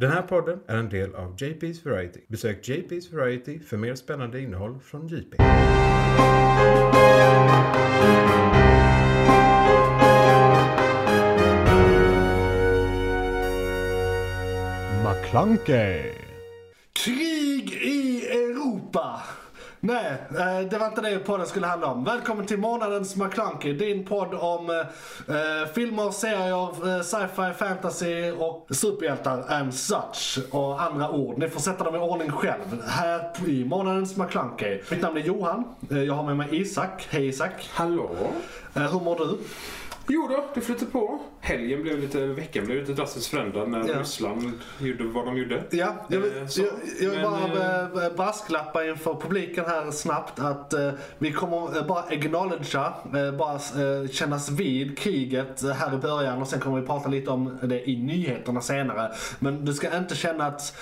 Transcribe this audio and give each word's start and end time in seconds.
Den 0.00 0.10
här 0.10 0.22
podden 0.22 0.60
är 0.66 0.76
en 0.76 0.88
del 0.88 1.14
av 1.14 1.36
JP's 1.36 1.84
Variety. 1.90 2.20
Besök 2.28 2.68
JP's 2.68 3.16
Variety 3.16 3.60
för 3.60 3.76
mer 3.76 3.94
spännande 3.94 4.40
innehåll 4.40 4.78
från 4.80 5.08
JP. 5.08 5.36
McClunkey. 15.04 16.29
Nej, 19.82 20.12
eh, 20.30 20.68
det 20.70 20.78
var 20.78 20.86
inte 20.86 21.00
det 21.00 21.18
podden 21.18 21.46
skulle 21.46 21.66
handla 21.66 21.86
om. 21.86 22.04
Välkommen 22.04 22.46
till 22.46 22.58
månadens 22.58 23.16
McClunky, 23.16 23.72
din 23.72 24.04
podd 24.06 24.34
om 24.34 24.70
eh, 24.70 25.72
filmer, 25.74 26.10
serier, 26.10 26.96
eh, 26.96 27.02
sci-fi, 27.02 27.52
fantasy 27.58 28.30
och 28.30 28.66
superhjältar 28.70 29.44
and 29.48 29.74
such. 29.74 30.38
Och 30.50 30.82
andra 30.82 31.10
ord. 31.10 31.38
Ni 31.38 31.48
får 31.48 31.60
sätta 31.60 31.84
dem 31.84 31.94
i 31.94 31.98
ordning 31.98 32.30
själv. 32.30 32.82
Här 32.86 33.48
i 33.48 33.64
månadens 33.64 34.16
McClunky. 34.16 34.80
Mitt 34.90 35.02
namn 35.02 35.16
är 35.16 35.20
Johan. 35.20 35.64
Eh, 35.90 36.02
jag 36.02 36.14
har 36.14 36.24
med 36.24 36.36
mig 36.36 36.48
Isak. 36.60 37.06
Hej 37.10 37.26
Isak. 37.28 37.70
Hallå? 37.72 38.10
Eh, 38.74 38.82
hur 38.82 39.00
mår 39.00 39.16
du? 39.16 39.38
Jo 40.08 40.28
då, 40.30 40.44
det 40.54 40.60
flyter 40.60 40.86
på. 40.86 41.20
Helgen 41.42 41.82
blev 41.82 41.98
lite, 42.00 42.26
veckan 42.26 42.64
blev 42.64 42.78
lite 42.78 42.92
drastiskt 42.92 43.26
förändrad 43.26 43.68
när 43.68 43.88
Ja. 43.88 44.00
Ryssland 44.00 44.52
gjorde 44.78 45.04
vad 45.04 45.26
de 45.26 45.36
gjorde. 45.36 45.62
Ja, 45.70 45.94
jag 46.08 46.20
vill, 46.20 46.32
Eh, 46.36 46.64
jag, 47.00 47.14
jag 47.14 47.22
bara 47.22 48.04
eh, 48.06 48.12
brasklappa 48.16 48.84
inför 48.84 49.14
publiken 49.14 49.64
här 49.64 49.90
snabbt 49.90 50.38
att 50.40 50.72
eh, 50.72 50.90
vi 51.18 51.32
kommer 51.32 51.76
eh, 51.78 51.86
bara 51.86 52.00
acknowledgea, 52.02 52.92
bara 53.38 53.58
kännas 54.08 54.50
vid 54.50 54.98
kriget 54.98 55.62
här 55.74 55.94
i 55.94 55.96
början 55.96 56.42
och 56.42 56.48
sen 56.48 56.60
kommer 56.60 56.80
vi 56.80 56.86
prata 56.86 57.08
lite 57.08 57.30
om 57.30 57.58
det 57.62 57.90
i 57.90 57.96
nyheterna 57.96 58.60
senare. 58.60 59.12
Men 59.38 59.64
du 59.64 59.74
ska 59.74 59.96
inte 59.98 60.14
känna 60.16 60.46
att 60.46 60.76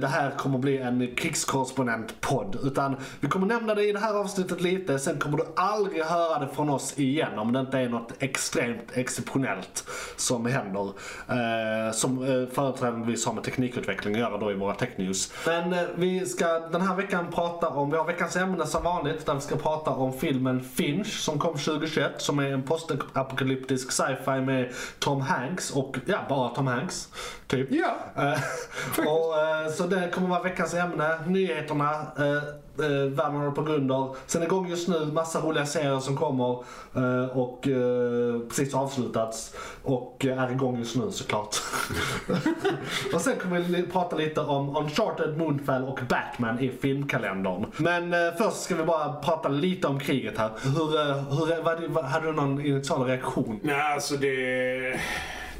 det 0.00 0.06
här 0.06 0.30
kommer 0.30 0.58
bli 0.58 0.78
en 0.78 1.14
krigskorrespondent-podd 1.16 2.58
utan 2.64 2.96
vi 3.20 3.28
kommer 3.28 3.46
nämna 3.46 3.74
det 3.74 3.84
i 3.88 3.92
det 3.92 3.98
här 3.98 4.14
avsnittet 4.14 4.60
lite, 4.60 4.98
sen 4.98 5.18
kommer 5.18 5.36
du 5.38 5.44
aldrig 5.56 6.02
höra 6.02 6.38
det 6.38 6.48
från 6.54 6.70
oss 6.70 6.98
igen 6.98 7.38
om 7.38 7.52
det 7.52 7.60
inte 7.60 7.78
är 7.78 7.88
något 7.88 8.12
extremt 8.18 8.90
exceptionellt 8.94 9.83
som 10.16 10.46
händer. 10.46 10.92
Eh, 11.28 11.92
som 11.92 12.22
eh, 12.22 12.54
företrädesvis 12.54 13.26
har 13.26 13.32
med 13.32 13.44
teknikutveckling 13.44 14.14
att 14.14 14.20
göra 14.20 14.38
då 14.38 14.50
i 14.50 14.54
våra 14.54 14.74
technews. 14.74 15.32
Men 15.46 15.72
eh, 15.72 15.80
vi 15.94 16.26
ska 16.26 16.46
den 16.46 16.80
här 16.80 16.96
veckan 16.96 17.26
prata 17.32 17.68
om, 17.68 17.90
vi 17.90 17.96
har 17.96 18.04
veckans 18.04 18.36
ämne 18.36 18.66
som 18.66 18.82
vanligt 18.82 19.26
där 19.26 19.34
vi 19.34 19.40
ska 19.40 19.56
prata 19.56 19.90
om 19.90 20.12
filmen 20.12 20.64
Finch 20.64 21.18
som 21.18 21.38
kom 21.38 21.58
2021 21.58 22.12
som 22.16 22.38
är 22.38 22.52
en 22.52 22.62
postapokalyptisk 22.62 23.92
sci-fi 23.92 24.40
med 24.40 24.72
Tom 24.98 25.20
Hanks 25.20 25.70
och 25.70 25.96
ja, 26.06 26.18
bara 26.28 26.48
Tom 26.48 26.66
Hanks. 26.66 27.08
Typ. 27.54 27.68
Ja, 27.70 27.96
Eh, 28.16 28.38
och, 29.06 29.38
eh, 29.38 29.72
så 29.72 29.86
det 29.86 30.10
kommer 30.14 30.28
vara 30.28 30.42
veckans 30.42 30.74
ämne, 30.74 31.18
nyheterna, 31.26 31.90
eh, 32.18 32.36
eh, 32.86 33.04
världen 33.08 33.36
håller 33.36 33.50
på 33.50 33.60
att 33.60 33.66
gå 33.66 33.72
under. 33.72 34.14
Sen 34.26 34.42
är 34.42 34.46
igång 34.46 34.68
just 34.68 34.88
nu, 34.88 35.06
massa 35.12 35.40
roliga 35.40 35.66
serier 35.66 36.00
som 36.00 36.16
kommer 36.16 36.64
eh, 36.94 37.38
och 37.38 37.68
eh, 37.68 38.40
precis 38.48 38.74
avslutats. 38.74 39.54
Och 39.82 40.24
är 40.24 40.52
igång 40.52 40.78
just 40.78 40.96
nu 40.96 41.10
såklart. 41.10 41.56
och 43.14 43.20
sen 43.20 43.36
kommer 43.36 43.60
vi 43.60 43.82
prata 43.82 44.16
lite 44.16 44.40
om 44.40 44.76
Uncharted, 44.76 45.38
Moonfall 45.38 45.84
och 45.84 46.00
Batman 46.08 46.58
i 46.60 46.70
filmkalendern. 46.82 47.66
Men 47.76 48.12
eh, 48.12 48.34
först 48.38 48.62
ska 48.62 48.74
vi 48.74 48.84
bara 48.84 49.12
prata 49.12 49.48
lite 49.48 49.86
om 49.86 50.00
kriget 50.00 50.38
här. 50.38 50.50
Hur, 50.62 51.14
hur, 51.36 51.62
vad, 51.62 51.84
vad, 51.84 52.04
hade 52.04 52.26
du 52.26 52.32
någon 52.32 52.66
initial 52.66 53.06
reaktion? 53.06 53.60
nej 53.62 53.92
alltså 53.92 54.16
det... 54.16 55.00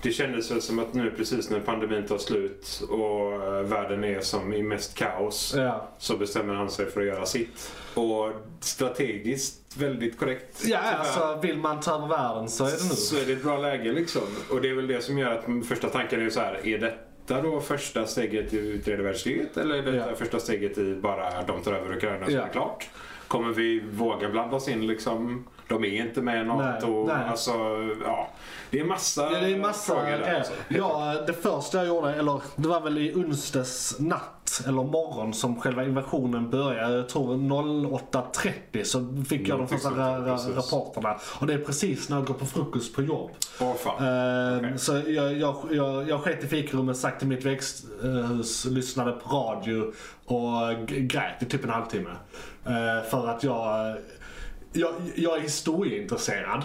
Det 0.05 0.13
kändes 0.13 0.51
väl 0.51 0.63
som 0.63 0.79
att 0.79 0.95
nu 0.95 1.11
precis 1.17 1.51
när 1.51 1.61
pandemin 1.61 2.07
tar 2.07 2.19
slut 2.19 2.83
och 2.91 3.33
eh, 3.33 3.63
världen 3.63 4.05
är 4.05 4.21
som 4.21 4.53
i 4.53 4.63
mest 4.63 4.95
kaos 4.99 5.55
Ja. 5.57 5.89
så 5.99 6.17
bestämmer 6.17 6.55
han 6.55 6.71
sig 6.71 6.87
för 6.91 7.01
att 7.01 7.07
göra 7.07 7.27
sitt. 7.27 7.73
Och 7.95 8.31
strategiskt 8.61 9.77
väldigt 9.77 10.19
korrekt. 10.19 10.63
Ja, 10.67 10.79
tyvärr. 10.83 10.99
alltså 10.99 11.39
vill 11.47 11.57
man 11.59 11.81
ta 11.81 11.95
över 11.95 12.07
världen 12.09 12.49
så 12.49 12.65
är 12.65 12.71
det 12.71 12.73
nu. 12.85 12.95
Så 12.95 13.17
är 13.17 13.25
det 13.27 13.33
ett 13.33 13.43
bra 13.43 13.59
läge 13.59 13.93
liksom. 13.93 14.23
Och 14.51 14.61
det 14.61 14.71
är 14.71 14.75
väl 14.75 14.87
det 14.87 15.01
som 15.05 15.19
gör 15.19 15.31
att 15.31 15.67
första 15.69 15.89
tanken 15.89 16.27
är 16.27 16.31
så 16.31 16.41
här. 16.41 16.67
Är 16.67 16.79
detta 16.79 17.43
då 17.43 17.61
första 17.61 18.07
steget 18.07 18.53
i 18.53 18.79
tredje 18.79 19.05
världskriget? 19.05 19.57
Eller 19.57 19.75
är 19.75 19.83
detta 19.83 20.11
Ja. 20.11 20.17
första 20.17 20.39
steget 20.41 20.79
i 20.79 20.95
bara 20.95 21.43
de 21.43 21.63
tar 21.63 21.73
över 21.73 21.97
Ukraina 21.97 22.27
så 22.27 22.33
Ja. 22.33 22.41
är 22.41 22.47
det 22.47 22.53
klart? 22.53 22.89
Kommer 23.29 23.53
vi 23.53 23.81
våga 23.93 24.29
blanda 24.29 24.57
oss 24.57 24.69
in 24.69 24.87
liksom? 24.87 25.45
De 25.69 25.85
är 25.85 26.07
inte 26.07 26.23
med 26.23 26.43
i 26.43 26.45
NATO. 26.45 27.07
Nej, 27.07 27.17
nej. 27.17 27.29
Alltså, 27.29 27.53
ja. 28.05 28.29
Det 28.71 28.81
är 28.81 28.85
massa 28.85 29.31
det 29.31 29.37
är 29.37 29.57
massa 29.57 29.95
frågor 29.95 30.11
där. 30.11 30.35
Alltså. 30.35 30.53
Ja, 30.69 31.15
det 31.27 31.33
första 31.33 31.79
jag 31.79 31.87
gjorde, 31.87 32.15
eller 32.15 32.41
det 32.57 32.69
var 32.69 32.81
väl 32.81 32.99
i 32.99 33.15
onsdags 33.15 33.97
natt 33.99 34.63
eller 34.67 34.83
morgon 34.83 35.35
som 35.35 35.61
själva 35.61 35.85
invasionen 35.85 36.51
började. 36.51 36.97
Jag 36.97 37.09
tror 37.09 37.37
08.30 37.37 38.85
så 38.85 39.25
fick 39.29 39.41
jag 39.41 39.47
de 39.49 39.51
Någonting 39.51 39.79
första 39.79 40.19
rapporterna. 40.57 41.19
Och 41.41 41.47
det 41.47 41.55
är 41.55 41.59
precis 41.59 42.09
när 42.09 42.17
jag 42.17 42.27
går 42.27 42.35
på 42.35 42.47
frukost 42.47 42.95
på 42.95 43.03
jobb. 43.03 43.31
Åh 43.61 43.75
fan. 43.75 44.07
Ehm, 44.07 44.59
Okej. 44.59 44.79
Så 44.79 44.93
jag, 44.93 45.33
jag, 45.39 45.57
jag, 45.71 46.09
jag 46.09 46.21
sket 46.21 46.45
i 46.45 46.47
fikarummet, 46.47 46.97
sagt 46.97 47.19
till 47.19 47.29
mitt 47.29 47.45
växthus, 47.45 48.65
lyssnade 48.65 49.13
på 49.13 49.37
radio 49.37 49.93
och 50.25 50.87
grät 50.87 51.43
i 51.43 51.45
typ 51.45 51.65
en 51.65 51.71
halvtimme. 51.71 52.11
Eh, 52.67 53.11
för 53.11 53.29
att 53.29 53.45
jag, 53.45 53.97
jag, 54.75 54.95
jag 55.15 55.37
är 55.37 55.41
historieintresserad. 55.41 56.63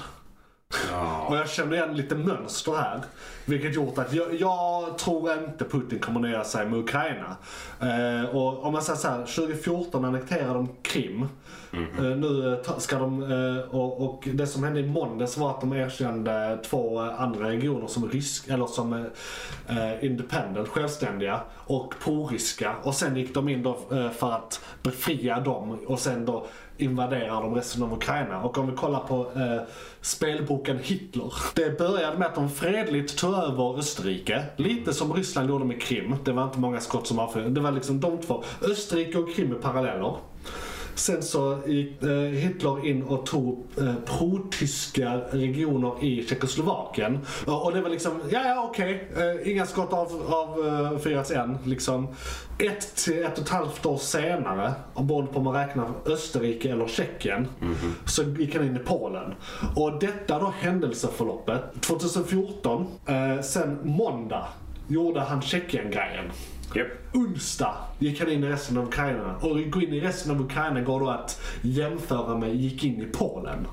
Ja. 0.92 1.26
Och 1.30 1.38
jag 1.38 1.50
känner 1.50 1.76
igen 1.76 1.98
lite 1.98 2.16
mönster 2.16 2.72
här. 2.72 3.02
Vilket 3.46 3.76
gjort 3.76 3.98
att 3.98 4.14
jag, 4.14 4.36
jag 4.42 4.98
tror 4.98 5.34
inte 5.34 5.66
Putin 5.66 6.00
kommer 6.00 6.20
nöja 6.20 6.44
sig 6.44 6.66
med 6.66 6.80
Ukraina. 6.80 7.36
Eh, 7.80 8.36
och 8.36 8.64
om 8.66 8.74
man 8.74 8.82
säger 8.82 9.00
så 9.00 9.08
här, 9.08 9.18
2014 9.18 10.06
annekterade 10.06 10.54
de 10.54 10.70
Krim. 10.82 11.28
Eh, 11.74 12.04
nu 12.04 12.54
eh, 12.68 12.78
ska 12.78 13.00
de, 13.00 13.24
eh, 13.24 13.76
och, 13.76 14.02
och 14.02 14.28
det 14.34 14.48
som 14.48 14.64
hände 14.64 14.80
i 14.80 14.88
måndags 14.88 15.38
var 15.38 15.50
att 15.50 15.62
de 15.62 15.74
erkände 15.74 16.60
två 16.64 17.04
eh, 17.04 17.22
andra 17.22 17.50
regioner 17.50 17.88
som 17.88 18.10
rysk, 18.10 18.48
eller 18.48 18.68
som 18.68 18.94
eh, 19.68 20.06
independent, 20.06 20.68
självständiga 20.68 21.42
och 21.56 21.94
pro-ryska. 22.04 22.76
Och 22.84 22.96
sen 22.96 23.16
gick 23.16 23.34
de 23.34 23.50
in 23.50 23.64
då 23.64 23.80
för 24.18 24.32
att 24.32 24.62
befria 24.84 25.40
dem 25.40 25.80
och 25.86 26.00
sen 26.00 26.26
då 26.26 26.48
invaderar 26.82 27.42
de 27.42 27.56
resten 27.56 27.84
av 27.84 27.94
Ukraina. 27.94 28.42
Och 28.42 28.58
om 28.58 28.70
vi 28.70 28.76
kollar 28.76 29.00
på 29.00 29.32
eh, 29.36 29.62
spelboken 30.02 30.80
Hitler. 30.84 31.34
Det 31.56 31.78
började 31.78 32.18
med 32.18 32.28
att 32.28 32.36
de 32.36 32.50
fredligt 32.50 33.18
tog 33.18 33.34
över 33.34 33.80
Österrike. 33.80 34.44
Lite 34.56 34.94
som 34.94 35.14
Ryssland 35.14 35.50
gjorde 35.50 35.66
med 35.66 35.82
Krim. 35.82 36.16
Det 36.24 36.32
var 36.32 36.44
inte 36.44 36.60
många 36.60 36.80
skott 36.80 37.08
som 37.08 37.20
avfyrades. 37.20 37.54
Det 37.54 37.62
var 37.62 37.72
liksom 37.72 38.00
de 38.00 38.18
två. 38.18 38.44
Österrike 38.62 39.18
och 39.18 39.36
Krim 39.36 39.52
är 39.52 39.56
paralleller. 39.56 40.16
Sen 40.96 41.24
så 41.24 41.60
gick 41.66 42.04
eh, 42.04 42.10
Hitler 42.10 42.88
in 42.88 43.04
och 43.04 43.26
tog 43.26 43.66
eh, 43.78 43.94
pro-tyska 44.06 45.22
regioner 45.32 46.04
i 46.04 46.28
Tjeckoslovakien. 46.28 47.20
Och, 47.46 47.74
det 47.74 47.82
var 47.82 47.90
liksom, 47.90 48.12
ja 48.32 48.44
ja 48.44 48.70
okej, 48.70 49.10
eh, 49.18 49.52
inga 49.52 49.66
skott 49.66 49.94
av, 49.94 50.34
av 50.34 50.68
eh, 50.68 51.00
fyrats 51.00 51.32
än. 51.32 51.58
Liksom. 51.66 52.08
Ett 52.60 52.96
till 52.96 53.24
ett 53.24 53.38
och 53.38 53.44
ett 53.44 53.50
halvt 53.50 53.86
år 53.86 53.98
senare, 53.98 54.74
beroende 54.94 55.32
på 55.32 55.38
om 55.38 55.44
man 55.44 55.54
räknar 55.54 55.90
Österrike 56.06 56.72
eller 56.72 56.88
Tjeckien, 56.88 57.48
så 58.06 58.24
gick 58.24 58.56
han 58.56 58.66
in 58.66 58.76
i 58.76 58.80
Polen. 58.80 59.36
Och 59.76 60.00
detta 60.00 60.40
då 60.40 60.54
händelseförloppet, 60.60 61.82
2014, 61.82 62.88
eh, 63.06 63.42
sen 63.42 63.80
måndag 63.84 64.48
gjorde 64.88 65.20
han 65.20 65.42
Tjeckien-grejen. 65.42 66.26
Japp. 66.76 66.88
Onsdag 67.14 67.76
gick 68.00 68.20
han 68.20 68.30
in 68.30 68.44
i 68.44 68.48
resten 68.48 68.78
av 68.78 68.88
Ukraina. 68.88 69.36
Och 69.36 69.72
gå 69.72 69.82
in 69.82 69.94
i 69.94 70.00
resten 70.00 70.32
av 70.32 70.42
Ukraina 70.42 70.82
går 70.82 71.00
då 71.00 71.10
att 71.10 71.42
jämföra 71.62 72.38
med 72.38 72.56
gick 72.56 72.84
in 72.84 73.02
i 73.02 73.06
Polen. 73.06 73.68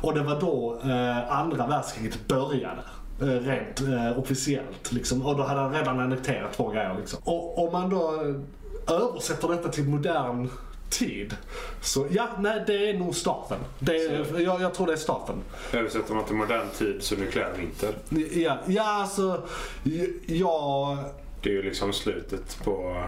Och 0.00 0.14
det 0.14 0.22
var 0.22 0.40
då 0.40 0.80
eh, 0.84 1.38
andra 1.38 1.66
världskriget 1.66 2.28
började. 2.28 2.82
Eh, 3.20 3.26
rent 3.26 3.80
eh, 3.80 4.18
officiellt 4.18 4.92
liksom. 4.92 5.26
Och 5.26 5.36
då 5.36 5.42
hade 5.42 5.60
han 5.60 5.72
redan 5.72 6.00
annekterat 6.00 6.52
två 6.52 6.68
grejer 6.68 6.96
liksom. 6.98 7.18
Och 7.24 7.66
om 7.66 7.72
man 7.72 7.90
då 7.90 8.14
eh, 8.14 8.94
översätter 8.94 9.48
detta 9.48 9.68
till 9.68 9.84
modern 9.84 10.50
tid. 10.88 11.36
Så 11.80 12.06
ja, 12.10 12.28
nej 12.38 12.64
det 12.66 12.90
är 12.90 12.98
nog 12.98 13.14
starten. 13.14 13.58
Det 13.78 13.96
är, 13.96 14.40
jag, 14.40 14.60
jag 14.60 14.74
tror 14.74 14.86
det 14.86 14.92
är 14.92 14.96
starten. 14.96 15.36
Översätter 15.72 16.14
man 16.14 16.24
till 16.24 16.36
modern 16.36 16.68
tid 16.78 16.96
så 17.00 17.16
nukleär 17.16 17.52
vinter. 17.58 17.94
Ja, 18.40 18.58
ja 18.66 19.00
alltså, 19.00 19.42
ja, 20.26 20.98
Det 21.44 21.50
är 21.50 21.54
ju 21.54 21.62
liksom 21.62 21.92
slutet 21.92 22.58
på... 22.64 23.04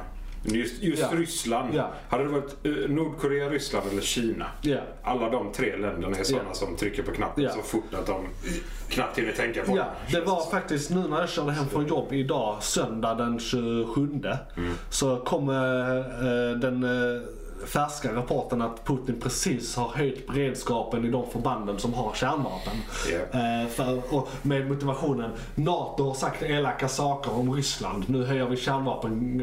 Just, 0.49 0.83
just 0.83 1.03
Ja. 1.03 1.09
Ryssland. 1.19 1.75
Ja. 1.75 1.91
Hade 2.09 2.25
det 2.25 2.31
varit 2.31 2.57
eh, 2.67 2.73
Nordkorea, 2.73 3.51
Ryssland 3.51 3.87
eller 3.93 4.03
Kina. 4.03 4.47
ja. 4.63 4.79
Alla 5.03 5.31
de 5.31 5.53
tre 5.53 5.77
länderna 5.77 6.17
är 6.19 6.25
sådana 6.25 6.55
som 6.55 6.77
trycker 6.77 7.03
på 7.03 7.13
knappen 7.13 7.49
så 7.55 7.63
fort 7.63 7.95
att 7.95 8.07
de 8.07 8.27
knappt 8.89 9.19
hinner 9.19 9.33
tänka 9.33 9.63
på 9.65 9.77
det. 9.77 9.87
det 10.11 10.21
var 10.21 10.51
faktiskt 10.51 10.91
nu 10.91 11.09
när 11.09 11.21
jag 11.21 11.29
körde 11.29 11.53
hem 11.53 11.69
från 11.69 11.87
jobb 11.87 12.13
idag, 12.13 12.63
söndag 12.63 13.15
den 13.15 13.39
27. 13.39 14.09
Så 14.91 15.17
kom 15.17 15.49
eh, 15.51 15.57
eh, 15.57 16.59
den, 16.61 16.85
eh, 16.85 17.23
färska 17.67 18.15
rapporten 18.15 18.63
att 18.63 18.85
Putin 18.87 19.21
precis 19.21 19.77
har 19.77 19.89
höjt 19.89 20.27
beredskapen 20.27 21.05
i 21.05 21.11
de 21.11 21.31
förbanden 21.31 21.79
som 21.79 21.95
har 21.95 22.13
kärnvapen. 22.15 22.73
Eh, 23.33 23.69
för, 23.69 24.15
och 24.15 24.29
med 24.43 24.69
motivationen, 24.71 25.31
NATO 25.55 26.07
har 26.09 26.15
sagt 26.15 26.43
elaka 26.43 26.89
saker 26.89 27.35
om 27.39 27.55
Ryssland. 27.55 28.05
Nu 28.09 28.25
höjer 28.25 28.47
vi 28.47 28.57
kärnvapen, 28.57 29.41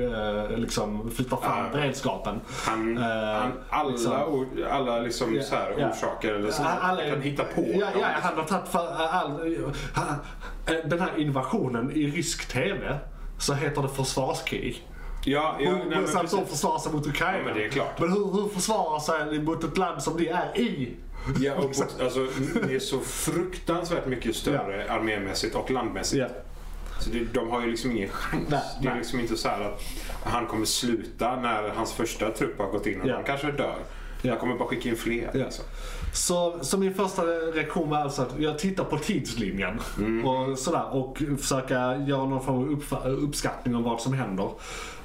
eh, 0.52 0.58
liksom 0.58 1.12
flyttar 1.12 1.38
fram 1.38 1.66
Ja. 1.66 1.70
beredskapen. 1.72 2.42
Han, 2.66 2.98
Eh, 2.98 3.04
han, 3.04 3.52
alla 3.70 3.90
liksom. 3.90 4.14
o- 4.14 4.46
alla 4.72 5.00
liksom 5.00 5.36
Ja, 5.36 5.44
så 5.44 5.56
här 5.56 5.76
ja. 5.78 5.90
orsaker 5.90 6.34
eller 6.34 6.52
så. 6.52 6.64
Alla- 6.64 7.10
kan 7.10 7.22
hitta 7.22 7.44
på 7.44 7.62
Ja, 7.62 7.88
ja, 8.00 8.08
han 8.22 8.38
har 8.38 8.44
tagit 8.44 8.68
för 8.68 8.88
all, 9.10 9.58
han, 9.94 10.08
eh, 10.68 10.90
den 10.90 11.00
här 11.00 11.12
invasionen 11.20 11.92
i 11.92 12.08
rysk 12.08 12.46
TV 12.54 13.00
så 13.40 13.54
heter 13.54 13.82
det 13.82 13.90
försvarskrig. 13.90 14.88
Ja, 15.26 15.56
ja, 15.60 15.72
nej, 15.72 15.82
Hur, 15.84 15.90
men 15.90 16.08
så 16.08 16.18
att 16.20 16.32
de 16.32 16.38
precis. 16.38 16.50
försvarar 16.52 16.80
sig 16.80 16.92
mot 16.92 17.08
Ukraina. 17.08 17.38
Ja, 17.38 17.44
men 17.46 17.54
det 17.54 17.66
är 17.66 17.70
klart. 17.70 18.00
Men 18.00 18.12
hur, 18.12 18.32
hur 18.34 18.48
försvarar 18.50 19.00
sig 19.00 19.40
mot 19.40 19.64
ett 19.64 19.78
land 19.78 20.04
som 20.04 20.18
de 20.18 20.30
är 20.30 20.58
i? 20.58 20.94
Ja, 21.40 21.54
och, 21.56 21.64
alltså, 22.02 22.28
det 22.68 22.76
är 22.76 22.80
så 22.80 23.00
fruktansvärt 23.00 24.06
mycket 24.08 24.36
större 24.36 24.92
armémässigt 24.92 25.56
och 25.56 25.72
landmässigt. 25.72 26.22
Ja. 26.22 26.28
Så 27.00 27.10
det, 27.10 27.20
de 27.34 27.50
har 27.50 27.62
ju 27.62 27.68
liksom 27.72 27.92
ingen 27.92 28.10
chans. 28.10 28.44
Nej, 28.50 28.62
det 28.82 28.88
är 28.88 28.90
nej. 28.92 29.00
liksom 29.00 29.20
inte 29.20 29.38
så 29.38 29.48
här 29.50 29.62
att 29.62 29.82
han 30.24 30.46
kommer 30.48 30.66
sluta 30.66 31.36
när 31.36 31.70
hans 31.70 31.94
första 31.94 32.30
trupp 32.30 32.58
har 32.60 32.68
gått 32.68 32.88
in 32.88 33.02
och 33.02 33.08
Ja. 33.08 33.16
de 33.18 33.24
kanske 33.24 33.52
dör. 33.52 33.76
Ja. 34.22 34.32
Han 34.32 34.40
kommer 34.40 34.56
bara 34.56 34.68
skicka 34.68 34.90
in 34.90 34.96
fler. 34.96 35.30
Ja. 35.34 35.40
Liksom. 35.46 35.66
Så, 36.14 36.60
så 36.62 36.78
min 36.78 36.94
första 36.94 37.22
reaktion 37.26 37.90
var 37.90 37.98
alltså 37.98 38.22
att 38.22 38.40
jag 38.40 38.60
tittar 38.60 38.84
på 38.84 38.98
tidslinjen 38.98 39.80
och 40.26 40.60
sådär 40.60 40.94
och 40.96 41.22
försöka 41.40 41.76
göra 41.98 42.26
någon 42.26 42.46
form 42.46 42.82
av 42.92 43.08
uppskattning 43.08 43.76
om 43.76 43.84
vad 43.84 44.02
som 44.02 44.14
händer. 44.14 44.50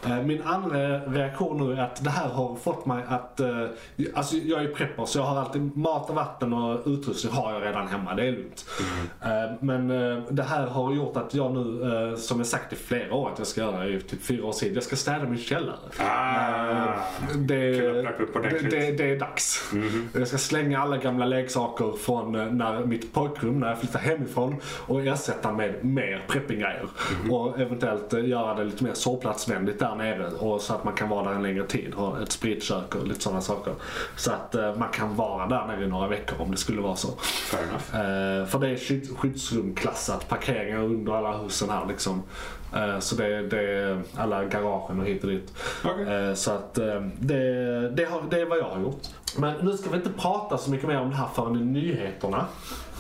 Eh, 0.07 0.23
Min 0.23 0.43
andra 0.43 0.99
reaktion 0.99 1.67
nu 1.67 1.73
är 1.81 1.83
att 1.83 2.05
det 2.05 2.11
här 2.11 2.29
har 2.29 2.57
fått 2.57 2.87
mig 2.87 3.03
att, 3.09 3.41
eh, 3.41 3.65
alltså 4.15 4.37
jag 4.37 4.63
är 4.65 4.69
prepper 4.69 5.05
så 5.05 5.19
jag 5.19 5.25
har 5.25 5.41
alltid 5.41 5.77
mat 5.77 6.09
och 6.11 6.15
vatten 6.17 6.53
och 6.53 6.81
utrustning 6.87 7.33
har 7.33 7.53
jag 7.53 7.63
redan 7.63 7.89
hemma, 7.89 8.15
det 8.15 8.23
är 8.29 8.33
lugnt. 8.33 8.65
Eh, 9.23 9.29
Men 9.61 9.89
det 10.31 10.43
här 10.43 10.67
har 10.67 10.93
gjort 10.95 11.17
att 11.17 11.35
jag 11.35 11.53
nu, 11.55 12.15
som 12.17 12.39
jag 12.39 12.47
sagt 12.47 12.73
i 12.73 12.77
flera 12.77 13.15
år 13.15 13.31
att 13.33 13.39
jag 13.39 13.47
ska 13.47 13.61
göra 13.61 13.87
i 13.87 14.01
typ 14.01 14.23
fyra 14.23 14.47
års 14.47 14.57
tid, 14.57 14.77
jag 14.77 14.83
ska 14.83 14.97
städa 14.97 15.25
min 15.25 15.39
källare. 15.39 15.77
Ah, 15.99 16.95
Det, 17.35 17.71
det, 18.43 18.71
det, 18.71 18.93
det 18.93 19.11
är 19.13 19.19
dags. 19.19 19.73
Jag 20.15 20.29
ska 20.29 20.39
slänga 20.39 20.79
alla 20.81 20.97
gamla 20.97 21.25
leksaker 21.27 21.93
från 22.01 22.59
när 22.59 22.85
mitt 22.85 23.13
pojkrum, 23.13 23.61
när 23.61 23.69
jag 23.69 23.79
flyttar 23.79 23.99
hemifrån 23.99 24.57
och 24.87 25.01
ersätta 25.01 25.53
med 25.53 25.85
mer 25.85 26.25
preppinggrejer. 26.29 26.87
Och 27.31 27.61
eventuellt 27.61 28.13
göra 28.13 28.55
det 28.55 28.65
lite 28.65 28.85
mer 28.85 28.95
sovplatsvänligt 28.95 29.79
där 29.79 29.88
nere 29.95 30.27
och 30.27 30.61
så 30.61 30.75
att 30.75 30.85
man 30.85 30.95
kan 30.95 31.09
vara 31.09 31.29
där 31.29 31.37
en 31.37 31.43
längre 31.43 31.67
tid. 31.67 31.95
Ha 31.95 32.23
ett 32.23 32.33
spritkök 32.33 32.95
och 32.95 33.07
lite 33.07 33.21
sådana 33.21 33.41
saker. 33.41 33.75
Så 34.17 34.33
att 34.33 34.55
eh, 34.55 34.75
man 34.75 34.89
kan 34.89 35.17
vara 35.17 35.47
där 35.47 35.67
nere 35.67 35.85
i 35.85 35.89
några 35.89 36.09
veckor 36.09 36.41
om 36.41 36.51
det 36.51 36.57
skulle 36.57 36.81
vara 36.81 36.97
så. 36.97 37.09
fair 37.21 37.63
enough. 37.63 38.09
Eh, 38.41 38.47
för 38.47 38.59
det 38.59 38.69
är 38.69 38.77
skydd, 38.77 39.19
skyddsrumklassat, 39.19 40.29
parkeringar 40.29 40.79
under 40.79 41.13
alla 41.13 41.39
husen 41.39 41.71
här 41.71 41.87
liksom. 41.89 42.23
Eh, 42.75 42.99
så 42.99 43.15
det, 43.15 43.43
det 43.49 43.61
är 43.61 44.03
alla 44.17 44.45
garagen 44.45 45.01
och 45.01 45.07
hit 45.07 45.25
och 45.25 45.31
dit. 45.31 45.53
Eh, 45.85 46.35
så 46.35 46.51
att 46.51 46.75
det, 47.19 47.91
det, 47.91 48.05
har, 48.05 48.23
det 48.31 48.41
är 48.41 48.47
vad 48.47 48.59
jag 48.59 48.71
har 48.71 48.81
gjort. 48.81 49.03
Men 49.37 49.55
nu 49.63 49.77
ska 49.77 49.91
vi 49.91 49.97
inte 49.97 50.11
prata 50.11 50.59
så 50.59 50.71
mycket 50.71 50.89
mer 50.89 51.01
om 51.01 51.11
det 51.11 51.17
här 51.17 51.29
förrän 51.35 51.57
i 51.57 51.65
nyheterna. 51.65 52.47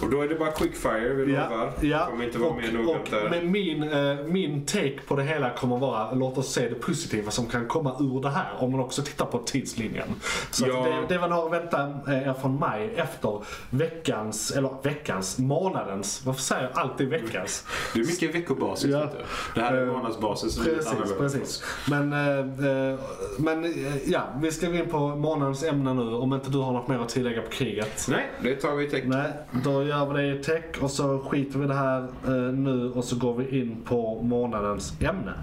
Och 0.02 0.10
då 0.10 0.22
är 0.22 0.28
det 0.28 0.34
bara 0.34 0.50
quickfire, 0.50 1.14
vi 1.14 1.26
lovar. 1.32 1.72
ja. 1.80 2.06
Kommer 2.10 2.24
inte 2.24 2.38
vara 2.38 2.50
och, 2.50 2.56
mer 2.56 2.72
noggrant 2.72 3.10
där. 3.10 3.28
men 3.30 3.50
min, 3.50 3.82
eh, 3.82 4.16
min 4.26 4.66
take 4.66 4.98
på 5.06 5.16
det 5.16 5.22
hela 5.22 5.50
kommer 5.50 5.78
vara, 5.78 6.12
låt 6.12 6.38
oss 6.38 6.52
se 6.52 6.68
det 6.68 6.74
positiva 6.74 7.30
som 7.30 7.46
kan 7.46 7.66
komma 7.68 7.96
ur 8.00 8.22
det 8.22 8.30
här. 8.30 8.48
Om 8.58 8.72
man 8.72 8.80
också 8.80 9.02
tittar 9.02 9.26
på 9.26 9.38
tidslinjen. 9.38 10.08
Så 10.50 10.66
Ja. 10.68 10.78
att 10.78 10.84
det, 11.08 11.14
det 11.14 11.20
var 11.20 11.28
några 11.28 11.48
vänta 11.60 11.82
eh, 12.08 12.28
er 12.28 12.34
från 12.40 12.56
mig 12.58 12.94
efter 12.96 13.42
veckans, 13.70 14.50
eller 14.50 14.70
veckans, 14.82 15.38
månadens, 15.38 16.22
varför 16.26 16.42
säger 16.42 16.62
jag 16.62 16.78
alltid 16.78 17.08
veckans? 17.08 17.64
Det 17.94 18.00
är 18.00 18.04
mycket 18.06 18.34
veckobasis. 18.34 18.90
Ja. 18.90 19.10
Det 19.54 19.60
här 19.60 19.74
är 19.74 19.86
Eh, 19.86 19.92
månadsbasis. 19.92 20.58
är 20.58 20.64
Precis, 20.64 21.12
precis. 21.18 21.64
Men, 21.90 22.12
eh, 22.12 22.38
eh, 22.92 22.98
men 23.38 23.64
eh, 23.64 23.96
ja, 24.06 24.22
vi 24.42 24.52
ska 24.52 24.66
gå 24.66 24.74
in 24.74 24.88
på 24.88 24.98
månadens 24.98 25.62
ämne 25.64 25.94
nu. 25.94 26.02
Om 26.14 26.34
inte 26.34 26.50
du 26.50 26.58
har 26.58 26.72
något 26.72 26.88
mer 26.88 26.98
att 26.98 27.08
tillägga 27.08 27.42
på 27.42 27.50
kriget. 27.50 28.06
Nej, 28.10 28.30
det 28.42 28.54
tar 28.54 28.74
vi 28.74 28.84
i. 28.84 29.02
Nej, 29.06 29.32
då 29.64 29.82
gör 29.88 30.06
vi 30.06 30.22
det 30.22 30.38
i 30.38 30.42
tech 30.42 30.82
och 30.82 30.90
så 30.90 31.18
skiter 31.18 31.58
vi 31.58 31.66
det 31.66 31.74
här 31.74 32.02
eh, 32.02 32.52
nu 32.52 32.92
och 32.92 33.04
så 33.04 33.16
går 33.16 33.34
vi 33.34 33.60
in 33.60 33.76
på 33.84 34.22
månadens 34.22 34.92
ämne. 35.00 35.34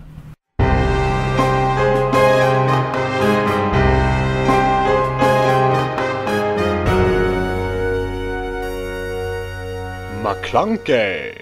McClunkey. 10.24 11.34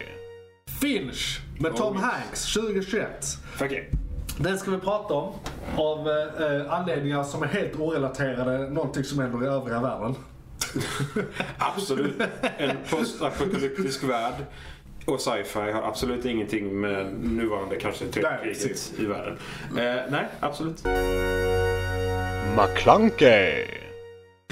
Finch 0.81 1.41
med 1.59 1.75
Tom 1.75 1.97
Oh. 1.97 2.01
Hanks 2.01 2.53
2021. 2.53 3.37
Okej. 3.61 3.89
Den 4.37 4.57
ska 4.57 4.71
vi 4.71 4.77
prata 4.77 5.13
om 5.13 5.33
av 5.77 6.09
eh, 6.09 6.73
anledningar 6.73 7.23
som 7.23 7.43
är 7.43 7.47
helt 7.47 7.75
orelaterade 7.79 8.69
någonting 8.69 9.03
som 9.03 9.19
händer 9.19 9.43
i 9.43 9.47
övriga 9.47 9.81
världen. 9.81 10.15
Absolut. 11.57 12.21
En 12.57 12.77
postapokalyptisk 12.89 14.03
värld 14.03 14.45
och 15.05 15.21
sci-fi 15.21 15.71
har 15.71 15.81
absolut 15.81 16.25
ingenting 16.25 16.81
med 16.81 17.13
nuvarande 17.21 17.75
kanske 17.75 18.05
tredje 18.05 18.53
kriget 18.53 18.93
i 18.99 19.05
världen. 19.05 19.37
Eh, 19.77 20.01
nej, 20.09 20.27
absolut. 20.39 20.83
McClunkey. 22.57 23.82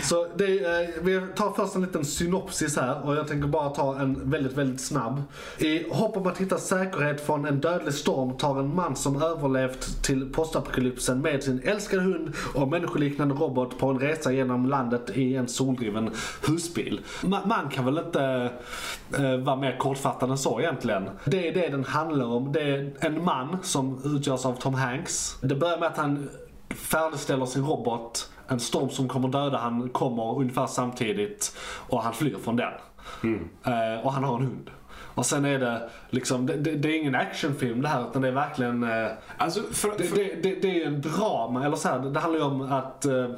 Så 0.04 0.28
det, 0.36 0.60
eh, 0.66 0.90
vi 1.02 1.22
tar 1.36 1.52
först 1.54 1.76
en 1.76 1.82
liten 1.82 2.06
synopsis 2.06 2.76
här 2.78 3.06
och 3.06 3.16
jag 3.16 3.28
tänker 3.28 3.48
bara 3.48 3.70
ta 3.70 4.00
en 4.00 4.30
väldigt, 4.30 4.54
väldigt 4.58 4.82
snabb. 4.82 5.22
I 5.58 5.90
hopp 5.92 6.18
om 6.18 6.28
att 6.28 6.38
hitta 6.38 6.58
säkerhet 6.58 7.26
från 7.26 7.46
en 7.46 7.60
dödlig 7.60 7.94
storm 7.94 8.38
tar 8.38 8.60
en 8.60 8.76
man 8.76 8.96
som 8.96 9.22
överlevt 9.22 10.04
till 10.04 10.30
postapokalypsen 10.34 11.22
med 11.22 11.44
sin 11.44 11.62
älskade 11.64 12.02
hund 12.02 12.34
och 12.56 12.68
människoliknande 12.68 13.36
robot 13.36 13.78
på 13.80 13.88
en 13.88 14.00
resa 14.00 14.32
genom 14.32 14.66
landet 14.70 15.10
i 15.14 15.36
en 15.36 15.48
soldriven 15.48 16.10
husbil. 16.48 17.02
Ma- 17.22 17.48
man 17.48 17.70
kan 17.70 17.86
väl 17.86 17.98
inte 17.98 18.52
eh, 19.18 19.38
vara 19.38 19.56
mer 19.56 19.78
kortfattad 19.78 20.30
än 20.30 20.38
så 20.38 20.60
egentligen. 20.60 21.10
Det 21.26 21.48
är 21.48 21.54
det 21.54 21.70
den 21.70 21.84
handlar 21.84 22.26
om. 22.26 22.52
Det 22.52 22.62
är 22.62 22.94
en 23.00 23.24
man 23.24 23.58
som 23.64 24.02
utgörs 24.16 24.46
av 24.46 24.54
Tom 24.54 24.74
Hanks. 24.74 25.36
Det 25.42 25.56
börjar 25.56 25.78
med 25.78 25.88
att 25.88 25.98
han 25.98 26.30
färdigställer 26.76 27.46
sin 27.46 27.66
robot. 27.66 28.30
En 28.52 28.60
storm 28.60 28.90
som 28.90 29.08
kommer 29.08 29.28
döda 29.28 29.58
han 29.58 29.90
kommer 29.90 30.38
ungefär 30.38 30.68
samtidigt 30.68 31.56
och 31.90 32.04
han 32.04 32.14
flyr 32.14 32.38
från 32.44 32.56
den. 32.56 32.74
Eh, 33.64 34.06
och 34.06 34.14
han 34.14 34.24
har 34.24 34.36
en 34.36 34.46
hund. 34.46 34.70
Och 35.22 35.26
sen 35.28 35.46
är 35.46 35.60
det 35.60 35.90
liksom, 36.10 36.46
det, 36.46 36.58
det, 36.58 36.72
det 36.72 36.88
är 36.90 37.00
ingen 37.00 37.16
actionfilm 37.16 37.82
det 37.82 37.88
här 37.88 38.10
utan 38.10 38.22
det 38.22 38.28
är 38.28 38.32
verkligen 38.32 38.84
eh, 38.84 39.08
Alltså, 39.38 39.62
för, 39.74 39.92
det, 39.98 40.04
för, 40.04 40.16
det, 40.16 40.62
det, 40.62 40.84
är 40.84 40.88
en 40.88 41.02
drama, 41.02 41.66
eller 41.66 41.76
så 41.76 41.88
här, 41.88 42.00
det 42.00 42.20
handlar 42.20 42.40
ju 42.40 42.46
om 42.46 42.62
att 42.62 43.06
eh, 43.06 43.30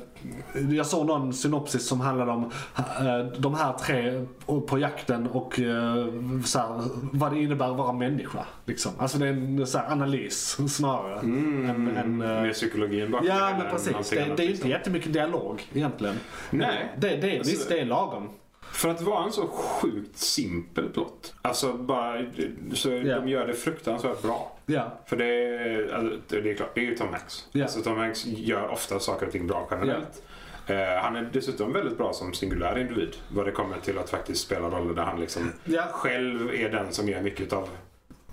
jag 0.71 0.85
såg 0.85 1.07
någon 1.07 1.33
synopsis 1.33 1.87
som 1.87 2.01
handlade 2.01 2.31
om 2.31 2.51
eh, 2.77 3.25
de 3.37 3.55
här 3.55 3.73
tre 3.73 4.25
på 4.67 4.79
jakten 4.79 5.27
och 5.27 5.59
eh, 5.59 6.07
så 6.45 6.59
här, 6.59 6.81
vad 7.13 7.33
det 7.33 7.41
innebär 7.41 7.71
att 7.71 7.77
vara 7.77 7.93
människa. 7.93 8.45
Liksom. 8.65 8.91
Alltså 8.97 9.17
det 9.17 9.27
är 9.27 9.31
en 9.31 9.67
så 9.67 9.77
här, 9.77 9.91
analys 9.91 10.57
snarare. 10.75 11.19
än, 11.19 11.97
än, 11.97 12.21
eh, 12.21 12.27
med 12.27 12.53
psykologin 12.53 13.11
bakom 13.11 13.27
Ja 13.27 13.55
men 13.57 13.71
precis. 13.71 14.09
det 14.09 14.17
är 14.17 14.25
ju 14.25 14.29
liksom. 14.35 14.49
inte 14.49 14.69
jättemycket 14.69 15.13
dialog 15.13 15.61
egentligen. 15.73 16.15
Nej. 16.49 16.93
Det, 16.97 17.07
det, 17.07 17.31
är, 17.31 17.37
Alltså- 17.37 17.51
visst, 17.51 17.69
det 17.69 17.79
är 17.79 17.85
lagom. 17.85 18.29
För 18.73 18.89
att 18.89 19.01
vara 19.01 19.23
en 19.23 19.31
så 19.31 19.47
sjukt 19.47 20.17
simpel 20.17 20.89
plott. 20.89 21.33
Alltså 21.41 21.73
bara, 21.73 22.25
så 22.73 22.89
Ja. 22.91 23.15
de 23.19 23.27
gör 23.27 23.47
det 23.47 23.53
fruktansvärt 23.53 24.21
bra. 24.21 24.51
Ja. 24.65 24.91
För 25.05 25.15
det 25.17 25.25
är, 25.25 25.93
alltså, 25.93 26.19
det 26.41 26.51
är 26.51 26.55
klart, 26.55 26.71
det 26.75 26.81
är 26.81 26.85
ju 26.85 26.95
Tom 26.95 27.07
Hanks. 27.11 27.47
Ja. 27.51 27.63
Alltså, 27.63 27.81
Tom 27.81 27.97
Hanks 27.97 28.25
gör 28.25 28.67
ofta 28.67 28.99
saker 28.99 29.25
och 29.25 29.31
ting 29.31 29.47
bra 29.47 29.67
generellt. 29.71 30.23
Eh, 30.67 31.01
han 31.03 31.15
är 31.15 31.29
dessutom 31.33 31.73
väldigt 31.73 31.97
bra 31.97 32.13
som 32.13 32.33
singulär 32.33 32.79
individ. 32.79 33.15
Vad 33.29 33.45
det 33.45 33.51
kommer 33.51 33.77
till 33.79 33.97
att 33.97 34.09
faktiskt 34.09 34.41
spela 34.41 34.67
roller 34.69 34.93
där 34.93 35.03
han 35.03 35.19
liksom 35.19 35.51
själv 35.91 36.49
är 36.53 36.69
den 36.69 36.91
som 36.93 37.07
gör 37.09 37.21
mycket 37.21 37.53
av 37.53 37.69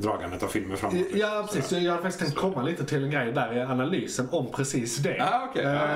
dragandet 0.01 0.43
av 0.43 0.47
filmen 0.49 0.77
framåt. 0.77 0.97
Ja 1.15 1.49
precis, 1.53 1.73
jag 1.73 1.91
hade 1.91 2.03
faktiskt 2.03 2.19
tänkt 2.25 2.37
komma 2.39 2.63
lite 2.63 2.85
till 2.85 3.05
en 3.05 3.11
grej 3.11 3.33
där 3.33 3.57
i 3.57 3.61
analysen 3.61 4.29
om 4.31 4.47
precis 4.53 4.97
det. 4.97 5.21
Ah, 5.21 5.47
okej. 5.51 5.65
Eh, 5.65 5.83
Ah, 5.83 5.87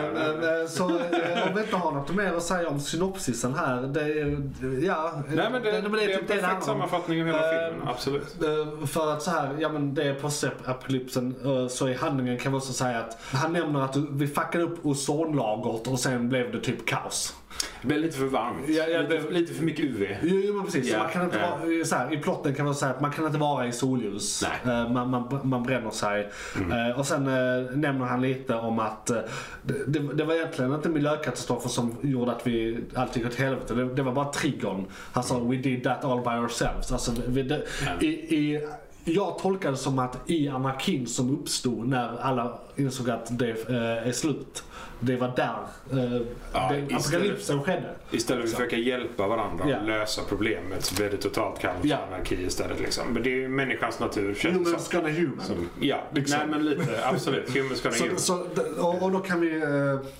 ja. 0.42 0.60
eh, 0.62 0.66
Så 0.68 0.88
eh, 0.90 1.48
om 1.48 1.54
vi 1.54 1.60
inte 1.60 1.76
har 1.76 1.92
något 1.92 2.14
mer 2.14 2.32
att 2.32 2.42
säga 2.42 2.68
om 2.68 2.80
synopsisen 2.80 3.54
här. 3.54 3.82
Det 3.82 4.00
är, 4.00 4.42
ja. 4.84 5.22
Nej 5.28 5.48
men 5.52 5.62
det, 5.62 5.70
det, 5.70 5.82
typ 5.82 5.84
är 5.84 5.86
en 5.86 5.92
det 5.92 6.02
handlar 6.02 6.26
perfekt 6.26 6.54
om. 6.56 6.62
sammanfattning 6.62 7.20
av 7.20 7.26
hela 7.26 7.38
Eh, 7.66 7.68
filmen. 7.70 7.88
Absolut. 7.88 8.36
Eh, 8.42 8.86
För 8.86 9.12
att 9.12 9.22
så 9.22 9.30
här, 9.30 9.56
ja 9.60 9.68
men 9.68 9.94
det 9.94 10.02
är 10.04 10.14
postapokalypsen, 10.14 11.34
eh, 11.44 11.68
så 11.68 11.88
i 11.88 11.94
handlingen 11.94 12.38
kan 12.38 12.52
vi 12.52 12.58
också 12.58 12.72
säga 12.72 12.98
att 12.98 13.18
han 13.32 13.52
nämner 13.52 13.80
att 13.84 13.96
vi 13.96 14.26
fuckade 14.26 14.64
upp 14.64 14.86
ozonlagret 14.86 15.86
och 15.86 15.98
sen 16.00 16.28
blev 16.28 16.52
det 16.52 16.60
typ 16.60 16.86
kaos. 16.86 17.34
Det 17.80 17.88
blir 17.88 17.98
lite 17.98 18.18
för 18.18 18.24
varmt. 18.24 18.68
Ja, 18.68 18.84
ja, 18.88 19.00
lite, 19.02 19.30
lite 19.30 19.54
för 19.54 19.64
mycket 19.64 19.84
UV. 19.84 20.06
Jo, 20.22 20.40
jo 20.44 20.54
men 20.54 20.64
precis. 20.64 20.92
Ja, 20.92 20.98
man 20.98 21.08
kan 21.08 21.24
inte 21.24 21.38
vara, 21.38 21.84
så 21.84 21.96
här, 21.96 22.12
I 22.14 22.16
plotten 22.18 22.54
kan 22.54 22.64
man 22.64 22.74
säga 22.74 22.92
att 22.92 23.00
man 23.00 23.10
kan 23.12 23.26
inte 23.26 23.38
vara 23.38 23.66
i 23.66 23.72
solljus. 23.72 24.42
Eh, 24.42 24.90
Man, 24.90 25.10
man, 25.10 25.40
man 25.44 25.62
bränner 25.62 25.90
sig. 25.90 26.30
Eh, 26.56 26.98
Och 26.98 27.06
sen 27.06 27.26
eh, 27.26 27.76
nämner 27.76 28.04
han 28.06 28.22
lite 28.22 28.54
om 28.54 28.78
att 28.78 29.06
det, 29.06 29.98
det, 30.14 30.24
var 30.24 30.34
egentligen 30.34 30.72
inte 30.74 30.88
miljökatastrofer 30.88 31.68
som 31.68 31.96
gjorde 32.02 32.32
att 32.32 32.46
vi 32.46 32.78
allt 32.94 33.16
gick 33.16 33.26
åt 33.26 33.34
helvete. 33.34 33.74
Det, 33.74 33.94
det 33.94 34.02
var 34.02 34.12
bara 34.12 34.32
triggern. 34.32 34.84
Han 35.12 35.24
sa 35.24 35.38
we 35.38 35.56
did 35.56 35.84
that 35.84 36.04
all 36.04 36.20
by 36.20 36.30
ourselves. 36.30 36.92
Alltså, 36.92 37.12
vi, 37.26 37.42
det, 37.42 37.62
i, 38.00 38.06
i, 38.06 38.68
jag 39.04 39.38
tolkar 39.38 39.70
det 39.70 39.76
som 39.76 39.98
att 39.98 40.18
i 40.30 40.48
anarkin 40.48 41.06
som 41.06 41.30
uppstod 41.40 41.88
när 41.88 42.18
alla 42.20 42.58
insåg 42.76 43.10
att 43.10 43.38
det 43.38 43.50
är 43.68 44.12
slut. 44.12 44.64
Det 45.06 45.16
var 45.16 45.32
där 45.36 45.56
eh, 45.92 46.20
Ja, 46.52 46.72
apokalypsen 46.96 47.62
skedde. 47.62 47.90
Istället 48.10 48.42
för 48.42 48.48
att 48.48 48.56
försöka 48.56 48.76
hjälpa 48.76 49.26
varandra 49.26 49.64
och 49.64 49.70
Ja. 49.70 49.76
lösa 49.86 50.22
problemet 50.28 50.84
så 50.84 50.94
blir 50.94 51.10
det 51.10 51.16
totalt 51.16 51.60
kaos 51.60 51.74
och 51.80 51.84
anarki 52.08 52.34
istället. 52.46 52.80
Liksom. 52.80 53.04
Men 53.12 53.22
det 53.22 53.30
är 53.30 53.34
ju 53.36 53.48
människans 53.48 54.00
natur 54.00 54.36
Humans 54.42 54.88
gonna 54.92 55.08
human. 55.08 55.40
som. 55.46 55.68
Ja, 55.80 55.96
Liksom. 56.14 56.38
nej 56.38 56.46
men 56.48 56.64
lite. 56.64 57.06
Absolut. 57.06 57.56
Humans 57.56 57.82
gonna 57.82 57.96
human. 57.96 58.18
så, 58.18 58.46
och, 58.78 59.02
och 59.02 59.12
då 59.12 59.18
kan 59.18 59.40
vi 59.40 59.48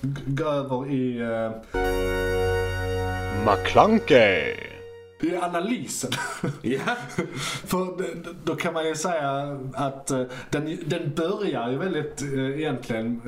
g- 0.01 0.21
gå 0.25 0.49
över 0.49 0.91
i, 0.91 1.19
eh, 1.19 1.51
McClunkey. 3.45 4.55
I 5.21 5.35
analysen. 5.35 6.11
Ja. 6.61 6.79
För 7.65 7.97
då 8.45 8.55
kan 8.55 8.73
man 8.73 8.87
ju 8.87 8.95
säga 8.95 9.59
att 9.73 10.11
eh, 10.11 10.23
den, 10.49 10.77
den 10.85 11.13
börjar 11.15 11.69
ju 11.71 11.77
väldigt 11.77 12.21
eh, 12.21 12.59
egentligen 12.59 13.21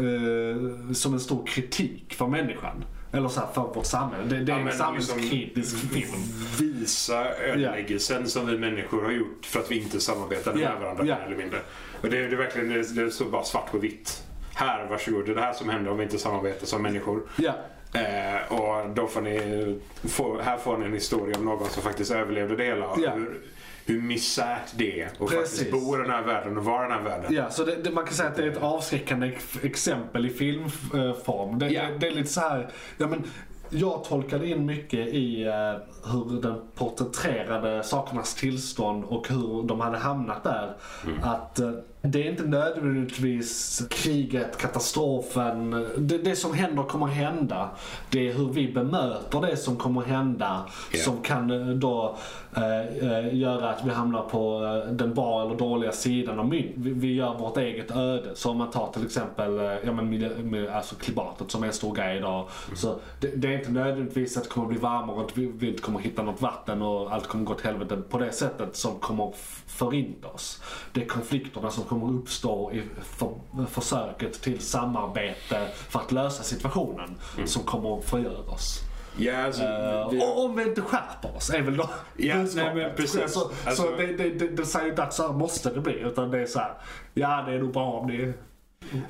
eh, 0.88 0.94
som 0.94 1.14
en 1.14 1.20
stor 1.20 1.46
kritik 1.48 2.14
för 2.14 2.28
människan. 2.28 2.84
Eller 3.12 3.30
så 3.30 3.40
här, 3.40 3.48
för 3.54 3.62
vårt 3.62 3.86
samhälle. 3.86 4.24
Det, 4.30 4.44
det 4.44 4.52
är 4.52 4.60
Ja, 4.60 4.70
en 4.72 4.78
samhällskritisk 4.78 5.94
liksom- 5.94 6.18
film. 6.20 6.24
Visa 6.60 7.26
ödeläggelsen 7.36 8.28
som 8.28 8.48
vi 8.48 8.58
människor 8.58 9.04
har 9.04 9.12
gjort 9.12 9.46
för 9.46 9.60
att 9.60 9.72
vi 9.72 9.78
inte 9.82 10.00
samarbetade 10.00 10.60
Ja, 10.62 10.70
med 10.72 10.82
varandra 10.82 11.04
mer 11.04 11.24
eller 11.26 11.38
mindre. 11.38 11.60
Och 12.02 12.10
det, 12.10 12.18
är- 12.18 12.28
det 12.30 12.36
är 12.36 12.38
verkligen 12.38 12.70
det, 12.70 13.04
det 13.06 13.12
står 13.12 13.26
bara 13.26 13.44
svart 13.44 13.72
på 13.72 13.78
vitt. 13.78 14.24
Här, 14.54 14.86
varsågod. 14.90 15.26
Det 15.26 15.32
är 15.32 15.36
det 15.36 15.42
här 15.42 15.54
som 15.54 15.70
händer 15.70 15.92
om 15.92 15.98
vi 15.98 16.04
inte 16.04 16.18
samarbetar 16.18 16.66
som 16.66 16.82
människor. 16.82 17.22
Ja, 17.38 17.54
Eh, 17.98 18.54
och 18.54 18.90
då 18.90 19.08
får 19.08 19.22
ni, 19.22 19.78
få, 20.04 20.42
här 20.42 20.58
får 20.58 20.78
ni 20.78 20.86
en 20.86 20.94
historia 20.94 21.38
om 21.38 21.46
någon 21.46 21.70
som 21.70 21.84
faktiskt 21.84 22.12
överlevde 22.12 22.56
det 22.56 22.64
hela. 22.64 22.86
Ja. 22.98 23.12
Hur, 23.12 23.42
hur 23.86 24.02
misärt 24.02 24.74
det 24.76 25.02
är 25.02 25.06
att 25.20 25.32
faktiskt 25.32 25.72
bo 25.72 25.96
i 25.96 26.02
den 26.02 26.10
här 26.10 26.24
världen 26.24 26.58
och 26.58 26.66
vara 26.66 26.86
i 26.86 26.90
den 26.90 26.98
här 26.98 27.04
världen. 27.10 27.34
ja 27.34 27.50
så 27.50 27.64
det, 27.64 27.76
det, 27.76 27.92
man 27.92 28.06
kan 28.06 28.14
säga 28.14 28.30
att 28.30 28.36
det 28.36 28.44
är 28.44 28.48
ett 28.52 28.62
avskräckande 28.64 29.28
ex- 29.28 29.64
exempel 29.64 30.26
i 30.26 30.30
filmform. 30.30 31.60
Det, 31.60 31.68
Ja. 31.70 31.84
det, 31.90 31.98
det 31.98 32.08
är 32.08 32.12
lite 32.12 32.30
så 32.30 32.40
här, 32.42 32.70
ja 32.98 33.08
men 33.08 33.24
jag 33.70 34.04
tolkade 34.04 34.48
in 34.48 34.66
mycket 34.66 35.08
i 35.08 35.44
eh, 35.44 36.12
hur 36.12 36.42
den 36.42 36.62
porträtterade 36.76 37.84
sakernas 37.84 38.36
tillstånd 38.36 39.04
och 39.06 39.28
hur 39.30 39.64
de 39.68 39.80
hade 39.82 39.98
hamnat 39.98 40.44
där. 40.44 40.76
Att 41.24 41.60
eh, 41.60 41.72
det 42.12 42.28
är 42.28 42.32
inte 42.32 42.44
nödvändigtvis 42.44 43.82
kriget, 43.90 44.58
katastrofen. 44.58 45.86
Det, 45.98 46.18
det 46.18 46.36
som 46.36 46.54
händer 46.54 46.84
kommer 46.84 47.06
hända. 47.08 47.70
Det 48.10 48.30
är 48.30 48.34
hur 48.34 48.50
vi 48.50 48.72
bemöter 48.72 49.42
det 49.42 49.58
som 49.58 49.76
kommer 49.76 50.02
hända 50.02 50.66
Ja. 50.92 51.00
som 51.00 51.22
kan 51.22 51.52
eh, 51.52 51.68
då 51.68 52.18
eh, 52.56 53.10
eh, 53.12 53.36
göra 53.36 53.70
att 53.70 53.86
vi 53.86 53.90
hamnar 53.90 54.22
på 54.22 54.64
eh, 54.88 54.94
den 54.94 55.14
bra 55.14 55.46
eller 55.46 55.56
dåliga 55.56 55.92
sidan 55.92 56.40
av 56.40 56.48
mynt. 56.48 56.72
Vi, 56.76 56.94
vi 56.94 57.14
gör 57.14 57.38
vårt 57.38 57.58
eget 57.58 57.92
öde. 57.92 58.36
Så 58.36 58.52
om 58.52 58.58
man 58.58 58.72
tar 58.72 58.92
till 58.92 59.06
exempel 59.06 59.80
ja, 59.86 59.92
men 59.94 60.68
alltså 60.74 60.96
klimatet 60.96 61.52
som 61.52 61.64
är 61.64 61.68
en 61.68 61.74
stor 61.74 61.96
grej 61.96 62.18
idag. 62.18 62.48
Så 62.76 62.96
det, 63.20 63.28
det 63.28 63.48
är 63.48 63.58
inte 63.60 63.72
nödvändigtvis 63.72 64.38
att 64.38 64.44
det 64.44 64.50
kommer 64.50 64.68
bli 64.68 64.78
varmare 64.78 65.16
och 65.16 65.26
att 65.26 65.38
vi, 65.38 65.46
vi 65.46 65.68
inte 65.70 65.82
kommer 65.82 66.00
hitta 66.00 66.24
något 66.24 66.42
vatten 66.42 66.82
och 66.82 67.14
allt 67.14 67.28
kommer 67.28 67.46
gå 67.46 67.54
åt 67.54 67.62
helvete 67.62 67.98
på 68.10 68.18
det 68.18 68.32
sättet 68.32 68.76
som 68.76 69.00
kommer 69.00 69.34
förinta 69.68 70.28
oss. 70.28 70.62
Det 70.94 71.02
är 71.02 71.06
konflikterna 71.06 71.70
som 71.70 71.84
kommer 71.84 71.97
uppstå 72.04 72.72
i 72.72 72.84
för, 73.04 73.30
försöket 73.70 74.42
till 74.42 74.60
samarbete 74.60 75.68
för 75.90 76.00
att 76.00 76.12
lösa 76.12 76.44
situationen 76.44 77.16
som 77.46 77.64
kommer 77.64 78.02
förgöra 78.02 78.52
oss. 78.52 78.80
Ja, 79.20 79.38
alltså, 79.46 79.64
Eh, 79.64 80.10
vi- 80.12 80.22
och 80.22 80.46
om 80.46 80.56
vi 80.56 80.64
inte 80.64 80.82
skärper 80.82 81.36
oss 81.36 81.50
är 81.50 81.62
väl 81.62 81.78
då 81.78 81.90
Ja, 82.18 82.36
nej, 82.56 82.76
men 82.76 82.96
precis. 82.96 83.34
Så, 83.34 83.52
Alltså- 83.66 83.84
så 83.84 83.96
det, 83.96 84.06
det, 84.06 84.30
det, 84.30 84.48
det 84.48 84.66
säger 84.66 84.90
inte 84.90 85.04
att 85.04 85.14
så 85.14 85.28
här 85.28 85.34
måste 85.34 85.70
det 85.70 85.80
bli 85.82 85.94
utan 86.00 86.32
det 86.32 86.40
är 86.42 86.46
så 86.46 86.60
här. 86.60 86.74
ja 87.14 87.44
det 87.48 87.54
är 87.54 87.60
nog 87.60 87.74
bra 87.74 87.92
om 87.92 88.08
ni 88.08 88.34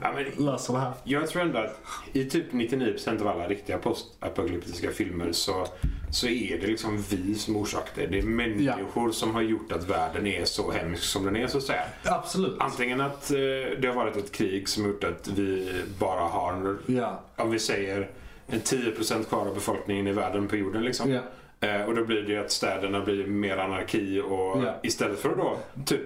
ja, 0.02 0.12
men, 0.16 0.46
löser 0.46 0.74
det 0.74 0.80
här. 0.80 0.92
Jag 1.04 1.28
tror 1.30 1.42
ändå 1.42 1.58
att 1.60 1.80
i 2.14 2.26
typ 2.26 2.52
99% 2.52 3.22
av 3.22 3.28
alla 3.28 3.48
riktiga 3.48 3.78
postapokalyptiska 3.78 4.92
filmer 4.92 5.32
så, 5.32 5.68
så 6.12 6.28
är 6.28 6.58
det 6.62 6.68
liksom 6.68 7.04
vi 7.10 7.36
som 7.36 7.56
orsakar 7.56 7.92
det. 7.96 8.08
Det 8.08 8.20
är 8.20 8.24
människor 8.24 9.12
som 9.12 9.36
har 9.36 9.42
gjort 9.42 9.72
att 9.72 9.90
världen 9.90 10.28
är 10.28 10.46
så 10.46 10.72
hemsk 10.72 11.04
som 11.04 11.26
den 11.26 11.36
är 11.36 11.48
så 11.48 11.58
att 11.58 11.64
säga. 11.64 11.84
Absolut. 12.04 12.56
Antingen 12.60 13.02
att 13.02 13.32
eh, 13.32 13.38
det 13.80 13.88
har 13.88 13.94
varit 13.94 14.18
ett 14.18 14.32
krig 14.32 14.70
som 14.70 14.86
gjort 14.86 15.04
att 15.04 15.28
vi 15.28 15.74
bara 16.00 16.22
har, 16.22 16.78
Ja. 16.86 17.22
om 17.36 17.52
vi 17.52 17.60
säger 17.60 18.10
en 18.48 18.60
10% 18.62 19.24
kvar 19.24 19.46
av 19.48 19.54
befolkningen 19.54 20.08
i 20.08 20.12
världen 20.12 20.48
på 20.48 20.56
jorden 20.56 20.84
liksom. 20.84 21.12
Ja. 21.12 21.22
Eh, 21.60 21.82
och 21.82 21.96
då 21.96 22.06
blir 22.06 22.22
det 22.22 22.38
att 22.38 22.52
städerna 22.52 23.02
blir 23.02 23.26
mer 23.28 23.58
anarki 23.58 24.22
och 24.22 24.64
Ja. 24.64 24.76
istället 24.84 25.20
för 25.20 25.30
att 25.30 25.38
då 25.38 25.58
typ 25.86 26.02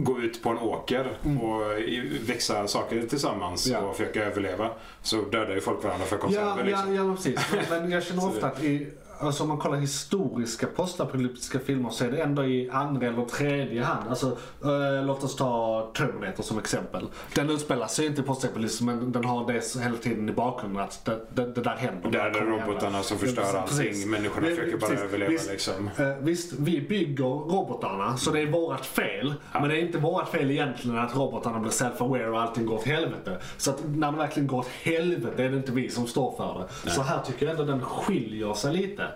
gå 0.00 0.20
ut 0.20 0.42
på 0.42 0.48
en 0.50 0.58
åker 0.58 1.18
och 1.42 1.78
i- 1.80 2.18
växa 2.26 2.68
saker 2.68 3.02
tillsammans 3.02 3.66
Mm. 3.66 3.82
Ja. 3.82 3.88
och 3.88 3.96
försöka 3.96 4.24
överleva 4.24 4.70
så 5.02 5.16
dödar 5.22 5.54
ju 5.54 5.60
folk 5.60 5.84
varandra 5.84 6.06
för 6.06 6.16
konserver 6.16 6.46
Ja, 6.58 6.62
liksom. 6.64 6.94
ja, 6.94 7.04
ja, 7.04 7.14
precis. 7.14 7.40
Men, 7.70 7.90
jag 7.90 8.02
känner 8.04 8.26
ofta 8.28 8.46
att 8.46 8.64
i, 8.64 8.86
alltså 9.20 9.42
om 9.42 9.48
man 9.48 9.58
kollar 9.58 9.76
historiska 9.76 10.66
postapokalyptiska 10.66 11.58
filmer 11.58 11.90
så 11.90 12.04
är 12.04 12.10
det 12.10 12.18
ändå 12.22 12.44
i 12.44 12.70
andra 12.70 13.06
eller 13.06 13.24
tredje 13.24 13.82
hand. 13.84 14.08
Alltså, 14.08 14.26
eh, 14.64 15.04
låt 15.06 15.24
oss 15.24 15.36
ta 15.36 15.90
Terminator 15.96 16.42
som 16.42 16.58
exempel. 16.58 17.06
Den 17.34 17.50
utspelar 17.50 17.86
sig 17.86 18.06
inte 18.06 18.20
i 18.20 18.24
postapokalypsen 18.24 18.86
men 18.86 19.12
den 19.12 19.24
har 19.24 19.46
det 19.52 19.82
hela 19.84 19.96
tiden 19.96 20.28
i 20.28 20.32
bakgrunden 20.32 20.82
att 20.82 21.04
det, 21.04 21.20
det, 21.34 21.46
det 21.54 21.60
där 21.60 21.76
händer. 21.76 22.10
Där 22.10 22.20
är 22.26 22.40
robotarna 22.44 23.02
som 23.02 23.18
förstör 23.18 23.42
Ja, 23.52 23.58
allting. 23.60 23.76
precis. 23.78 24.06
Människorna 24.06 24.46
Vi- 24.46 24.56
försöker 24.56 24.78
bara 24.78 24.90
precis. 24.90 25.04
överleva 25.04 25.30
Visst, 25.30 25.50
liksom. 25.50 25.90
Eh, 25.98 26.06
visst, 26.20 26.52
vi 26.52 26.80
bygger 26.80 27.24
robotarna 27.24 28.16
så 28.16 28.30
det 28.30 28.40
är 28.40 28.46
vårt 28.50 28.84
fel. 28.84 29.34
Men 29.52 29.68
det 29.68 29.76
är 29.76 29.80
inte 29.80 29.98
vårt 29.98 30.28
fel 30.28 30.50
egentligen 30.50 30.98
att 30.98 31.16
robotarna 31.16 31.58
blir 31.58 31.70
self-aware 31.70 32.26
och 32.28 32.40
allting 32.40 32.66
går 32.66 32.74
åt 32.74 32.84
helvete. 32.84 33.38
Så 33.56 33.70
att 33.70 33.78
när 33.88 34.12
det 34.12 34.18
verkligen 34.18 34.46
går 34.46 34.58
åt 34.58 34.68
helvete 34.82 35.44
är 35.44 35.50
det 35.50 35.56
inte 35.56 35.72
vi 35.72 35.90
som 35.90 36.06
står 36.06 36.36
för 36.36 36.68
det. 36.84 36.90
Så 36.90 37.02
här 37.02 37.20
tycker 37.26 37.46
jag 37.46 37.60
ändå 37.60 37.72
den 37.72 37.80
skiljer 37.80 38.54
sig 38.54 38.74
lite. 38.76 39.07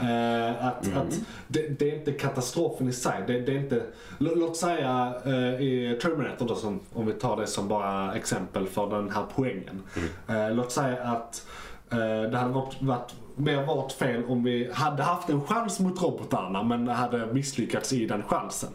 Eh, 0.00 0.66
att, 0.66 0.86
Mm. 0.86 0.98
att 0.98 1.20
det, 1.48 1.78
det 1.78 1.90
är 1.90 1.94
inte 1.98 2.12
katastrofen 2.12 2.88
i 2.88 2.92
sig. 2.92 3.24
Det, 3.26 3.40
det 3.40 3.52
är 3.52 3.56
inte, 3.58 3.82
lå- 4.18 4.34
låt 4.36 4.56
säga 4.56 5.14
eh, 5.24 5.32
i 5.62 5.98
Terminator 6.02 6.48
då, 6.48 6.54
som, 6.54 6.80
om 6.92 7.06
vi 7.06 7.12
tar 7.12 7.36
det 7.36 7.46
som 7.46 7.68
bara 7.68 8.14
exempel 8.14 8.66
för 8.66 8.90
den 8.90 9.10
här 9.10 9.24
poängen. 9.34 9.82
Mm. 10.28 10.42
Eh, 10.50 10.54
låt 10.56 10.72
säga 10.72 11.02
att 11.02 11.46
eh, 11.90 11.98
det 12.30 12.36
hade 12.38 12.52
varit, 12.54 12.82
varit 12.82 13.14
mer 13.36 13.66
vårt 13.66 13.92
fel 13.92 14.24
om 14.28 14.44
vi 14.44 14.70
hade 14.72 15.02
haft 15.02 15.28
en 15.28 15.40
chans 15.46 15.80
mot 15.80 16.02
robotarna 16.02 16.62
men 16.62 16.88
hade 16.88 17.26
misslyckats 17.32 17.92
i 17.92 18.06
den 18.06 18.22
chansen. 18.22 18.68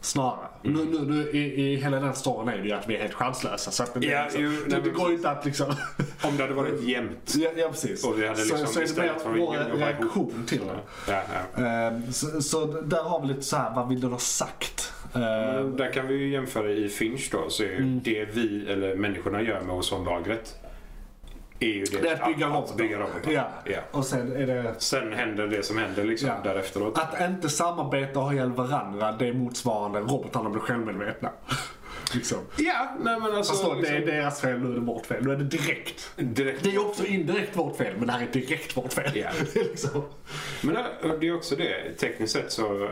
Snarare. 0.00 0.46
Mm. 0.64 0.76
Nu, 0.84 1.00
nu, 1.00 1.14
nu, 1.14 1.30
i, 1.30 1.72
I 1.72 1.76
hela 1.76 2.00
den 2.00 2.14
storyn 2.14 2.48
är 2.48 2.58
det 2.58 2.68
ju 2.68 2.72
att 2.72 2.88
vi 2.88 2.96
är 2.96 3.00
helt 3.00 3.14
chanslösa. 3.14 3.70
Så 3.70 3.82
att 3.82 3.94
det, 3.94 4.06
Ja, 4.06 4.22
liksom, 4.24 4.42
det, 4.42 4.50
nej, 4.76 4.80
det 4.84 4.90
går 4.90 5.08
ju 5.10 5.14
inte 5.16 5.30
att 5.30 5.44
liksom... 5.44 5.74
Om 6.22 6.36
det 6.36 6.42
hade 6.42 6.54
varit 6.54 6.82
jämnt. 6.82 7.34
ja, 7.36 7.50
ja, 7.56 7.68
precis. 7.68 8.04
Och 8.04 8.18
vi 8.20 8.26
hade 8.28 8.40
liksom 8.44 8.58
så, 8.58 8.66
så 8.66 8.80
är 8.80 8.86
det 8.86 9.02
mer 9.02 9.10
att 9.10 9.26
vår 9.26 9.76
reaktion 9.78 10.44
till 10.48 10.60
det. 10.60 11.12
Ja, 11.12 11.22
ja. 11.56 11.64
Ehm, 11.64 12.12
Så, 12.12 12.42
så 12.42 12.64
där 12.66 13.02
har 13.02 13.20
vi 13.20 13.26
lite 13.28 13.42
så 13.42 13.56
här, 13.56 13.74
vad 13.74 13.88
vill 13.88 14.00
du 14.00 14.06
ha 14.06 14.18
sagt? 14.18 14.92
Ehm, 15.14 15.20
Men 15.20 15.76
Där 15.76 15.92
kan 15.92 16.06
vi 16.08 16.14
ju 16.14 16.28
jämföra 16.32 16.70
i 16.70 16.88
Finch 16.88 17.28
då. 17.32 17.44
Så 17.50 17.62
är 17.62 17.66
ju 17.66 17.76
Mm. 17.76 18.00
det 18.04 18.24
vi, 18.32 18.66
eller 18.72 18.96
människorna 18.96 19.42
gör 19.42 19.60
med 19.60 19.74
ozonlagret. 19.76 20.58
Är 21.62 21.66
ju 21.66 21.84
det, 21.84 21.98
Det 22.02 22.08
är 22.08 22.14
att 22.22 22.26
bygga 22.26 22.46
att, 22.46 22.52
robotar. 22.52 22.76
bygga 22.76 22.98
robotar. 22.98 23.32
Ja. 23.32 23.48
Ja. 23.64 23.78
Och 23.90 24.04
sen 24.06 24.36
är 24.36 24.46
det... 24.46 24.74
Sen 24.78 25.12
händer 25.12 25.46
det 25.46 25.62
som 25.62 25.78
händer 25.78 26.04
liksom 26.04 26.28
Ja. 26.28 26.36
därefteråt. 26.44 26.98
Att 26.98 27.20
inte 27.20 27.48
samarbeta 27.48 28.18
och 28.18 28.24
ha 28.24 28.32
ihjäl 28.32 28.52
varandra, 28.52 29.12
det 29.12 29.26
är 29.28 29.32
motsvarande 29.32 30.00
robotarna 30.00 30.50
blir 30.50 30.60
självmedvetna. 30.62 31.30
liksom. 32.14 32.38
Ja, 32.56 32.96
nej 33.00 33.20
men 33.20 33.34
alltså. 33.34 33.64
Då, 33.68 33.74
liksom, 33.74 33.94
det 33.94 34.02
är 34.02 34.06
deras 34.06 34.40
fel, 34.40 34.60
nu 34.60 34.70
är 34.70 34.74
det 34.74 34.80
vårt 34.80 35.06
fel. 35.06 35.24
Nu 35.24 35.32
är 35.32 35.36
det 35.36 35.44
direkt. 35.44 36.12
direkt. 36.16 36.64
Det 36.64 36.74
är 36.74 36.86
också 36.86 37.04
indirekt 37.06 37.56
vårt 37.56 37.76
fel, 37.76 37.94
men 37.98 38.06
det 38.06 38.12
här 38.12 38.22
är 38.22 38.32
direkt 38.32 38.76
vårt 38.76 38.92
fel. 38.92 39.16
Är 39.16 39.32
liksom. 39.54 40.02
Men 40.62 40.76
det 41.20 41.26
är 41.28 41.34
också 41.36 41.56
det. 41.56 41.92
Tekniskt 41.98 42.32
sett 42.32 42.52
så. 42.52 42.84
äh, 42.84 42.90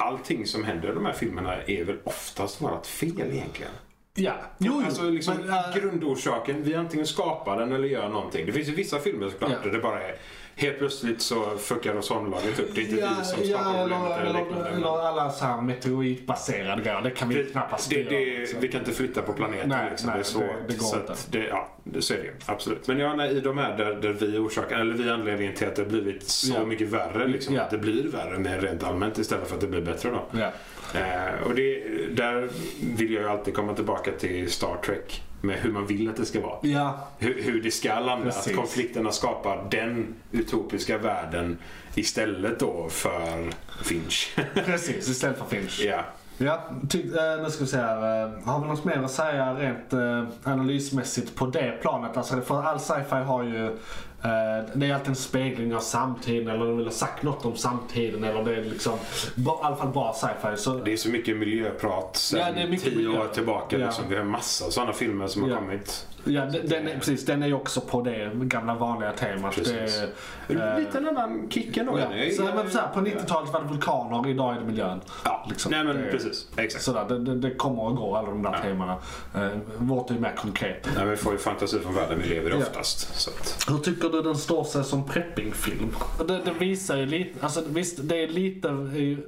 Allting 0.00 0.46
som 0.46 0.64
händer 0.64 0.88
i 0.90 0.94
de 0.94 1.06
här 1.06 1.12
filmerna 1.12 1.56
är 1.66 1.84
väl 1.84 1.96
oftast 2.04 2.60
vårt 2.62 2.86
fel 2.86 3.30
egentligen. 3.32 3.72
Ja, 4.18 4.32
jo. 4.58 4.82
Alltså 4.84 5.02
liksom 5.02 5.34
men, 5.36 5.48
äh, 5.48 5.64
grundorsaken, 5.74 6.62
vi 6.62 6.74
antingen 6.74 7.06
skapar 7.06 7.58
den 7.60 7.72
eller 7.72 7.88
gör 7.88 8.08
någonting. 8.08 8.46
Det 8.46 8.52
finns 8.52 8.68
ju 8.68 8.74
vissa 8.74 8.98
filmer 8.98 9.28
såklart 9.28 9.50
Ja. 9.50 9.58
där 9.64 9.70
det 9.76 9.82
bara 9.82 10.02
är 10.02 10.14
Helt 10.60 10.78
plötsligt 10.78 11.22
så 11.22 11.44
fuckar 11.58 11.98
ozonlagret 11.98 12.58
upp. 12.58 12.74
Det 12.74 12.80
är 12.80 12.82
inte 12.84 12.94
vi 13.18 13.24
som 13.24 13.38
ja, 13.44 13.58
skapar 13.58 13.80
problemet 13.82 14.18
eller, 14.20 14.30
eller 14.30 14.40
liknande. 14.44 14.70
eller 14.70 15.06
alla 15.08 15.30
så 15.30 15.44
här 15.44 15.62
meteoritbaserade 15.62 16.82
grejer. 16.82 17.00
Det 17.02 17.10
kan 17.10 17.28
vi 17.28 17.34
Det, 17.34 17.44
knappast 17.44 17.90
det, 17.90 18.02
det, 18.02 18.38
liksom. 18.38 18.60
vi 18.60 18.68
kan 18.68 18.80
inte 18.80 18.92
flytta 18.92 19.22
på 19.22 19.32
planeten. 19.32 19.68
Nej, 19.68 19.90
liksom. 19.90 20.06
nej, 20.10 20.16
det 20.18 20.22
är 20.22 20.24
svårt. 20.24 20.42
det- 20.42 20.72
det 20.72 20.78
går 20.78 20.86
så 20.86 20.96
inte. 20.96 21.14
det, 21.30 21.44
ja, 21.44 21.68
det, 21.84 22.02
så 22.02 22.14
är 22.14 22.18
det. 22.18 22.52
Absolut. 22.52 22.86
Men 22.88 22.98
ja, 22.98 23.14
nej, 23.14 23.30
i 23.36 23.40
de 23.40 23.58
här 23.58 23.76
där, 23.76 23.94
där 23.94 24.12
vi 24.12 24.38
orsakar, 24.38 24.78
eller 24.78 24.94
vi 24.94 25.08
är 25.08 25.12
anledningen 25.12 25.54
till 25.54 25.66
att 25.68 25.76
det 25.76 25.82
har 25.82 25.88
blivit 25.88 26.28
så 26.28 26.52
Ja. 26.54 26.64
mycket 26.64 26.88
värre. 26.88 27.26
Liksom. 27.28 27.54
Ja. 27.54 27.62
Att 27.62 27.70
det 27.70 27.78
blir 27.78 28.08
värre 28.08 28.38
mer 28.38 28.58
rent 28.60 28.84
allmänt 28.84 29.18
istället 29.18 29.48
för 29.48 29.54
att 29.54 29.60
det 29.60 29.66
blir 29.66 29.80
bättre. 29.82 30.10
Då. 30.10 30.38
Ja. 30.38 30.50
Eh, 30.94 31.46
och 31.46 31.54
det, 31.54 31.82
där 32.16 32.48
vill 32.96 33.12
jag 33.12 33.22
ju 33.22 33.28
alltid 33.28 33.54
komma 33.54 33.74
tillbaka 33.74 34.12
till 34.12 34.50
Star 34.52 34.76
Trek. 34.84 35.22
Med 35.40 35.56
hur 35.56 35.72
man 35.72 35.86
vill 35.86 36.08
att 36.08 36.16
det 36.16 36.24
ska 36.24 36.40
vara. 36.40 36.58
ja, 36.62 37.08
Hur, 37.18 37.42
hur 37.42 37.62
det 37.62 37.70
ska 37.70 38.00
landa. 38.00 38.24
Precis. 38.24 38.46
Att 38.46 38.56
konflikterna 38.56 39.12
skapar 39.12 39.66
den 39.70 40.14
utopiska 40.32 40.98
världen 40.98 41.58
istället 41.94 42.58
då 42.60 42.88
för 42.90 43.50
Finch. 43.84 44.36
precis. 44.54 45.08
Istället 45.08 45.38
för 45.38 45.44
Finch. 45.46 45.80
ja. 45.84 46.04
Ja, 46.40 46.62
ty, 46.90 46.98
eh, 47.00 47.42
nu 47.42 47.50
ska 47.50 47.64
vi 47.64 47.70
se 47.70 47.76
här. 47.76 48.22
Eh, 48.22 48.30
har 48.44 48.60
vi 48.60 48.66
något 48.68 48.84
mer 48.84 48.96
att 49.02 49.10
säga 49.10 49.54
rent 49.54 49.92
eh, 49.92 50.52
analysmässigt 50.52 51.34
på 51.34 51.46
det 51.46 51.78
planet? 51.82 52.16
Alltså, 52.16 52.40
för 52.40 52.62
all 52.62 52.80
sci-fi 52.80 53.16
har 53.16 53.42
ju... 53.42 53.76
Eh, 54.22 54.64
det 54.74 54.86
är 54.86 54.94
alltid 54.94 55.08
en 55.08 55.16
spegling 55.16 55.74
av 55.74 55.80
samtiden 55.80 56.48
eller 56.48 56.64
de 56.66 56.76
vill 56.76 56.86
ha 56.86 56.92
sagt 56.92 57.22
något 57.22 57.44
om 57.44 57.56
samtiden 57.56 58.24
eller 58.24 58.44
det 58.44 58.54
är 58.56 58.64
liksom... 58.64 58.92
I 59.36 59.44
alla 59.62 59.76
fall 59.76 59.88
bra 59.88 60.12
sci-fi. 60.20 60.56
Så, 60.56 60.74
Det 60.74 60.92
är 60.92 60.96
så 60.96 61.08
mycket 61.10 61.36
miljöprat 61.36 62.16
sen 62.16 62.40
Ja, 62.40 62.76
tio 62.78 62.96
miljö. 62.96 63.18
år 63.20 63.28
tillbaka. 63.34 63.78
Ja. 63.78 63.86
Liksom. 63.86 64.04
Vi 64.08 64.16
har 64.16 64.24
massa 64.24 64.70
sådana 64.70 64.92
filmer 64.92 65.26
som 65.26 65.42
har 65.42 65.50
Ja. 65.50 65.56
kommit. 65.56 66.06
Ja, 66.24 66.44
den, 66.44 66.66
den, 66.68 66.88
är, 66.88 66.94
precis, 66.98 67.24
den 67.26 67.42
är 67.42 67.46
ju 67.46 67.54
också 67.54 67.80
på 67.80 68.02
det 68.02 68.30
gamla 68.34 68.74
vanliga 68.74 69.12
temat. 69.12 69.54
Precis. 69.54 70.02
Det, 70.48 70.54
eh, 70.54 70.78
Lite 70.78 70.98
en 70.98 71.08
annan 71.08 71.50
kick 71.50 71.76
ändå. 71.76 71.98
ja. 71.98 72.08
Den 72.08 72.18
är- 72.18 72.30
så, 72.30 72.42
men, 72.42 72.70
så 72.70 72.78
här, 72.78 72.88
på 72.88 73.00
90-talet 73.00 73.52
var 73.52 73.60
det 73.60 73.66
vulkaner, 73.68 74.28
idag 74.28 74.56
är 74.56 74.60
det 74.60 74.66
miljön. 74.66 75.00
Ja, 75.24 75.46
Liksom, 75.48 75.70
Nej 75.72 75.84
men 75.84 75.96
det- 75.96 76.10
precis. 76.10 76.48
Exakt. 76.56 76.84
Sådär, 76.84 77.04
det, 77.08 77.18
det, 77.18 77.34
det 77.34 77.54
kommer 77.54 77.82
och 77.82 77.96
går 77.96 78.18
alla 78.18 78.28
de 78.28 78.42
där 78.42 78.52
Ja. 78.52 78.58
temana. 78.62 78.96
Eh, 79.34 79.48
vårt 79.78 80.10
är 80.10 80.14
ju 80.14 80.20
mer 80.20 80.32
konkret. 80.36 80.88
Nej, 80.96 81.06
vi 81.06 81.16
får 81.16 81.32
ju 81.32 81.38
fantasi 81.38 81.78
från 81.78 81.94
världen 81.94 82.18
vi 82.22 82.28
lever 82.28 82.50
i 82.50 82.52
Ja. 82.52 82.58
oftast. 82.58 83.20
Så 83.20 83.30
att, 83.30 83.64
Hur 83.70 83.78
tycker 83.78 84.08
du 84.08 84.22
den 84.22 84.36
står 84.36 84.64
sig 84.64 84.84
som 84.84 85.04
preppingfilm? 85.04 85.96
Det, 86.18 86.24
det 86.44 86.52
visar 86.58 86.96
ju 86.96 87.06
lite, 87.06 87.44
alltså 87.44 87.62
visst 87.68 87.98
det 88.02 88.16
är 88.22 88.28
lite, 88.28 88.68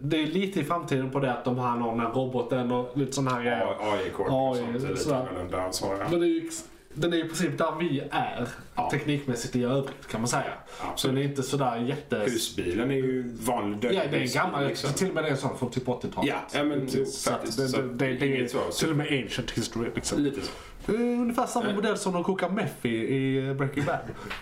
det 0.01 0.17
är 0.23 0.27
lite 0.27 0.61
i 0.61 0.65
framtiden 0.65 1.11
på 1.11 1.21
det 1.21 1.33
att 1.33 1.45
de 1.45 1.59
har 1.59 1.77
någon 1.77 1.99
den 1.99 2.07
roboten 2.13 2.73
och 2.73 2.97
lite 2.99 3.13
sån 3.13 3.27
här 3.27 3.41
grejer. 3.41 3.67
AI-kort 3.81 4.27
och 4.31 4.57
sånt 4.57 4.85
är 4.85 4.89
lite 4.89 5.17
annorlunda. 5.17 5.71
Men 6.11 6.21
det 6.21 6.27
är 6.27 6.29
ju, 6.29 6.51
den 6.95 7.13
är 7.13 7.17
ju 7.17 7.25
i 7.25 7.29
princip 7.29 7.59
där 7.59 7.73
vi 7.81 8.03
är 8.11 8.49
Ja. 8.75 8.91
teknikmässigt 8.91 9.57
i 9.57 9.65
övrigt 9.65 10.07
kan 10.11 10.21
man 10.21 10.29
säga. 10.29 10.53
Så 10.97 11.09
den 11.09 11.19
är 11.19 11.23
inte 11.23 11.43
sådär 11.43 11.77
jätte... 11.77 12.17
Husbilen 12.17 12.91
är 12.91 12.95
ju 12.95 13.23
vanlig 13.41 13.79
Ja, 13.85 13.89
dödlig 13.91 14.11
det 14.11 14.17
är 14.17 14.21
en 14.21 14.29
gammal, 14.47 14.67
liksom. 14.67 14.93
till 14.93 15.09
och 15.09 15.15
med 15.15 15.25
det 15.25 15.29
är 15.29 15.33
en 15.33 15.39
sån 15.39 15.59
från 15.59 15.71
typ 15.71 15.87
80-talet. 15.87 16.29
Ja, 16.29 16.37
ja, 16.53 16.65
men 16.65 16.89
jo, 16.91 17.05
så 17.05 17.31
att 17.31 17.37
faktiskt. 17.37 17.59
det, 17.59 17.69
Så 17.69 17.77
det, 17.83 17.89
det, 17.93 18.13
det 18.17 18.41
är 18.41 18.49
så. 18.49 18.59
Så- 18.71 18.81
till 18.81 18.91
och 18.91 18.97
med 18.97 19.07
ancient 19.25 19.51
history 19.51 19.91
liksom. 19.95 20.23
Lite 20.23 20.41
så. 20.41 20.51
Det 20.87 20.93
är 20.93 20.99
ungefär 21.01 21.47
samma 21.47 21.73
modell 21.73 21.99
som 21.99 22.13
de 22.13 22.25
kokar 22.25 22.49
meth 22.49 22.87
i, 22.87 22.89
i 22.89 23.55
Breaking 23.55 23.85
Bad. 23.85 23.99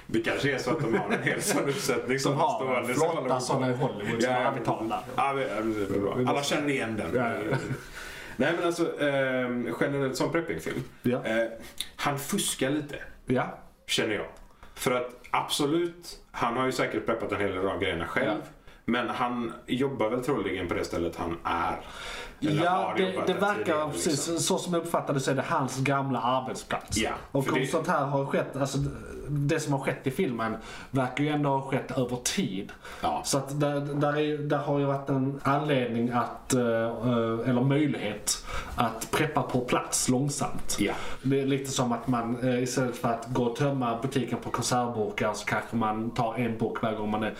Det 0.06 0.20
kanske 0.20 0.54
är 0.54 0.58
så 0.58 0.70
att 0.70 0.80
de 0.80 0.94
har 0.94 1.06
en 1.12 1.22
hel 1.22 1.42
sån 1.42 1.68
uppsättning 1.68 2.18
Som 2.18 2.34
har 2.36 2.84
flotta 2.94 3.40
sådana 3.40 3.70
i 3.70 3.74
Hollywood 3.74 4.22
som 4.22 4.30
Ja, 4.32 4.36
är 4.36 4.58
vitala. 4.58 5.02
Ja, 5.16 5.32
men- 5.32 5.42
ja, 5.42 5.60
det 5.88 5.94
är 5.96 6.00
bra. 6.00 6.30
Alla 6.30 6.42
känner 6.42 6.68
igen 6.68 6.96
den. 6.96 7.10
Ja, 7.24 7.32
ja. 7.50 7.56
Nej 8.40 8.52
men 8.56 8.66
alltså, 8.66 9.00
eh, 9.00 9.50
generellt 9.80 10.16
som 10.16 10.32
preppingfilm. 10.32 10.82
Ja. 11.02 11.24
Eh, 11.24 11.46
han 11.96 12.18
fuskar 12.18 12.70
lite, 12.70 12.96
Ja. 13.26 13.58
känner 13.86 14.14
jag. 14.14 14.26
För 14.74 14.90
att 14.92 15.10
absolut, 15.30 16.18
han 16.30 16.56
har 16.56 16.66
ju 16.66 16.72
säkert 16.72 17.06
preppat 17.06 17.32
en 17.32 17.40
hel 17.40 17.54
del 17.54 17.66
av 17.68 17.80
grejerna 17.80 18.06
själv. 18.06 18.26
Ja. 18.28 18.46
Men 18.84 19.08
han 19.08 19.52
jobbar 19.66 20.10
väl 20.10 20.24
troligen 20.24 20.68
på 20.68 20.74
det 20.74 20.84
stället 20.84 21.16
han 21.16 21.36
är. 21.44 21.76
Eller 22.40 22.64
Ja, 22.64 22.94
det, 22.96 23.04
det 23.26 23.32
verkar 23.34 23.54
tidigare, 23.54 23.90
precis 23.90 24.06
liksom. 24.12 24.38
så 24.38 24.58
som 24.58 24.74
jag 24.74 24.82
uppfattade 24.82 25.20
så 25.20 25.30
är 25.30 25.34
det 25.34 25.44
hans 25.46 25.78
gamla 25.78 26.20
arbetsplats. 26.20 26.96
Ja, 26.98 27.10
och 27.32 27.48
om 27.52 27.54
det- 27.60 27.66
sånt 27.66 27.86
här 27.88 28.04
har 28.04 28.26
skett, 28.26 28.56
alltså 28.56 28.78
det 29.30 29.60
som 29.60 29.72
har 29.72 29.80
skett 29.80 30.06
i 30.06 30.10
filmen 30.10 30.56
verkar 30.90 31.24
ju 31.24 31.30
ändå 31.30 31.48
ha 31.50 31.70
skett 31.70 31.90
över 31.98 32.16
tid. 32.16 32.72
Ja. 33.02 33.20
Så 33.24 33.38
att 33.38 33.60
där, 33.60 33.80
där, 33.80 34.16
är, 34.18 34.38
där 34.38 34.58
har 34.58 34.78
ju 34.78 34.84
varit 34.84 35.08
en 35.08 35.40
anledning 35.44 36.10
att, 36.10 36.54
eh, 36.54 36.60
eh, 36.62 37.48
eller 37.48 37.60
möjlighet 37.62 38.44
att 38.76 39.10
preppa 39.10 39.42
på 39.42 39.60
plats 39.60 40.08
långsamt. 40.08 40.76
Ja. 40.80 40.92
Det 41.22 41.40
är 41.40 41.46
lite 41.46 41.70
som 41.70 41.92
att 41.92 42.06
man 42.08 42.48
eh, 42.48 42.62
istället 42.62 42.96
för 42.96 43.08
att 43.08 43.26
gå 43.28 43.42
och 43.44 43.56
tömma 43.56 43.98
butiken 44.02 44.38
på 44.38 44.50
konservburkar 44.50 45.32
så 45.34 45.44
kanske 45.46 45.76
man 45.76 46.10
tar 46.10 46.34
en 46.34 46.58
burk 46.58 46.82
varje 46.82 46.96
gång 46.96 47.10
man 47.10 47.22
är 47.22 47.34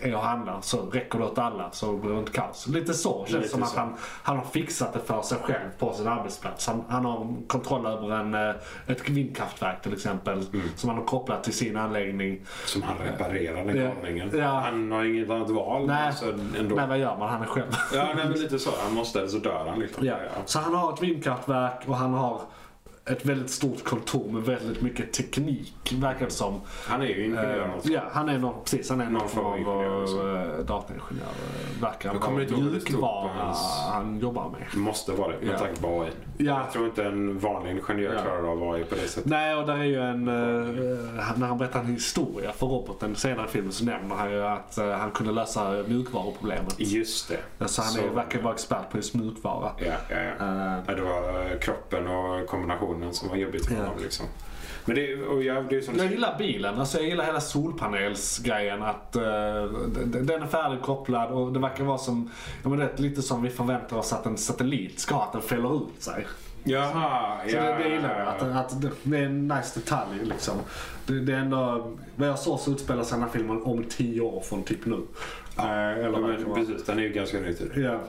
är 0.00 0.14
och 0.14 0.20
handlar 0.20 0.60
så 0.60 0.90
räcker 0.90 1.18
det 1.18 1.24
åt 1.24 1.38
alla 1.38 1.70
så 1.70 1.92
blir 1.96 2.12
det 2.12 2.18
inte 2.18 2.32
kaos. 2.32 2.66
Lite 2.66 2.94
så 2.94 3.26
känns 3.28 3.42
det 3.42 3.48
som 3.48 3.62
att 3.62 3.68
så. 3.68 3.78
han, 3.78 3.94
han 4.22 4.36
har 4.36 4.44
fixat 4.44 4.92
det 4.92 4.98
för 5.00 5.22
sig 5.22 5.38
själv 5.42 5.68
på 5.78 5.92
sin 5.92 6.08
arbetsplats. 6.08 6.66
Han, 6.66 6.84
han 6.88 7.04
har 7.04 7.34
kontroll 7.46 7.86
över 7.86 8.10
en, 8.10 8.34
eh, 8.34 8.54
ett 8.86 9.08
vindkraftverk 9.08 9.82
till 9.82 9.92
exempel 9.92 10.38
Mm. 10.52 10.68
som 10.76 10.88
han 10.88 10.98
har 10.98 11.04
kopplat 11.04 11.44
till 11.44 11.52
sin 11.52 11.76
anläggning. 11.76 12.40
Som 12.64 12.82
han 12.82 12.96
reparerar 12.98 13.64
den 13.64 13.76
galningen. 13.76 14.30
Ja. 14.38 14.48
Han 14.48 14.92
har 14.92 15.04
inget 15.04 15.30
annat 15.30 15.50
val. 15.50 15.86
Nej. 15.86 16.12
Så 16.12 16.26
ändå. 16.58 16.76
Nej, 16.76 16.86
vad 16.88 16.98
gör 16.98 17.16
man? 17.18 17.28
Han 17.28 17.42
är 17.42 17.46
själv. 17.46 17.72
Ja, 17.94 18.04
nej, 18.16 18.24
men 18.28 18.32
lite 18.32 18.58
så. 18.58 18.70
Han 18.84 18.94
måste, 18.94 19.28
så 19.28 19.38
dör 19.38 19.64
han 19.68 19.78
liksom. 19.78 20.06
Ja. 20.06 20.16
Så 20.44 20.58
han 20.58 20.74
har 20.74 20.92
ett 20.92 21.02
vindkraftverk 21.02 21.82
och 21.86 21.96
han 21.96 22.14
har 22.14 22.40
ett 23.10 23.24
väldigt 23.26 23.50
stort 23.50 23.84
kontor 23.84 24.30
med 24.32 24.42
väldigt 24.42 24.82
mycket 24.82 25.12
teknik, 25.12 25.92
verkar 26.00 26.24
det 26.24 26.30
som. 26.32 26.60
Han 26.86 27.02
är 27.02 27.06
ju 27.06 27.24
ingenjör. 27.24 27.66
Eh, 27.66 27.72
alltså. 27.74 27.88
ja, 27.92 28.00
han 28.12 28.28
är 28.28 28.38
någon, 28.38 28.62
precis, 28.64 28.90
han 28.90 29.00
är 29.00 29.04
någon 29.04 29.12
Någon 29.12 29.28
form 29.28 29.46
av 29.46 29.58
ingenjör, 29.58 30.02
av 30.02 30.06
så. 30.06 30.22
uh, 30.26 30.64
dataingenjör. 30.64 31.26
Uh, 31.76 31.82
verkar 31.82 32.14
på 32.14 32.30
mjukvara 32.60 33.30
hans- 33.38 33.88
han 33.92 34.18
jobbar 34.20 34.48
med. 34.50 34.60
Det 34.72 34.78
måste 34.78 35.12
vara 35.12 35.28
det 35.32 35.46
med 35.46 35.54
Ja. 35.54 35.58
tanke 35.58 35.80
på 35.82 36.00
AI. 36.02 36.08
Ja. 36.36 36.44
Jag 36.64 36.72
tror 36.72 36.86
inte 36.86 37.04
en 37.04 37.38
vanlig 37.38 37.70
ingenjör 37.70 38.14
Ja. 38.14 38.20
klarar 38.22 38.52
av 38.52 38.62
AI 38.72 38.84
på 38.84 38.94
det 38.94 39.00
sättet. 39.08 39.30
Nej, 39.30 39.54
och 39.56 39.66
där 39.66 39.76
är 39.78 39.84
ju 39.84 40.00
en... 40.02 40.28
eh, 40.28 41.22
han- 41.22 41.40
när 41.40 41.46
han 41.46 41.58
berättar 41.58 41.80
en 41.80 41.86
historia 41.86 42.52
för 42.52 42.66
roboten 42.66 43.16
senare 43.16 43.46
i 43.46 43.50
filmen 43.50 43.72
så 43.72 43.84
nämner 43.84 44.14
han 44.14 44.30
ju 44.32 44.42
att 44.46 44.78
eh, 44.78 44.90
han 44.90 45.10
kunde 45.10 45.32
lösa 45.32 45.70
mjukvaruproblemet. 45.88 46.74
Just 46.78 47.32
det. 47.58 47.68
Så 47.68 47.82
han 47.82 48.04
är, 48.04 48.14
verkar 48.14 48.42
vara 48.42 48.54
expert 48.54 48.90
på 48.90 48.96
just 48.96 49.14
mjukvara. 49.14 49.70
Ja, 49.78 49.92
ja, 50.10 50.16
ja. 50.38 50.46
Eh. 50.88 50.96
Det 50.96 51.02
var 51.02 51.50
eh, 51.52 51.58
kroppen 51.58 52.06
och 52.08 52.46
kombinationen 52.46 52.97
som 53.12 53.28
var 53.28 53.36
jobbigt 53.36 53.66
för 53.66 53.74
Ja. 53.74 53.80
honom. 53.80 54.02
Liksom. 54.02 54.26
Men 54.84 54.96
det, 54.96 55.16
och 55.22 55.42
ja, 55.42 55.64
det 55.70 55.76
är 55.76 55.80
som 55.80 55.96
Jag 55.96 56.06
gillar 56.10 56.38
bilen, 56.38 56.80
alltså 56.80 56.98
jag 56.98 57.06
gillar 57.08 57.24
hela 57.24 57.40
solpanelsgrejen. 57.40 58.82
Att 58.82 59.16
uh, 59.16 59.22
den 60.04 60.42
är 60.42 60.46
färdigkopplad 60.46 61.30
och 61.30 61.52
det 61.52 61.58
verkar 61.58 61.84
vara 61.84 61.98
som, 61.98 62.30
ja, 62.62 62.68
men 62.68 62.78
det 62.78 62.84
är 62.84 63.02
lite 63.02 63.22
som 63.22 63.42
vi 63.42 63.50
förväntar 63.50 63.96
oss 63.96 64.12
att 64.12 64.26
en 64.26 64.36
satellit 64.36 65.00
ska 65.00 65.14
ha, 65.14 65.24
att 65.24 65.32
den 65.32 65.42
fäller 65.42 65.76
ut 65.76 66.02
sig. 66.02 66.26
Jaha, 66.64 67.36
Så 67.48 67.56
ja. 67.56 67.62
det, 67.62 67.82
det 67.84 67.88
gillar 67.88 68.18
jag, 68.18 68.28
att, 68.28 68.72
att 68.72 68.82
det, 68.82 68.90
det 69.02 69.18
är 69.18 69.22
en 69.22 69.48
nice 69.48 69.80
detalj 69.80 70.24
liksom. 70.24 70.54
Det, 71.06 71.20
det 71.20 71.32
är 71.32 71.38
ändå, 71.38 71.92
vad 72.16 72.28
jag 72.28 72.38
såg 72.38 72.60
så 72.60 72.70
utspelar 72.70 73.02
sig 73.02 73.12
den 73.18 73.22
här 73.22 73.30
filmen 73.30 73.62
om 73.62 73.84
tio 73.84 74.20
år 74.20 74.40
från 74.40 74.62
typ 74.62 74.86
nu. 74.86 75.00
Eh, 75.58 75.64
eller 75.64 76.02
Ja, 76.04 76.10
det 76.10 76.36
kan 76.36 76.42
men 76.44 76.54
precis, 76.54 76.84
den 76.84 76.98
är 76.98 77.02
ju 77.02 77.08
ganska 77.08 77.40
ny 77.40 77.52
tid. 77.54 77.70
Ja. 77.76 78.00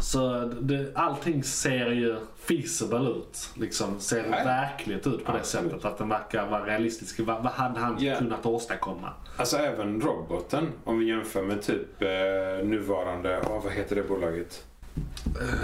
Så 0.00 0.50
det, 0.60 0.86
allting 0.94 1.42
ser 1.44 1.86
ju 1.90 2.16
feasible 2.38 3.08
ut. 3.10 3.50
Liksom, 3.54 4.00
ser 4.00 4.24
Ja. 4.24 4.30
verkligt 4.44 5.06
ut 5.06 5.24
på 5.24 5.32
det 5.32 5.38
Absolut. 5.38 5.70
sättet. 5.70 5.84
Att 5.84 5.98
den 5.98 6.08
verkar 6.08 6.46
vara 6.46 6.64
realistisk. 6.66 7.20
Vad, 7.20 7.42
vad 7.42 7.52
hade 7.52 7.80
han 7.80 7.96
Ja. 8.00 8.16
kunnat 8.18 8.46
åstadkomma? 8.46 9.12
Alltså 9.36 9.56
även 9.56 10.00
roboten, 10.00 10.72
om 10.84 10.98
vi 10.98 11.08
jämför 11.08 11.42
med 11.42 11.62
typ 11.62 12.02
eh, 12.02 12.08
nuvarande, 12.66 13.38
oh, 13.40 13.62
vad 13.64 13.72
heter 13.72 13.96
det 13.96 14.02
bolaget? 14.02 14.64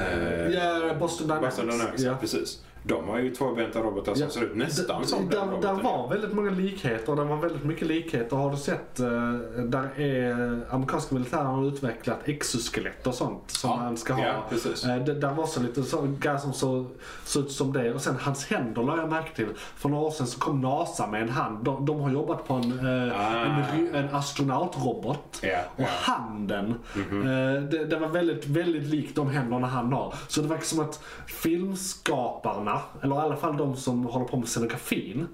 Eh, 0.00 0.46
Ja, 0.54 0.94
Boston 0.98 1.26
Dynamics. 1.28 1.56
Boston 1.56 1.68
Dynamics, 1.78 2.02
Ja. 2.02 2.16
precis. 2.20 2.64
De 2.84 3.08
har 3.08 3.18
ju 3.18 3.34
tvåbenta 3.34 3.80
robotar 3.80 4.14
som 4.14 4.22
Ja. 4.22 4.30
ser 4.30 4.42
ut 4.44 4.56
nästan 4.56 5.06
som 5.06 5.28
den 5.28 5.50
roboten. 5.50 5.76
där 5.76 5.82
var 5.82 6.08
väldigt 6.08 6.32
många 6.32 6.50
likheter. 6.50 7.16
Det 7.16 7.24
var 7.24 7.36
väldigt 7.36 7.64
mycket 7.64 7.86
likheter. 7.88 8.36
Har 8.36 8.50
du 8.50 8.56
sett, 8.56 9.00
eh, 9.00 9.32
där 9.64 10.00
är 10.00 10.60
amerikanska 10.74 11.14
militären 11.14 11.46
har 11.46 11.66
utvecklat 11.68 12.18
exoskelett 12.24 13.06
och 13.06 13.14
sånt 13.14 13.50
som 13.50 13.70
Ja, 13.70 13.76
man 13.76 13.96
ska 13.96 14.12
ha. 14.14 14.24
ja, 14.26 14.32
precis. 14.50 14.84
Eh, 14.84 14.96
det, 15.04 15.14
där 15.14 15.34
var 15.34 15.46
så 15.46 15.60
lite 15.62 15.82
så, 15.82 16.02
grejer 16.20 16.38
som 16.38 16.52
så, 16.52 16.84
såg 17.24 17.42
ut 17.44 17.52
som 17.52 17.72
det. 17.72 17.94
Och 17.94 18.00
sen 18.00 18.16
hans 18.20 18.46
händer 18.46 18.82
la 18.82 18.96
jag 18.96 19.10
märke 19.10 19.36
till. 19.36 19.48
För 19.56 19.88
några 19.88 20.04
år 20.04 20.10
sedan 20.10 20.26
så 20.26 20.38
kom 20.38 20.60
NASA 20.60 21.06
med 21.06 21.22
en 21.22 21.28
hand. 21.28 21.64
De, 21.64 21.86
de 21.86 22.00
har 22.00 22.10
jobbat 22.10 22.48
på 22.48 22.54
en, 22.54 22.72
eh, 23.08 23.20
Ah. 23.20 23.72
en, 23.74 23.94
en 23.94 24.14
astronautrobot. 24.14 25.40
Ja, 25.42 25.58
Och 25.76 25.84
handen, 25.84 26.74
Mhm. 26.94 27.20
eh, 27.22 27.62
det, 27.62 27.84
det 27.84 27.96
var 27.98 28.08
väldigt, 28.08 28.46
väldigt 28.46 28.82
likt 28.84 29.16
de 29.16 29.30
händerna 29.30 29.66
han 29.66 29.92
har. 29.92 30.14
Så 30.28 30.40
det 30.42 30.48
verkar 30.48 30.64
som 30.64 30.80
att 30.80 31.00
filmskaparna 31.26 32.71
forskarna, 32.72 33.02
eller 33.02 33.16
i 33.16 33.18
alla 33.18 33.36
fall 33.36 33.56
de 33.56 33.76
som 33.76 34.04
håller 34.04 34.26
på 34.26 34.36
med 34.36 34.48
scenografin, 34.48 35.26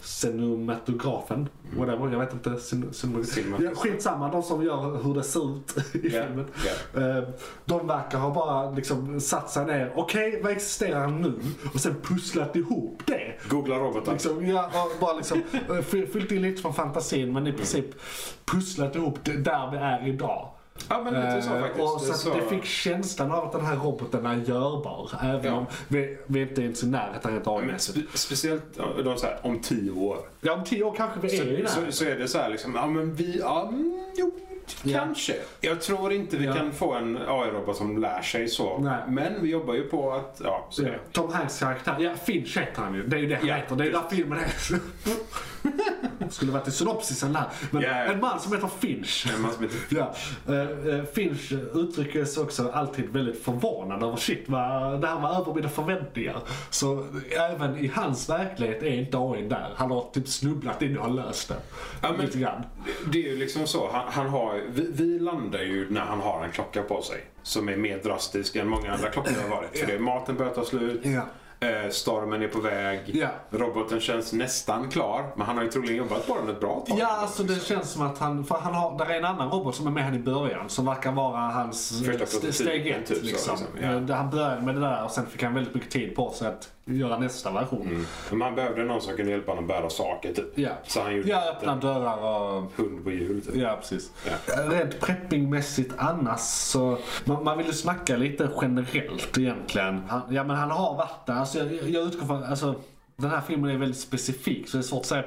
cinematografen, 0.00 1.48
whatever, 1.76 2.12
jag 2.12 2.18
vet 2.18 2.32
inte. 2.32 2.50
Cin- 2.50 2.90
cin- 2.92 3.22
Cinemat- 3.24 3.62
ja, 3.62 3.70
skitsamma, 3.74 4.30
de 4.30 4.42
som 4.42 4.62
gör 4.64 5.02
hur 5.04 5.14
det 5.14 5.22
ser 5.22 5.56
ut 5.56 5.76
i 5.92 6.08
Ja, 6.08 6.22
filmen. 6.26 6.46
Eh, 6.94 7.28
De 7.64 7.86
verkar 7.86 8.18
ha 8.18 8.30
bara 8.34 8.70
liksom 8.70 9.20
satt 9.20 9.50
sig 9.50 9.66
ner, 9.66 9.92
okej 9.96 10.40
vad 10.42 10.52
existerar 10.52 11.06
nu? 11.08 11.34
Och 11.74 11.80
sen 11.80 11.94
pusslat 12.02 12.56
ihop 12.56 13.02
det. 13.06 13.34
Googla 13.50 13.76
robotar. 13.78 14.12
Liksom, 14.12 14.46
ja, 14.46 14.70
bara 15.00 15.16
liksom 15.16 15.42
eh, 15.70 15.80
fy- 15.82 16.06
fyllt 16.06 16.32
in 16.32 16.42
lite 16.42 16.62
från 16.62 16.74
fantasin 16.74 17.32
men 17.32 17.46
i 17.46 17.52
princip 17.52 17.86
pusslat 18.44 18.96
ihop 18.96 19.18
det 19.24 19.36
där 19.36 19.70
vi 19.70 19.76
är 19.76 20.08
idag. 20.08 20.48
Ja, 20.88 21.02
men 21.04 21.14
lite 21.14 21.42
så 21.42 21.54
Eh, 21.54 21.60
faktiskt. 21.60 21.80
Och 21.84 22.00
så 22.00 22.12
Så- 22.14 22.34
det 22.34 22.42
fick 22.42 22.64
känslan 22.64 23.32
av 23.32 23.44
att 23.44 23.52
den 23.52 23.64
här 23.66 23.76
roboten 23.76 24.26
är 24.26 24.36
görbar. 24.36 25.10
Även 25.22 25.44
Ja. 25.44 25.52
om 25.54 25.66
vi, 25.88 26.18
vi 26.26 26.40
inte 26.42 26.60
är 26.60 26.62
ens 26.62 26.82
i 26.82 26.86
närheten 26.86 27.32
rent 27.32 27.46
AI-mässigt. 27.46 27.92
spe, 28.08 28.18
speciellt 28.18 28.62
de 29.04 29.16
så 29.18 29.26
här, 29.26 29.38
om 29.42 29.58
tio 29.60 29.90
år. 29.90 30.18
Ja, 30.40 30.52
om 30.52 30.64
tio 30.64 30.84
år 30.84 30.94
kanske 30.96 31.20
vi 31.20 31.28
är 31.38 31.44
i 31.60 31.66
Så, 31.68 31.80
det 31.80 31.86
så, 31.86 31.92
så 31.92 32.04
är 32.04 32.16
det 32.16 32.28
så 32.28 32.38
här 32.38 32.48
liksom, 32.50 32.74
ja 32.74 32.86
men 32.86 33.14
vi, 33.14 33.38
ja, 33.38 33.68
mm, 33.68 34.00
jo, 34.16 34.32
Ja. 34.82 34.98
kanske. 34.98 35.34
Jag 35.60 35.80
tror 35.80 36.12
inte 36.12 36.36
vi 36.36 36.46
kan 36.46 36.72
få 36.72 36.92
en 36.94 37.16
AI-robot 37.28 37.76
som 37.76 37.98
lär 37.98 38.22
sig 38.22 38.48
så. 38.48 38.78
Nej. 38.78 38.98
Men 39.08 39.32
vi 39.42 39.50
jobbar 39.50 39.74
ju 39.74 39.82
på 39.82 40.12
att, 40.12 40.40
ja, 40.44 40.66
så. 40.70 40.84
Tom 41.12 41.32
Hanks 41.32 41.58
karaktär, 41.58 41.96
ja 42.00 42.14
Finch 42.24 42.56
heter 42.58 42.82
han 42.82 42.94
ju. 42.94 43.06
Det 43.06 43.16
är 43.16 43.20
ju 43.20 43.26
det 43.26 43.34
han 43.34 43.48
heter. 43.48 43.76
Det 43.76 43.84
är 43.84 43.86
ju 43.86 43.92
där 43.92 44.02
filmen 44.10 44.38
är. 44.38 44.46
Skulle 46.30 46.52
varit 46.52 46.68
i 46.68 46.70
synopsisen 46.70 47.32
där. 47.32 47.44
Men 47.70 47.82
Ja. 47.82 47.88
en 47.88 48.20
man 48.20 48.40
som 48.40 48.52
heter 48.52 48.68
Finch. 48.78 49.26
En 49.36 49.42
man 49.42 49.52
som 49.52 49.62
heter 49.62 49.78
Ja, 49.96 50.14
eh, 50.54 50.94
eh, 50.98 51.04
Finch 51.04 51.52
uttrycker 51.74 52.24
sig 52.24 52.42
också 52.42 52.70
alltid 52.74 53.08
väldigt 53.08 53.44
förvånad 53.44 54.02
över 54.02 54.16
shit, 54.16 54.44
vad, 54.46 55.00
det 55.00 55.06
här 55.06 55.20
var 55.20 55.40
över 55.40 55.54
mina 55.54 55.68
förväntningar. 55.68 56.40
Så 56.70 57.06
även 57.50 57.78
i 57.78 57.86
hans 57.94 58.28
verklighet 58.30 58.82
är 58.82 58.86
inte 58.90 59.18
AI 59.18 59.48
där. 59.48 59.72
Han 59.76 59.90
har 59.90 60.04
typ 60.12 60.28
snubblat 60.28 60.82
in 60.82 60.98
och 60.98 61.04
har 61.04 61.10
löst 61.12 61.48
det. 61.48 61.56
Ja, 62.02 62.12
men- 62.16 62.26
Lite 62.26 62.38
grann. 62.38 62.62
Det- 63.12 63.18
är 63.26 63.30
ju 63.32 63.36
liksom 63.36 63.66
så. 63.66 63.90
Han, 63.92 64.04
han 64.08 64.26
har, 64.28 64.62
vi, 64.68 64.86
vi 64.92 65.18
landar 65.18 65.60
ju 65.62 65.90
när 65.90 66.00
han 66.00 66.20
har 66.20 66.44
en 66.44 66.52
klocka 66.52 66.82
på 66.82 67.02
sig. 67.02 67.24
Som 67.42 67.68
är 67.68 67.76
mer 67.76 67.98
drastisk 68.02 68.56
än 68.56 68.68
många 68.68 68.92
andra 68.92 69.10
klockor 69.10 69.34
har 69.42 69.56
varit. 69.56 69.78
För 69.78 69.86
det, 69.86 69.98
maten 69.98 70.36
börjar 70.36 70.52
ta 70.52 70.64
slut. 70.64 71.00
Ja. 71.04 71.22
Eh, 71.66 71.90
stormen 71.90 72.42
är 72.42 72.48
på 72.48 72.60
väg. 72.60 73.00
Ja. 73.14 73.28
Roboten 73.50 74.00
känns 74.00 74.32
nästan 74.32 74.90
klar. 74.90 75.24
Men 75.36 75.46
han 75.46 75.56
har 75.56 75.64
ju 75.64 75.70
troligen 75.70 75.96
jobbat 75.96 76.26
på 76.26 76.36
den 76.38 76.48
ett 76.48 76.60
bra 76.60 76.84
tag. 76.88 76.98
Ja, 77.00 77.06
alltså 77.08 77.42
det 77.42 77.64
känns 77.66 77.90
som 77.90 78.02
att 78.06 78.18
han, 78.18 78.44
för 78.44 78.54
han 78.58 78.74
har, 78.74 78.98
där 78.98 79.06
är 79.06 79.18
en 79.18 79.24
annan 79.24 79.50
robot 79.50 79.74
som 79.74 79.86
är 79.86 79.90
med 79.90 80.04
här 80.04 80.14
i 80.14 80.18
början 80.18 80.68
som 80.68 80.84
verkar 80.86 81.12
vara 81.12 81.36
hans 81.40 82.02
Första 82.06 82.24
st- 82.24 82.52
steg 82.52 82.86
ett. 82.86 83.06
typ 83.06 83.22
liksom. 83.22 83.54
liksom, 83.54 83.66
ja. 84.08 84.14
Eh, 84.14 84.16
Han 84.18 84.30
började 84.30 84.62
med 84.62 84.74
det 84.74 84.80
där 84.80 85.04
och 85.04 85.10
sen 85.10 85.26
fick 85.26 85.42
han 85.42 85.54
väldigt 85.54 85.74
mycket 85.74 85.90
tid 85.90 86.16
på 86.16 86.30
sig 86.30 86.48
att 86.48 86.68
göra 86.86 87.18
nästa 87.18 87.52
version. 87.52 87.86
Mm. 87.86 88.06
Men 88.30 88.40
han 88.42 88.54
behövde 88.54 88.84
någon 88.84 89.00
som 89.00 89.16
kunde 89.16 89.32
hjälpa 89.32 89.50
honom 89.50 89.64
att 89.64 89.68
bära 89.68 89.90
saker 89.90 90.32
typ. 90.32 90.58
Ja. 90.58 90.70
Så 90.86 91.02
han 91.02 91.16
gjorde 91.16 91.28
Ja, 91.28 91.50
öppna 91.50 91.76
dörrar 91.76 92.18
och 92.18 92.72
hund 92.76 93.04
på 93.04 93.10
hjul 93.10 93.42
typ. 93.42 93.56
Ja, 93.56 93.76
precis. 93.80 94.10
Ja. 94.26 94.62
Rent 94.70 95.00
preppingmässigt 95.00 95.94
annars 95.96 96.40
så, 96.40 96.98
man, 97.24 97.44
man 97.44 97.58
vill 97.58 97.66
ju 97.66 97.72
snacka 97.72 98.16
lite 98.16 98.50
generellt 98.62 99.38
egentligen. 99.38 100.02
Han, 100.08 100.22
ja 100.30 100.44
men 100.44 100.56
han 100.56 100.70
har 100.70 100.94
varit 100.94 101.26
där, 101.26 101.34
alltså 101.34 101.58
jag, 101.58 101.90
jag 101.90 102.02
utgår 102.08 102.26
från, 102.26 102.44
alltså 102.44 102.74
den 103.16 103.30
här 103.30 103.40
filmen 103.40 103.70
är 103.70 103.78
väldigt 103.78 104.00
specifik 104.00 104.68
så 104.68 104.76
det 104.76 104.80
är 104.80 104.82
svårt 104.82 105.00
att 105.00 105.06
säga 105.06 105.24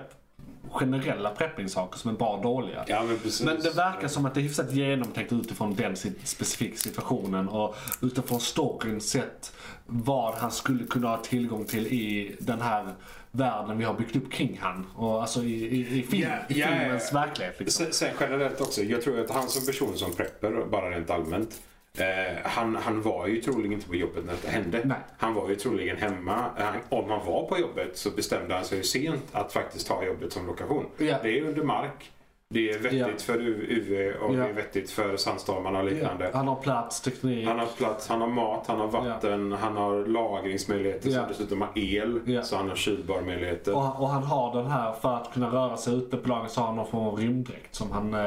generella 0.72 1.30
preppingsaker 1.30 2.00
som 2.00 2.12
är 2.12 2.16
bra 2.16 2.30
och 2.30 2.44
dåliga. 2.44 2.86
Ja, 2.88 3.04
men. 3.04 3.18
Men 3.44 3.64
det 3.64 3.70
verkar 3.70 4.08
som 4.08 4.26
att 4.26 4.34
det 4.34 4.40
är 4.40 4.42
hyfsat 4.42 4.72
genomtänkt 4.72 5.34
utifrån 5.34 5.76
den 5.76 5.96
specifika 6.24 6.78
situationen 6.78 7.50
och 7.50 7.76
utifrån 8.02 8.40
storyn 8.40 9.02
sett 9.02 9.54
vad 9.86 10.34
han 10.34 10.52
skulle 10.52 10.84
kunna 10.84 11.08
ha 11.08 11.18
tillgång 11.18 11.66
till 11.66 11.88
i 11.88 12.36
den 12.40 12.62
här 12.62 12.94
världen 13.32 13.78
vi 13.78 13.84
har 13.84 13.94
byggt 13.94 14.16
upp 14.16 14.32
kring 14.32 14.60
han. 14.62 14.86
Och 14.96 15.22
alltså 15.22 15.44
i, 15.44 15.66
i, 15.66 16.00
i, 16.00 16.04
film, 16.04 16.22
i 16.22 16.24
ja, 16.24 16.34
ja, 16.48 16.56
ja. 16.58 16.68
filmens 16.68 17.14
verklighet. 17.14 17.60
Liksom. 17.60 17.86
Sen, 17.86 17.94
sen 17.94 18.14
generellt 18.20 18.62
också, 18.62 18.82
jag 18.82 19.02
tror 19.02 19.20
att 19.20 19.32
han 19.32 19.50
som 19.50 19.66
person 19.66 19.98
som 19.98 20.14
prepper, 20.14 20.66
bara 20.72 20.90
rent 20.90 21.10
allmänt, 21.10 21.62
eh, 21.97 22.38
han, 22.43 22.75
han 22.75 23.02
var 23.02 23.28
ju 23.28 23.41
troligen 23.41 23.73
inte 23.73 23.88
på 23.88 23.95
jobbet 23.95 24.25
när 24.25 24.36
det 24.41 24.47
hände. 24.47 24.82
Nej. 24.86 24.97
Han 25.17 25.34
var 25.34 25.49
ju 25.49 25.56
troligen 25.56 25.97
hemma. 25.97 26.45
Han, 26.58 26.75
om 26.89 27.10
han 27.10 27.25
var 27.25 27.45
på 27.47 27.60
jobbet 27.60 27.97
så 27.97 28.12
bestämde 28.12 28.54
han 28.56 28.65
sig 28.65 28.84
sent 28.84 29.25
att 29.32 29.54
faktiskt 29.54 29.88
ta 29.88 30.06
jobbet 30.06 30.34
som 30.34 30.47
lokation. 30.47 30.86
Ja. 30.97 31.17
Det 31.23 31.39
är 31.39 31.41
under 31.43 31.63
mark. 31.63 32.12
Det 32.54 32.70
är 32.72 32.80
vettigt 32.80 33.00
Ja. 33.00 33.08
för 33.18 33.40
UV 33.40 34.14
och 34.22 34.36
Ja. 34.36 34.40
det 34.44 34.50
är 34.50 34.54
vettigt 34.54 34.92
för 34.92 35.18
sandstormarna 35.18 35.80
och 35.80 35.86
liknande. 35.86 36.32
Han 36.34 36.48
har 36.48 36.56
plats, 36.56 37.02
teknik. 37.02 37.48
Han 37.48 37.60
har 37.60 37.66
plats, 37.66 38.08
han 38.08 38.22
har 38.22 38.28
mat, 38.28 38.64
han 38.68 38.80
har 38.80 38.88
vatten, 38.88 39.52
han 39.52 39.78
har 39.78 40.06
lagringsmöjligheter 40.06 41.10
Ja. 41.10 41.20
som 41.20 41.28
dessutom 41.28 41.62
har 41.62 41.70
el. 41.76 42.42
Så 42.44 42.56
han 42.56 42.70
har 42.70 42.76
kylbarmöjligheter. 42.76 43.76
Och, 43.76 44.02
och 44.02 44.10
han 44.10 44.24
har 44.24 44.56
den 44.56 44.72
här, 44.72 44.94
för 44.94 45.14
att 45.16 45.34
kunna 45.34 45.50
röra 45.52 45.78
sig 45.78 45.94
ute 45.96 46.18
på 46.18 46.30
lagen 46.30 46.50
så 46.50 46.60
har 46.60 46.68
han 46.68 46.76
någon 46.76 46.88
form 46.88 47.06
av 47.08 47.18
rymddräkt 47.18 47.76
som 47.76 47.92
han 47.92 48.14
eh, 48.14 48.20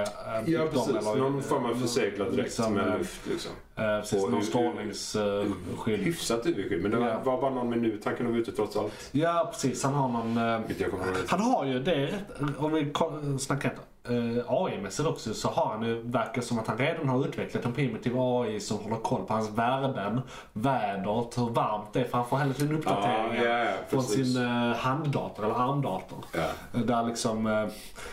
Ja 0.46 0.60
precis, 0.72 0.88
eller- 0.88 1.16
någon 1.16 1.42
form 1.42 1.64
av 1.64 1.74
förseglad 1.74 2.26
dräkt 2.26 2.36
liksom, 2.38 2.74
med 2.74 2.88
eh, 2.88 2.98
luft 2.98 3.20
liksom. 3.30 3.52
Eh, 3.76 4.00
precis, 4.00 4.24
Och 4.24 4.30
någon 4.30 4.42
strålningsskydd. 4.42 6.00
Hyfsat 6.00 6.46
UV-skydd 6.46 6.82
men 6.82 6.90
det 6.90 6.96
var, 6.96 7.20
var 7.24 7.40
bara 7.40 7.50
någon 7.50 7.70
minut 7.70 8.04
han 8.04 8.16
kunde 8.16 8.32
vara 8.32 8.40
ute 8.42 8.52
trots 8.52 8.76
allt. 8.76 9.08
Ja, 9.12 9.48
precis. 9.52 9.84
Han 9.84 9.94
har 9.94 10.08
någon... 10.08 10.36
eh, 10.36 10.80
ihåg. 10.82 10.90
Han 11.28 11.40
har 11.40 11.64
ju 11.64 11.78
det, 11.78 12.06
rätt- 12.06 12.58
om 12.58 12.72
vi 12.72 12.92
snackar 13.38 13.74
uh, 14.10 14.44
AI-mässigt 14.48 15.08
också, 15.08 15.34
så 15.34 15.48
har 15.48 15.66
han 15.66 15.82
ju, 15.82 16.02
verkar 16.02 16.42
som 16.42 16.58
att 16.58 16.66
han 16.66 16.78
redan 16.78 17.08
har 17.08 17.26
utvecklat 17.26 17.64
en 17.64 17.72
primitiv 17.72 18.12
AI 18.16 18.60
som 18.60 18.78
håller 18.78 18.96
koll 18.96 19.26
på 19.26 19.34
hans 19.34 19.50
värden, 19.50 20.20
vädret, 20.52 21.38
hur 21.38 21.50
varmt 21.50 21.92
det 21.92 22.00
är, 22.00 22.04
för 22.04 22.18
han 22.18 22.26
får 22.26 22.36
hela 22.36 22.52
tiden 22.52 22.76
uppdateringar 22.76 23.44
ja, 23.44 23.58
ja, 23.58 23.72
från 23.88 24.00
precis. 24.00 24.34
sin 24.34 24.42
uh, 24.42 24.74
handdator 24.74 25.44
eller 25.44 25.54
armdator. 25.54 26.24
Eh, 26.34 26.80
Där 26.80 27.02
liksom, 27.02 27.46
eh, 27.46 27.66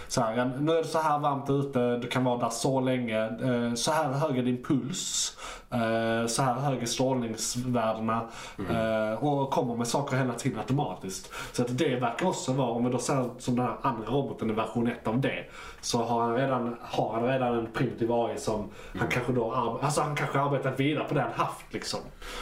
så 0.07 0.21
här, 0.21 0.51
nu 0.59 0.71
är 0.71 0.77
det 0.77 0.87
så 0.87 0.99
här 0.99 1.19
varmt 1.19 1.49
ute, 1.49 1.97
du 1.97 2.07
kan 2.07 2.23
vara 2.23 2.37
där 2.37 2.49
så 2.49 2.79
länge, 2.79 3.23
eh, 3.25 3.73
så 3.73 3.91
här 3.91 4.11
hög 4.11 4.37
är 4.37 4.43
din 4.43 4.63
puls, 4.63 5.37
eh, 5.71 6.27
så 6.27 6.41
här 6.41 6.53
hög 6.53 6.81
är 6.81 6.85
strålningsvärdena 6.85 8.21
eh, 8.69 9.23
och 9.23 9.51
kommer 9.51 9.75
med 9.75 9.87
saker 9.87 10.17
hela 10.17 10.33
tiden 10.33 10.59
automatiskt. 10.59 11.31
Så 11.51 11.61
att 11.61 11.77
det 11.77 11.95
verkar 11.95 12.27
också 12.27 12.53
vara, 12.53 12.69
om 12.69 12.85
vi 12.85 12.91
då 12.91 12.97
ser 12.99 13.29
som 13.37 13.55
den 13.55 13.65
här 13.65 13.75
andra 13.81 14.07
roboten 14.11 14.49
i 14.49 14.53
version 14.53 14.87
1 14.87 15.07
av 15.07 15.21
det, 15.21 15.45
så 15.81 15.97
har 15.97 16.21
han 16.21 16.35
redan, 16.35 16.75
har 16.81 17.13
han 17.13 17.23
redan 17.27 17.57
en 17.57 17.67
primitiv 17.73 18.11
AI 18.11 18.37
som 18.37 18.69
han 18.99 19.07
kanske 19.07 19.33
då, 19.33 19.51
alltså 19.81 20.01
han 20.01 20.15
kanske 20.15 20.39
arbetat 20.39 20.79
vidare 20.79 21.03
på 21.03 21.13
det 21.13 21.21
han 21.21 21.31
haft 21.31 21.73
liksom. 21.73 21.99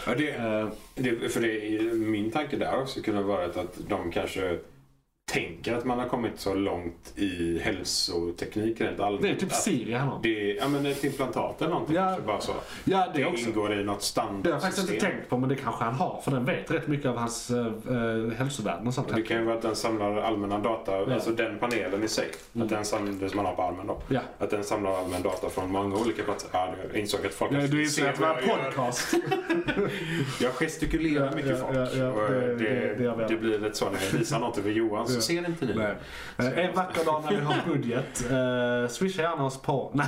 Ja, 0.07 0.15
det, 0.15 0.37
Eh, 0.37 0.67
det, 0.95 1.29
för 1.29 1.41
det 1.41 1.93
min 1.93 2.31
tanke 2.31 2.57
där 2.57 2.81
också 2.81 3.01
kunde 3.01 3.21
ha 3.21 3.27
varit 3.27 3.57
att 3.57 3.77
de 3.89 4.11
kanske 4.11 4.59
tänker 5.31 5.73
att 5.73 5.85
man 5.85 5.99
har 5.99 6.07
kommit 6.07 6.39
så 6.39 6.53
långt 6.53 7.13
i 7.15 7.59
hälsoteknik 7.63 8.81
rent 8.81 8.99
allmänt. 8.99 9.21
det 9.21 9.29
är 9.29 9.35
typ 9.35 9.51
Siri 9.51 9.93
han 9.93 10.07
har. 10.07 10.19
det, 10.23 10.53
ja 10.53 10.67
men 10.67 10.85
ett 10.85 11.03
implantat 11.03 11.61
eller 11.61 11.71
någonting 11.71 11.95
Ja. 11.95 12.05
kanske 12.05 12.21
bara 12.23 12.41
så. 12.41 12.51
Ja, 12.83 13.07
det 13.13 13.19
Det 13.19 13.25
också. 13.25 13.47
ingår 13.49 13.73
i 13.73 13.75
något 13.75 13.85
Det 13.85 13.89
har 13.89 13.93
jag 13.95 14.01
standardsystem. 14.03 14.59
faktiskt 14.61 14.89
inte 14.91 15.05
tänkt 15.05 15.29
på 15.29 15.37
men 15.37 15.49
det 15.49 15.55
kanske 15.55 15.83
han 15.83 15.93
har 15.93 16.21
för 16.23 16.31
den 16.31 16.45
vet 16.45 16.71
rätt 16.71 16.87
mycket 16.87 17.05
av 17.05 17.17
hans 17.17 17.49
äh, 17.51 17.65
hälsovärden 18.37 18.87
och 18.87 18.93
sånt. 18.93 19.07
Det 19.15 19.21
kan 19.21 19.37
ju 19.37 19.43
vara 19.43 19.55
att 19.55 19.61
den 19.61 19.75
samlar 19.75 20.17
allmänna 20.17 20.59
data, 20.59 20.97
alltså 21.13 21.31
den 21.31 21.59
panelen 21.59 22.03
i 22.03 22.07
sig. 22.07 22.27
Mm. 22.55 22.65
Att 22.65 22.69
den 22.73 22.85
samlar, 22.85 23.13
det 23.13 23.29
som 23.29 23.37
man 23.37 23.45
har 23.45 23.55
på 23.55 23.61
armen 23.63 23.87
då. 23.87 24.01
Ja. 24.09 24.19
Att 24.39 24.49
den 24.49 24.63
samlar 24.63 24.91
allmän 24.91 25.21
data 25.21 25.49
från 25.49 25.71
många 25.71 25.95
olika 25.95 26.23
platser. 26.23 26.49
Ja, 26.53 26.73
jag 26.91 27.01
insåg 27.01 27.25
att 27.25 27.33
folk 27.33 27.51
Ja, 27.53 27.59
du 27.61 27.67
ser 27.67 27.79
inser 27.79 28.09
att 28.09 28.15
det 28.15 28.21
var 28.21 28.37
en 28.37 28.49
podcast. 28.49 29.13
Jag 30.41 30.51
gestikulerar 30.53 31.25
Ja, 31.25 31.35
mycket 31.35 31.49
ja, 31.51 31.57
folk. 31.65 31.77
ja, 31.77 31.87
ja, 31.97 32.07
och 32.11 32.31
det- 32.31 32.55
det, 32.95 33.25
det- 33.29 33.37
blir 33.37 33.59
lite 33.59 33.75
så 33.77 33.85
när 33.89 33.99
jag 34.11 34.19
visar 34.19 34.39
något 34.39 34.57
över 34.57 34.71
Johan 34.71 35.07
så 35.21 35.33
Ja. 35.33 35.41
ser 35.41 35.49
inte 35.49 35.65
ni. 35.65 35.73
Nej. 35.75 35.95
Eh, 36.37 36.65
En 36.65 36.75
vacker 36.75 37.05
dag 37.05 37.23
när 37.25 37.37
vi 37.37 37.43
har 37.43 37.55
budget, 37.73 38.25
uh, 38.31 38.89
swisha 38.89 39.21
gärna 39.21 39.45
oss 39.45 39.61
på. 39.61 39.91
Nej, 39.93 40.07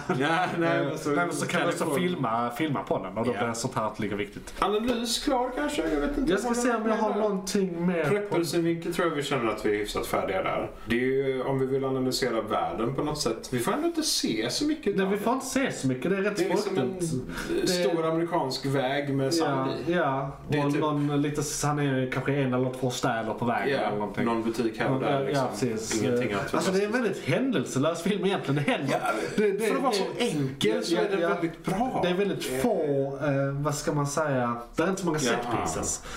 Nej, 0.57 0.79
eh, 0.79 0.95
så- 0.95 1.09
nej, 1.09 1.25
så 1.31 1.45
kan 1.47 1.61
vi 1.61 1.67
också 1.67 1.85
filma, 1.95 2.49
filma 2.51 2.83
på 2.83 2.97
den 3.03 3.17
och 3.17 3.25
då 3.25 3.33
Ja. 3.35 3.43
blir 3.43 3.53
sånt 3.53 3.75
här 3.75 3.91
lika 3.97 4.15
viktigt. 4.15 4.53
Analys 4.59 5.23
klar 5.23 5.51
kanske? 5.55 5.81
Jag 5.93 5.99
vet 6.01 6.17
inte. 6.17 6.31
Jag 6.31 6.39
ska 6.39 6.53
se 6.53 6.71
om 6.75 6.89
jag 6.89 6.95
har 6.95 7.15
någonting 7.15 7.87
mer. 7.87 8.03
Prepper-synvinkel 8.05 8.93
tror 8.93 9.07
jag 9.07 9.15
vi 9.15 9.23
känner 9.23 9.51
att 9.51 9.65
vi 9.65 9.69
är 9.75 9.77
hyfsat 9.79 10.07
färdiga 10.07 10.43
där. 10.43 10.71
Det 10.85 10.95
är 10.95 10.99
ju 11.27 11.43
om 11.43 11.59
vi 11.59 11.65
vill 11.65 11.85
analysera 11.85 12.41
världen 12.41 12.95
på 12.95 13.03
något 13.03 13.21
sätt. 13.21 13.49
Vi 13.51 13.59
får 13.59 13.71
ändå 13.73 13.87
inte 13.87 14.03
se 14.03 14.49
så 14.49 14.65
mycket 14.65 14.95
Nej, 14.97 15.05
vi 15.05 15.11
det. 15.15 15.17
får 15.21 15.33
inte 15.33 15.45
se 15.45 15.71
så 15.71 15.87
mycket, 15.87 16.11
det 16.11 16.17
är 16.17 16.21
rätt 16.21 16.37
Det 16.37 16.45
är 16.45 16.49
liksom 16.49 16.77
en 16.77 16.99
fruktigt. 16.99 17.69
stor 17.69 18.05
amerikansk 18.05 18.65
väg 18.65 19.13
med 19.13 19.25
Ja, 19.25 19.31
sand 19.31 19.71
i. 19.87 19.93
ja. 19.93 20.31
Det 20.49 20.57
är 20.59 20.65
och 20.65 20.71
typ- 20.71 20.81
någon, 20.81 21.21
lite, 21.21 21.41
han 21.67 21.79
är 21.79 22.11
kanske 22.11 22.33
en 22.35 22.53
eller 22.53 22.73
två 22.79 22.89
städer 22.89 23.33
på 23.33 23.45
vägen 23.45 23.67
eller 23.79 23.83
Ja, 23.83 23.95
någonting. 23.95 24.25
någon 24.25 24.43
butik 24.43 24.79
här 24.79 24.91
och 24.91 24.98
Ja, 25.01 25.09
där. 25.09 25.25
Liksom. 25.25 25.45
ja, 25.45 25.51
precis. 25.59 26.01
Ingenting 26.03 26.33
att 26.33 26.53
Alltså 26.53 26.71
det 26.71 26.81
är 26.81 26.85
en 26.85 26.91
väldigt 26.91 27.23
händelselös 27.23 28.01
film 28.01 28.25
egentligen. 28.25 28.63
Det 28.65 28.71
händer. 28.71 29.01
det, 29.37 29.51
det, 29.51 29.65
För 29.67 29.75
att 29.75 29.81
vara 29.81 29.93
så 29.93 30.05
enkel 30.17 30.83
så 30.85 30.95
Ja, 30.95 31.01
är 31.01 31.09
den 31.09 31.21
ja. 31.21 31.29
väldigt 31.29 31.65
bra. 31.65 31.99
Det 32.03 32.09
är 32.09 32.13
väldigt 32.13 32.43
få, 32.61 32.81
eh, 33.23 33.61
vad 33.63 33.75
ska 33.75 33.91
man 33.93 34.07
säga, 34.07 34.57
det 34.75 34.83
är 34.83 34.87
inte 34.89 35.01
så 35.01 35.05
många 35.07 35.19
set 35.19 35.37
Ja. 35.43 35.67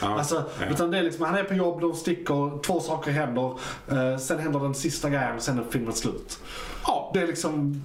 Ja. 0.02 0.18
Alltså, 0.18 0.44
Ja. 0.60 0.66
Utan 0.70 0.90
det 0.90 0.98
är 0.98 1.02
liksom, 1.02 1.24
han 1.24 1.34
är 1.34 1.44
på 1.44 1.54
jobb, 1.54 1.80
de 1.80 1.94
sticker, 1.94 2.62
två 2.62 2.80
saker 2.80 3.10
händer, 3.10 3.58
eh, 3.90 4.18
sen 4.18 4.38
händer 4.38 4.60
den 4.60 4.74
sista 4.74 5.10
grejen 5.10 5.36
och 5.36 5.42
sen 5.42 5.58
är 5.58 5.64
filmen 5.70 5.92
slut. 5.92 6.38
Ja. 6.86 7.10
Det 7.14 7.20
är 7.20 7.26
liksom... 7.26 7.82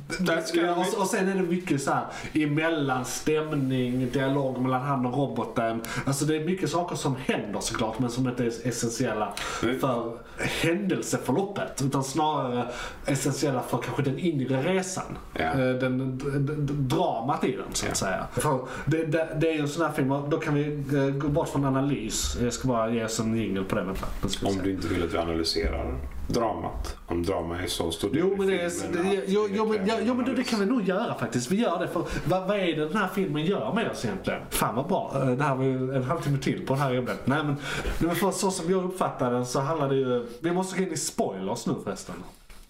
Vi- 0.54 0.70
och, 0.70 1.02
och 1.02 1.08
sen 1.08 1.30
är 1.30 1.36
det 1.36 1.42
mycket 1.44 1.82
så 1.82 1.92
här 1.92 2.06
emellan 2.34 3.06
stämning, 3.06 4.10
dialog 4.14 4.62
mellan 4.62 4.82
han 4.82 5.06
och 5.06 5.18
roboten. 5.18 5.82
Alltså 6.06 6.26
det 6.26 6.36
är 6.36 6.46
mycket 6.46 6.70
saker 6.70 6.96
som 6.96 7.16
händer 7.26 7.60
såklart 7.60 8.00
men 8.00 8.10
som 8.10 8.28
inte 8.30 8.44
är 8.44 8.68
essentiella 8.68 9.34
Mm. 9.64 9.80
för 9.80 10.12
händelseförloppet. 10.40 11.82
Utan 11.86 12.04
snarare 12.04 12.66
essentiella 13.06 13.62
för 13.64 13.78
kanske 13.78 14.02
den 14.04 14.20
inre 14.20 14.62
resan. 14.64 15.18
Ja. 15.34 15.44
Eh, 15.44 15.58
Den, 15.58 16.18
d- 16.18 16.26
d- 16.40 16.54
d- 16.58 16.74
dramat 16.78 17.44
i 17.44 17.52
den 17.52 17.66
så 17.74 17.86
att 17.86 17.90
Ja. 17.90 17.96
säga. 17.96 18.28
För 18.32 18.60
det, 18.86 19.06
det, 19.06 19.38
det 19.42 19.50
är 19.50 19.54
ju 19.54 19.60
en 19.62 19.68
sån 19.68 19.86
här 19.86 19.92
film, 19.92 20.10
då 20.30 20.38
kan 20.38 20.54
vi 20.54 20.84
eh, 20.98 21.10
gå 21.16 21.28
bort 21.28 21.50
från 21.50 21.66
analys. 21.66 22.38
Jag 22.42 22.54
ska 22.54 22.68
bara 22.68 22.90
ge 22.90 23.06
oss 23.06 23.20
en 23.20 23.38
jingle 23.38 23.64
på 23.64 23.76
det. 23.76 23.84
Vi 23.84 24.48
Om 24.48 24.58
du 24.64 24.72
inte 24.72 24.88
vill 24.88 25.04
att 25.04 25.14
vi 25.14 25.18
analyserar 25.18 25.96
dramat. 26.28 26.98
Om 27.08 27.24
drama 27.24 27.60
är 27.62 27.68
så 27.68 27.92
stor 27.92 28.10
Jo 28.14 28.36
men, 28.38 28.48
det 28.48 28.62
är, 28.62 28.70
det, 29.04 29.24
jo, 29.28 29.48
jo, 29.52 29.66
men, 29.66 29.88
ja, 29.88 29.96
jo, 30.02 30.14
men 30.14 30.26
det, 30.26 30.34
det 30.34 30.44
kan 30.44 30.60
vi 30.60 30.66
nog 30.66 30.82
göra 30.84 31.16
faktiskt. 31.16 31.52
Vi 31.52 31.56
gör 31.62 31.80
det 31.80 31.88
för 31.88 32.04
vad, 32.26 32.48
vad 32.48 32.58
är 32.58 32.76
det 32.76 32.86
den 32.86 32.98
här 32.98 33.08
filmen 33.08 33.46
gör 33.46 33.74
med 33.74 33.92
oss 33.92 34.06
egentligen? 34.06 34.42
Fan 34.50 34.76
vad 34.76 34.88
bra. 34.88 35.12
Eh, 35.16 35.28
Det 35.28 35.44
här 35.44 35.56
var 35.56 35.64
ju 35.64 35.96
en 35.96 36.04
halvtimme 36.04 36.38
till 36.38 36.66
på 36.66 36.74
det 36.74 36.80
här 36.80 36.94
ämnet. 36.94 37.20
Nej 37.28 37.44
men, 37.44 37.56
men 38.00 38.16
för 38.16 38.32
så 38.32 38.52
som 38.52 38.72
jag 38.72 38.84
uppfattar 38.86 39.32
den 39.32 39.46
så 39.46 39.60
handlar 39.60 39.90
det 39.90 39.96
ju... 39.96 40.28
Vi 40.42 40.52
måste 40.52 40.78
gå 40.78 40.84
in 40.84 40.94
i 40.94 40.98
spoilers 40.98 41.66
nu 41.68 41.74
förresten. 41.84 42.16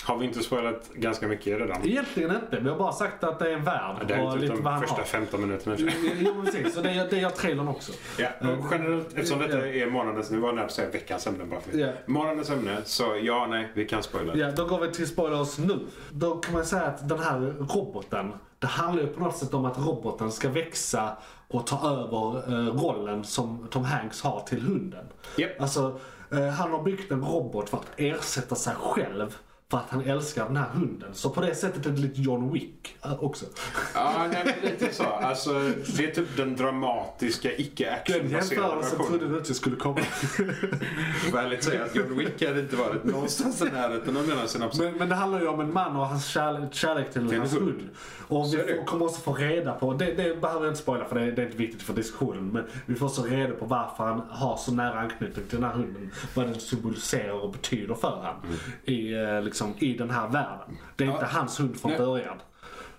Har 0.08 0.17
vi 0.17 0.26
inte 0.26 0.43
spoilat 0.43 0.89
ganska 0.93 1.28
mycket 1.28 1.60
redan? 1.60 1.86
Egentligen 1.86 2.36
inte. 2.36 2.60
Vi 2.60 2.70
har 2.70 2.78
bara 2.78 2.91
sagt 2.91 3.24
att 3.24 3.39
det 3.39 3.50
är 3.50 3.54
en 3.54 3.63
värld 3.63 3.96
Det 4.08 4.13
här 4.15 4.26
och 4.26 4.34
är 4.34 4.38
lite 4.38 4.54
typ 4.56 4.63
vad 4.63 4.74
han 4.74 4.82
första 4.82 4.96
har. 4.96 5.04
15 5.04 5.41
minuterna. 5.41 5.76
Jo 6.20 6.43
precis, 6.46 6.78
och 6.78 6.84
det 6.84 7.08
det 7.10 7.17
gör 7.17 7.30
trailern 7.30 7.67
också. 7.67 7.91
Ja, 8.17 8.28
och 8.41 8.65
generellt, 8.72 9.08
eftersom 9.13 9.39
detta 9.39 9.67
är 9.67 9.89
månadens, 9.89 10.32
nu 10.32 10.38
var 10.38 10.48
jag 10.48 10.56
nära 10.56 10.65
att 10.65 10.72
säga 10.72 10.89
veckans 10.89 11.28
ämne 11.28 11.46
bara 11.46 11.60
för 11.60 11.78
Ja. 11.78 11.89
Månadens 12.06 12.50
ämne, 12.50 12.78
så 12.86 13.20
ja, 13.22 13.48
nej, 13.50 13.72
vi 13.74 13.86
kan 13.86 14.04
spoila. 14.04 14.36
Ja, 14.36 14.52
då 14.52 14.65
går 14.65 14.80
vi 14.80 14.91
till 14.91 15.08
spoilers 15.08 15.58
nu. 15.58 15.80
Då 16.12 16.36
kan 16.36 16.54
man 16.54 16.65
säga 16.65 16.84
att 16.84 17.10
den 17.10 17.20
här 17.20 17.39
roboten, 17.60 18.34
det 18.60 18.67
handlar 18.67 19.04
ju 19.04 19.10
på 19.10 19.20
något 19.20 19.38
sätt 19.38 19.54
om 19.54 19.65
att 19.65 19.78
roboten 19.78 20.32
ska 20.32 20.50
växa 20.50 21.17
och 21.48 21.67
ta 21.67 21.89
över 21.89 22.54
eh, 22.54 22.76
rollen 22.76 23.24
som 23.24 23.67
Tom 23.72 23.84
Hanks 23.84 24.22
har 24.22 24.39
till 24.39 24.62
hunden. 24.62 25.06
Japp. 25.38 25.62
Alltså, 25.62 26.00
eh, 26.32 26.48
han 26.48 26.72
har 26.72 26.84
byggt 26.84 27.12
en 27.12 27.26
robot 27.26 27.70
för 27.70 27.78
att 27.78 27.88
ersätta 27.98 28.56
sig 28.56 28.74
själv 28.80 29.38
för 29.69 29.77
att 29.77 29.89
han 29.89 30.01
älskar 30.01 30.45
den 30.45 30.58
här 30.58 30.69
hunden. 30.69 31.10
Så 31.13 31.30
på 31.30 31.41
det 31.41 31.56
sättet 31.56 31.86
är 31.86 31.89
det 31.89 32.01
lite 32.01 32.21
John 32.21 32.53
Wick 32.53 32.95
eh, 33.06 33.23
också. 33.23 33.45
Ja, 33.93 34.27
nej, 34.32 34.58
lite 34.63 34.93
så. 34.95 35.03
Alltså, 35.03 35.53
det 35.97 36.06
är 36.06 36.12
typ 36.12 36.38
den 36.38 36.56
dramatiska, 36.56 37.49
Den 37.49 37.60
icke-actionbaserade 37.60 38.30
jämförelsen 38.30 38.97
versionen. 38.97 39.19
trodde 39.19 39.34
du 39.34 39.38
inte 39.38 39.53
skulle 39.53 39.75
komma. 39.75 39.99
Får 41.32 41.39
ärligt 41.39 41.63
säga 41.63 41.86
att 41.86 41.95
John 41.95 42.17
Wick 42.17 42.43
hade 42.43 42.60
inte 42.60 42.75
varit 42.75 43.03
någonstans 43.03 43.62
i 43.62 43.65
närheten 43.65 44.17
av 44.17 44.27
denna 44.27 44.47
synopsis. 44.47 44.82
Men, 44.82 44.93
men 44.93 45.10
det 45.10 45.15
handlar 45.15 45.41
ju 45.41 45.47
om 45.47 45.60
en 45.60 45.73
man 45.73 45.95
och 45.95 46.08
hans 46.08 46.25
kärlek, 46.25 46.73
kärlek 46.73 47.12
till 47.13 47.21
en 47.34 47.39
hans 47.39 47.53
hund. 47.53 47.65
hund. 47.65 47.89
Och 48.27 48.53
vi 48.53 48.58
får, 48.58 48.86
kommer 48.86 49.06
också 49.06 49.21
få 49.21 49.34
reda 49.34 49.73
på, 49.73 49.93
det, 49.93 50.06
det 50.06 50.41
behöver 50.41 50.65
jag 50.65 50.71
inte 50.71 50.82
spoila 50.82 51.06
för 51.06 51.19
det, 51.19 51.32
det 51.32 51.41
är 51.41 51.45
inte 51.45 51.58
viktigt 51.58 51.82
för 51.82 51.93
diskussionen. 51.93 52.49
Men 52.53 52.63
vi 52.86 52.95
får 52.95 53.06
också 53.06 53.23
reda 53.23 53.53
på 53.53 53.65
varför 53.65 54.03
han 54.03 54.21
har 54.30 54.58
så 54.58 54.71
nära 54.71 54.99
anknytning 54.99 55.45
till 55.45 55.62
den 55.62 55.69
här 55.69 55.75
hunden. 55.75 56.12
Vad 56.34 56.45
den 56.45 56.60
symboliserar 56.60 57.32
och 57.32 57.51
betyder 57.51 57.95
för 57.95 58.08
honom 58.08 58.36
i, 58.84 59.13
eh, 59.13 59.41
liksom, 59.58 59.88
i 59.88 59.93
den 59.93 60.10
här 60.10 60.28
världen. 60.28 60.78
Det 60.96 61.04
är 61.04 61.12
inte 61.12 61.26
hans 61.26 61.60
hund 61.60 61.80
från 61.80 61.91
Nej. 61.91 62.00
början. 62.00 62.38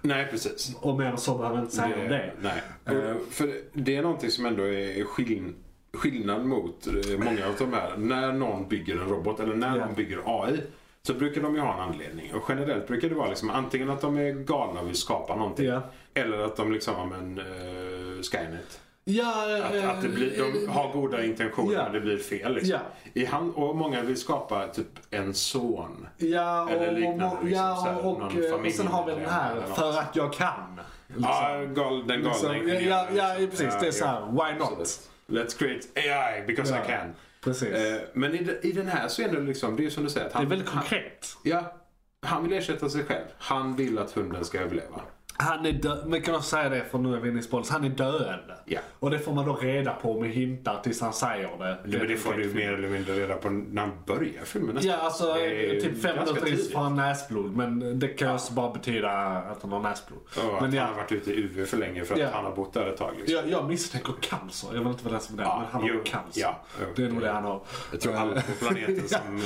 Nej, 0.00 0.28
precis. 0.30 0.76
Och 0.80 0.98
mer 0.98 1.16
så 1.16 1.38
behöver 1.38 1.56
jag 1.56 1.64
inte 1.64 1.76
säga 1.76 1.96
om 2.02 2.08
det. 2.08 2.32
Nej. 2.40 2.62
Eh, 2.86 3.16
för 3.30 3.50
det 3.72 3.96
är 3.96 4.02
någonting 4.02 4.30
som 4.30 4.46
ändå 4.46 4.62
är 4.62 5.04
skill 5.04 5.54
skillnad 5.92 6.44
mot 6.46 6.86
eh, 6.86 7.18
många 7.18 7.46
av 7.46 7.54
de 7.58 7.72
här. 7.72 7.96
När 7.96 8.32
någon 8.32 8.68
bygger 8.68 8.94
en 9.00 9.08
robot 9.08 9.40
eller 9.40 9.54
när 9.54 9.76
Ja. 9.76 9.86
någon 9.86 9.94
bygger 9.94 10.22
AI 10.26 10.60
så 11.02 11.14
brukar 11.14 11.42
de 11.42 11.54
ju 11.54 11.60
ha 11.60 11.74
en 11.74 11.80
anledning. 11.80 12.34
Och 12.34 12.42
generellt 12.48 12.86
brukar 12.86 13.08
det 13.08 13.14
vara 13.14 13.28
liksom 13.28 13.50
antingen 13.50 13.90
att 13.90 14.00
de 14.00 14.16
är 14.16 14.32
galna 14.32 14.80
och 14.80 14.88
vill 14.88 14.96
skapa 14.96 15.36
någonting. 15.36 15.66
Ja. 15.66 15.82
Eller 16.14 16.38
att 16.38 16.56
de 16.56 16.72
liksom 16.72 16.94
har 16.94 17.16
en 17.16 17.38
uh, 17.38 18.22
Skynet. 18.22 18.80
Ja, 19.10 19.60
Att, 19.64 19.74
eh, 19.74 19.90
att 19.90 20.02
det 20.02 20.08
blir, 20.08 20.52
de 20.64 20.68
har 20.68 20.92
goda 20.92 21.24
intentioner 21.24 21.72
Ja. 21.74 21.82
men 21.84 21.92
det 21.92 22.00
blir 22.00 22.18
fel. 22.18 22.54
Liksom. 22.54 22.70
Ja. 22.72 22.80
I 23.14 23.24
han, 23.24 23.50
och 23.54 23.76
många 23.76 24.02
vill 24.02 24.16
skapa 24.16 24.66
typ 24.68 24.86
en 25.10 25.34
son. 25.34 26.06
Ja, 26.16 26.62
och, 26.62 26.70
Eller 26.70 26.92
liknande, 26.92 27.24
och, 27.26 27.44
liksom, 27.44 27.64
ja, 27.64 27.82
här, 27.84 28.06
och, 28.06 28.16
och, 28.16 28.64
och 28.66 28.72
sen 28.72 28.86
har 28.86 29.06
vi 29.06 29.12
den 29.12 29.30
här, 29.30 29.62
för 29.76 29.98
att 29.98 30.16
jag 30.16 30.32
kan. 30.32 30.80
Liksom. 31.06 31.24
Ja, 31.24 31.64
gal, 31.74 32.06
den 32.06 32.22
galna 32.22 32.28
Liksom, 32.28 32.54
ingenjören, 32.56 32.86
ja, 32.88 33.06
ja, 33.14 33.34
liksom. 33.38 33.66
precis. 33.66 33.80
Det 33.80 33.86
är 33.86 33.92
så 33.92 34.04
här, 34.06 34.20
why 34.30 34.58
not? 34.58 34.68
absolut. 34.72 35.00
Let's 35.26 35.58
create 35.58 35.86
AI 35.94 36.46
because 36.46 36.74
Ja. 36.74 36.84
I 36.84 36.86
can. 36.88 37.14
Precis. 37.44 37.68
Eh, 37.68 38.00
men 38.12 38.34
i, 38.34 38.58
i 38.62 38.72
den 38.72 38.88
här 38.88 39.08
så 39.08 39.22
är 39.22 39.28
det 39.28 39.40
liksom, 39.40 39.76
det 39.76 39.86
är 39.86 39.90
som 39.90 40.04
du 40.04 40.10
säger. 40.10 40.26
Att 40.26 40.32
det 40.32 40.38
han, 40.38 40.46
är 40.46 40.50
väldigt 40.50 40.68
han, 40.68 40.82
konkret. 40.82 41.36
ja, 41.44 41.76
han 42.22 42.42
vill 42.42 42.52
ersätta 42.52 42.88
sig 42.88 43.04
själv. 43.04 43.24
Han 43.38 43.76
vill 43.76 43.98
att 43.98 44.12
hunden 44.12 44.44
ska 44.44 44.60
överleva. 44.60 45.00
Han 45.40 45.66
är 45.66 45.72
dö- 45.72 46.04
man 46.06 46.22
kan 46.22 46.34
också 46.34 46.48
säga 46.48 46.68
det 46.68 46.84
för 46.90 46.98
nu 46.98 47.14
är 47.16 47.20
vi 47.20 47.28
inne 47.28 47.38
i 47.40 47.42
spoilers. 47.42 47.70
Han 47.70 47.84
är 47.84 47.88
döende. 47.88 48.54
Ja. 48.64 48.80
Och 48.98 49.10
det 49.10 49.18
får 49.18 49.32
man 49.32 49.46
då 49.46 49.54
reda 49.54 49.92
på 49.94 50.20
med 50.20 50.30
hintar 50.30 50.80
tills 50.82 51.00
han 51.00 51.12
säger 51.12 51.48
det. 51.58 51.78
Det, 51.84 51.98
men 51.98 52.08
det 52.08 52.16
får 52.16 52.32
du 52.34 52.54
mer 52.54 52.72
eller 52.72 52.88
mindre 52.88 53.14
reda 53.14 53.34
på 53.34 53.50
när 53.50 53.82
han 53.82 53.90
börjar 54.06 54.44
filmen 54.44 54.74
nästan. 54.74 54.92
Ja, 54.92 54.98
alltså 54.98 55.34
Det 55.34 55.76
är 55.76 55.80
typ 55.80 56.02
fem 56.02 56.16
minuter 56.18 56.48
in 56.52 56.58
får 56.72 56.80
han 56.80 56.96
näsblod. 56.96 57.56
Men 57.56 57.98
det 57.98 58.08
kan 58.08 58.34
också 58.34 58.52
bara 58.52 58.72
betyda 58.72 59.10
att 59.10 59.62
han 59.62 59.72
har 59.72 59.80
näsblod. 59.80 60.18
Och 60.36 60.42
att 60.44 60.46
Men 60.46 60.54
han 60.60 60.72
ja, 60.72 60.84
har 60.84 60.94
varit 60.94 61.12
ute 61.12 61.30
i 61.32 61.40
UV 61.44 61.64
för 61.66 61.76
länge 61.76 62.04
för 62.04 62.14
att 62.14 62.20
Ja. 62.20 62.28
han 62.32 62.44
har 62.44 62.52
bott 62.56 62.72
där 62.74 62.86
ett 62.86 62.96
tag. 62.96 63.14
Liksom. 63.18 63.34
jag, 63.36 63.48
jag 63.50 63.68
misstänker 63.68 64.12
cancer. 64.20 64.68
Jag 64.72 64.78
vill 64.78 64.88
inte 64.88 65.04
vara 65.04 65.12
den 65.12 65.20
som 65.22 65.34
är 65.38 65.42
det. 65.42 65.48
Ja, 65.48 65.58
men 65.58 65.66
han 65.72 65.82
har 65.82 65.88
jo, 65.88 66.00
cancer. 66.04 66.40
ja, 66.40 66.60
det 66.96 67.04
är 67.04 67.08
nog 67.08 67.20
det 67.22 67.30
han 67.30 67.44
har. 67.44 67.60
Jag 67.92 68.00
tror 68.00 68.14
alla 68.14 68.34
på 68.34 68.52
planeten 68.64 69.08
som 69.08 69.40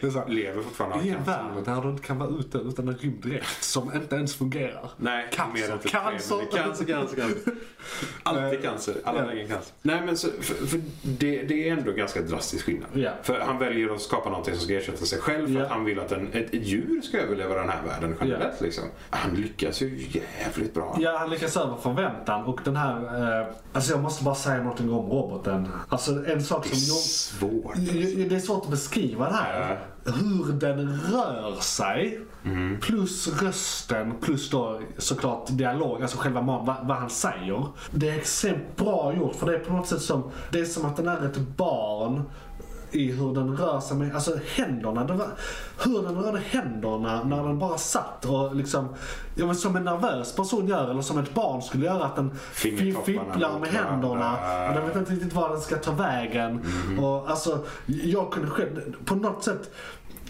Det 0.00 0.06
är 0.06 0.16
eh, 0.16 0.28
lever 0.28 0.62
fortfarande 0.62 0.96
har 0.96 1.02
I 1.04 1.08
en 1.08 1.14
cancer. 1.14 1.32
värld 1.32 1.64
där 1.76 1.82
du 1.82 1.88
inte 1.90 2.02
kan 2.06 2.18
vara 2.18 2.30
ute 2.30 2.58
utan 2.58 2.88
en 2.88 2.96
rymddräkt 2.96 3.64
som 3.64 3.92
inte 3.94 4.16
ens 4.16 4.34
fungerar. 4.36 4.90
Nej, 4.96 5.17
Cancer, 5.32 5.60
mer 5.66 5.70
än 5.72 5.78
typ 5.78 5.90
cancer. 5.92 6.36
tre, 6.50 6.58
Cancer, 6.62 6.84
cancer, 6.84 7.16
cancer. 7.16 7.52
Alltid 8.22 8.62
cancer. 8.62 8.94
Alla 9.04 9.20
Ja. 9.20 9.26
lägen 9.26 9.48
cancer. 9.48 9.72
Nej, 9.82 10.02
men 10.06 10.16
så, 10.16 10.28
för, 10.40 10.66
för 10.66 10.80
det, 11.02 11.42
det 11.42 11.68
är 11.68 11.72
ändå 11.72 11.92
ganska 11.92 12.20
drastisk 12.22 12.64
skillnad. 12.64 12.88
Ja. 12.94 13.10
För 13.22 13.40
han 13.40 13.58
väljer 13.58 13.94
att 13.94 14.00
skapa 14.00 14.28
någonting 14.30 14.54
som 14.54 14.64
ska 14.64 14.74
ersätta 14.74 15.04
sig 15.04 15.18
själv 15.18 15.46
för 15.46 15.54
Ja. 15.54 15.62
att 15.62 15.70
han 15.70 15.84
vill 15.84 16.00
att 16.00 16.12
en, 16.12 16.28
ett 16.32 16.48
djur 16.54 17.00
ska 17.02 17.18
överleva 17.18 17.54
den 17.54 17.68
här 17.68 17.82
världen 17.86 18.16
generellt. 18.20 18.60
Liksom. 18.60 18.84
Han 19.10 19.34
lyckas 19.34 19.82
ju 19.82 20.06
jävligt 20.42 20.74
bra. 20.74 20.96
Ja, 21.00 21.16
han 21.18 21.30
lyckas 21.30 21.56
över 21.56 21.76
förväntan 21.76 22.44
och 22.44 22.60
den 22.64 22.76
här... 22.76 23.40
Eh, 23.40 23.46
alltså 23.72 23.92
jag 23.92 24.00
måste 24.02 24.24
bara 24.24 24.34
säga 24.34 24.58
någonting 24.62 24.90
om 24.90 25.10
roboten. 25.10 25.68
Alltså 25.88 26.10
en 26.26 26.42
sak 26.44 26.64
Det 26.68 26.70
är 26.72 26.76
som... 26.76 26.96
svårt. 27.38 27.76
Jag, 27.76 28.28
det 28.28 28.36
är 28.36 28.40
svårt 28.40 28.64
att 28.64 28.70
beskriva 28.70 29.28
det 29.28 29.34
här. 29.36 29.78
Hur 30.04 30.52
den 30.52 31.00
rör 31.12 31.56
sig. 31.60 32.20
Plus 32.80 33.42
rösten, 33.42 34.14
plus 34.20 34.50
då 34.50 34.80
såklart 34.98 35.48
dialog, 35.48 36.02
alltså 36.02 36.18
själva 36.18 36.42
man, 36.42 36.66
vad, 36.66 36.76
vad 36.82 36.96
han 36.96 37.10
säger. 37.10 37.66
Det 37.90 38.08
är 38.08 38.16
extremt 38.16 38.76
bra 38.76 39.14
gjort 39.16 39.34
för 39.34 39.46
det 39.46 39.54
är 39.54 39.58
på 39.58 39.72
något 39.72 39.88
sätt 39.88 40.02
som, 40.02 40.30
det 40.52 40.60
är 40.60 40.64
som 40.64 40.84
att 40.84 40.96
den 40.96 41.08
är 41.08 41.24
ett 41.24 41.38
barn 41.38 42.22
i 42.90 43.12
hur 43.12 43.34
den 43.34 43.56
rör 43.56 43.80
sig 43.80 43.96
med, 43.96 44.14
alltså 44.14 44.38
händerna. 44.54 45.04
Det 45.04 45.12
var, 45.12 45.26
hur 45.84 46.02
den 46.02 46.22
rörde 46.22 46.38
händerna 46.38 47.24
när 47.24 47.42
den 47.44 47.58
bara 47.58 47.78
satt 47.78 48.24
och 48.24 48.56
liksom, 48.56 48.88
ja, 49.34 49.46
men 49.46 49.54
som 49.56 49.76
en 49.76 49.84
nervös 49.84 50.36
person 50.36 50.68
gör 50.68 50.90
eller 50.90 51.02
som 51.02 51.18
ett 51.18 51.34
barn 51.34 51.62
skulle 51.62 51.86
göra 51.86 52.04
att 52.04 52.16
den 52.16 52.30
fipplar 52.52 53.58
med 53.58 53.68
händerna 53.68 54.32
och 54.68 54.74
den 54.74 54.86
vet 54.86 54.96
inte 54.96 55.12
riktigt 55.12 55.32
var 55.32 55.48
den 55.48 55.60
ska 55.60 55.76
ta 55.76 55.92
vägen. 55.92 56.64
Och 57.00 57.30
alltså, 57.30 57.58
jag 57.86 58.32
kunde 58.32 58.50
själv, 58.50 58.94
på 59.04 59.14
något 59.14 59.44
sätt 59.44 59.70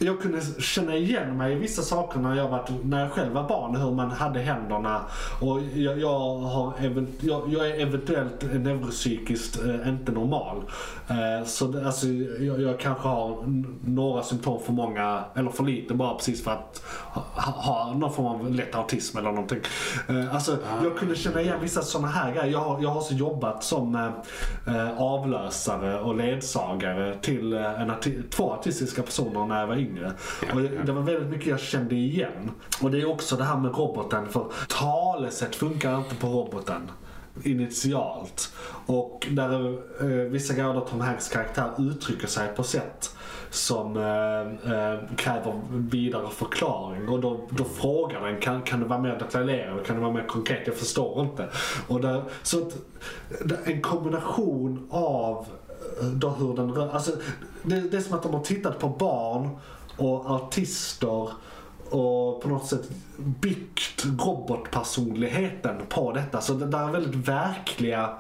jag 0.01 0.21
kunde 0.21 0.41
känna 0.59 0.97
igen 0.97 1.37
mig 1.37 1.53
i 1.53 1.55
vissa 1.59 1.83
saker 1.83 2.19
när 2.21 2.35
jag, 2.35 2.49
var, 2.49 2.65
när 2.85 3.01
jag 3.01 3.13
själv 3.13 3.33
var 3.33 3.49
barn, 3.49 3.77
hur 3.77 3.91
man 3.91 4.11
hade 4.11 4.41
händerna. 4.41 5.01
Och 5.41 5.61
jag, 5.75 5.99
jag, 6.01 6.19
har, 6.39 6.73
event, 6.81 7.11
jag, 7.21 7.43
jag 7.53 7.69
är 7.71 7.81
eventuellt 7.81 8.43
neuropsykiskt 8.55 9.61
eh, 9.65 9.89
inte 9.89 10.13
normal. 10.13 10.63
Eh, 11.09 11.47
så 11.47 11.67
det, 11.67 11.87
alltså, 11.87 12.07
jag, 12.41 12.61
jag 12.61 12.81
kanske 12.81 13.09
har 13.09 13.39
några 13.85 14.23
symptom 14.23 14.61
för 14.63 14.73
många, 14.73 15.25
eller 15.35 15.51
för 15.51 15.65
lite 15.65 15.95
bara 15.95 16.15
precis 16.15 16.45
för 16.45 16.51
att 16.51 16.83
ha, 17.13 17.53
ha 17.53 17.95
någon 17.95 18.13
form 18.13 18.27
av 18.27 18.55
lätt 18.55 18.75
autism 18.75 19.19
eller 19.19 19.33
någonting. 19.33 19.61
Eh, 20.09 20.35
alltså, 20.35 20.57
Jag 20.83 20.97
kunde 20.97 21.17
känna 21.17 21.41
igen 21.41 21.59
vissa 21.63 21.83
sådana 21.83 22.09
här 22.09 22.33
grejer. 22.33 22.53
Jag 22.53 22.59
har, 22.61 22.83
jag 22.83 22.89
har 22.89 22.97
också 22.97 23.15
jobbat 23.15 23.65
som 23.65 23.95
eh, 23.95 24.77
eh, 24.77 25.01
avlösare 25.03 26.01
och 26.01 26.17
ledsagare 26.17 27.15
till 27.23 27.53
eh, 27.53 27.81
en 27.83 27.91
arti- 27.91 28.23
två 28.31 28.53
artistiska 28.53 29.03
personer 29.03 29.47
när 29.47 29.61
jag 29.61 29.67
var 29.67 29.77
yngre. 29.77 29.88
Och 30.55 30.61
det, 30.61 30.69
det 30.69 30.93
var 30.93 31.03
väldigt 31.03 31.31
mycket 31.31 31.47
jag 31.47 31.61
kände 31.61 31.95
igen. 31.95 32.51
Och 32.83 32.91
det 32.91 33.01
är 33.01 33.11
också 33.11 33.37
det 33.37 33.45
här 33.45 33.57
med 33.57 33.77
roboten, 33.77 34.29
för 34.29 34.53
talesätt 34.69 35.57
funkar 35.57 35.99
inte 35.99 36.15
på 36.15 36.27
roboten 36.27 36.91
initialt. 37.43 38.53
Och 38.87 39.27
där 39.31 39.73
eh, 40.01 40.31
vissa 40.31 40.55
grejer 40.55 40.75
där 40.75 40.81
Tom 40.81 41.01
Hanks 41.01 41.29
karaktär 41.29 41.71
uttrycker 41.79 42.27
sig 42.27 42.49
på 42.57 42.63
sätt 42.63 43.15
som 43.51 43.97
eh, 43.97 44.73
eh, 44.73 44.99
kräver 45.17 45.61
vidare 45.71 46.29
förklaring. 46.31 47.09
Och 47.09 47.21
då, 47.21 47.41
då 47.51 47.65
frågar 47.65 48.21
den, 48.21 48.41
kan, 48.41 48.63
kan 48.63 48.81
du 48.81 48.87
vara 48.87 49.01
mer 49.01 49.19
detaljerad? 49.19 49.87
Kan 49.87 49.97
du 49.97 50.03
vara 50.03 50.13
mer 50.13 50.27
konkret? 50.27 50.67
Jag 50.67 50.77
förstår 50.77 51.23
inte. 51.23 51.49
Och 51.89 52.01
där, 52.01 52.23
så 52.43 52.67
att, 52.67 52.77
en 53.65 53.83
kombination 53.83 54.89
av 54.91 55.47
eh, 56.01 56.07
då 56.07 56.29
hur 56.29 56.57
den 56.57 56.73
rör, 56.73 56.91
alltså, 56.91 57.13
det, 57.63 57.81
det 57.81 57.97
är 57.97 58.01
som 58.01 58.15
att 58.15 58.23
de 58.23 58.35
har 58.35 58.43
tittat 58.43 58.79
på 58.79 58.89
barn 58.89 59.59
och 59.99 60.31
artister 60.31 61.29
och 61.91 62.43
på 62.43 62.49
något 62.49 62.67
sätt 62.67 62.91
byggt 63.17 64.05
robotpersonligheten 64.19 65.77
på 65.89 66.13
detta. 66.13 66.41
Så 66.41 66.53
det 66.53 66.67
där 66.67 66.89
är 66.89 66.93
väldigt 66.93 67.29
verkliga... 67.29 68.11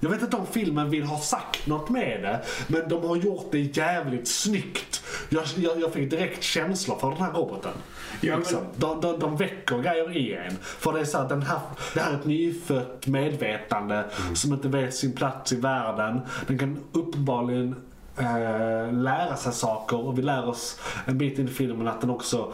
Jag 0.00 0.10
vet 0.10 0.22
inte 0.22 0.36
om 0.36 0.46
filmen 0.46 0.90
vill 0.90 1.04
ha 1.04 1.18
sagt 1.18 1.66
något 1.66 1.88
med 1.88 2.22
det, 2.22 2.40
men 2.66 2.88
de 2.88 3.08
har 3.08 3.16
gjort 3.16 3.46
det 3.52 3.76
jävligt 3.76 4.28
snyggt. 4.28 5.02
Jag, 5.28 5.44
jag, 5.56 5.80
jag 5.80 5.92
fick 5.92 6.10
direkt 6.10 6.42
känslor 6.42 6.98
för 6.98 7.10
den 7.10 7.18
här 7.18 7.32
roboten. 7.32 7.72
Ja, 8.20 8.30
men- 8.30 8.38
liksom. 8.38 8.60
de, 8.76 9.00
de, 9.00 9.18
de 9.18 9.36
väcker 9.36 9.78
grejer 9.78 10.16
i 10.16 10.34
en. 10.34 10.56
För 10.62 10.92
det 10.92 11.00
är 11.00 11.04
så 11.04 11.18
här, 11.18 11.28
den 11.28 11.42
här, 11.42 11.60
det 11.94 12.00
här 12.00 12.12
är 12.12 12.16
ett 12.16 12.26
nyfött 12.26 13.06
medvetande 13.06 14.04
som 14.34 14.52
inte 14.52 14.68
vet 14.68 14.94
sin 14.94 15.12
plats 15.12 15.52
i 15.52 15.56
världen. 15.56 16.20
Den 16.46 16.58
kan 16.58 16.84
uppenbarligen 16.92 17.76
Eh, 18.20 18.92
lära 18.92 19.36
sig 19.36 19.52
saker. 19.52 20.06
Och 20.06 20.18
vi 20.18 20.22
lär 20.22 20.48
oss 20.48 20.80
en 21.04 21.18
bit 21.18 21.38
in 21.38 21.48
i 21.48 21.50
filmen 21.50 21.88
att 21.88 22.00
den 22.00 22.10
också 22.10 22.52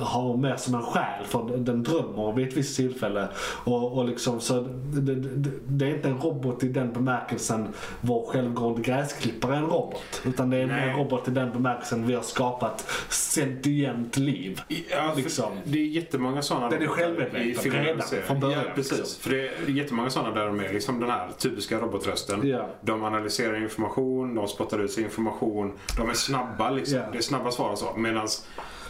har 0.00 0.36
mer 0.36 0.56
som 0.56 0.74
en 0.74 0.82
själ 0.82 1.24
för 1.24 1.56
den- 1.56 1.82
drömmer 1.82 2.32
vid 2.32 2.48
ett 2.48 2.56
visst 2.56 2.76
tillfälle. 2.76 3.28
Och, 3.64 3.98
och 3.98 4.04
liksom, 4.04 4.40
så 4.40 4.60
det, 4.94 5.14
det, 5.14 5.50
det 5.66 5.86
är 5.86 5.90
inte 5.94 6.08
en 6.08 6.18
robot 6.18 6.64
i 6.64 6.68
den 6.68 6.92
bemärkelsen 6.92 7.68
vår 8.00 8.26
självgående 8.26 8.82
gräsklippare 8.82 9.52
är 9.54 9.58
en 9.58 9.66
robot. 9.66 10.22
Utan 10.24 10.50
det 10.50 10.56
är 10.56 10.66
Nej. 10.66 10.90
en 10.90 10.96
robot 10.96 11.28
i 11.28 11.30
den 11.30 11.52
bemärkelsen 11.52 12.06
vi 12.06 12.14
har 12.14 12.22
skapat 12.22 12.90
sentient 13.08 14.16
liv. 14.16 14.60
Ja, 14.90 15.12
Liksom. 15.16 15.52
Det 15.64 15.78
är 15.78 15.84
jättemånga 15.86 16.42
sådana 16.42 16.68
Den 16.70 16.82
är 16.82 16.86
självmedveten 16.86 17.72
redan 17.72 18.02
från 18.26 18.40
början, 18.40 18.62
Ja, 18.66 18.72
precis. 18.74 18.98
liksom. 18.98 19.22
För 19.22 19.30
det 19.30 19.46
är 19.48 19.70
jättemånga 19.70 20.10
sådana 20.10 20.34
där 20.34 20.46
de 20.46 20.60
är 20.60 20.72
liksom 20.72 21.00
den 21.00 21.10
här 21.10 21.28
typiska 21.38 21.78
robotrösten. 21.78 22.48
Ja. 22.48 22.66
De 22.80 23.04
analyserar 23.04 23.62
information, 23.62 24.34
de 24.34 24.48
spottar 24.48 24.78
ut 24.78 24.90
sig 24.92 25.04
information. 25.04 25.72
De 25.96 26.10
är 26.10 26.14
snabba 26.14 26.70
liksom. 26.70 26.98
Ja. 26.98 27.04
Det 27.12 27.18
är 27.18 27.22
snabba 27.22 27.50
svar 27.50 27.70
och 27.70 27.78
så. 27.78 27.92
Medan 27.96 28.28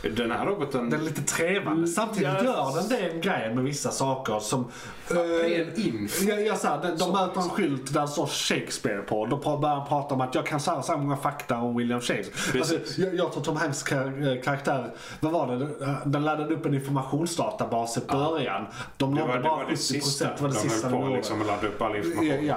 den 0.03 0.31
här 0.31 0.47
roboten... 0.47 0.91
Den 0.91 1.01
är 1.01 1.05
lite 1.05 1.23
trevande. 1.23 1.87
Samtidigt 1.87 2.29
Ja. 2.29 2.45
gör 2.45 2.75
den 2.77 2.89
den 2.89 3.21
grejen 3.21 3.55
med 3.55 3.65
vissa 3.65 3.91
saker 3.91 4.39
som... 4.39 4.71
ren 5.09 5.81
info. 5.81 6.25
Ja, 6.25 6.35
ja, 6.35 6.57
så 6.57 6.69
här, 6.69 6.83
de, 6.83 6.89
de 6.89 6.99
Så, 6.99 7.13
möter 7.13 7.41
en 7.41 7.49
skylt 7.51 7.93
där 7.95 8.01
det 8.01 8.09
står 8.09 8.27
Shakespeare 8.27 9.03
på. 9.03 9.27
Då 9.27 9.37
börjar 9.59 9.75
han 9.77 9.89
prata 9.89 10.15
om 10.15 10.21
att 10.21 10.35
jag 10.35 10.47
kan 10.47 10.61
så 10.61 10.71
här, 10.71 10.83
så 10.83 10.93
här 10.93 10.99
många 10.99 11.17
fakta 11.17 11.57
om 11.59 11.77
William 11.77 12.01
Shakespeare. 12.01 12.53
Precis. 12.59 12.77
Alltså, 12.79 13.01
jag, 13.01 13.15
jag 13.15 13.33
tror 13.33 13.43
Tom 13.43 13.57
Hanks 13.57 13.93
eh, 13.93 14.41
karaktär, 14.45 14.95
vad 15.21 15.33
var 15.33 15.57
det? 15.57 15.69
Den 16.05 16.25
laddade 16.25 16.55
upp 16.55 16.67
en 16.67 16.75
informationsdatabas 16.75 17.97
i 17.97 18.01
början. 18.01 18.67
De 18.97 19.15
Det 19.15 19.21
nådde 19.21 19.33
var 19.33 19.37
det, 19.39 19.43
bara 19.43 19.57
var 19.57 19.65
70 19.65 19.71
det 19.71 19.77
sista. 19.77 20.25
Det 20.25 20.43
var 20.43 20.49
det 20.49 20.55
de 20.55 20.61
sista 20.61 20.89
höll 20.89 20.97
på 20.99 21.03
gjorde. 21.05 21.17
liksom 21.17 21.41
att 21.41 21.47
ladda 21.47 21.67
upp 21.67 21.83
all 21.83 21.97
information 21.97 22.27
Ja, 22.27 22.37
de 22.37 22.47
ja. 22.47 22.57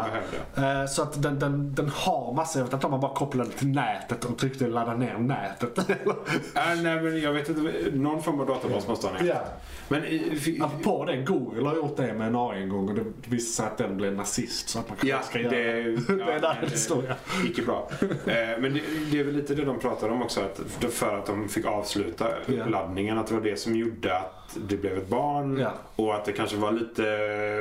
behövde. 0.56 0.82
Eh, 0.82 0.88
Så 0.88 1.02
att 1.04 1.22
den, 1.22 1.40
den, 1.40 1.76
den 1.76 1.90
har 1.96 2.34
massa, 2.34 2.60
jag 2.60 2.64
vet 2.66 2.74
inte 2.74 2.86
om 2.88 2.92
man 2.92 3.00
bara 3.00 3.14
kopplade 3.14 3.50
till 3.50 3.68
nätet 3.68 4.26
och 4.26 4.38
tryckte 4.38 4.68
ladda 4.68 4.94
ner 4.94 5.18
nätet. 5.18 5.78
Äh, 5.80 5.86
nej, 6.56 7.02
men 7.02 7.22
jag 7.22 7.33
vet 7.34 7.50
inte. 7.50 7.74
Någon 7.94 8.24
form 8.24 8.40
av 8.40 8.48
databas 8.48 8.88
måste 8.88 9.08
han 9.08 9.16
ha. 9.16 9.26
ja. 9.26 9.42
Men 9.88 10.02
fi- 10.40 10.60
Apropå 10.62 11.06
det, 11.06 11.18
Google 11.18 11.68
har 11.70 11.76
gjort 11.76 11.98
det 11.98 12.14
med 12.14 12.28
en 12.28 12.36
AI 12.36 12.62
en 12.64 12.70
gång 12.70 12.90
och 12.90 12.96
det 12.96 13.04
visade 13.28 13.42
sig 13.52 13.66
att 13.66 13.78
den 13.78 13.98
blev 13.98 14.14
nazist. 14.14 14.70
Så 14.70 14.80
att 14.80 14.90
man 14.90 14.98
Ja, 15.04 15.22
ska 15.22 15.38
det, 15.40 15.44
göra 15.44 15.56
ja, 15.56 16.26
det 16.26 16.32
är 16.34 16.40
där 16.42 16.68
det 16.70 16.78
står 16.78 17.04
ja. 17.10 17.16
Icke 17.46 17.62
bra. 17.62 17.90
Eh, 18.02 18.08
men 18.60 18.74
det, 18.74 18.82
det 19.12 19.20
är 19.20 19.24
väl 19.24 19.36
lite 19.36 19.56
det 19.56 19.66
de 19.66 19.80
pratar 19.80 20.10
om 20.10 20.22
också. 20.22 20.42
Att 20.42 20.62
för 20.94 21.18
att 21.18 21.26
de 21.26 21.50
fick 21.50 21.66
avsluta 21.66 22.28
Ja. 22.46 22.54
uppladdningen. 22.64 23.18
Att 23.18 23.28
det 23.28 23.34
var 23.34 23.42
det 23.42 23.56
som 23.60 23.76
gjorde 23.76 24.18
att 24.18 24.58
det 24.70 24.78
blev 24.78 24.98
ett 24.98 25.08
barn. 25.08 25.58
Ja. 25.60 25.74
Och 25.96 26.16
att 26.16 26.26
det 26.26 26.32
kanske 26.32 26.58
var 26.58 26.72
lite 26.72 27.04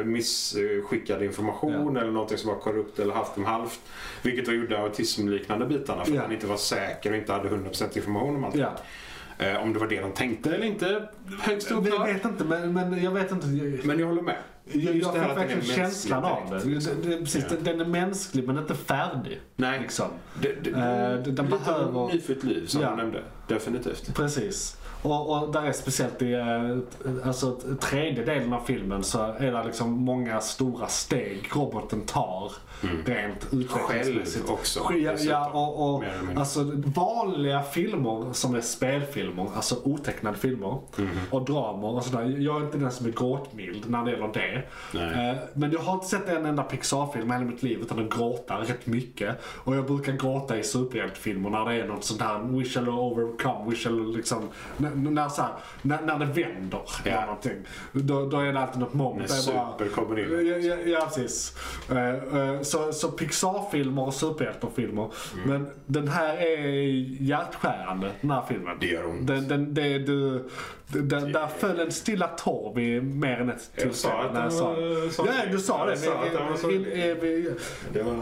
missskickad 0.05 1.23
information. 1.23 1.97
Eller 1.97 2.11
någonting 2.11 2.39
som 2.39 2.51
var 2.51 2.59
korrupt 2.59 2.99
eller 2.99 3.15
halvt 3.15 3.37
om 3.37 3.45
halvt. 3.45 3.81
Vilket 4.23 4.47
då 4.47 4.53
gjorde 4.53 4.79
autismliknande 4.83 5.67
bitarna. 5.67 6.05
För 6.05 6.13
att 6.13 6.19
man 6.23 6.33
inte 6.33 6.47
var 6.47 6.57
säker 6.57 7.11
och 7.11 7.17
inte 7.17 7.33
hade 7.33 7.49
100% 7.49 7.97
information 7.97 8.37
om 8.37 8.45
allt. 8.45 8.55
Eh, 9.51 9.63
om 9.63 9.73
det 9.73 9.79
var 9.79 9.87
det 9.87 10.01
de 10.01 10.13
tänkte 10.13 10.55
eller 10.55 10.67
inte. 10.67 11.09
Högst 11.41 11.71
Men 11.71 11.85
jag 11.85 11.93
oklart. 11.95 12.09
vet 12.09 12.25
inte, 12.25 12.45
men, 12.45 12.73
men 12.73 13.03
jag 13.03 13.11
vet 13.11 13.33
inte. 13.33 13.47
Men 13.87 13.99
jag 13.99 14.07
håller 14.07 14.23
med. 14.23 14.37
jag, 14.73 14.97
jag 14.97 15.13
fick 15.15 15.23
verkligen 15.23 15.63
känslan 15.63 16.25
av 16.25 16.43
det. 16.51 16.51
direkt, 16.51 16.67
liksom. 16.67 16.93
det, 17.03 17.09
det 17.09 17.17
precis, 17.19 17.45
Ja. 17.51 17.57
Den 17.61 17.81
är 17.81 17.85
mänsklig 17.85 18.47
men 18.47 18.59
inte 18.59 18.75
färdig. 18.75 19.41
Nej. 19.57 19.81
Liksom. 19.81 20.07
Det, 20.41 20.53
det, 20.65 20.71
Eh, 20.71 20.77
den 20.79 21.19
lite 21.25 21.43
behöver- 21.43 22.13
nyfött 22.15 22.45
liv 22.45 22.67
som 22.67 22.83
Ja. 22.83 22.91
du 22.91 22.97
nämnde. 22.97 23.23
Definitivt. 23.49 24.15
Precis. 24.15 24.77
Och, 25.03 25.43
och 25.43 25.53
där 25.53 25.63
är 25.63 25.73
speciellt 25.73 26.23
i 26.23 26.33
eh, 26.35 27.27
alltså, 27.27 27.57
tredje 27.81 28.25
delen 28.25 28.53
av 28.53 28.61
filmen 28.61 29.03
så 29.05 29.19
är 29.23 29.53
det 29.53 29.65
liksom 29.65 29.91
många 29.93 30.41
stora 30.41 30.87
steg 30.89 31.49
roboten 31.55 32.01
tar 32.01 32.53
rent 33.07 33.47
utvecklingsmässigt. 33.53 34.47
Själv 34.47 34.51
också, 34.59 34.81
Ja, 34.95 35.13
ja 35.19 35.51
och, 35.51 35.95
och 35.95 36.05
alltså 36.37 36.61
vanliga 36.97 37.63
filmer 37.63 38.33
som 38.33 38.55
är 38.55 38.61
spelfilmer, 38.61 39.47
alltså 39.57 39.77
otecknade 39.85 40.37
filmer 40.39 40.79
Mhm. 40.97 41.09
och 41.31 41.45
dramer 41.45 41.89
och 41.89 42.05
sådär. 42.05 42.37
Jag 42.39 42.57
är 42.61 42.65
inte 42.65 42.79
den 42.79 42.91
som 42.91 43.07
är 43.07 43.11
gråtmild 43.11 43.91
när 43.91 44.05
det 44.05 44.11
gäller 44.11 44.31
det. 44.35 44.63
Nej. 44.95 45.31
Eh, 45.31 45.37
Men 45.55 45.73
jag 45.73 45.81
har 45.81 45.95
inte 45.95 46.07
sett 46.07 46.29
en 46.29 46.47
enda 46.47 46.63
Pixar-film 46.63 47.31
i 47.31 47.33
hela 47.33 47.45
mitt 47.45 47.63
liv 47.63 47.79
utan 47.83 47.99
att 48.07 48.11
gråta 48.19 48.59
rätt 48.61 48.87
mycket. 48.87 49.37
Och 49.45 49.77
jag 49.77 49.87
brukar 49.87 50.13
gråta 50.13 50.59
i 50.59 50.63
superhjältefilmer 50.63 51.51
när 51.51 51.65
det 51.65 51.75
är 51.75 51.89
något 51.89 52.05
sånt 52.05 52.21
här 52.23 52.39
We 52.39 52.65
shall 52.65 52.89
overcome, 52.89 53.71
we 53.71 53.77
shall 53.77 54.17
liksom, 54.17 54.49
när, 54.95 55.29
så 55.29 55.43
här, 55.43 55.51
när, 55.83 56.03
när 56.03 56.19
det 56.19 56.25
vänder. 56.27 56.81
Ja. 57.05 57.11
Eller 57.11 57.27
någonting. 57.27 57.57
Då, 57.93 58.27
då 58.27 58.39
är 58.41 58.53
det 58.53 58.61
alltid 58.61 58.81
något 58.81 58.95
moment. 58.95 59.31
När 59.31 59.37
Det 59.47 59.51
är 59.53 59.55
bara- 59.55 59.79
super 59.79 59.95
kommer 59.95 60.19
in. 60.19 60.47
Ja, 60.47 60.57
ja, 60.57 60.77
ja 60.87 61.05
precis. 61.07 61.57
Eh, 61.91 62.09
eh, 62.09 62.61
Så, 62.63 62.93
så 62.93 63.09
Pixar-filmer 63.09 64.03
och 64.07 64.15
superhjältefilmer. 64.15 65.11
Mm. 65.35 65.49
Men 65.51 65.71
den 65.87 66.09
här 66.09 66.37
är 66.37 66.77
hjärtskärande, 67.23 68.11
den 68.21 68.31
här 68.31 68.43
filmen. 68.49 68.77
Det 68.81 68.87
gör 68.87 69.07
ont. 69.07 69.27
Den, 69.27 69.49
den, 69.49 69.75
det, 69.75 69.99
du, 69.99 70.49
den, 70.87 71.33
där 71.33 71.47
föll 71.47 71.81
en 71.81 71.93
stilla 71.93 72.27
tår 72.29 72.75
vid 72.75 73.05
mer 73.05 73.41
än 73.41 73.51
ett 73.51 73.71
Jag 73.77 73.95
sa 73.95 74.23
att 74.23 74.35
den 74.35 74.59
var 74.61 74.77
Ja, 75.27 75.33
du 75.51 75.59
sa 75.59 75.87
det. 75.87 75.99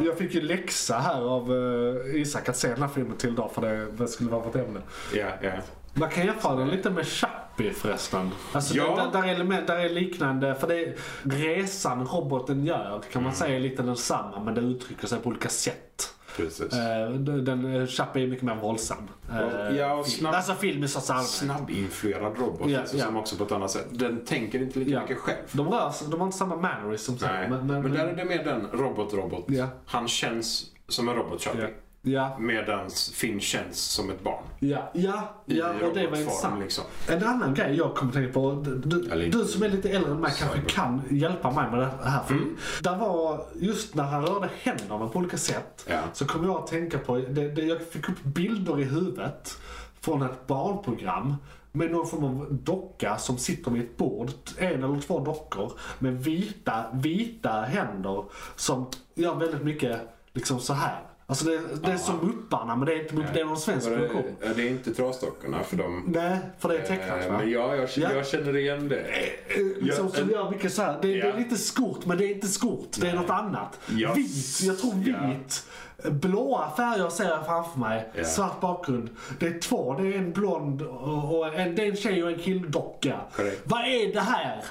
Jag 0.04 0.18
fick 0.18 0.34
ju 0.34 0.40
läxa 0.40 0.98
här 0.98 1.20
av 1.20 1.52
eh, 1.52 2.20
Isak 2.20 2.48
att 2.48 2.56
se 2.56 2.68
den 2.68 2.82
här 2.82 2.88
filmen 2.88 3.16
till 3.16 3.30
idag 3.30 3.50
för 3.54 3.62
det, 3.62 3.86
det 3.92 4.08
skulle 4.08 4.30
vara 4.30 4.42
vårt 4.42 4.56
ämne. 4.56 4.80
Ja, 5.14 5.26
ja. 5.42 5.50
Man 5.94 6.08
kan 6.10 6.26
jämföra 6.26 6.56
den 6.56 6.68
lite 6.68 6.90
med 6.90 7.06
Chappie 7.06 7.72
förresten. 7.72 8.30
Alltså 8.52 8.74
Ja. 8.76 9.10
där, 9.12 9.20
där, 9.20 9.28
är 9.28 9.34
element, 9.34 9.66
där 9.66 9.76
är 9.78 9.88
liknande, 9.88 10.54
för 10.54 10.66
det 10.68 10.74
är, 10.84 10.94
resan 11.22 12.06
roboten 12.06 12.64
gör 12.66 12.90
kan 12.90 13.10
Mm. 13.12 13.24
man 13.24 13.34
säga 13.34 13.56
är 13.56 13.60
lite 13.60 13.82
densamma 13.82 14.40
men 14.44 14.54
det 14.54 14.60
uttrycker 14.60 15.06
sig 15.06 15.18
på 15.18 15.28
olika 15.28 15.48
sätt. 15.48 16.14
Precis. 16.36 16.72
Eh, 16.72 17.10
den, 17.10 17.74
eh, 17.80 17.86
Chappie 17.86 18.22
är 18.24 18.28
mycket 18.28 18.44
mer 18.44 18.54
våldsam. 18.54 19.08
Eh, 19.32 19.76
Ja, 19.76 19.94
och 19.94 20.06
snabb- 20.06 20.34
Alltså 20.34 20.54
film 20.54 20.84
i 20.84 20.88
största 20.88 21.12
allmänhet. 21.12 21.30
Snabbinfluerad 21.30 22.38
robot 22.38 22.70
Ja, 22.70 22.80
liksom, 22.80 23.00
som 23.00 23.16
också 23.16 23.36
på 23.36 23.44
ett 23.44 23.52
annat 23.52 23.70
sätt. 23.70 23.86
Den 23.90 24.24
tänker 24.24 24.62
inte 24.62 24.78
lika 24.78 24.90
Ja. 24.90 25.00
mycket 25.02 25.18
själv. 25.18 25.36
De 25.52 25.68
rör 25.68 25.90
sig, 25.90 26.08
de 26.10 26.20
har 26.20 26.26
inte 26.26 26.38
samma 26.38 26.56
mannerism 26.56 27.16
som 27.16 27.28
Nej. 27.28 27.48
men, 27.50 27.66
Men, 27.66 27.82
men, 27.82 27.92
där 27.92 28.06
är 28.06 28.16
det 28.16 28.24
mer 28.24 28.44
den 28.44 28.66
robot-robot. 28.72 29.44
Ja. 29.48 29.66
Han 29.86 30.08
känns 30.08 30.64
som 30.88 31.08
en 31.08 31.14
robot. 31.14 31.42
Chappie. 31.42 31.68
Ja, 32.02 32.36
Medan 32.38 32.90
Finn 33.14 33.40
känns 33.40 33.78
som 33.78 34.10
ett 34.10 34.22
barn. 34.24 34.44
ja, 34.58 34.90
ja, 34.94 35.28
ja 35.46 35.68
och 35.68 35.94
det 35.94 36.06
var 36.06 36.16
intressant. 36.16 36.60
liksom. 36.62 36.84
En 37.08 37.24
annan 37.24 37.54
grej 37.54 37.76
jag 37.76 37.94
kommer 37.94 38.12
tänka 38.12 38.32
på. 38.32 38.52
Du, 38.84 39.00
du, 39.28 39.44
som 39.44 39.62
är 39.62 39.68
lite 39.68 39.90
äldre 39.90 40.10
än 40.10 40.20
mig 40.20 40.32
kanske 40.38 40.60
kan 40.60 41.02
hjälpa 41.10 41.50
mig 41.50 41.70
med 41.70 41.80
det 41.80 41.90
här. 42.04 42.22
Mm. 42.30 42.56
Där 42.82 42.96
var, 42.96 43.44
just 43.54 43.94
när 43.94 44.04
han 44.04 44.26
rörde 44.26 44.50
händerna 44.62 45.08
på 45.08 45.18
olika 45.18 45.38
sätt, 45.38 45.86
Ja. 45.88 46.00
så 46.12 46.24
kom 46.26 46.44
jag 46.44 46.56
att 46.56 46.66
tänka 46.66 46.98
på, 46.98 47.16
det, 47.16 47.48
det, 47.48 47.62
jag 47.62 47.82
fick 47.82 48.08
upp 48.08 48.22
bilder 48.24 48.80
i 48.80 48.84
huvudet 48.84 49.58
från 50.00 50.22
ett 50.22 50.46
barnprogram 50.46 51.34
med 51.72 51.90
någon 51.90 52.06
form 52.06 52.24
av 52.24 52.46
docka 52.50 53.18
som 53.18 53.38
sitter 53.38 53.70
vid 53.70 53.82
ett 53.82 53.96
bord, 53.96 54.30
en 54.58 54.84
eller 54.84 55.00
två 55.00 55.20
dockor 55.20 55.72
med 55.98 56.24
vita, 56.24 56.84
vita 56.92 57.50
händer 57.60 58.24
som 58.56 58.86
gör 59.14 59.34
väldigt 59.34 59.62
mycket 59.62 60.00
liksom 60.32 60.60
så 60.60 60.72
här. 60.74 61.00
Alltså 61.30 61.44
det, 61.44 61.60
det 61.82 61.92
är 61.92 61.96
som 61.96 62.16
Mupparna 62.26 62.76
men 62.76 62.86
det 62.86 62.94
är 62.94 63.02
inte 63.02 63.14
Mupp, 63.14 63.26
det 63.34 63.40
är 63.40 63.44
någon 63.44 63.56
svensk 63.60 63.88
Var 63.90 63.96
produktion. 63.96 64.22
det, 64.40 64.46
ja, 64.46 64.52
det 64.56 64.62
är 64.62 64.70
inte 64.70 64.94
trasdockorna 64.94 65.62
för 65.62 65.76
dem. 65.76 66.04
Nej, 66.06 66.38
för 66.58 66.68
det 66.68 66.78
är 66.78 66.82
tecknat 66.86 67.24
Eh, 67.24 67.30
va? 67.32 67.38
Men 67.38 67.50
ja, 67.50 67.76
jag, 67.76 67.88
Ja. 67.96 68.12
jag 68.14 68.26
känner 68.26 68.56
igen 68.56 68.88
det. 68.88 69.00
Eh, 69.00 69.94
som, 69.96 70.06
Ja, 70.06 70.08
som 70.10 70.30
gör 70.30 70.50
mycket 70.50 70.72
så 70.72 70.82
här. 70.82 70.98
Det, 71.02 71.08
det 71.08 71.14
Ja. 71.16 71.26
är 71.26 71.38
lite 71.38 71.56
skort 71.56 72.06
men 72.06 72.18
det 72.18 72.24
är 72.24 72.34
inte 72.34 72.46
skort. 72.48 72.88
Det 73.00 73.08
är 73.08 73.14
något 73.14 73.30
annat. 73.30 73.78
Ja. 73.90 74.12
Vit, 74.14 74.60
jag 74.62 74.78
tror 74.78 74.94
Ja. 75.06 75.26
vit. 75.26 75.64
Blåa 76.12 76.70
färger 76.76 77.08
ser 77.08 77.24
jag 77.28 77.46
framför 77.46 77.78
mig. 77.78 78.08
Ja. 78.14 78.24
Svart 78.24 78.60
bakgrund. 78.60 79.08
Det 79.38 79.46
är 79.46 79.58
två. 79.60 79.94
Det 80.00 80.08
är 80.08 80.18
en 80.18 80.32
blond 80.32 80.82
och, 80.82 81.54
en, 81.60 81.74
det 81.76 81.82
är 81.82 81.90
en 81.90 81.96
tjej 81.96 82.24
och 82.24 82.30
en 82.30 82.38
killdocka. 82.38 83.20
Vad 83.64 83.80
är 83.80 84.12
det 84.14 84.20
här? 84.20 84.64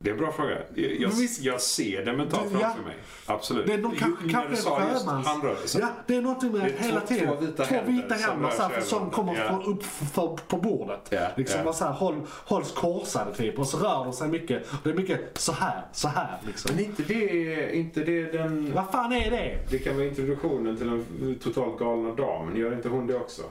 Det 0.00 0.10
är 0.10 0.14
en 0.14 0.18
bra 0.20 0.32
fråga. 0.32 0.56
Jag, 0.74 1.08
visst- 1.10 1.42
jag 1.42 1.60
ser 1.60 2.04
det 2.04 2.12
mentalt 2.12 2.48
Ja. 2.52 2.58
framför 2.58 2.82
mig. 2.82 2.96
Absolut. 3.26 3.66
Det 3.66 3.72
är 3.74 3.78
nog 3.78 3.98
kanske, 3.98 4.28
kanske 4.30 4.70
sjömans... 4.70 5.76
Ja, 5.80 5.88
det 6.06 6.16
är 6.16 6.22
någonting 6.22 6.52
med 6.52 6.60
Det 6.60 6.66
att 6.78 6.86
hela 6.86 7.00
två- 7.00 7.06
tiden. 7.06 7.28
två 7.28 7.40
vita 7.46 7.64
två 7.64 7.74
händer 7.74 8.16
som 8.16 8.30
händer 8.44 8.74
här, 8.74 8.80
som 8.80 9.02
över 9.02 9.10
kommer 9.10 9.34
från 9.34 9.62
upp 9.64 9.82
för, 9.84 10.36
på 10.48 10.56
bordet. 10.56 11.00
Ja, 11.10 11.28
liksom 11.36 11.58
ja. 11.58 11.64
bara 11.64 11.74
så 11.74 11.84
här, 11.84 11.92
håll, 11.92 12.20
hålls 12.28 12.72
korsade 12.72 13.34
typ 13.34 13.58
och 13.58 13.66
så 13.66 13.78
rör 13.78 14.04
de 14.04 14.12
sig 14.12 14.28
mycket. 14.28 14.66
Det 14.84 14.90
är 14.90 14.94
mycket 14.94 15.38
så 15.38 15.52
här, 15.52 15.82
så 15.92 16.08
här 16.08 16.38
liksom. 16.46 16.70
Men 16.74 16.84
inte 16.84 17.02
det, 17.02 17.76
inte 17.76 18.00
det 18.04 18.24
den... 18.32 18.72
Vad 18.74 18.90
fan 18.90 19.12
är 19.12 19.30
det? 19.30 19.58
Det 19.70 19.78
kan 19.78 19.96
vara 19.96 20.06
introduktionen 20.06 20.76
till 20.76 20.86
den 20.86 21.38
totalt 21.42 21.78
galna 21.78 22.14
damen. 22.14 22.56
Gör 22.56 22.72
inte 22.72 22.88
hon 22.88 23.06
det 23.06 23.16
också? 23.16 23.42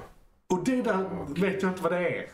Och 0.49 0.63
det 0.63 0.81
där 0.81 1.05
vet 1.41 1.61
jag 1.61 1.71
inte 1.71 1.83
vad 1.83 1.91
det 1.91 1.97
är. 2.09 2.25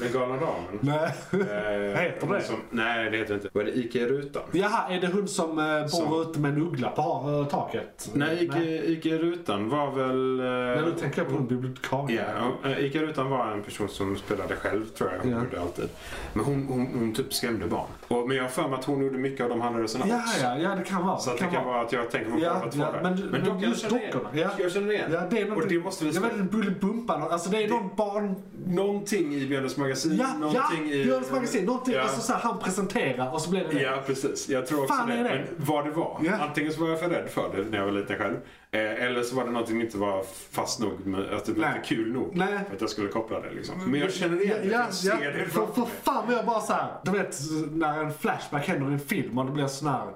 Den 0.00 0.12
galna 0.12 0.36
damen. 0.36 0.78
Nej. 0.80 1.10
Eh, 1.32 2.00
Heter 2.00 2.16
hon 2.20 2.32
det? 2.32 2.42
Som, 2.42 2.56
nej, 2.70 3.10
det 3.10 3.16
heter 3.18 3.34
inte. 3.34 3.48
Vad 3.52 3.68
är 3.68 3.72
det? 3.72 3.78
Ica 3.78 3.98
Rutan? 3.98 4.42
Jaha, 4.52 4.88
är 4.94 5.00
det 5.00 5.06
hon 5.06 5.28
som 5.28 5.58
eh, 5.58 5.80
bor 5.80 5.88
Som- 5.88 6.20
ute 6.30 6.40
med 6.40 6.50
en 6.52 6.62
uggla 6.62 6.90
på 6.90 7.02
ha- 7.02 7.44
taket? 7.44 8.10
Nej, 8.14 8.44
Ica, 8.44 8.62
Ica 8.62 9.08
Rutan 9.08 9.68
var 9.68 9.90
väl... 9.90 10.36
Nej, 10.36 10.78
Eh, 10.78 10.84
nu 10.84 10.92
tänker 11.00 11.20
jag 11.22 11.30
på 11.30 11.36
en 11.36 11.46
bibliotekarie. 11.46 12.24
Ja, 12.38 12.46
och, 12.60 12.66
eh, 12.70 12.84
Ica 12.84 12.98
Rutan 12.98 13.30
var 13.30 13.52
en 13.52 13.62
person 13.62 13.88
som 13.88 14.16
spelade 14.16 14.56
själv 14.56 14.84
tror 14.86 15.10
jag. 15.12 15.18
Hon 15.22 15.30
Ja. 15.32 15.38
gjorde 15.44 15.60
alltid. 15.60 15.88
Men 16.32 16.44
hon, 16.44 16.66
hon, 16.68 16.86
hon 16.98 17.14
typ 17.14 17.34
skrämde 17.34 17.66
barn. 17.66 17.86
Och, 18.08 18.28
men 18.28 18.36
jag 18.36 18.44
har 18.44 18.50
för 18.50 18.62
mig 18.68 18.78
att 18.78 18.84
hon 18.84 19.02
gjorde 19.02 19.18
mycket 19.18 19.40
av 19.44 19.48
de 19.48 19.60
handrörelserna 19.60 20.04
Ja, 20.08 20.16
också. 20.18 20.44
ja, 20.44 20.58
ja, 20.58 20.74
det 20.74 20.84
kan 20.84 21.06
vara. 21.06 21.18
Så 21.18 21.30
det 21.32 21.38
kan 21.38 21.64
vara 21.66 21.80
att 21.80 21.92
jag 21.92 22.10
tänker 22.10 22.30
på 22.30 22.38
Ja, 22.38 22.62
ja, 22.74 22.86
men- 23.02 23.26
men 23.30 23.44
dock, 23.44 23.62
jag 23.62 23.68
just 23.68 23.88
dockorna, 23.90 24.28
ja. 24.32 24.50
Jag 24.58 24.72
känner 24.72 24.92
igen. 24.92 25.10
Ja, 25.12 25.20
det 25.30 25.40
är 25.40 25.48
något, 25.48 25.62
och 25.62 25.68
det 25.68 25.78
måste 25.78 26.04
vi 26.04 26.10
Jag 26.10 26.20
vet 26.20 26.32
inte, 26.32 26.56
Bullybumpan, 26.56 27.22
alltså 27.22 27.50
det 27.58 27.64
är 27.64 27.68
någon 27.68 27.90
barn... 27.96 28.34
Någonting 28.66 29.34
i 29.34 29.46
Björnes 29.46 29.76
magasin. 29.76 30.16
Ja, 30.16 30.26
ja! 30.32 30.38
någonting 30.38 30.90
i... 30.92 31.04
Björns 31.04 31.30
magasin. 31.30 31.64
Någonting, 31.64 31.94
Ja. 31.94 32.02
alltså 32.02 32.20
så 32.20 32.32
här, 32.32 32.40
han 32.40 32.58
presenterar 32.58 33.32
och 33.34 33.40
så 33.40 33.50
blir 33.50 33.64
det 33.64 33.72
det. 33.74 33.82
Ja, 33.82 34.02
precis. 34.06 34.48
Jag 34.48 34.66
tror 34.66 34.82
också 34.82 34.94
Fan 34.94 35.08
det. 35.08 35.16
det? 35.16 35.22
Men 35.22 35.44
vad 35.56 35.84
det 35.84 35.90
var. 35.90 36.20
Ja. 36.24 36.32
Antingen 36.40 36.72
så 36.72 36.80
var 36.80 36.88
jag 36.88 37.00
för 37.00 37.08
rädd 37.08 37.28
för 37.30 37.56
det 37.56 37.70
när 37.70 37.78
jag 37.78 37.84
var 37.84 37.92
liten 37.92 38.16
själv. 38.16 38.36
Eh, 38.70 38.80
eller 39.04 39.22
så 39.22 39.36
var 39.36 39.44
det 39.44 39.50
någonting 39.50 39.72
som 39.72 39.80
inte 39.80 39.98
var 39.98 40.24
fast 40.50 40.80
nog. 40.80 41.06
Med, 41.06 41.34
att 41.34 41.44
det 41.44 41.52
blev 41.52 41.68
Nej. 41.68 41.76
inte 41.76 41.88
kul 41.88 42.12
nog. 42.12 42.30
Nej. 42.36 42.48
För 42.68 42.74
att 42.74 42.80
jag 42.80 42.90
skulle 42.90 43.08
koppla 43.08 43.40
det 43.40 43.50
liksom. 43.54 43.90
Men 43.90 44.00
jag 44.00 44.12
känner 44.12 44.42
igen 44.42 44.58
det. 44.62 44.68
Ja, 44.68 44.78
jag 44.84 44.94
ser 44.94 45.08
ja, 45.24 45.30
det 45.30 45.44
för, 45.50 45.66
för 45.66 45.86
fan 46.02 46.24
vad 46.26 46.36
jag 46.36 46.46
bara 46.46 46.60
så 46.60 46.72
här, 46.72 46.92
du 47.04 47.10
vet 47.10 47.36
när 47.70 47.98
en 48.04 48.12
flashback 48.14 48.68
händer 48.68 48.90
i 48.90 48.92
en 48.92 49.00
film 49.00 49.38
och 49.38 49.46
det 49.46 49.52
blir 49.52 49.66
sån 49.66 49.88
här 49.88 50.06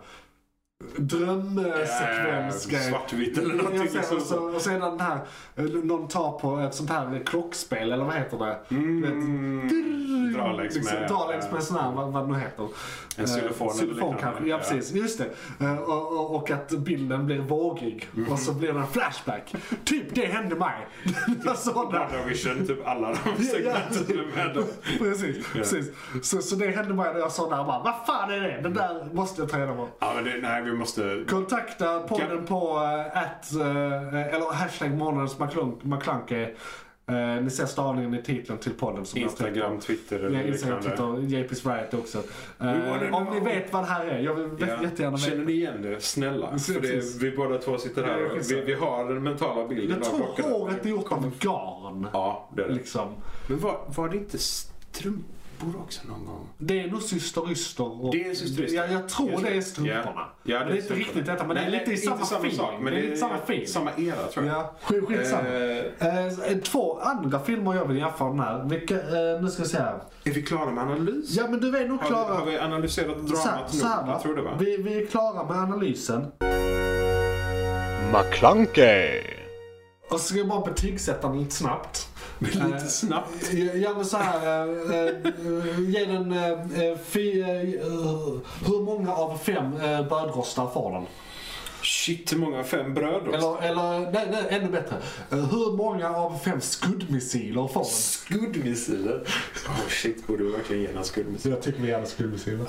drömsekvens 0.97 2.73
Eh, 2.73 2.81
svartvitt 2.81 3.39
eller 3.39 3.55
någonting 3.55 3.89
ser, 3.89 3.95
liksom 3.99 4.17
och, 4.17 4.23
så, 4.23 4.39
och 4.55 4.61
sedan 4.61 4.81
den 4.81 5.01
här, 5.01 5.19
eh, 5.57 5.65
någon 5.65 6.09
tar 6.09 6.39
på 6.39 6.59
ett 6.59 6.75
sånt 6.75 6.91
här 6.91 7.23
klockspel 7.27 7.93
eller 7.93 8.05
vad 8.05 8.15
heter 8.15 8.39
det? 8.39 8.59
Du 8.69 9.01
vet, 9.01 9.11
Mm, 9.11 10.33
dra 10.37 10.53
längs 10.53 10.75
liksom, 10.75 10.99
med... 11.01 11.09
dra 11.09 11.29
längs 11.31 11.45
med 11.45 11.55
en 11.55 11.63
sån 11.63 11.77
här, 11.79 11.93
vad, 11.93 12.13
vad 12.13 12.29
det 12.29 12.33
nu 12.33 12.39
heter. 12.39 12.69
En 13.17 13.27
xylofon 13.27 13.69
Eh, 13.69 13.75
eller 13.75 13.81
xylofon 13.81 13.95
liknande. 13.95 14.19
kanske, 14.23 14.43
ja 14.45 14.49
Ja. 14.49 14.59
precis. 14.59 14.93
Just 14.93 15.19
det. 15.19 15.65
Eh, 15.65 15.79
Och, 15.79 16.35
och, 16.37 16.51
att 16.51 16.71
bilden 16.71 17.27
blir 17.27 17.39
vågig 17.39 18.09
Mm. 18.17 18.33
och 18.33 18.39
så 18.39 18.53
blir 18.53 18.73
det 18.73 18.79
en 18.81 18.87
flashback. 18.87 19.55
Typ 19.85 20.15
det 20.15 20.27
hände 20.27 20.57
mig. 20.57 20.87
Sådana. 21.57 21.99
WandaVision, 21.99 22.67
typ 22.67 22.87
alla 22.87 23.09
de 23.09 23.17
Ja, 23.25 23.45
segmenten 23.45 24.05
ja. 24.09 24.15
med 24.37 24.47
med 24.47 24.55
dem. 24.55 24.65
Precis, 24.99 25.47
precis. 25.53 25.87
Så, 26.23 26.43
så 26.43 26.57
det 26.57 26.67
hände 26.71 26.95
mig 26.95 27.13
när 27.13 27.21
jag 27.21 27.33
såg 27.33 27.51
det 27.51 27.57
här 27.57 27.65
bara, 27.65 27.83
vad 27.83 27.95
fan 28.07 28.31
är 28.31 28.41
det? 28.41 28.61
Det 28.63 28.69
där 28.69 29.09
måste 29.13 29.43
jag 29.43 29.51
ta 29.51 29.59
reda 29.59 29.75
på. 29.75 29.89
Ja, 29.99 30.13
men 30.15 30.25
det, 30.25 30.39
nej, 30.43 30.63
vi 30.71 30.77
måste... 30.77 31.25
Kontakta 31.29 32.01
podden 32.01 32.47
på 32.47 32.77
uh, 32.77 33.17
at, 33.23 33.53
eh, 33.55 34.35
eller 34.35 34.53
hashtag 34.53 34.91
månadens 34.95 35.39
McClunk- 35.39 35.81
McClunky. 35.83 36.47
Eh, 37.07 37.43
ni 37.43 37.51
ser 37.51 37.67
stavningen 37.67 38.15
i 38.15 38.23
titeln 38.23 38.59
till 38.59 38.73
podden. 38.73 39.07
Som 39.07 39.21
Instagram. 39.21 39.81
Twitter 39.81 40.19
Ja, 40.21 40.27
eller 40.27 40.47
Instagram, 40.47 40.81
liknande. 40.81 41.21
Twitter, 41.29 41.39
JP's 41.39 41.65
Variety 41.67 41.97
också. 41.97 42.23
Wanna 42.59 43.17
om 43.17 43.25
ni 43.35 43.41
vet 43.41 43.73
vad 43.73 43.83
det 43.83 43.87
här 43.87 44.07
är, 44.07 44.19
jag 44.19 44.35
vill 44.35 44.49
Ja. 44.69 44.83
jättegärna 44.83 45.19
Känner 45.19 45.37
veta. 45.37 45.47
ni 45.49 45.53
igen 45.53 45.83
det? 45.83 46.01
Snälla. 46.01 46.59
För 46.59 46.81
det, 46.81 47.19
vi 47.23 47.37
båda 47.37 47.59
två 47.59 47.79
sitter 47.79 48.03
här 48.05 48.19
Ja, 48.21 48.33
och 48.33 48.51
vi, 48.51 48.61
vi 48.61 48.75
har 48.75 49.05
den 49.15 49.23
mentala 49.23 49.69
bilden 49.69 49.97
Jag 50.03 50.05
tror 50.05 50.51
håret 50.59 50.87
är 50.87 50.91
gjort 50.91 51.13
av 51.13 51.33
garn. 51.39 52.07
Ja, 52.13 52.49
det 52.57 52.63
är 52.63 52.69
det. 52.69 52.75
Liksom. 52.75 53.09
Men 53.49 53.59
var, 53.59 53.81
var 53.97 54.09
det 54.09 54.17
inte 54.17 54.39
strumpor 54.39 55.25
också 55.83 56.01
någon 56.09 56.25
gång? 56.27 56.49
Det 56.59 56.81
är 56.81 56.89
nog 56.91 57.03
syster 57.03 57.51
Yster. 57.53 58.05
Och, 58.05 58.13
Det 58.13 58.25
är 58.27 58.35
Syster 58.35 58.63
Yster. 58.63 58.77
Ja, 58.77 58.87
jag 58.87 59.09
tror 59.09 59.31
Just 59.31 59.45
det 59.45 59.51
det. 59.51 59.57
är 59.57 59.61
strumporna. 59.61 60.05
Ja. 60.17 60.33
Ja, 60.43 60.59
det 60.59 60.65
är 60.65 60.71
inte 60.71 60.83
strumporna. 60.85 61.07
riktigt 61.09 61.27
detta, 61.27 61.47
men 61.47 61.57
det 61.57 61.63
är 61.63 61.71
Nej, 61.71 61.79
lite 61.79 61.91
i 61.91 61.95
inte 61.95 62.07
samma, 62.07 62.25
samma 62.25 62.39
feeling. 62.41 62.59
sak, 62.59 62.75
men 62.81 62.93
det 62.93 62.99
är 62.99 63.03
lite 63.03 63.17
samma 63.17 63.35
feeling. 63.37 63.67
Samma 63.67 63.91
era 63.97 64.27
tror 64.33 64.47
jag. 64.47 64.57
Ja, 64.57 64.75
skit- 64.83 65.05
skitsamma. 65.09 65.49
Eh, 65.49 66.51
Eh, 66.53 66.59
två 66.65 66.99
andra 67.01 67.41
filmer 67.41 67.75
jag 67.75 67.85
vill 67.85 67.97
jämföra 67.97 68.29
den 68.29 68.41
här. 68.41 68.65
Vilka, 68.69 68.95
eh, 68.95 69.43
nu 69.43 69.49
ska 69.51 69.63
jag 69.79 69.85
här. 69.85 70.01
är 70.25 70.31
vi 70.31 70.43
klara 70.43 70.71
med 70.71 70.85
analys? 70.85 71.31
Ja 71.37 71.47
men 71.51 71.61
du 71.61 71.77
är 71.79 71.89
nog 71.89 72.01
Har, 72.01 72.07
klara. 72.09 72.29
vi, 72.29 72.35
har 72.39 72.47
vi 72.47 72.59
analyserat 72.59 73.17
dramat 73.27 73.75
så 73.75 73.87
nog? 73.89 74.09
Jag 74.09 74.23
tror 74.23 74.37
det 74.37 74.43
va? 74.43 74.51
Vi, 74.59 74.77
vi 74.77 75.03
är 75.03 75.07
klara 75.07 75.45
med 75.45 75.57
analysen. 75.57 76.27
McClunkey. 78.13 79.21
Och 80.11 80.21
så 80.21 80.27
ska 80.27 80.39
jag 80.39 80.49
bara 80.49 80.61
betygsätta 80.67 81.29
den 81.29 81.39
lite 81.39 81.55
snabbt. 81.55 82.09
Lite 82.41 82.59
Eh, 82.61 82.79
snabbt. 82.87 83.53
Ja, 83.55 83.73
ja 83.75 83.95
men 83.97 84.05
så 84.05 84.17
här. 84.17 84.47
eh, 84.47 85.09
eh, 85.09 85.81
ge 85.81 86.05
den 86.05 86.33
eh, 86.33 86.51
eh, 86.51 86.99
eh, 87.41 88.41
Hur 88.67 88.85
många 88.85 89.13
av 89.15 89.39
fem 89.39 89.75
eh, 89.81 90.03
brödrostar 90.09 90.67
får 90.75 90.93
den? 90.93 91.07
Shit, 91.83 92.33
hur 92.33 92.39
många? 92.39 92.65
Fem 92.65 92.95
bröd 92.95 93.23
då? 93.25 93.33
Eller, 93.33 93.63
eller 93.63 94.11
nej, 94.13 94.29
nej, 94.31 94.47
ännu 94.49 94.69
bättre. 94.69 94.97
Eh, 95.31 95.39
hur 95.39 95.77
många 95.77 96.11
av 96.17 96.39
fem 96.39 96.61
skuddmissiler 96.61 97.69
får 97.69 97.81
den? 97.81 97.91
Skuddmissiler? 97.91 99.27
Oh 99.69 99.89
shit, 99.89 100.27
borde 100.27 100.45
vi 100.45 100.51
verkligen 100.51 100.83
ge 100.83 100.89
en 100.89 101.05
skuddmissil? 101.05 101.51
Jag 101.51 101.63
tycker 101.63 101.83
vi 101.83 101.89
gärna 101.89 102.07
skuddmissiler. 102.07 102.67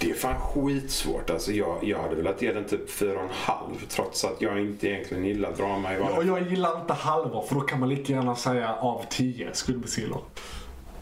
Det 0.00 0.10
är 0.10 0.14
fan 0.14 0.40
skitsvårt. 0.40 1.30
Alltså 1.30 1.52
jag, 1.52 1.78
jag 1.82 2.02
hade 2.02 2.14
velat 2.14 2.42
ge 2.42 2.52
den 2.52 2.64
typ 2.64 2.90
fyra 2.90 3.18
och 3.18 3.24
en 3.24 3.30
halv 3.32 3.74
trots 3.88 4.24
att 4.24 4.40
jag 4.42 4.60
inte 4.60 4.88
egentligen 4.88 5.24
gillar 5.24 5.52
drama 5.52 5.94
i 5.94 5.98
Och 5.98 6.02
vanliga 6.02 6.38
jag 6.38 6.50
gillar 6.50 6.80
inte 6.80 6.92
halvor 6.92 7.42
för 7.42 7.54
då 7.54 7.60
kan 7.60 7.80
man 7.80 7.88
lika 7.88 8.12
gärna 8.12 8.36
säga 8.36 8.74
av 8.74 9.04
tio 9.10 9.48
skuddmissiler. 9.52 10.18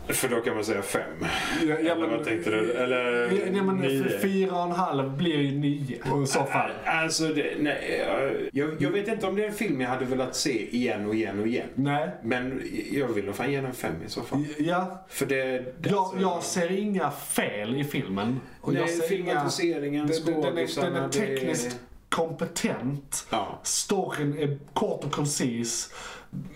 För 0.09 0.29
då 0.29 0.41
kan 0.41 0.55
man 0.55 0.65
säga 0.65 0.83
fem. 0.83 1.03
Ja, 1.21 1.75
ja, 1.85 1.95
Eller 1.95 2.07
vad 2.07 2.25
tänkte 2.25 2.51
du? 2.51 2.73
Eller 2.73 3.31
Ja, 3.57 3.63
men 3.63 3.77
nio? 3.77 4.19
fyra 4.21 4.57
och 4.57 4.63
en 4.63 4.71
halv 4.73 5.17
blir 5.17 5.37
ju 5.37 5.59
nio 5.59 5.97
i 6.23 6.27
så 6.27 6.45
fall. 6.45 6.71
Alltså, 6.85 7.29
det, 7.29 7.47
nej, 7.61 8.07
jag, 8.53 8.71
jag 8.79 8.91
vet 8.91 9.09
inte 9.09 9.27
om 9.27 9.37
det 9.37 9.43
är 9.45 9.49
en 9.49 9.55
film 9.55 9.81
jag 9.81 9.89
hade 9.89 10.05
velat 10.05 10.37
se 10.37 10.77
igen 10.77 11.07
och 11.07 11.15
igen 11.15 11.41
och 11.41 11.47
igen. 11.47 11.67
Nej. 11.75 12.11
Men 12.23 12.63
jag 12.93 13.09
vill 13.09 13.25
nog 13.25 13.35
fan 13.35 13.53
ge 13.53 13.61
den 13.61 13.75
fem 13.75 13.95
i 14.07 14.11
så 14.11 14.23
fall. 14.23 14.45
Ja, 14.59 15.05
För 15.09 15.27
det... 15.27 15.45
det 15.81 15.91
jag, 15.91 15.99
alltså- 15.99 16.21
jag 16.21 16.43
ser 16.43 16.73
inga 16.79 17.11
fel 17.11 17.77
i 17.81 17.85
filmen. 17.85 18.41
Och 18.61 18.75
jag 18.75 18.81
Nej, 18.81 18.89
ser 18.97 19.09
filmatiseringen, 19.09 20.07
den, 20.07 20.25
den, 20.25 20.35
den, 20.35 20.45
är, 20.45 20.67
skådisarna, 20.67 20.99
är 20.99 21.03
det 21.09 21.13
tekniskt 21.13 21.79
kompetent. 22.09 23.27
Ja. 23.31 23.61
Storyn 23.63 24.39
är 24.39 24.59
kort 24.73 25.05
och 25.05 25.13
koncis. 25.13 25.91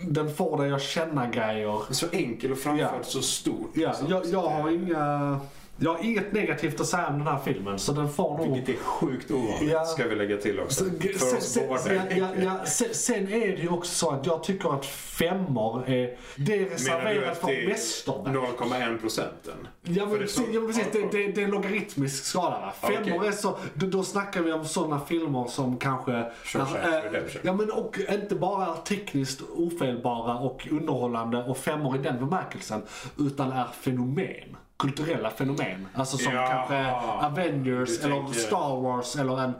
Den 0.01 0.33
får 0.35 0.57
dig 0.57 0.73
att 0.73 0.81
känna 0.81 1.27
grejer. 1.27 1.93
Så 1.93 2.05
enkel 2.11 2.51
och 2.51 2.57
framförd, 2.57 2.89
Ja. 2.97 3.03
så 3.03 3.21
stort. 3.21 3.71
Ja, 3.73 3.89
liksom. 3.89 4.07
jag, 4.09 4.25
jag 4.25 4.49
har 4.49 4.69
inga... 4.69 5.39
Jag 5.83 5.93
har 5.93 6.03
inget 6.05 6.31
negativt 6.33 6.79
att 6.81 6.87
säga 6.87 7.07
om 7.07 7.17
den 7.17 7.27
här 7.27 7.39
filmen, 7.45 7.79
så 7.79 7.91
den 7.91 8.09
får 8.09 8.37
nog... 8.37 8.53
Vilket 8.55 8.75
är 8.75 8.79
sjukt 8.83 9.31
ovanligt, 9.31 9.71
Ja. 9.71 9.85
ska 9.85 10.07
vi 10.07 10.15
lägga 10.15 10.37
till 10.37 10.59
också. 10.59 10.83
Så, 10.83 10.89
För 10.89 11.17
sen, 11.41 11.69
oss 11.69 11.83
sen, 11.83 11.99
sen, 12.09 12.17
ja, 12.17 12.27
ja, 12.43 12.65
sen, 12.65 12.87
sen 12.93 13.27
är 13.27 13.47
det 13.47 13.61
ju 13.61 13.69
också 13.69 13.91
så 13.95 14.11
att 14.11 14.25
jag 14.25 14.43
tycker 14.43 14.69
att 14.75 14.85
femmor 14.85 15.83
är, 15.89 16.17
det 16.35 16.59
är 16.59 16.69
reserverat 16.69 17.37
för 17.37 17.67
mästerverk. 17.67 18.59
0,1 18.59 18.97
procenten? 18.99 19.67
Ja 19.83 20.05
men, 20.05 20.17
det 20.17 20.23
är 20.23 20.27
så- 20.27 20.41
precis, 20.41 20.55
ja, 20.55 20.61
precis, 20.67 20.85
det, 20.91 20.99
det, 21.11 21.31
det 21.31 21.41
är 21.41 21.45
en 21.45 21.51
logaritmisk 21.51 22.23
skala. 22.25 22.73
Femmor 22.81 23.15
Okej. 23.17 23.27
är 23.27 23.31
så, 23.31 23.57
då, 23.73 23.85
då 23.85 24.03
snackar 24.03 24.41
vi 24.41 24.51
om 24.51 24.65
sådana 24.65 24.99
filmer 24.99 25.45
som 25.47 25.77
kanske... 25.77 26.31
Shawshank 26.43 26.85
eh, 26.85 27.11
Redemption. 27.11 27.41
ja 27.45 27.53
men 27.53 27.71
och 27.71 27.97
inte 28.11 28.35
bara 28.35 28.73
tekniskt 28.75 29.41
ofelbara 29.55 30.37
och 30.37 30.67
underhållande 30.71 31.43
och 31.43 31.57
femmor 31.57 31.95
i 31.95 31.99
den 31.99 32.19
bemärkelsen. 32.19 32.81
Utan 33.19 33.51
är 33.51 33.67
fenomen. 33.81 34.57
Kulturella 34.81 35.29
fenomen. 35.29 35.87
Alltså 35.93 36.17
som 36.17 36.33
Ja, 36.33 36.47
kanske 36.47 36.91
Avengers 37.25 38.03
eller 38.03 38.15
tänker- 38.15 38.39
Star 38.39 38.81
Wars 38.81 39.15
eller 39.15 39.41
en 39.43 39.53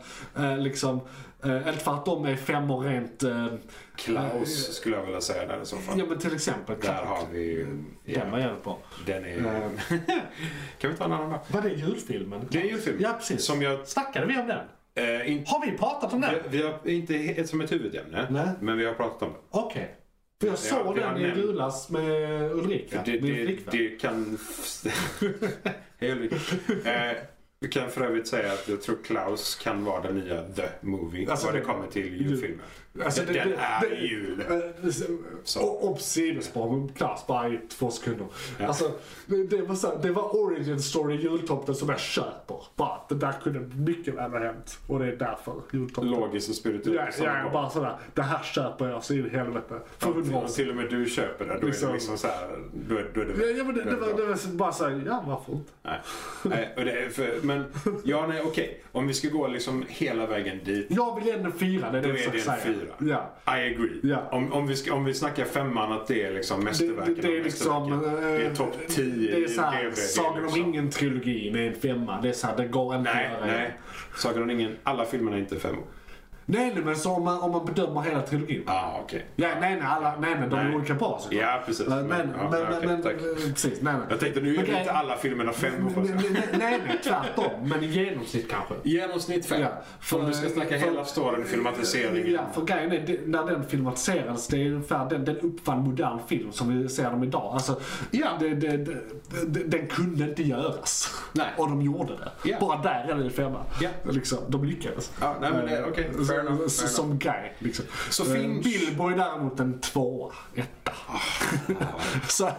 eh, 0.46 0.58
liksom... 0.58 1.02
Eh, 1.44 1.56
inte 1.58 1.72
för 1.72 1.94
att 1.94 2.06
de 2.06 2.26
är 2.26 2.36
femmor 2.36 2.84
rent... 2.84 3.24
Eh, 3.24 3.46
Klaus 3.96 4.76
skulle 4.76 4.96
jag 4.96 5.04
vilja 5.06 5.22
säga 5.22 5.46
där 5.48 5.62
i 5.62 5.66
så 5.66 5.76
fall. 5.78 6.00
ja 6.00 6.06
men 6.10 6.20
till 6.20 6.36
exempel. 6.36 6.76
Där 6.82 6.94
har 7.06 7.20
vi 7.32 7.40
ju... 7.40 7.84
Den 8.06 8.32
var 8.32 8.40
jävligt 8.40 8.64
bra. 8.64 8.78
Den 9.06 9.26
är... 9.26 9.38
Eh. 9.38 9.98
kan 10.80 10.92
vi 10.92 10.98
ta 10.98 11.06
en 11.06 11.12
annan 11.12 11.30
då? 11.30 11.40
Var 11.48 11.62
det 11.62 11.70
julfilmen? 11.70 12.48
Det 12.52 12.62
är 12.62 12.66
ju 12.66 12.72
en 12.74 12.80
film. 12.80 12.98
Ja 13.00 13.14
precis. 13.14 13.46
Som 13.46 13.62
jag... 13.62 13.88
Snackade 13.88 14.26
vi 14.26 14.38
om 14.38 14.48
den? 14.48 14.66
Eh, 14.96 15.32
in, 15.32 15.44
Har 15.48 15.66
vi 15.66 15.78
pratat 15.78 16.14
om 16.14 16.22
den? 16.22 16.36
vi, 16.50 16.58
vi 16.58 16.64
har 16.64 16.88
inte 16.90 17.48
som 17.48 17.62
ett 17.62 17.72
huvudämne, 17.72 18.28
Nej. 18.30 18.48
men 18.60 18.78
vi 18.78 18.86
har 18.86 18.94
pratat 18.94 19.22
om 19.22 19.30
det. 19.34 19.40
Okej. 19.52 19.96
För 20.42 20.48
jag 20.48 20.58
såg 20.58 20.96
den 20.96 21.18
i 21.18 21.22
julas 21.38 21.90
med 21.90 22.52
Ulrika, 22.52 23.02
det, 23.06 23.22
min 23.22 23.36
det, 23.36 23.46
flickvän. 23.46 23.72
det 23.78 23.90
kan... 24.02 24.38
Hej 26.00 26.12
Ulrika. 26.12 26.36
eh, 27.10 27.18
Vi 27.60 27.68
kan 27.68 27.90
för 27.90 28.02
övrigt 28.02 28.28
säga 28.28 28.54
att 28.54 28.68
jag 28.68 28.82
tror 28.82 28.98
Klaus 29.06 29.56
kan 29.56 29.86
vara 29.86 30.02
den 30.02 30.16
nya 30.20 30.44
The 30.44 30.64
Movie 30.82 31.32
Alltså, 31.32 31.46
vad 31.46 31.56
det- 31.56 31.62
kommer 31.62 31.88
till 31.88 32.22
julfilmer. 32.22 32.66
Alltså, 33.06 33.22
den 33.26 33.34
det- 33.34 33.40
är 33.40 33.90
det- 33.90 33.96
jul. 33.96 34.44
Eh, 34.50 34.90
Så. 35.44 35.62
Och 35.62 35.92
och 35.92 36.00
sidospår, 36.02 36.88
klass 36.96 37.28
bara 37.28 37.48
i 37.50 37.60
två 37.70 37.92
sekunder. 37.92 38.28
Ja. 38.60 38.68
Alltså, 38.68 38.92
det, 39.26 39.44
det, 39.48 39.62
var 39.62 39.76
så, 39.76 39.98
det 40.02 40.12
var 40.12 40.36
origin 40.36 40.82
story 40.82 41.16
jultomten 41.16 41.76
som 41.76 41.90
jag 41.90 42.00
köper. 42.00 42.58
Bara, 42.76 43.02
det 43.10 43.16
där 43.16 43.34
kunde 43.44 43.60
mycket 43.76 44.14
väl 44.14 44.32
ha 44.32 44.40
hänt. 44.40 44.80
Och 44.88 45.00
det 45.00 45.06
är 45.06 45.16
därför 45.16 45.54
jultomten. 45.74 46.12
Logiskt 46.12 46.50
och 46.50 46.56
spirituellt 46.56 47.16
Ja, 47.20 47.26
ja, 47.38 47.44
gång. 47.44 47.54
bara 47.54 47.70
sådär, 47.70 47.98
det 48.14 48.22
här 48.22 48.44
köper 48.44 48.90
jag 48.90 49.04
så 49.04 49.14
in 49.14 49.26
i 49.26 49.30
helvete. 49.30 49.80
För 49.98 50.08
hundra 50.14 50.38
år 50.38 50.48
till, 50.48 50.70
och 50.70 50.76
med 50.76 50.90
du 50.90 51.06
köper 51.06 51.46
det, 51.46 51.54
då 51.54 51.60
är 51.62 51.66
Liksom- 51.66 51.88
det 51.88 51.94
liksom 51.94 52.18
så 52.18 52.28
här, 52.28 52.60
då 52.88 52.96
är, 52.98 53.12
då 53.14 53.22
är 53.22 53.26
det 53.26 53.46
Ja, 53.48 53.58
ja, 53.58 53.64
men 53.64 53.76
det, 53.76 53.84
det, 53.84 53.96
var, 53.96 54.14
det 54.18 54.26
var 54.26 54.36
så- 54.36 54.48
bara 54.50 54.72
såhär, 54.72 55.04
ja 55.06 55.24
varför 55.28 55.52
inte? 55.54 55.72
Nej. 55.84 56.00
Nej, 56.44 56.74
och 56.78 56.86
det, 56.86 56.92
är 56.92 57.10
för, 57.10 57.40
men 57.42 57.64
ja, 58.04 58.28
nej, 58.28 58.42
okej. 58.46 58.84
Om 58.92 59.08
vi 59.08 59.14
ska 59.14 59.30
gå 59.30 59.48
liksom 59.48 59.86
hela 59.90 60.26
vägen 60.26 60.60
dit. 60.66 60.88
Jag 60.90 61.22
vill 61.24 61.34
en 61.34 61.52
fyra, 61.52 61.92
det 61.92 61.98
är 61.98 62.02
det 62.02 62.08
Då 62.08 62.14
är 62.14 62.32
det 62.32 62.38
en 62.38 62.44
säga. 62.44 62.56
Fyra. 62.82 62.94
Ja. 63.46 63.56
I 63.58 63.74
agree. 63.74 64.00
Ja. 64.04 64.30
Om, 64.32 64.54
om, 64.54 64.68
vi 64.68 64.76
ska, 64.76 64.94
om 64.94 65.06
vi 65.06 65.14
snackar 65.14 65.46
femman 65.46 65.92
att 65.92 66.08
det 66.08 66.24
är 66.24 66.32
liksom 66.34 66.64
mästerverken 66.64 67.16
Det, 67.16 67.22
det, 67.22 67.28
det 67.28 67.38
är 67.38 67.44
liksom... 67.44 67.90
mästerverken. 67.90 68.24
Det 68.24 68.46
är 68.46 68.50
eh, 68.50 68.54
topp 68.54 68.76
10 68.88 69.32
Det 69.36 69.44
är 69.44 69.48
såhär, 69.48 69.92
Sagan 69.92 70.38
om 70.38 70.44
liksom. 70.44 70.60
ringen-trilogin 70.74 71.56
är 71.56 71.68
en 71.68 71.76
femma. 71.76 72.22
Det 72.22 72.30
är 72.30 72.34
såhär, 72.34 72.58
det 72.58 72.68
går 72.68 72.96
inte 72.96 73.14
Nej, 73.14 73.26
att 73.26 73.48
göra. 73.48 73.58
nej. 73.58 73.74
Sagan 74.18 74.44
om 74.44 74.50
ringen, 74.50 74.76
alla 74.84 75.06
filmerna 75.06 75.36
är 75.38 75.42
inte 75.42 75.60
femmor. 75.60 75.84
Nej, 76.52 76.72
nej, 76.76 76.84
men 76.84 76.96
så 76.96 77.12
om 77.12 77.24
man, 77.24 77.40
om 77.42 77.52
man 77.52 77.66
bedömer 77.66 78.02
hela 78.02 78.22
trilogin. 78.22 78.64
Ah, 78.68 79.00
okej. 79.04 79.26
Ja, 79.36 79.48
nej, 79.62 79.76
nej, 79.76 79.88
alla, 79.88 80.16
nej, 80.20 80.36
men 80.40 80.50
de 80.50 80.60
är 80.60 80.64
Nej. 80.64 80.76
olika 80.76 80.94
bra 80.94 81.20
såklart. 81.22 81.42
Ja, 81.44 81.64
precis. 81.66 81.88
Men, 81.88 82.08
men, 82.08 82.30
ja, 82.40 82.50
men, 82.52 82.64
okej, 82.64 82.88
men, 82.88 83.02
tack. 83.02 83.14
precis, 83.54 83.82
nej, 83.82 83.94
nej. 83.94 84.04
Jag 84.10 84.20
tänkte 84.20 84.42
nu 84.42 84.56
är 84.56 84.64
Okej. 84.64 84.76
inte 84.80 84.92
alla 84.92 85.18
filmerna 85.18 85.52
får 85.52 85.70
jag 85.70 85.80
Nej, 86.04 86.16
nej, 86.32 86.44
nej, 86.60 86.82
nej, 86.88 87.00
tvärtom. 87.04 87.52
Men 87.70 87.84
i 87.84 87.88
genomsnitt 87.88 88.50
kanske. 88.52 88.74
I 88.84 88.90
genomsnitt 88.90 89.46
fem. 89.46 89.62
Ja, 89.62 89.68
för, 90.00 90.20
om 90.20 90.26
du 90.28 90.34
ska 90.34 90.50
snacka 90.50 90.70
för- 90.70 90.86
hela 90.88 91.06
storyn, 91.06 91.46
filmatiseringen. 91.46 92.32
Ja, 92.34 92.42
för 92.54 92.62
grejen 92.62 92.92
är, 92.92 93.00
det- 93.08 93.20
när 93.28 93.46
den 93.46 93.66
filmatiserades, 93.68 94.48
det 94.48 94.58
är 94.58 94.66
ungefär, 94.72 95.10
den, 95.10 95.26
den 95.26 95.38
uppfann 95.40 95.80
modern 95.80 96.20
film 96.28 96.52
som 96.52 96.78
vi 96.82 96.90
ser 96.90 97.12
dem 97.12 97.24
idag. 97.24 97.54
Alltså, 97.54 97.80
Ja. 98.12 98.28
det, 98.40 98.50
det, 98.54 98.78
det, 99.48 99.64
den 99.64 99.88
kunde 99.88 100.24
inte 100.24 100.44
göras. 100.44 101.14
Nej. 101.34 101.48
Och 101.58 101.70
de 101.70 101.82
gjorde 101.82 102.14
det. 102.18 102.32
Ja. 102.50 102.58
Bara 102.60 102.82
där 102.82 103.08
är 103.10 103.16
det 103.24 103.30
femma. 103.30 103.64
Ja. 103.82 103.90
Liksom, 104.12 104.38
de 104.48 104.64
lyckades. 104.66 105.12
Ja, 105.22 105.36
nej, 105.42 105.52
men 105.54 105.66
det- 105.66 105.78
Eh, 105.78 106.24
så- 106.24 106.41
enough, 106.48 106.68
Som 106.68 107.18
guy. 107.20 107.50
Liksom. 107.60 107.86
Så 108.10 108.24
Eh, 108.24 108.30
Finch- 108.30 108.64
Bilbo 108.64 109.08
är 109.10 109.16
däremot 109.18 109.60
en 109.60 109.80
tvåa, 109.80 110.34
etta. 110.56 110.92
så, 112.30 112.52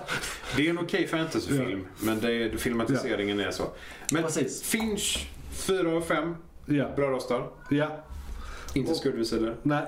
Det 0.56 0.66
är 0.66 0.70
en 0.70 0.78
okej 0.78 1.06
fantasyfilm, 1.06 1.86
men 2.00 2.20
det 2.20 2.32
är, 2.32 2.56
filmatiseringen 2.56 3.40
är 3.40 3.50
så. 3.50 3.64
Men 4.12 4.22
Precis. 4.22 4.62
Finch, 4.62 5.26
4 5.52 5.96
av 5.96 6.00
5. 6.00 6.34
ja. 6.66 6.88
Bra 6.96 7.10
röstar. 7.10 7.48
ja. 7.70 8.04
Inte 8.74 8.94
skuddvisor. 8.94 9.56
Nej. 9.62 9.82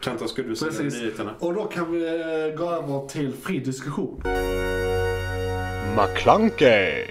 Kan 0.00 0.16
ta 0.18 0.28
skuddvisor 0.28 0.68
i 0.68 0.72
Precis. 0.72 0.94
nyheterna. 1.00 1.34
Och 1.38 1.54
då 1.54 1.64
kan 1.64 1.92
vi 1.92 2.06
eh, 2.08 2.58
gå 2.58 2.70
över 2.70 3.08
till 3.08 3.32
fri 3.42 3.58
diskussion. 3.58 4.22
McClunkey. 5.96 7.06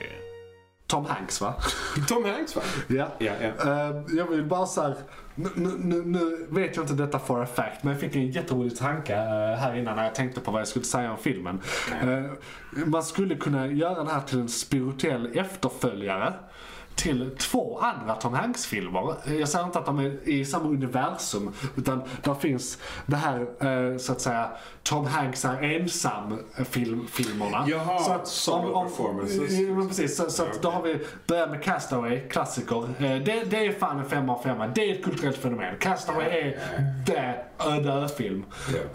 Tom 0.87 1.05
Hanks 1.05 1.41
va? 1.41 1.53
Tom 2.07 2.25
Hanks 2.25 2.55
va? 2.55 2.61
Ja. 2.87 3.07
Ja, 3.17 3.31
ja. 3.41 3.47
Eh, 3.47 4.01
jag 4.17 4.27
vill 4.27 4.45
bara 4.45 4.65
så 4.65 4.81
här, 4.81 4.95
nu, 5.35 5.49
nu, 5.55 5.71
nu, 5.77 6.01
nu 6.05 6.47
vet 6.49 6.75
jag 6.75 6.83
inte 6.83 6.93
detta 6.93 7.19
for 7.19 7.43
a 7.43 7.45
fact, 7.45 7.83
men 7.83 7.93
jag 7.93 8.01
fick 8.01 8.15
en 8.15 8.31
jätterolig 8.31 8.77
tanke 8.77 9.15
eh, 9.15 9.59
här 9.59 9.75
innan 9.75 9.95
när 9.95 10.03
jag 10.03 10.15
tänkte 10.15 10.41
på 10.41 10.51
vad 10.51 10.61
jag 10.61 10.67
skulle 10.67 10.85
säga 10.85 11.11
om 11.11 11.17
filmen. 11.17 11.61
Eh, 12.01 12.31
man 12.85 13.03
skulle 13.03 13.35
kunna 13.35 13.67
göra 13.67 13.95
den 13.95 14.07
här 14.07 14.21
till 14.21 14.39
en 14.39 14.49
spirituell 14.49 15.37
efterföljare 15.37 16.33
till 16.97 17.29
två 17.39 17.79
andra 17.79 18.15
Tom 18.15 18.33
Hanks-filmer. 18.33 19.15
Jag 19.39 19.49
säger 19.49 19.65
inte 19.65 19.79
att 19.79 19.85
de 19.85 19.99
är 19.99 20.29
i 20.29 20.45
samma 20.45 20.69
universum, 20.69 21.53
utan 21.75 22.01
där 22.23 22.33
finns 22.33 22.77
det 23.05 23.15
här, 23.15 23.39
eh, 23.41 23.97
så 23.97 24.11
att 24.11 24.21
säga, 24.21 24.49
Tom 24.83 25.05
Hanks 25.05 25.45
är 25.45 25.63
ensam-filmerna. 25.63 27.65
Jaha, 27.67 28.19
solo 28.25 28.83
performances. 28.83 29.51
Ja, 29.59 29.87
precis. 29.87 30.17
Så, 30.17 30.29
så 30.29 30.43
att 30.43 30.61
då 30.61 30.69
har 30.69 30.81
vi 30.81 30.99
börjat 31.27 31.51
med 31.51 31.63
Castaway, 31.63 32.19
klassiker. 32.29 32.83
Eh, 32.83 32.89
Det, 32.99 33.43
det 33.49 33.65
är 33.65 33.71
fan 33.71 33.99
en 33.99 34.09
femma 34.09 34.33
av 34.35 34.41
femma. 34.43 34.67
Det 34.67 34.89
är 34.89 34.93
ett 34.93 35.03
kulturellt 35.03 35.37
fenomen. 35.37 35.75
Castaway 35.79 36.25
är 36.27 36.59
det 37.05 37.35
öde 37.65 37.91
ö-film. 37.93 38.43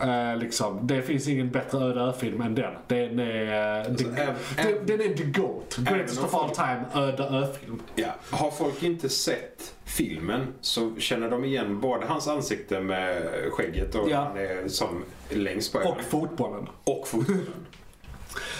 Eh, 0.00 0.36
liksom. 0.36 0.86
Det 0.86 1.02
finns 1.02 1.28
ingen 1.28 1.50
bättre 1.50 1.78
öde 1.78 2.00
ö-film 2.00 2.40
än 2.42 2.54
den. 2.54 2.72
Den 2.86 3.18
är, 3.18 3.78
eh, 3.90 3.94
the, 3.96 4.04
äv- 4.04 4.34
den, 4.56 4.86
den 4.86 5.00
är 5.10 5.14
the 5.16 5.24
GOAT. 5.24 5.76
Greatest 5.78 6.24
of 6.24 6.34
all 6.34 6.50
time 6.50 6.80
öde 6.94 7.22
ö-film. 7.24 7.82
Ja. 7.94 8.08
Har 8.30 8.50
folk 8.50 8.82
inte 8.82 9.08
sett 9.08 9.74
filmen 9.84 10.46
så 10.60 10.94
känner 10.98 11.30
de 11.30 11.44
igen 11.44 11.80
både 11.80 12.06
hans 12.06 12.28
ansikte 12.28 12.80
med 12.80 13.22
skägget 13.52 13.94
och 13.94 14.10
Ja. 14.10 14.24
han 14.24 14.36
är 14.36 14.68
som 14.68 15.04
längst 15.28 15.72
på 15.72 15.80
ögonen. 15.80 15.98
Och 15.98 16.04
fotbollen. 16.04 16.68
och 16.84 17.08
fotbollen. 17.08 17.46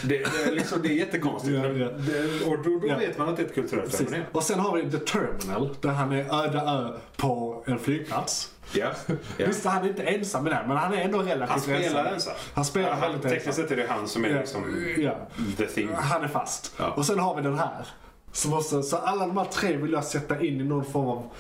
Det, 0.03 0.09
det, 0.19 0.43
är 0.43 0.53
liksom, 0.53 0.83
det 0.83 0.89
är 0.89 0.93
jättekonstigt. 0.93 1.55
Ja, 1.65 1.67
ja. 1.69 1.89
Det, 1.89 2.45
och 2.47 2.59
då, 2.63 2.79
då 2.79 2.87
Ja. 2.89 2.99
vet 2.99 3.19
man 3.19 3.29
att 3.29 3.37
det 3.37 3.43
är 3.43 3.47
ett 3.47 3.55
kulturellt 3.55 3.95
fenomen. 3.95 4.23
Och 4.33 4.43
sen 4.43 4.61
har 4.61 4.77
vi 4.77 4.91
The 4.91 4.99
Terminal, 4.99 5.77
där 5.81 5.89
han 5.91 6.13
är 6.13 6.45
öde 6.45 6.59
ö 6.59 6.99
på 7.17 7.63
en 7.67 7.79
flygplats. 7.79 8.51
Ja. 8.75 8.91
Ja. 9.37 9.47
Visst, 9.47 9.65
han 9.65 9.85
är 9.85 9.89
inte 9.89 10.03
ensam 10.03 10.45
med 10.45 10.53
det, 10.53 10.65
men 10.69 10.77
han 10.77 10.95
är 10.95 10.99
ändå 10.99 11.19
relativt 11.19 11.51
Han 11.51 11.61
spelar 11.61 11.81
ensam. 12.05 12.15
ensam. 12.15 12.35
Han 12.55 12.65
spelar 12.65 12.93
han, 12.93 13.21
Tekniskt 13.21 13.47
ensam. 13.47 13.63
sett 13.63 13.71
är 13.73 13.77
det 13.77 13.87
han 13.89 14.09
som 14.09 14.25
är 14.25 14.29
liksom 14.39 14.63
the 15.57 15.67
thing. 15.67 15.89
Han 15.95 16.23
är 16.25 16.29
fast. 16.29 16.75
Och 16.97 17.07
sen 17.07 17.19
har 17.19 17.37
vi 17.37 17.43
den 17.43 17.59
här. 17.59 17.87
Så, 18.33 18.49
måste, 18.49 18.83
så 18.83 18.97
alla 18.97 19.27
de 19.27 19.37
här 19.37 19.45
tre 19.45 19.77
vill 19.77 19.93
jag 19.93 20.05
sätta 20.05 20.41
in 20.41 20.61
i 20.61 20.65
någon 20.65 20.85
form 20.85 21.09
av 21.09 21.31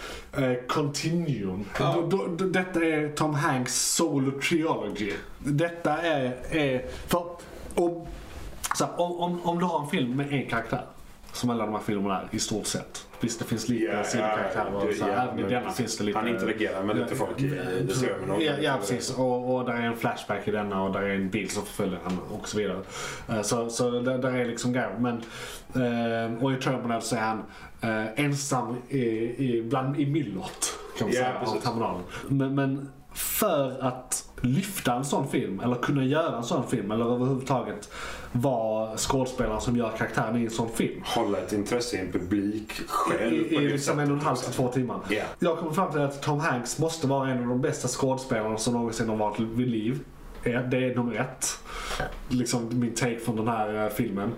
eh, 0.42 0.56
continuum. 0.68 1.64
Ja. 1.78 1.94
Då, 1.94 2.06
då, 2.16 2.26
då, 2.26 2.44
detta 2.44 2.84
är 2.84 3.12
Tom 3.12 3.34
Hanks 3.34 3.94
solo 3.94 4.40
trilogy. 4.40 5.12
Detta 5.38 5.98
är... 5.98 6.36
är 6.50 6.86
för, 7.06 7.26
om, 7.74 8.06
så 8.76 8.84
här, 8.84 9.00
om, 9.00 9.20
om, 9.20 9.42
om 9.42 9.58
du 9.58 9.64
har 9.64 9.82
en 9.82 9.90
film 9.90 10.16
med 10.16 10.32
en 10.32 10.46
karaktär, 10.46 10.84
som 11.32 11.50
alla 11.50 11.66
de 11.66 11.74
här 11.74 11.82
filmerna 11.82 12.20
är 12.20 12.28
i 12.30 12.38
stort 12.38 12.66
sett. 12.66 13.06
Visst, 13.22 13.38
det 13.38 13.44
finns 13.44 13.68
lite 13.68 13.84
Ja, 13.84 14.04
sidokaraktärer 14.04 14.64
här, 14.64 15.08
ja, 15.08 15.22
även 15.22 15.38
i 15.38 15.42
denna 15.42 15.60
precis. 15.60 15.76
finns 15.76 15.98
det 15.98 16.04
lite... 16.04 16.18
Han 16.18 16.28
interagerar 16.28 16.82
med 16.82 16.96
lite 16.96 17.14
folk 17.14 17.40
i 17.40 17.50
The 17.88 17.94
Terminal. 17.94 18.42
Ja, 18.42 18.52
ja 18.60 18.76
precis. 18.80 19.18
Och, 19.18 19.54
och 19.54 19.64
där 19.64 19.72
är 19.72 19.82
en 19.82 19.96
flashback 19.96 20.48
i 20.48 20.50
denna 20.50 20.82
och 20.82 20.92
där 20.92 21.02
är 21.02 21.14
en 21.14 21.30
bil 21.30 21.50
som 21.50 21.64
förföljer 21.66 21.98
honom 21.98 22.18
och 22.30 22.48
så 22.48 22.58
vidare. 22.58 22.80
Eh, 23.28 23.42
Så, 23.42 23.70
så 23.70 23.90
där, 23.90 24.18
där 24.18 24.32
är 24.32 24.44
liksom 24.44 24.72
grejer. 24.72 24.96
Men, 24.98 25.16
eh, 25.74 26.44
och 26.44 26.52
i 26.52 26.56
Terminal 26.56 27.02
så 27.02 27.16
är 27.16 27.20
han 27.20 27.42
eh, 27.80 28.24
ensam 28.24 28.76
i, 28.88 28.98
i, 29.48 29.62
bland, 29.62 30.00
i 30.00 30.06
myllret. 30.06 30.74
Kan 30.98 31.06
man 31.06 31.14
säga, 31.14 31.34
av 31.40 31.60
terminalen. 31.60 32.02
Men, 32.28 32.54
men 32.54 32.88
för 33.14 33.80
att 33.80 34.28
lyfta 34.40 34.94
en 34.94 35.04
sån 35.04 35.28
film, 35.28 35.60
eller 35.60 35.74
kunna 35.74 36.04
göra 36.04 36.36
en 36.36 36.44
sån 36.44 36.66
film, 36.66 36.90
eller 36.90 37.04
överhuvudtaget 37.04 37.90
vara 38.32 38.96
skådespelaren 38.96 39.60
som 39.60 39.76
gör 39.76 39.90
karaktären 39.98 40.36
i 40.36 40.44
en 40.44 40.50
sån 40.50 40.68
film. 40.68 41.02
Hålla 41.04 41.38
ett 41.38 41.52
intresse 41.52 41.96
i 41.96 42.00
en 42.00 42.12
publik 42.12 42.72
själv. 42.88 43.32
I, 43.32 43.54
i 43.54 43.58
liksom 43.58 43.98
en 43.98 44.10
och 44.10 44.16
en 44.16 44.24
halv 44.24 44.36
till 44.36 44.52
två 44.52 44.68
timmar. 44.68 45.00
Ja. 45.08 45.22
Jag 45.38 45.58
kommer 45.58 45.72
fram 45.72 45.92
till 45.92 46.00
att 46.00 46.22
Tom 46.22 46.40
Hanks 46.40 46.78
måste 46.78 47.06
vara 47.06 47.30
en 47.30 47.42
av 47.42 47.48
de 47.48 47.60
bästa 47.60 47.88
skådespelarna 47.88 48.56
som 48.56 48.74
någonsin 48.74 49.08
har 49.08 49.16
varit 49.16 49.40
vid 49.40 49.68
liv. 49.68 50.00
Det 50.44 50.50
är 50.50 50.94
nummer 50.94 51.14
ett. 51.14 51.58
Liksom 52.28 52.80
min 52.80 52.94
take 52.94 53.18
från 53.18 53.36
den 53.36 53.48
här 53.48 53.84
eh, 53.84 53.88
filmen. 53.88 54.32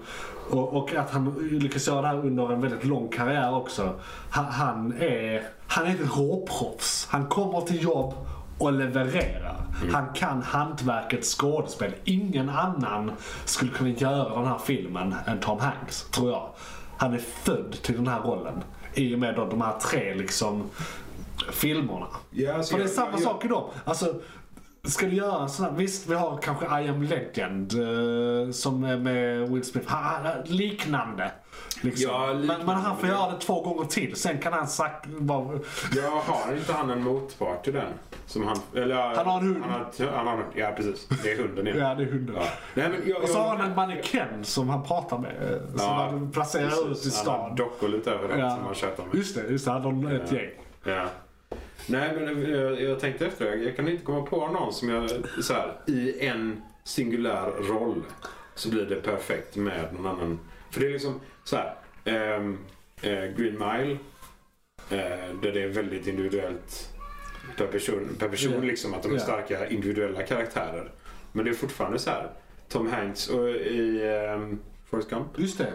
Och, 0.51 0.77
och 0.77 0.95
att 0.95 1.11
han 1.11 1.49
lyckas 1.51 1.87
göra 1.87 2.03
det 2.03 2.09
här 2.09 2.19
under 2.19 2.53
en 2.53 2.61
väldigt 2.61 2.85
lång 2.85 3.09
karriär 3.09 3.55
också. 3.55 4.01
Han, 4.31 4.45
han 4.45 4.93
är, 4.93 5.43
han 5.67 5.87
är 5.87 5.91
ett 5.91 6.17
råproffs. 6.17 7.07
Han 7.11 7.27
kommer 7.27 7.61
till 7.61 7.83
jobb 7.83 8.15
och 8.59 8.73
levererar. 8.73 9.57
Han 9.93 10.07
kan 10.15 10.43
hantverkets 10.43 11.35
skådespel. 11.35 11.95
Ingen 12.05 12.49
annan 12.49 13.13
skulle 13.45 13.71
kunna 13.71 13.91
göra 13.91 14.37
den 14.39 14.47
här 14.47 14.59
filmen 14.59 15.15
än 15.27 15.41
Tom 15.41 15.61
Hanks, 15.61 16.03
tror 16.11 16.31
jag. 16.31 16.49
Han 16.97 17.15
är 17.15 17.19
född 17.19 17.77
till 17.83 17.95
den 17.97 18.07
här 18.07 18.21
rollen. 18.21 18.63
I 18.95 19.15
och 19.15 19.19
med 19.19 19.35
då 19.37 19.45
de 19.47 19.61
här 19.61 19.79
tre 19.79 20.15
liksom 20.15 20.71
filmerna. 21.53 22.07
Ja, 22.31 22.55
alltså, 22.55 22.71
För 22.73 22.79
det 22.79 22.85
är 22.85 22.89
jag- 22.89 22.95
samma 22.95 23.11
jag- 23.11 23.21
sak 23.21 23.45
i 23.45 23.49
dem. 23.49 23.71
Alltså, 23.85 24.15
ska 24.85 25.07
du 25.07 25.15
göra 25.17 25.43
en 25.43 25.49
sån 25.49 25.65
här, 25.67 25.73
visst 25.73 26.07
vi 26.07 26.15
har 26.15 26.39
kanske 26.43 26.81
I 26.83 26.89
am 26.89 27.03
legend 27.03 27.73
eh, 27.73 28.51
som 28.53 28.85
är 28.85 28.97
med 28.97 29.49
Will 29.51 29.65
Smith. 29.65 29.93
Ha, 29.93 30.19
liknande. 30.45 31.33
Liksom. 31.83 32.11
Ja, 32.11 32.27
men, 32.27 32.41
liknande, 32.41 32.65
men 32.65 32.75
han 32.75 32.97
får 32.97 33.07
men 33.07 33.17
göra 33.17 33.31
det 33.31 33.41
två 33.41 33.63
gånger 33.63 33.85
till. 33.85 34.17
Sen 34.17 34.39
kan 34.39 34.53
han 34.53 34.69
sagt 34.69 35.07
vara... 35.07 35.59
Jag 35.97 36.11
har 36.11 36.57
inte 36.57 36.73
han 36.73 36.91
en 36.91 37.03
motpart 37.03 37.65
till 37.65 37.73
den? 37.73 37.87
Som 38.27 38.47
han, 38.47 38.57
eller, 38.75 38.95
Han 38.97 39.27
har 39.27 39.39
en 39.41 39.47
hund. 39.47 39.63
Han 39.71 39.81
har, 39.81 40.13
han 40.17 40.27
har, 40.27 40.45
ja, 40.55 40.73
precis. 40.77 41.09
Det 41.23 41.33
är 41.33 41.39
hunden 41.39 41.67
ja. 41.67 41.75
Ja, 41.89 41.95
det 41.95 42.03
är 42.03 42.07
hunden. 42.11 42.35
Ja. 42.39 42.43
Nej, 42.75 42.89
men 42.89 43.09
jag, 43.09 43.23
Och 43.23 43.29
så 43.29 43.39
jag- 43.39 43.43
har 43.45 43.57
han 43.57 43.71
en 43.71 43.75
mannekäng 43.77 44.45
som 44.45 44.69
han 44.69 44.83
pratar 44.83 45.19
med. 45.19 45.31
eh, 45.53 45.59
Som 45.69 45.79
Ja, 45.79 46.09
han 46.11 46.31
placerar 46.33 46.69
precis. 46.69 47.07
ut 47.07 47.13
i 47.13 47.17
Han 47.27 47.41
har 47.41 47.47
stan. 47.47 47.57
dockor 47.57 47.89
lite 47.89 48.11
överallt 48.11 48.41
Ja. 48.41 48.51
som 48.57 48.65
han 48.65 48.75
tjötar 48.75 49.05
med. 49.05 49.15
Just 49.15 49.35
det, 49.37 49.49
just 49.51 49.65
det. 49.65 49.71
Han 49.71 50.05
har 50.05 50.13
ett 50.13 50.33
Ja. 50.33 50.39
gäng. 50.39 50.51
Ja. 50.85 51.05
Nej, 51.87 52.13
men 52.17 52.51
jag, 52.51 52.83
jag 52.83 53.01
tänkte 53.01 53.27
efter. 53.27 53.47
Jag, 53.47 53.65
jag 53.65 53.77
kan 53.77 53.89
inte 53.89 54.05
komma 54.05 54.23
på 54.27 54.49
någon 54.49 54.73
som 54.73 54.89
jag, 54.89 55.11
så 55.43 55.53
här, 55.55 55.77
i 55.87 56.27
en 56.27 56.63
singulär 56.85 57.51
roll 57.51 58.03
så 58.55 58.71
blir 58.71 58.87
det 58.87 58.97
perfekt 58.97 59.57
med 59.57 59.95
någon 59.95 60.07
annan. 60.07 60.39
För 60.71 60.81
det 60.81 60.87
är 60.87 60.91
liksom 60.91 61.21
så 61.45 61.57
här. 61.57 61.75
ehm, 62.05 62.59
eh, 63.03 63.25
Green 63.25 63.59
Mile. 63.59 63.97
Eh, 64.91 65.35
där 65.43 65.53
det 65.53 65.63
är 65.63 65.69
väldigt 65.69 66.07
individuellt 66.07 66.89
per 67.57 67.67
person, 67.67 68.09
per 68.19 68.29
person 68.29 68.53
Ja. 68.53 68.61
liksom 68.61 68.95
att 68.95 69.03
de 69.03 69.15
är 69.15 69.19
starka 69.19 69.69
individuella 69.69 70.23
karaktärer. 70.23 70.91
Men 71.33 71.45
det 71.45 71.51
är 71.51 71.55
fortfarande 71.55 71.99
så 71.99 72.11
här. 72.11 72.31
Tom 72.69 72.87
Hanks 72.93 73.29
och 73.29 73.49
i 73.51 74.03
um, 74.35 74.59
Forrest 74.91 75.11
Gump. 75.11 75.27
Just 75.37 75.59
det. 75.59 75.73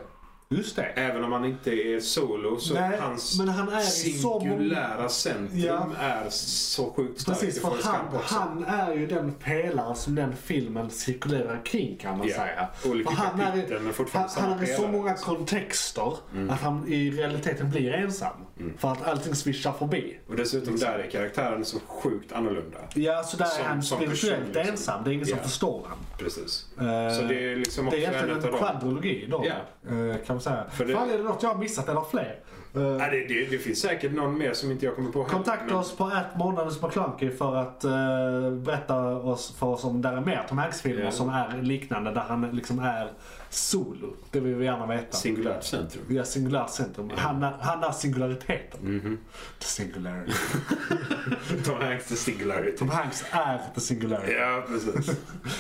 Just 0.56 0.76
det. 0.76 0.84
Även 0.84 1.24
om 1.24 1.32
han 1.32 1.45
inte 1.45 1.72
är 1.72 2.00
solo 2.00 2.58
så 2.60 2.74
Nej, 2.74 2.97
hans 3.00 3.38
men 3.38 3.50
han 3.50 3.70
är 3.70 3.80
singulära 3.80 5.10
centrum 5.10 5.60
Ja. 5.66 5.88
är 6.00 6.30
så 6.30 6.93
sjukt 6.95 7.22
starkt 7.22 7.39
Precis, 7.39 7.62
för 7.62 7.78
han, 7.84 8.06
han 8.24 8.66
är 8.66 8.93
ju 8.95 9.08
den 9.08 9.32
pelare 9.34 9.95
som 9.95 10.16
den 10.16 10.36
filmen 10.36 10.89
cirkulerar 10.89 11.62
kring 11.66 11.97
kan 11.97 12.18
man 12.18 12.28
Ja. 12.28 12.36
säga. 12.36 12.68
Olika 12.86 13.10
För 13.10 13.18
han 13.18 13.39
är, 13.41 13.56
men 13.70 13.84
han, 13.86 13.93
fortfarande 13.93 14.32
han 14.36 14.50
samma 14.52 14.62
är 14.62 14.74
i 14.74 14.76
så 14.76 14.88
många 14.88 15.14
kontexter 15.14 16.14
att 16.50 16.62
han 16.62 16.88
i 16.88 17.12
realiteten 17.12 17.70
blir 17.70 17.93
ensam. 17.93 18.34
Mm. 18.60 18.78
För 18.78 18.91
att 18.91 19.07
allting 19.07 19.36
svischar 19.36 19.72
förbi. 19.74 20.20
Och 20.30 20.36
dessutom 20.36 20.76
där 20.76 20.99
är 20.99 21.10
karaktären 21.10 21.66
så 21.66 21.80
sjukt 21.88 22.32
annorlunda. 22.32 22.78
Ja, 22.95 23.24
så 23.24 23.38
där 23.38 23.45
Som- 23.45 23.64
är 23.66 23.70
han 23.70 23.84
som 23.84 23.97
spirituellt 23.97 24.39
person, 24.39 24.53
liksom. 24.53 24.72
ensam. 24.72 25.03
Det 25.03 25.10
är 25.10 25.14
ingen 25.14 25.26
som 25.26 25.38
Ja. 25.38 25.43
förstår 25.43 25.86
han. 25.89 25.97
Precis. 26.20 26.66
Eh, 26.78 26.84
Så 27.18 27.22
det 27.22 27.51
är 27.51 27.55
liksom 27.55 27.86
det 27.86 27.89
också 27.89 27.97
är 28.01 28.07
en 28.07 28.14
egentligen 28.14 28.36
en 28.43 28.51
dem. 28.51 28.57
kvadrologi 28.60 29.28
då. 29.32 29.45
Ja. 29.45 29.89
eh, 29.95 30.16
Kan 30.26 30.36
man 30.36 30.41
säga. 30.41 30.66
För 30.72 30.86
det- 30.86 30.93
Fan, 30.93 31.10
är 31.10 31.18
det 31.18 31.24
något 31.24 31.43
jag 31.43 31.49
har 31.49 31.57
missat 31.60 31.89
eller 31.89 32.01
fler? 32.12 32.39
Eh, 32.76 32.82
Nej, 32.82 33.26
det, 33.28 33.34
det, 33.34 33.45
det 33.51 33.57
finns 33.57 33.80
säkert 33.82 34.11
någon 34.11 34.38
mer 34.38 34.53
som 34.53 34.72
inte 34.72 34.86
jag 34.86 34.95
kommer 34.95 35.11
på 35.11 35.24
Kontakta 35.26 35.65
men- 35.65 35.76
oss 35.76 35.95
på 35.97 36.05
ett 36.07 36.38
månadens 36.39 36.82
McClunky 36.82 37.30
för 37.32 37.55
att 37.55 37.86
uh, 37.86 38.51
berätta 38.63 38.95
oss 39.05 39.55
för 39.59 39.67
oss 39.67 39.84
om 39.84 40.01
det 40.01 40.09
är 40.09 40.22
mer 40.22 40.45
Tom 40.49 40.57
Hanks-filmer 40.57 41.03
Ja. 41.03 41.11
som 41.11 41.30
är 41.30 41.61
liknande 41.61 42.11
där 42.11 42.22
han 42.22 42.41
liksom 42.51 42.80
är 42.80 43.11
solo. 43.49 44.13
Det 44.32 44.39
vill 44.39 44.55
vi 44.55 44.65
gärna 44.65 44.86
veta. 44.86 45.17
Singulärt 45.17 45.63
centrum. 45.63 46.17
Har 46.17 46.24
singulärt 46.24 46.70
centrum. 46.70 47.11
Han, 47.15 47.43
är, 47.43 47.53
han 47.59 47.84
är 47.84 47.91
singulariteten. 47.91 48.80
Mhm. 48.82 49.17
The 49.59 49.65
singularity. 49.65 50.32
Tom 51.65 51.76
Hanks 51.82 52.07
the 52.07 52.15
Singularity. 52.15 52.78
Tom 52.78 52.89
Hanks 52.89 53.26
är 53.32 53.61
the 53.76 53.82
singularity. 53.82 54.34
Ja, 54.34 54.63
precis. 54.67 55.15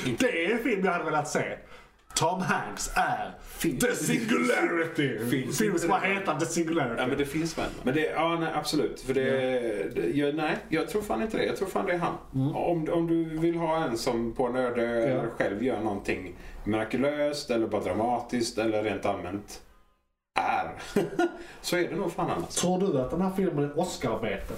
Det 0.19 0.45
är 0.45 0.51
en 0.51 0.59
film 0.63 0.85
jag 0.85 0.91
hade 0.91 1.03
velat 1.05 1.27
se. 1.27 1.43
Tom 2.13 2.41
Hanks 2.41 2.91
är 2.95 3.31
Finns- 3.41 3.79
the 3.83 3.95
singularity. 3.95 5.29
Finns 5.29 5.57
Film 5.57 5.69
inte 5.69 5.79
som 5.81 5.89
bara 5.89 6.01
det? 6.01 6.07
heter 6.07 6.35
the 6.39 6.45
singularity. 6.45 7.01
Ja, 7.01 7.07
men 7.07 7.17
det 7.17 7.25
finns 7.25 7.57
väl. 7.57 7.69
Men 7.83 7.93
det, 7.95 8.01
ja, 8.05 8.37
nej, 8.39 8.49
absolut. 8.55 9.01
För 9.01 9.13
det, 9.13 9.21
det 9.95 10.09
jag, 10.17 10.35
nej, 10.35 10.57
jag 10.69 10.89
tror 10.89 11.01
fan 11.01 11.21
inte 11.21 11.37
det. 11.37 11.45
Jag 11.45 11.57
tror 11.57 11.67
fan 11.67 11.85
det 11.85 11.93
är 11.93 11.97
han. 11.97 12.15
Om, 12.55 12.89
om 12.91 13.07
du 13.07 13.23
vill 13.37 13.55
ha 13.55 13.83
en 13.83 13.97
som 13.97 14.33
på 14.33 14.45
en 14.47 14.55
öde 14.55 14.85
eller 14.87 15.29
själv 15.37 15.63
gör 15.63 15.79
någonting 15.81 16.35
mirakulöst 16.63 17.49
eller 17.51 17.67
bara 17.67 17.81
dramatiskt 17.83 18.57
eller 18.57 18.83
rent 18.83 19.05
allmänt 19.05 19.61
är. 20.39 20.71
så 21.61 21.75
är 21.77 21.89
det 21.89 21.95
nog 21.95 22.11
fan 22.11 22.29
han 22.29 22.43
alltså. 22.43 22.61
Tror 22.61 22.79
du 22.93 23.01
att 23.01 23.11
den 23.11 23.21
här 23.21 23.31
filmen 23.35 23.63
är 23.63 23.79
Oscar-bete? 23.79 24.53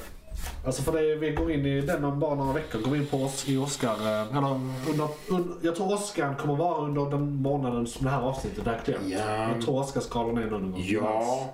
Alltså 0.65 0.81
för 0.83 0.91
det, 0.91 1.15
vi 1.15 1.31
går 1.31 1.51
in 1.51 1.65
i 1.65 1.81
den 1.81 2.03
om 2.05 2.19
bara 2.19 2.35
några 2.35 2.53
veckor. 2.53 2.79
Går 2.79 2.91
vi 2.91 2.97
in 2.97 3.07
på 3.07 3.17
oss 3.17 3.49
i 3.49 3.57
Oscar... 3.57 3.93
eh, 3.95 4.37
Eller 4.37 4.53
under, 4.89 5.07
under, 5.29 5.55
jag 5.61 5.75
tror 5.75 5.93
Oscar 5.93 6.35
kommer 6.35 6.55
vara 6.55 6.85
under 6.85 7.05
den 7.09 7.35
månaden 7.35 7.87
som 7.87 8.05
det 8.05 8.11
här 8.11 8.21
avsnittet 8.21 8.67
är 8.67 8.71
aktuellt. 8.71 9.03
Ja. 9.07 9.49
Jag 9.53 9.61
tror 9.61 9.79
Oscarsgalan 9.79 10.37
är 10.37 10.45
någon 10.49 10.71
gång. 10.71 10.81
Ja, 10.85 11.49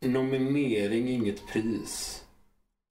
nominering 0.00 1.08
inget 1.08 1.46
pris. 1.52 2.22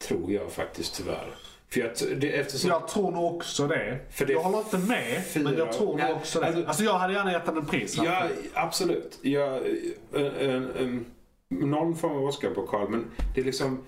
Tror 0.07 0.31
jag 0.31 0.51
faktiskt 0.51 0.95
tyvärr. 0.95 1.33
För 1.69 1.79
jag, 1.79 1.89
det, 2.21 2.29
eftersom... 2.39 2.69
Jag 2.69 2.87
tror 2.87 3.11
nog 3.11 3.35
också 3.35 3.67
det. 3.67 3.99
För 4.11 4.25
det 4.25 4.33
jag 4.33 4.41
håller 4.41 4.57
inte 4.57 4.77
med, 4.77 5.23
fyra- 5.25 5.43
men 5.43 5.57
jag 5.57 5.73
tror 5.73 5.97
nog 5.97 6.15
också 6.17 6.39
det. 6.39 6.45
alltså- 6.47 6.63
Alltså, 6.67 6.83
jag 6.83 6.93
hade 6.97 7.13
gärna 7.13 7.31
gett 7.31 7.45
den 7.45 7.57
en 7.57 7.65
pris. 7.65 7.97
här. 7.97 8.05
Ja, 8.05 8.23
absolut. 8.53 9.19
Jag, 9.21 9.57
en, 10.13 10.25
en, 10.25 10.71
en, 10.77 11.05
någon 11.49 11.95
form 11.95 12.11
av 12.11 12.23
Oscarpokal, 12.23 12.89
men 12.89 13.05
det 13.35 13.41
är 13.41 13.45
liksom... 13.45 13.83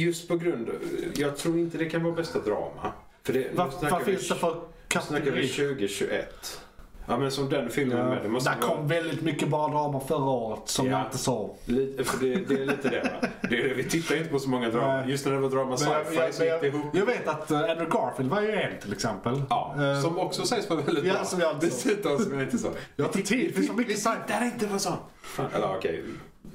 Just 0.00 0.28
på 0.28 0.36
grund 0.36 0.70
Jag 1.14 1.36
tror 1.36 1.58
inte 1.58 1.78
det 1.78 1.84
kan 1.84 2.02
vara 2.04 2.14
bästa 2.14 2.38
drama. 2.38 2.92
För 3.22 3.32
det, 3.32 3.54
snackar 3.54 3.90
vad 3.90 4.04
vi- 4.04 4.12
finns 4.16 4.28
det 4.28 4.34
för 4.34 4.54
nu 4.54 5.00
snackar 5.00 5.24
vi 5.24 5.30
kategori? 5.30 5.48
2021. 5.48 6.60
Ja, 7.06 7.18
men 7.18 7.30
som 7.30 7.48
den 7.48 7.70
filmen 7.70 7.98
Ja, 7.98 8.04
med. 8.04 8.22
Det 8.22 8.28
måste 8.28 8.50
där 8.50 8.56
vara... 8.68 8.76
kom 8.76 8.88
väldigt 8.88 9.22
mycket 9.22 9.48
bra 9.48 9.68
drama 9.68 10.00
förra 10.00 10.24
året 10.30 10.60
som 10.64 10.86
Ja. 10.86 10.92
jag 10.98 11.06
inte 11.06 11.18
såg. 11.18 11.56
Lite, 11.64 12.04
för 12.04 12.24
det, 12.24 12.34
det 12.34 12.54
är 12.62 12.66
lite 12.66 12.88
det 12.88 13.02
va? 13.02 13.28
Det 13.50 13.58
är, 13.60 13.68
det, 13.68 13.74
vi 13.74 13.84
tittar 13.84 14.16
inte 14.16 14.28
på 14.28 14.38
så 14.38 14.48
många 14.48 14.70
drama. 14.70 15.06
Just 15.06 15.24
när 15.26 15.32
det 15.32 15.38
var 15.38 15.50
drama 15.50 15.76
sci-fi 15.76 16.32
så 16.32 16.44
gick 16.44 16.60
det 16.60 16.66
ihop. 16.66 16.84
jag 16.92 17.06
vet 17.06 17.28
att 17.28 17.50
uh, 17.50 17.56
Andrew 17.58 17.86
Garfield 17.90 18.30
var 18.30 18.40
ju 18.42 18.52
en 18.52 18.80
till 18.80 18.92
exempel. 18.92 19.42
Ja, 19.50 19.74
Eh, 19.80 20.00
som 20.02 20.18
också 20.18 20.46
sägs 20.46 20.70
vara 20.70 20.80
väldigt 20.80 21.04
ja, 21.04 21.12
bra. 21.12 21.24
som 21.24 21.40
jag 21.40 21.52
inte 21.52 21.70
såg. 21.70 21.90
Dessutom 21.92 22.18
som 22.18 22.32
jag 22.34 22.42
inte 22.42 22.58
sa. 22.58 22.68
Jag 22.96 23.04
har 23.04 23.08
inte 23.18 23.28
tid, 23.28 23.48
det 23.48 23.52
finns 23.54 23.66
så 23.66 23.72
mycket. 23.72 24.04
Det 24.26 24.32
är 24.34 24.44
inte 24.44 24.66
på 24.66 24.78
sån. 24.78 24.96
Fan, 25.22 25.46
Eller 25.54 25.76
okej, 25.76 26.04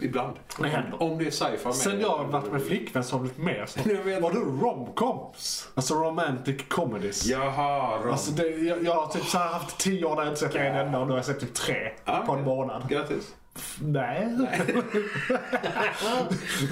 ibland. 0.01 0.35
Det 0.59 0.67
händer. 0.67 1.03
Om 1.03 1.17
det 1.17 1.27
är 1.27 1.31
sci-fi 1.31 1.65
med. 1.65 1.75
Sen 1.75 1.99
jag 2.01 2.09
har 2.09 2.25
varit 2.25 2.51
med 2.51 2.63
flickvän 2.63 3.03
så 3.03 3.17
har 3.17 3.23
det 3.23 3.33
blivit 3.35 3.57
mer 3.57 3.65
så. 3.65 3.79
Nu 3.85 3.95
vet 4.03 4.21
Var 4.21 4.31
du 4.31 4.39
romcoms? 4.39 5.67
Alltså 5.75 5.93
romantic 5.95 6.61
comedies. 6.69 7.25
Jaha, 7.25 7.97
Ron. 8.03 8.11
Alltså 8.11 8.31
det, 8.31 8.47
jag, 8.47 8.83
jag 8.83 8.95
har 8.95 9.07
typ 9.07 9.25
så 9.25 9.37
här 9.37 9.47
haft 9.53 9.77
tio 9.77 10.05
år 10.05 10.15
där 10.15 10.23
jag 10.23 10.31
inte 10.31 10.39
sett 10.39 10.55
en 10.55 10.75
enda 10.75 10.99
och 10.99 11.05
nu 11.07 11.11
har 11.13 11.17
jag 11.19 11.25
sett 11.25 11.39
typ 11.39 11.53
tre 11.53 11.91
Ja, 12.05 12.23
på 12.25 12.31
en 12.31 12.43
månad. 12.43 12.89
Grattis. 12.89 13.33
Nej. 13.81 14.27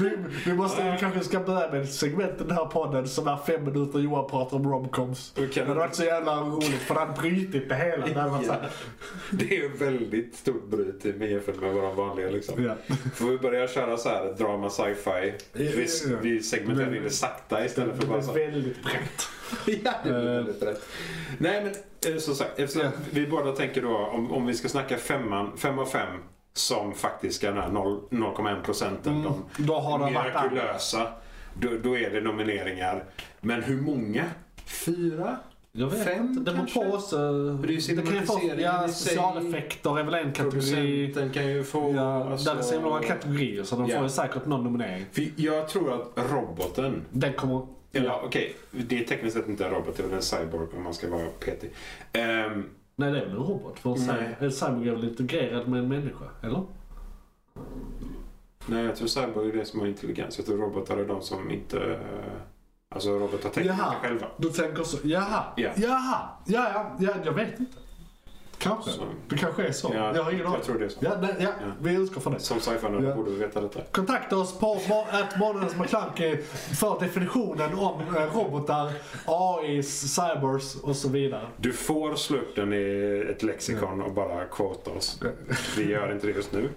vi, 0.02 0.18
vi 0.46 0.54
måste 0.54 0.92
vi 0.92 0.98
kanske 1.00 1.20
ska 1.24 1.40
börja 1.40 1.72
med 1.72 1.82
ett 1.82 1.94
segment 1.94 2.32
i 2.42 2.44
den 2.44 2.52
här 2.58 2.66
podden 2.66 3.08
som 3.08 3.28
är 3.28 3.38
fem 3.48 3.64
minuter 3.64 4.00
Johan 4.00 4.30
pratar 4.30 4.58
om 4.58 4.72
romcoms. 4.72 5.34
Okej. 5.38 5.50
Det 5.54 5.62
hade 5.62 5.74
varit 5.80 5.96
så 5.96 6.04
jävla 6.04 6.36
roligt 6.42 6.66
för 6.82 6.94
det 6.94 7.00
hade 7.00 7.22
brutit 7.22 7.70
det 7.70 7.76
hela. 7.76 8.06
Det 8.08 8.30
varit 8.30 8.46
så 8.48 8.54
Det 9.32 9.58
är 9.58 9.70
väldigt 9.70 10.36
stort 10.36 10.68
bryt 10.70 11.06
i- 11.06 11.32
jämfört 11.32 11.62
med 11.62 11.74
våra 11.74 11.92
vanliga 11.94 12.30
liksom. 12.30 12.64
ja. 12.64 12.76
Får 13.16 13.26
vi 13.26 13.38
börja 13.38 13.68
köra 13.68 13.98
så 13.98 14.10
här 14.10 14.34
drama 14.38 14.70
sci-fi? 14.70 15.34
Vi, 15.54 15.88
vi 16.22 16.44
segmenterar 16.44 16.96
in 16.96 17.04
det 17.04 17.10
sakta 17.10 17.66
istället 17.66 17.96
för 17.96 18.02
Det 18.02 18.08
bara 18.08 18.18
är 18.20 18.22
så. 18.22 18.32
väldigt 18.34 18.84
brett. 18.84 19.28
Ja, 19.84 19.94
det 20.04 20.10
blir 20.10 20.22
väldigt 20.36 20.64
rätt. 20.64 20.82
Nej 21.38 21.64
men 21.64 22.14
eh, 22.14 22.20
som 22.20 22.36
sagt, 22.36 22.60
eftersom 22.60 22.92
vi 23.12 23.28
båda 23.28 23.52
tänker 23.52 23.82
då 23.82 23.98
om, 23.98 24.32
om 24.32 24.46
vi 24.46 24.54
ska 24.54 24.70
snacka 24.70 24.98
femman, 24.98 25.52
fem 25.58 25.80
av 25.80 25.86
fem 25.86 26.08
som 26.54 26.94
faktiskt 26.94 27.44
är 27.44 27.48
den 27.52 27.62
här 27.62 27.70
0 27.70 28.00
0,1 28.10 28.64
procenten. 28.64 29.14
Mm, 29.20 29.34
då 29.58 29.80
har 29.80 30.00
de 30.00 30.14
det 30.14 30.20
mirakulösa. 30.24 31.08
Då, 31.60 31.70
då 31.84 31.98
är 31.98 32.10
det 32.10 32.22
nomineringar. 32.22 33.04
Men 33.42 33.64
hur 33.64 33.82
många? 33.82 34.26
Fyra? 34.66 35.38
Jag 35.72 35.88
vet 35.88 36.06
Fem. 36.06 36.36
Det 36.36 36.42
beror 36.42 36.58
kanske? 36.58 36.80
på 36.80 36.96
också. 36.96 37.18
det 37.18 37.68
är 37.74 37.90
ju 37.90 37.96
Det 37.96 38.02
kan 38.02 38.16
ju 38.16 38.22
få, 38.22 38.40
ja, 38.58 38.88
specialeffekter 38.88 40.00
är 40.00 40.04
väl 40.04 40.14
en 40.14 40.34
kategori. 40.34 40.52
Producenten 40.52 41.30
kan 41.30 41.48
ju 41.48 41.64
få... 41.64 41.94
Ja, 41.96 42.32
alltså- 42.32 42.54
där 42.54 42.60
är 42.60 42.64
så 42.64 42.74
himla 42.74 42.90
många 42.90 43.02
kategorier 43.04 43.64
så 43.64 43.76
de 43.76 43.90
Ja. 43.90 43.96
får 43.96 44.04
ju 44.04 44.10
säkert 44.10 44.46
någon 44.46 44.64
nominering. 44.64 45.06
För 45.12 45.28
jag 45.36 45.70
tror 45.70 45.94
att 45.94 46.32
roboten 46.32 47.02
Den 47.10 47.34
kommer... 47.34 47.68
Eller 47.94 48.26
okej, 48.26 48.56
det 48.72 49.00
är 49.00 49.04
tekniskt 49.06 49.38
sett 49.38 49.48
inte 49.48 49.66
en 49.66 49.72
robot, 49.72 49.98
det 49.98 50.04
är 50.04 50.08
väl 50.08 50.16
en 50.16 50.22
cyborg 50.22 50.68
om 50.78 50.84
man 50.84 50.94
ska 50.94 51.10
vara 51.10 51.26
petig. 51.40 51.70
Ehm, 52.14 52.66
Nej, 52.96 53.12
det 53.12 53.18
är 53.18 53.22
väl 53.26 53.32
en 53.32 53.36
robot? 53.38 53.80
För. 53.80 53.90
Nej. 54.40 54.52
Cyborg 54.52 54.88
är 54.90 54.92
väl 54.96 55.04
integrerad 55.04 55.68
med 55.68 55.80
en 55.80 55.88
människa? 55.88 56.26
Eller? 56.42 56.64
nej, 58.68 58.86
jag 58.86 58.96
tror 58.96 59.08
cyborg 59.08 59.50
är 59.50 59.54
det 59.54 59.66
som 59.66 59.80
har 59.80 59.88
intelligens. 59.88 60.38
Jag 60.38 60.46
tror 60.46 60.58
robotar 60.58 60.98
är 60.98 61.06
de 61.06 61.22
som 61.22 61.52
inte... 61.52 61.80
eh, 61.94 62.00
Alltså 62.96 63.10
robotar 63.10 63.38
tänker 63.50 63.62
inte 63.62 63.76
Jaha, 63.84 63.94
själva. 64.02 64.28
du 64.38 64.50
tänker 64.50 64.84
så. 64.84 64.98
Jaha, 65.08 65.44
Ja. 65.56 65.70
jaha, 65.76 66.30
ja, 66.46 66.70
ja, 66.74 66.96
ja, 67.00 67.14
jag 67.26 67.34
vet 67.34 67.60
inte. 67.60 67.78
Kanske. 68.64 68.92
Så. 68.92 69.02
Det 69.30 69.38
kanske 69.38 69.68
är 69.68 69.72
så. 69.72 69.92
Ja, 69.96 70.16
jag 70.16 70.24
har 70.24 70.32
ingen 70.32 70.46
aning. 70.46 70.58
jag 70.58 70.66
tror 70.66 70.80
det 70.80 70.86
är 70.86 70.90
så. 70.90 70.98
Ja, 71.02 71.12
nej, 71.22 71.36
ja, 71.40 71.50
Ja. 71.62 71.68
vi 71.82 71.94
utgår 71.96 72.22
från 72.22 72.34
det. 72.34 72.40
Som 72.40 72.60
sci-fi 72.60 72.88
Ja. 73.04 73.16
borde 73.16 73.32
vi 73.32 73.38
veta 73.38 73.62
detta. 73.62 73.80
Kontakta 73.92 74.38
oss 74.38 74.60
på 74.60 74.78
månadens 75.40 75.76
McClunky 75.76 76.38
för 76.80 77.00
definitionen 77.00 77.74
om 77.74 78.02
eh, 78.16 78.36
robotar, 78.38 78.92
AI, 79.26 79.84
cyborgs 79.84 80.76
och 80.76 80.96
så 80.96 81.10
vidare. 81.10 81.48
Du 81.58 81.74
får 81.74 82.16
slå 82.16 82.38
upp 82.38 82.56
den 82.56 82.74
i 82.74 83.26
ett 83.30 83.44
lexikon 83.44 84.02
och 84.02 84.14
bara 84.14 84.46
quota 84.46 84.92
oss. 84.92 85.20
Vi 85.78 85.92
gör 85.92 86.12
inte 86.12 86.28
det 86.28 86.34
just 86.34 86.54
nu. 86.54 86.70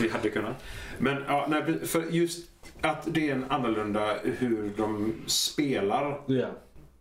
Vi 0.00 0.08
hade 0.08 0.30
kunnat. 0.30 0.56
Men 0.98 1.24
ja, 1.28 1.46
nej, 1.48 1.86
för 1.86 2.02
just 2.10 2.50
att 2.80 3.02
det 3.06 3.30
är 3.30 3.34
en 3.34 3.44
annorlunda 3.48 4.14
hur 4.22 4.72
de 4.76 5.12
spelar 5.26 6.20
Ja. 6.26 6.46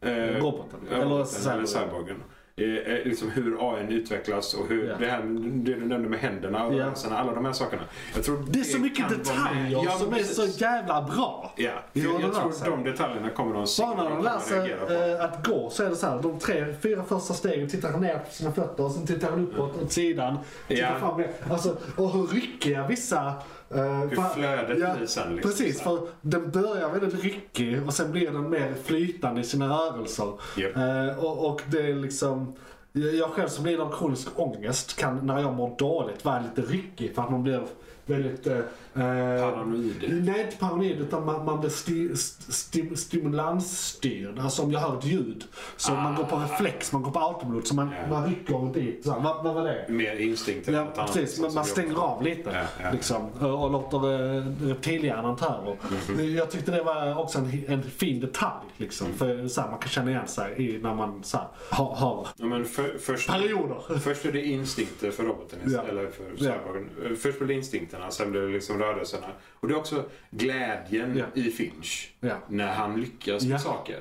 eh, 0.01 0.13
Roboten. 0.15 0.79
Eller 0.91 1.05
roboten, 1.05 1.51
eller 1.51 1.65
cyborgen. 1.65 2.23
Eh, 2.59 3.05
liksom 3.05 3.29
hur 3.31 3.73
AI 3.75 3.93
utvecklas 3.93 4.53
och 4.53 4.67
hur 4.69 4.87
Ja. 4.89 4.95
det 4.99 5.05
här 5.05 5.21
det 5.23 5.73
du 5.73 5.85
nämnde 5.85 6.09
med 6.09 6.19
händerna 6.19 6.65
och 6.65 6.73
Ja. 6.73 6.83
rörelserna, 6.85 7.17
alla 7.19 7.33
de 7.33 7.45
här 7.45 7.53
sakerna. 7.53 7.81
Jag 8.15 8.23
tror 8.23 8.45
Det 8.49 8.59
är 8.59 8.63
så 8.63 8.79
mycket 8.79 9.09
detaljer 9.09 9.81
Ja, 9.85 9.91
som 9.91 10.07
är 10.13 10.17
precis. 10.17 10.35
så 10.35 10.45
jävla 10.63 11.01
bra. 11.01 11.53
Ja, 11.55 11.71
hur 11.93 12.03
jag 12.03 12.23
rör 12.23 12.29
tror 12.29 12.51
sig. 12.51 12.69
de 12.69 12.83
detaljerna 12.83 13.29
kommer 13.29 13.53
de 13.53 13.65
Bara 13.79 14.03
när 14.03 14.09
de 14.09 14.23
lär 14.23 14.39
sig 14.39 14.59
reagera 14.59 14.85
på. 14.85 14.93
eh, 14.93 15.23
att 15.25 15.47
gå 15.47 15.69
så 15.69 15.83
är 15.83 15.89
det 15.89 15.95
så 15.95 16.05
här, 16.07 16.21
de 16.21 16.39
tre, 16.39 16.65
fyra 16.81 17.03
första 17.03 17.33
stegen 17.33 17.69
tittar 17.69 17.91
han 17.91 18.01
ner 18.01 18.17
på 18.19 18.31
sina 18.33 18.51
fötter 18.51 18.83
och 18.85 18.91
sen 18.91 19.07
tittar 19.07 19.29
han 19.29 19.39
uppåt 19.47 19.81
åt 19.83 19.91
sidan. 19.91 20.37
Tittar 20.67 20.83
Ja. 20.83 20.99
fram. 20.99 21.23
Alltså, 21.51 21.77
och 21.95 22.11
hur 22.13 22.27
ryckiga 22.27 22.87
vissa... 22.87 23.33
Uh, 23.75 23.81
Hur 23.81 24.33
flödet 24.33 24.77
blir 24.77 25.05
sen, 25.05 25.35
liksom, 25.35 25.51
Precis, 25.51 25.81
för 25.81 26.07
den 26.21 26.51
börjar 26.51 26.89
väldigt 26.89 27.23
ryckig 27.23 27.87
och 27.87 27.93
sen 27.93 28.11
blir 28.11 28.31
den 28.31 28.49
mer 28.49 28.73
flytande 28.83 29.41
i 29.41 29.43
sina 29.43 29.67
rörelser. 29.67 30.31
Japp. 30.57 30.75
Eh, 30.75 31.23
och, 31.25 31.49
och 31.49 31.61
det 31.67 31.81
är 31.81 31.95
liksom... 31.95 32.53
Jag 32.93 33.29
själv 33.29 33.47
som 33.47 33.65
lider 33.65 33.83
av 33.83 33.97
kronisk 33.97 34.27
ångest 34.35 34.99
kan 34.99 35.27
när 35.27 35.39
jag 35.39 35.53
mår 35.53 35.75
dåligt 35.77 36.25
vara 36.25 36.39
lite 36.39 36.71
ryckig 36.71 37.15
för 37.15 37.21
att 37.21 37.31
man 37.31 37.43
blir 37.43 37.61
väldigt... 38.05 38.47
Eh, 38.47 38.57
eh, 38.57 38.63
Paranoid. 38.93 40.05
Nej, 40.25 40.41
inte 40.41 40.57
paranoid 40.57 40.99
utan 41.01 41.25
man, 41.25 41.45
man 41.45 41.59
blir 41.59 41.69
sti, 41.69 42.15
sti, 42.15 42.95
stimulansstyrd. 42.95 44.39
Alltså 44.39 44.61
om 44.63 44.71
jag 44.71 44.79
hör 44.79 44.97
ett 44.97 45.05
ljud 45.05 45.43
så 45.77 45.91
man 45.91 46.15
går 46.15 46.23
på 46.23 46.35
reflex, 46.35 46.91
man 46.91 47.01
går 47.01 47.11
på 47.11 47.19
autopilot 47.19 47.67
så 47.67 47.75
man, 47.75 47.89
Ja. 48.01 48.07
man 48.09 48.29
rycker 48.29 48.73
dit. 48.73 49.03
Så 49.03 49.09
vad, 49.19 49.43
vad 49.43 49.55
var 49.55 49.63
det? 49.63 49.85
Mer 49.89 50.15
instinkt 50.15 50.67
än 50.67 50.73
Ja, 50.73 50.87
precis. 50.95 51.39
Man, 51.39 51.53
man 51.53 51.65
stänger 51.65 51.95
av 51.95 52.23
lite 52.23 52.49
Ja, 52.53 52.83
ja. 52.83 52.91
Liksom, 52.91 53.29
och 53.31 53.71
låter 53.71 53.97
eh, 54.37 54.43
reptilhjärnan 54.67 55.35
ta 55.35 55.45
över. 55.45 55.77
Mhm. 56.09 56.35
Jag 56.35 56.51
tyckte 56.51 56.71
det 56.71 56.83
var 56.83 57.19
också 57.19 57.39
en, 57.39 57.63
en 57.67 57.83
fin 57.83 58.19
detalj. 58.19 58.65
Liksom, 58.77 59.07
Mm. 59.09 59.17
för 59.17 59.47
så 59.47 59.61
här, 59.61 59.69
man 59.69 59.79
kan 59.79 59.89
känna 59.89 60.11
igen 60.11 60.27
sig 60.27 60.55
i 60.57 60.77
när 60.81 60.95
man 60.95 61.23
så 61.23 61.37
här, 61.37 61.47
har, 61.69 61.95
har 61.95 62.27
Ja, 62.37 62.45
men 62.45 62.65
för, 62.65 62.97
först, 62.99 63.29
perioder. 63.29 63.99
först 63.99 64.25
är 64.25 64.31
det 64.31 64.45
instinkter 64.45 65.11
för 65.11 65.23
roboten, 65.23 65.59
eller 65.89 66.07
för 66.11 66.37
cyborgen. 66.37 67.15
Först 67.21 67.37
blir 67.39 67.47
det 67.47 67.53
instinkterna, 67.53 68.11
sen 68.11 68.31
blir 68.31 68.41
det 68.41 68.47
liksom 68.47 68.78
rörelserna. 68.79 69.27
Och 69.59 69.67
det 69.67 69.73
är 69.73 69.77
också 69.77 70.03
glädjen 70.31 71.17
Ja. 71.17 71.25
i 71.41 71.51
Finch. 71.51 72.11
Ja. 72.19 72.35
När 72.47 72.67
han 72.73 73.01
lyckas 73.01 73.45
med 73.45 73.61
saker. 73.61 73.99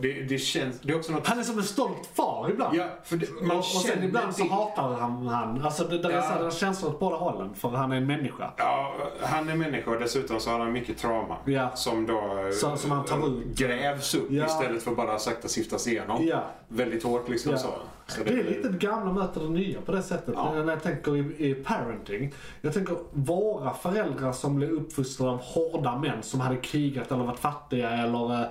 Det, 0.00 0.12
det 0.22 0.38
känns, 0.38 0.80
det 0.80 0.92
är 0.92 0.96
också 0.96 1.12
något... 1.12 1.26
Han 1.26 1.38
är 1.38 1.42
som 1.42 1.58
en 1.58 1.64
stolt 1.64 2.08
far 2.14 2.50
ibland. 2.50 2.76
Ja, 2.76 2.88
det, 3.08 3.30
man 3.42 3.50
och, 3.50 3.56
och 3.58 3.64
sen 3.64 4.04
ibland 4.04 4.36
så 4.36 4.42
det- 4.42 4.48
hatar 4.50 4.94
han 4.94 5.26
han. 5.26 5.62
Alltså 5.64 5.84
det, 5.84 5.98
det 5.98 6.08
är 6.08 6.12
Ja. 6.16 6.22
så 6.22 6.28
här, 6.28 6.44
en 6.44 6.50
känsla 6.50 6.88
åt 6.88 7.00
båda 7.00 7.16
hållen. 7.16 7.54
För 7.54 7.68
han 7.68 7.92
är 7.92 7.96
en 7.96 8.06
människa. 8.06 8.50
Ja, 8.56 8.94
han 9.20 9.48
är 9.48 9.56
människa 9.56 9.90
och 9.90 9.98
dessutom 10.00 10.40
så 10.40 10.50
har 10.50 10.58
han 10.58 10.72
mycket 10.72 10.98
trauma. 10.98 11.36
Ja. 11.44 11.70
Som 11.76 12.06
då 12.06 12.18
eh, 12.46 12.50
Så- 12.52 12.76
som 12.76 12.90
han 12.90 13.04
tar 13.04 13.28
ut. 13.40 13.46
grävs 13.46 14.14
upp 14.14 14.26
Ja. 14.30 14.46
istället 14.46 14.82
för 14.82 14.94
bara 14.94 15.18
sakta 15.18 15.48
siftas 15.48 15.86
igenom. 15.88 16.26
Ja. 16.26 16.44
Väldigt 16.68 17.02
hårt 17.02 17.28
liksom 17.28 17.58
så. 17.58 17.68
Så 18.10 18.24
Det 18.24 18.30
är 18.30 18.44
lite 18.44 18.68
det 18.68 18.78
gamla 18.78 19.12
möter 19.12 19.40
det 19.40 19.48
nya 19.48 19.80
på 19.80 19.92
det 19.92 20.02
sättet. 20.02 20.34
Ja. 20.36 20.52
När 20.52 20.72
jag 20.72 20.82
tänker 20.82 21.16
i, 21.16 21.50
i 21.50 21.54
parenting. 21.54 22.34
Jag 22.60 22.74
tänker 22.74 22.96
våra 23.12 23.74
föräldrar 23.74 24.32
som 24.32 24.56
blev 24.56 24.70
uppfostrade 24.70 25.32
av 25.32 25.40
hårda 25.42 25.98
män 25.98 26.22
som 26.22 26.40
hade 26.40 26.56
krigat 26.56 27.12
eller 27.12 27.24
varit 27.24 27.38
fattiga 27.38 27.90
eller 27.90 28.50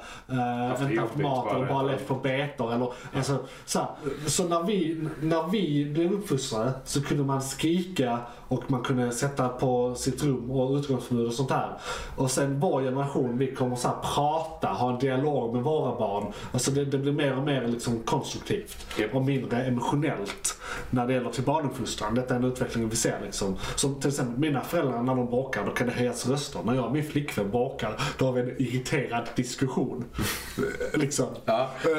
det 0.89 0.93
inte 0.93 1.01
haft 1.01 1.15
mat 1.15 1.55
eller 1.55 1.65
bara 1.65 1.83
levt 1.83 2.07
på 2.07 2.15
betor. 2.15 2.73
Eller, 2.73 2.93
alltså, 3.13 3.37
så, 3.65 3.79
här, 3.79 3.87
så 4.27 4.47
när, 4.47 4.63
vi, 4.63 5.07
när 5.21 5.49
vi 5.51 5.85
blev 5.85 6.11
uppfostrade 6.11 6.71
så 6.85 7.01
kunde 7.01 7.23
man 7.23 7.41
skrika 7.41 8.19
och 8.47 8.71
man 8.71 8.83
kunde 8.83 9.11
sätta 9.11 9.49
på 9.49 9.95
sitt 9.95 10.23
rum 10.23 10.51
och 10.51 10.75
utgångsförbud 10.75 11.27
och 11.27 11.33
sånt 11.33 11.51
här. 11.51 11.77
Och 12.15 12.31
sen 12.31 12.59
vår 12.59 12.81
generation, 12.81 13.37
vi 13.37 13.55
kommer 13.55 13.75
så 13.75 13.87
här 13.87 13.95
prata, 14.15 14.67
ha 14.67 14.93
en 14.93 14.99
dialog 14.99 15.53
med 15.53 15.63
våra 15.63 15.99
barn. 15.99 16.33
Alltså 16.51 16.71
det, 16.71 16.85
det 16.85 16.97
blir 16.97 17.11
mer 17.11 17.37
och 17.37 17.43
mer 17.43 17.67
liksom 17.67 17.99
konstruktivt 17.99 18.87
Japp. 18.99 19.15
och 19.15 19.21
mindre 19.21 19.48
emotionellt 19.57 20.59
när 20.89 21.07
det 21.07 21.13
gäller 21.13 21.29
till 21.29 21.43
barnuppfostran. 21.43 22.15
Detta 22.15 22.33
är 22.33 22.39
en 22.39 22.45
utveckling 22.45 22.89
vi 22.89 22.95
ser. 22.95 23.19
Liksom. 23.23 23.57
Som 23.75 23.99
till 23.99 24.09
exempel 24.09 24.39
mina 24.39 24.61
föräldrar 24.61 25.03
när 25.03 25.15
de 25.15 25.25
bråkar, 25.25 25.65
då 25.65 25.71
kan 25.71 25.87
det 25.87 25.93
höjas 25.93 26.27
röster. 26.27 26.59
När 26.63 26.73
jag 26.73 26.85
och 26.85 26.91
min 26.91 27.03
flickvän 27.03 27.51
bråkar, 27.51 28.01
då 28.17 28.25
har 28.25 28.31
vi 28.33 28.41
en 28.41 28.61
irriterad 28.61 29.29
diskussion. 29.35 30.05
liksom. 30.93 31.27
Ja, 31.45 31.69
jo, 31.85 31.91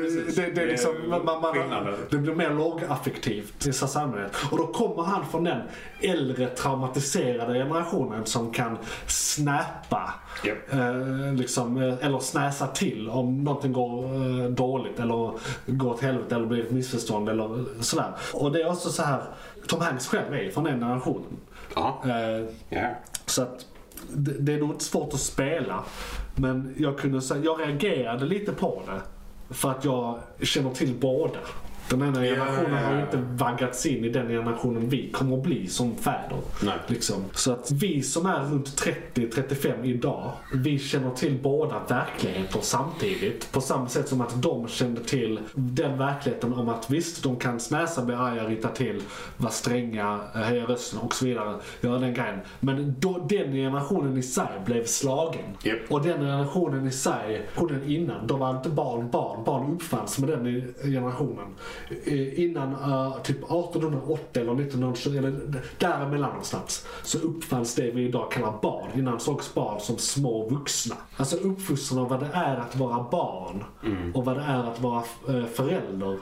precis. 0.00 0.36
Det, 0.36 0.50
det, 0.50 0.62
är 0.62 0.66
liksom, 0.66 0.94
man, 1.08 1.24
man, 1.24 1.96
det 2.10 2.18
blir 2.18 2.34
mer 2.34 2.50
lågaffektivt 2.50 3.66
i 3.66 3.72
allmänhet. 3.94 4.32
Och 4.50 4.58
då 4.58 4.66
kommer 4.66 5.02
han 5.02 5.26
från 5.26 5.44
den 5.44 5.62
äldre 6.00 6.48
traumatiserade 6.48 7.54
generationen 7.54 8.26
som 8.26 8.52
kan 8.52 8.78
snappa. 9.06 10.14
Japp. 10.44 10.72
Eh, 10.72 11.34
liksom, 11.34 11.76
eh, 11.76 12.06
eller 12.06 12.18
snäsa 12.18 12.66
till 12.66 13.08
om 13.08 13.44
någonting 13.44 13.72
går 13.72 14.04
eh, 14.04 14.50
dåligt 14.50 15.00
eller 15.00 15.32
går 15.66 15.90
åt 15.90 16.00
helvete 16.00 16.34
eller 16.34 16.46
blir 16.46 16.64
ett 16.64 16.70
missförstånd 16.88 17.28
eller 17.28 17.64
sådär. 17.80 18.12
Och 18.34 18.52
det 18.52 18.62
är 18.62 18.70
också 18.70 18.88
så 18.90 19.02
här, 19.02 19.22
Tom 19.66 19.80
Hanks 19.80 20.06
själv 20.06 20.34
är 20.34 20.50
från 20.50 20.64
den 20.64 20.80
generationen. 20.80 21.36
Ja. 21.74 22.02
Eh, 22.04 22.44
ja. 22.68 22.88
så 23.26 23.42
att 23.42 23.66
det, 24.10 24.32
det 24.32 24.54
är 24.54 24.58
nog 24.58 24.70
inte 24.70 24.84
svårt 24.84 25.14
att 25.14 25.20
spela. 25.20 25.84
Men 26.36 26.74
jag 26.78 26.98
kunde 26.98 27.22
säga, 27.22 27.44
jag 27.44 27.60
reagerade 27.60 28.24
lite 28.24 28.52
på 28.52 28.82
det. 28.86 29.00
För 29.54 29.70
att 29.70 29.84
jag 29.84 30.18
känner 30.42 30.70
till 30.70 30.94
båda. 30.94 31.38
Den 31.90 32.02
ena 32.02 32.22
generationen 32.22 32.72
ja, 32.72 32.88
har 32.88 32.94
ju 32.94 33.00
inte 33.00 33.16
vaggats 33.16 33.86
in 33.86 34.04
i 34.04 34.08
den 34.08 34.28
generationen 34.28 34.88
vi 34.88 35.10
kommer 35.10 35.36
att 35.36 35.42
bli 35.42 35.66
som 35.66 35.96
fäder. 35.96 36.38
Nej. 36.62 36.74
Liksom. 36.86 37.24
Så 37.32 37.52
att 37.52 37.70
vi 37.70 38.02
som 38.02 38.26
är 38.26 38.44
runt 38.44 38.82
30-35 39.14 39.84
idag, 39.84 40.32
vi 40.54 40.78
känner 40.78 41.10
till 41.10 41.38
båda 41.42 41.82
verkligheter 41.88 42.60
samtidigt. 42.62 43.52
På 43.52 43.60
samma 43.60 43.88
sätt 43.88 44.08
som 44.08 44.20
att 44.20 44.42
de 44.42 44.68
kände 44.68 45.04
till 45.04 45.40
den 45.54 45.98
verkligheten 45.98 46.52
om 46.52 46.68
att 46.68 46.90
visst, 46.90 47.22
de 47.22 47.36
kan 47.36 47.60
snäsa, 47.60 48.04
bli 48.04 48.14
arga, 48.14 48.48
ryta 48.48 48.68
till, 48.68 49.02
vara 49.36 49.52
stränga, 49.52 50.20
höja 50.32 50.64
rösten 50.64 50.98
och 50.98 51.14
så 51.14 51.24
vidare. 51.24 51.56
Göra 51.80 51.98
den 51.98 52.14
grejen. 52.14 52.38
Men 52.60 52.94
då, 52.98 53.26
den 53.28 53.52
generationen 53.52 54.18
i 54.18 54.22
sig 54.22 54.48
blev 54.66 54.84
slagen. 54.84 55.44
Japp. 55.62 55.78
Och 55.88 56.02
den 56.02 56.20
generationen 56.20 56.86
i 56.86 56.92
sig, 56.92 57.48
generationen 57.56 57.90
innan, 57.90 58.26
då 58.26 58.36
var 58.36 58.50
inte 58.50 58.68
barn 58.68 59.10
barn. 59.10 59.44
Barn 59.44 59.72
uppfanns 59.74 60.18
med 60.18 60.28
den 60.28 60.74
generationen. 60.82 61.54
Eh, 62.04 62.40
Innan 62.40 62.72
eh, 62.72 63.22
typ 63.22 63.36
1880 63.36 64.42
eller 64.42 64.52
1920, 64.52 65.16
eller 65.16 65.62
däremellan 65.78 66.30
någonstans, 66.30 66.86
så 67.02 67.18
uppfanns 67.18 67.74
det 67.74 67.90
vi 67.90 68.04
idag 68.04 68.32
kallar 68.32 68.54
barn. 68.62 68.90
Innan 68.94 69.20
sågs 69.20 69.54
barn 69.54 69.80
som 69.80 69.98
små 69.98 70.48
vuxna. 70.48 70.96
Alltså 71.16 71.36
uppfostran 71.36 71.98
av 71.98 72.08
vad 72.08 72.20
det 72.20 72.30
är 72.34 72.56
att 72.56 72.76
vara 72.76 73.06
barn 73.10 73.64
och 74.14 74.24
vad 74.24 74.36
det 74.36 74.42
är 74.42 74.64
att 74.64 74.80
vara 74.80 75.02
eh, 75.28 75.44
förälder. 75.44 76.18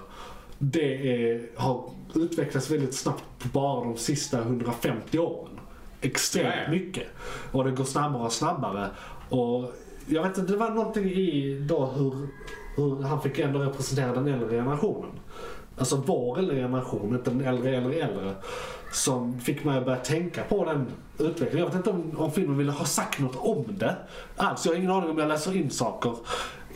Det 0.58 1.12
är, 1.12 1.50
har 1.56 1.90
utvecklats 2.14 2.70
väldigt 2.70 2.94
snabbt 2.94 3.24
på 3.38 3.48
bara 3.48 3.84
de 3.84 3.96
sista 3.96 4.38
150 4.38 5.18
åren. 5.18 5.60
Extremt 6.00 6.54
ja. 6.64 6.70
mycket. 6.70 7.06
Och 7.52 7.64
det 7.64 7.70
går 7.70 7.84
snabbare 7.84 8.22
och 8.22 8.32
snabbare. 8.32 8.90
Och 9.28 9.72
jag 10.06 10.22
vet 10.22 10.38
inte, 10.38 10.52
det 10.52 10.58
var 10.58 10.70
någonting 10.70 11.04
i 11.04 11.58
då 11.68 11.86
hur, 11.86 12.28
hur 12.76 13.02
han 13.02 13.22
fick 13.22 13.38
ändå 13.38 13.58
representera 13.58 14.12
den 14.12 14.28
äldre 14.28 14.56
generationen. 14.56 15.10
Alltså 15.78 16.02
vår 16.06 16.38
äldre 16.38 16.56
generation, 16.56 17.14
inte 17.14 17.30
den 17.30 17.40
äldre, 17.40 17.76
äldre, 17.76 17.94
äldre. 17.94 18.34
Som 18.92 19.40
fick 19.40 19.64
mig 19.64 19.78
att 19.78 19.84
börja 19.84 19.98
tänka 19.98 20.42
på 20.42 20.64
den 20.64 20.86
utvecklingen. 21.18 21.58
Jag 21.58 21.66
vet 21.66 21.74
inte 21.74 21.90
om, 21.90 22.12
om 22.16 22.32
filmen 22.32 22.58
ville 22.58 22.72
ha 22.72 22.84
sagt 22.84 23.18
något 23.18 23.36
om 23.36 23.64
det 23.68 23.96
alls. 24.36 24.66
Jag 24.66 24.72
har 24.72 24.78
ingen 24.78 24.90
aning 24.90 25.10
om 25.10 25.18
jag 25.18 25.28
läser 25.28 25.56
in 25.56 25.70
saker 25.70 26.14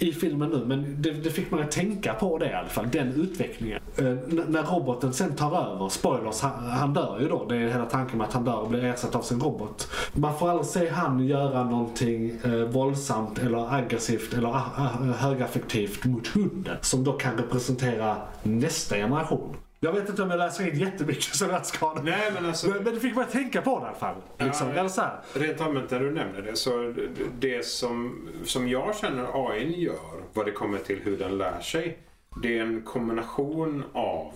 i 0.03 0.13
filmen 0.13 0.51
nu. 0.51 0.65
Men 0.67 0.97
det, 1.03 1.11
det 1.11 1.31
fick 1.31 1.51
mig 1.51 1.63
att 1.63 1.71
tänka 1.71 2.15
på 2.15 2.39
det 2.39 2.51
i 2.51 2.53
alla 2.53 2.69
fall. 2.69 2.87
Den 2.93 3.13
utvecklingen. 3.13 3.81
Eh, 3.97 4.05
när 4.49 4.63
roboten 4.63 5.13
sen 5.13 5.37
tar 5.37 5.73
över, 5.73 5.89
spoilers, 5.89 6.41
han, 6.41 6.71
han 6.71 6.95
dör 6.95 7.19
ju 7.21 7.29
då. 7.29 7.47
Det 7.49 7.57
är 7.57 7.69
hela 7.69 7.85
tanken 7.85 8.19
med 8.19 8.27
att 8.27 8.33
han 8.33 8.45
dör 8.45 8.59
och 8.59 8.71
blir 8.71 8.85
ersatt 8.85 9.15
av 9.15 9.23
sin 9.23 9.41
robot. 9.41 9.89
Man 10.13 10.39
får 10.39 10.51
aldrig 10.51 10.67
se 10.67 10.89
han 10.89 11.27
göra 11.27 11.65
någonting 11.65 12.33
eh, 12.45 12.51
våldsamt 12.51 13.39
eller 13.39 13.75
aggressivt 13.75 14.35
eller 14.35 14.49
ah, 14.49 14.65
ah, 14.77 15.13
högaffektivt 15.13 16.05
mot 16.05 16.27
hunden. 16.27 16.77
Som 16.81 17.05
då 17.05 17.13
kan 17.13 17.37
representera 17.37 18.17
nästa 18.43 18.97
generation. 18.97 19.57
Jag 19.83 19.93
vet 19.93 20.09
inte 20.09 20.23
om 20.23 20.31
jag 20.31 20.39
läser 20.39 20.69
in 20.69 20.79
jättemycket 20.79 21.35
sådär 21.35 21.63
Nej, 22.03 22.31
men 22.35 22.47
alltså... 22.47 22.69
men, 22.69 22.85
men 22.85 22.95
det 22.95 23.01
fick 23.01 23.17
att 23.17 23.31
tänka 23.31 23.63
på 23.63 23.71
i 23.71 23.75
alla 23.75 23.95
fall. 23.95 24.17
Liksom. 24.39 24.69
Ja, 24.69 24.75
Eller 24.75 24.89
så 24.89 25.01
här. 25.01 25.21
Rent 25.35 25.61
allmänt 25.61 25.91
när 25.91 26.01
du 26.01 26.11
nämner 26.11 26.43
det 26.43 26.57
så 26.57 26.95
det 27.39 27.67
som, 27.67 28.29
som 28.45 28.69
jag 28.69 28.97
känner 28.97 29.49
AI 29.49 29.83
gör 29.83 30.23
vad 30.33 30.47
det 30.47 30.53
kommer 30.53 30.79
till 30.79 31.01
hur 31.03 31.19
den 31.19 31.39
lär 31.39 31.61
sig. 31.61 31.99
Det 32.43 32.59
är 32.59 32.63
en 32.63 32.83
kombination 32.83 33.85
av 33.93 34.33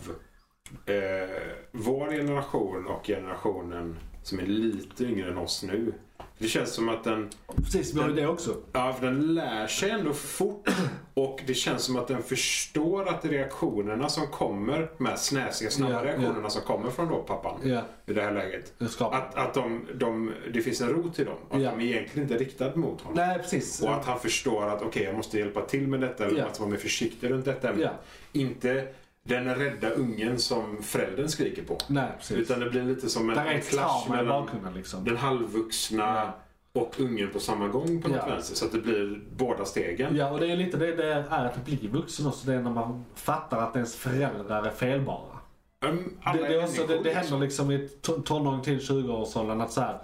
eh, 0.87 1.43
vår 1.73 2.11
generation 2.11 2.87
och 2.87 3.07
generationen 3.07 3.97
som 4.23 4.39
är 4.39 4.47
lite 4.47 5.05
yngre 5.05 5.31
än 5.31 5.39
oss 5.39 5.63
nu. 5.63 5.95
Det 6.39 6.49
känns 6.49 6.71
som 6.71 6.89
att 6.89 7.05
den, 7.05 7.31
Precis, 7.57 7.95
vi 7.95 8.01
har 8.01 8.09
ju 8.09 8.15
det 8.15 8.27
också. 8.27 8.57
ja, 8.73 8.93
för 8.93 9.07
den 9.07 9.35
lär 9.35 9.67
sig 9.67 9.91
ändå 9.91 10.13
fort 10.13 10.69
och 11.15 11.41
det 11.47 11.55
känns 11.55 11.83
som 11.83 11.97
att 11.97 12.09
den 12.09 12.23
förstår 12.23 13.09
att 13.09 13.25
reaktionerna 13.25 14.09
som 14.09 14.27
kommer, 14.27 14.91
de 14.99 15.07
här 15.07 15.17
snäsiga, 15.17 15.71
snabba 15.71 15.93
ja. 15.93 16.05
reaktionerna 16.05 16.51
som 16.51 16.63
kommer 16.63 16.91
från 16.91 17.09
då 17.09 17.23
pappan 17.23 17.61
Ja, 17.65 17.83
i 18.07 18.13
det 18.13 18.23
här 18.23 18.33
läget. 18.33 18.73
Att, 19.01 19.35
att 19.35 19.55
de, 19.55 19.87
de, 19.95 20.33
det 20.53 20.61
finns 20.61 20.81
en 20.81 20.89
ro 20.89 21.11
till 21.11 21.25
dem. 21.27 21.37
Att 21.51 21.63
Ja. 21.63 21.71
de 21.71 21.81
är 21.81 21.85
egentligen 21.85 22.29
inte 22.31 22.45
riktade 22.45 22.77
mot 22.79 23.01
honom. 23.01 23.17
Nej, 23.27 23.39
precis. 23.39 23.83
Och 23.83 23.95
att 23.95 24.05
han 24.05 24.21
förstår 24.21 24.69
att 24.69 24.83
okej, 24.83 25.03
jag 25.03 25.15
måste 25.15 25.39
hjälpa 25.39 25.61
till 25.61 25.89
med 25.89 26.01
detta. 26.01 26.25
Eller 26.27 26.39
jag 26.39 26.47
måste 26.49 26.61
vara 26.63 26.71
mer 26.71 26.79
försiktig 26.79 27.31
runt 27.31 27.45
detta 27.45 27.69
ämne. 27.71 27.83
Ja. 27.83 27.91
Inte 28.33 28.87
den 29.25 29.55
rädda 29.55 29.91
ungen 29.91 30.39
som 30.39 30.83
föräldern 30.83 31.29
skriker 31.29 31.63
på. 31.65 31.79
Nej, 31.89 32.09
precis. 32.19 32.37
Utan 32.37 32.61
det 32.61 32.71
blir 32.71 32.83
lite 32.85 33.09
som 33.09 33.31
en, 33.31 33.39
en 33.39 33.61
clash 33.61 34.11
mellan 34.11 34.49
liksom. 34.75 35.05
den 35.05 35.17
halvvuxna 35.17 36.33
och 36.73 37.01
ungen 37.01 37.31
på 37.31 37.39
samma 37.41 37.69
gång 37.69 38.03
på 38.03 38.09
något 38.09 38.17
Ja. 38.27 38.35
vänster. 38.35 38.57
Så 38.57 38.65
att 38.65 38.73
det 38.73 38.79
blir 38.79 39.21
båda 39.37 39.65
stegen. 39.65 40.17
Ja, 40.17 40.31
och 40.31 40.41
det 40.41 40.47
är 40.53 40.57
lite 40.57 40.77
det 40.77 40.97
det 40.97 41.13
är 41.13 41.45
att 41.45 41.65
bli 41.65 41.89
vuxen 41.93 42.27
också. 42.27 42.47
Det 42.47 42.55
är 42.55 42.61
när 42.63 42.71
man 42.71 43.05
fattar 43.15 43.59
att 43.59 43.77
ens 43.77 43.97
föräldrar 43.97 44.63
är 44.67 44.71
felbara. 44.71 45.39
Um, 45.87 46.17
Det, 46.33 46.39
det, 46.39 46.55
är 46.55 46.65
också, 46.65 46.87
det, 46.87 46.97
det 46.99 47.03
liksom. 47.03 47.21
händer 47.23 47.39
liksom 47.39 47.71
i 47.71 47.89
to- 48.03 48.23
tonåring 48.23 48.63
till 48.63 48.79
20-årsåldern 48.79 49.61
att 49.61 49.73
så 49.73 49.81
här, 49.81 49.99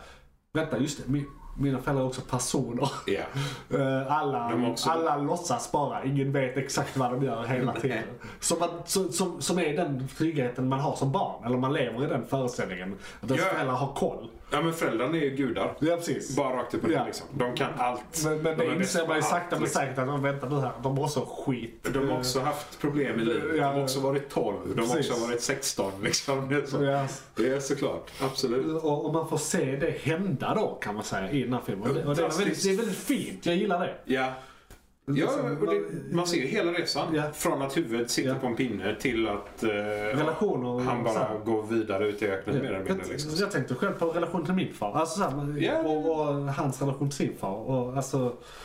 vänta 0.52 0.78
just 0.78 1.04
det, 1.06 1.12
min, 1.12 1.26
mina 1.60 1.78
föräldrar 1.78 2.04
är 2.04 2.08
också 2.08 2.20
personer. 2.30 2.88
Eh, 3.70 4.12
Alla, 4.12 4.70
också- 4.70 4.90
alla 4.90 5.16
låtsas 5.16 5.72
bara, 5.72 6.04
ingen 6.04 6.32
vet 6.32 6.56
exakt 6.56 6.96
vad 6.96 7.10
de 7.12 7.22
gör 7.24 7.44
hela 7.44 7.72
tiden. 7.72 8.02
Som, 8.40 8.58
man, 8.58 8.68
som, 8.84 9.12
som, 9.12 9.42
som 9.42 9.58
är 9.58 9.76
den 9.76 10.08
tryggheten 10.18 10.68
man 10.68 10.80
har 10.80 10.96
som 10.96 11.12
barn, 11.12 11.44
eller 11.46 11.56
man 11.56 11.72
lever 11.72 12.04
i 12.04 12.06
den 12.06 12.26
föreställningen. 12.26 12.94
Att 13.20 13.30
ens 13.30 13.44
Ja. 13.46 13.52
föräldrar 13.52 13.74
har 13.74 13.92
koll. 13.94 14.28
Ja, 14.50 14.62
men 14.62 14.72
föräldrarna 14.72 15.16
är 15.16 15.20
ju 15.20 15.30
gudar. 15.30 15.74
Ja, 15.78 15.96
precis. 15.96 16.36
Bara 16.36 16.56
rakt 16.56 16.74
upp 16.74 16.82
och 16.82 16.88
ner 16.88 16.96
Ja. 16.96 17.04
liksom. 17.06 17.26
De 17.32 17.54
kan 17.54 17.70
allt. 17.78 18.24
Men, 18.24 18.42
men 18.42 18.58
de 18.58 18.64
det 18.68 18.74
inser 18.74 19.06
man 19.06 19.16
ju 19.16 19.22
sakta 19.22 19.56
men 19.56 19.62
liksom. 19.62 19.80
säkert 19.80 19.98
att 19.98 20.06
de 20.06 20.22
väntar 20.22 20.50
nu 20.50 20.60
här, 20.60 20.72
de 20.82 20.98
har 20.98 21.04
också 21.04 21.28
skit. 21.44 21.86
De 21.92 22.08
har 22.08 22.18
också 22.18 22.40
haft 22.40 22.80
problem 22.80 23.20
i 23.20 23.24
livet. 23.24 23.50
De 23.52 23.56
Ja. 23.58 23.66
har 23.72 23.82
också 23.82 24.00
varit 24.00 24.28
12. 24.30 24.56
De 24.76 24.80
har 24.88 24.94
Precis. 24.96 25.10
också 25.10 25.26
varit 25.26 25.42
16. 25.42 25.92
Liksom. 26.02 26.48
Det, 26.48 26.56
är 26.56 26.66
så. 26.66 26.84
Ja. 26.84 27.06
det 27.36 27.48
är 27.54 27.60
såklart. 27.60 28.10
Absolut. 28.20 28.82
Och, 28.82 29.04
och 29.06 29.12
man 29.12 29.28
får 29.28 29.38
se 29.38 29.76
det 29.76 29.90
hända 30.02 30.54
då 30.54 30.78
kan 30.82 30.94
man 30.94 31.04
säga 31.04 31.30
i 31.30 31.42
den 31.42 31.52
här 31.52 31.60
filmen. 31.66 31.88
Och 31.88 31.94
det, 31.94 32.04
och 32.04 32.16
det, 32.16 32.22
är, 32.22 32.28
väldigt, 32.38 32.62
det 32.62 32.70
är 32.70 32.76
väldigt 32.76 32.98
fint, 32.98 33.46
jag 33.46 33.56
gillar 33.56 33.80
det. 33.80 33.94
Ja. 34.04 34.32
Ja, 35.16 35.26
Liksom, 35.26 35.58
och 35.68 35.74
det, 35.74 35.82
man 36.14 36.26
ser 36.26 36.36
ju 36.36 36.46
hela 36.46 36.72
resan. 36.72 37.14
Ja. 37.14 37.22
Från 37.32 37.62
att 37.62 37.76
huvudet 37.76 38.10
sitter 38.10 38.28
Ja. 38.30 38.34
på 38.40 38.46
en 38.46 38.56
pinne 38.56 38.94
till 39.00 39.28
att 39.28 39.62
eh, 39.62 39.68
Relationer 39.68 40.68
och 40.68 40.80
han 40.82 41.04
bara 41.04 41.18
här. 41.18 41.38
går 41.44 41.62
vidare 41.62 42.08
ut 42.08 42.22
i 42.22 42.26
öknen 42.26 42.56
mer 42.58 42.64
eller 42.64 42.78
jag, 42.78 42.88
mindre. 42.88 43.06
Liksom. 43.08 43.30
jag 43.38 43.50
tänkte 43.50 43.74
själv 43.74 43.92
på 43.92 44.06
relation 44.06 44.44
till 44.44 44.54
min 44.54 44.74
far. 44.74 44.92
Alltså, 44.96 45.18
så 45.18 45.24
här, 45.24 45.56
Ja. 45.62 45.78
och, 45.82 46.20
och 46.20 46.34
hans 46.54 46.80
relation 46.80 47.08
till 47.08 47.16
sin 47.18 47.36
far. 47.40 47.56
Och, 47.56 47.96
alltså, 47.96 48.18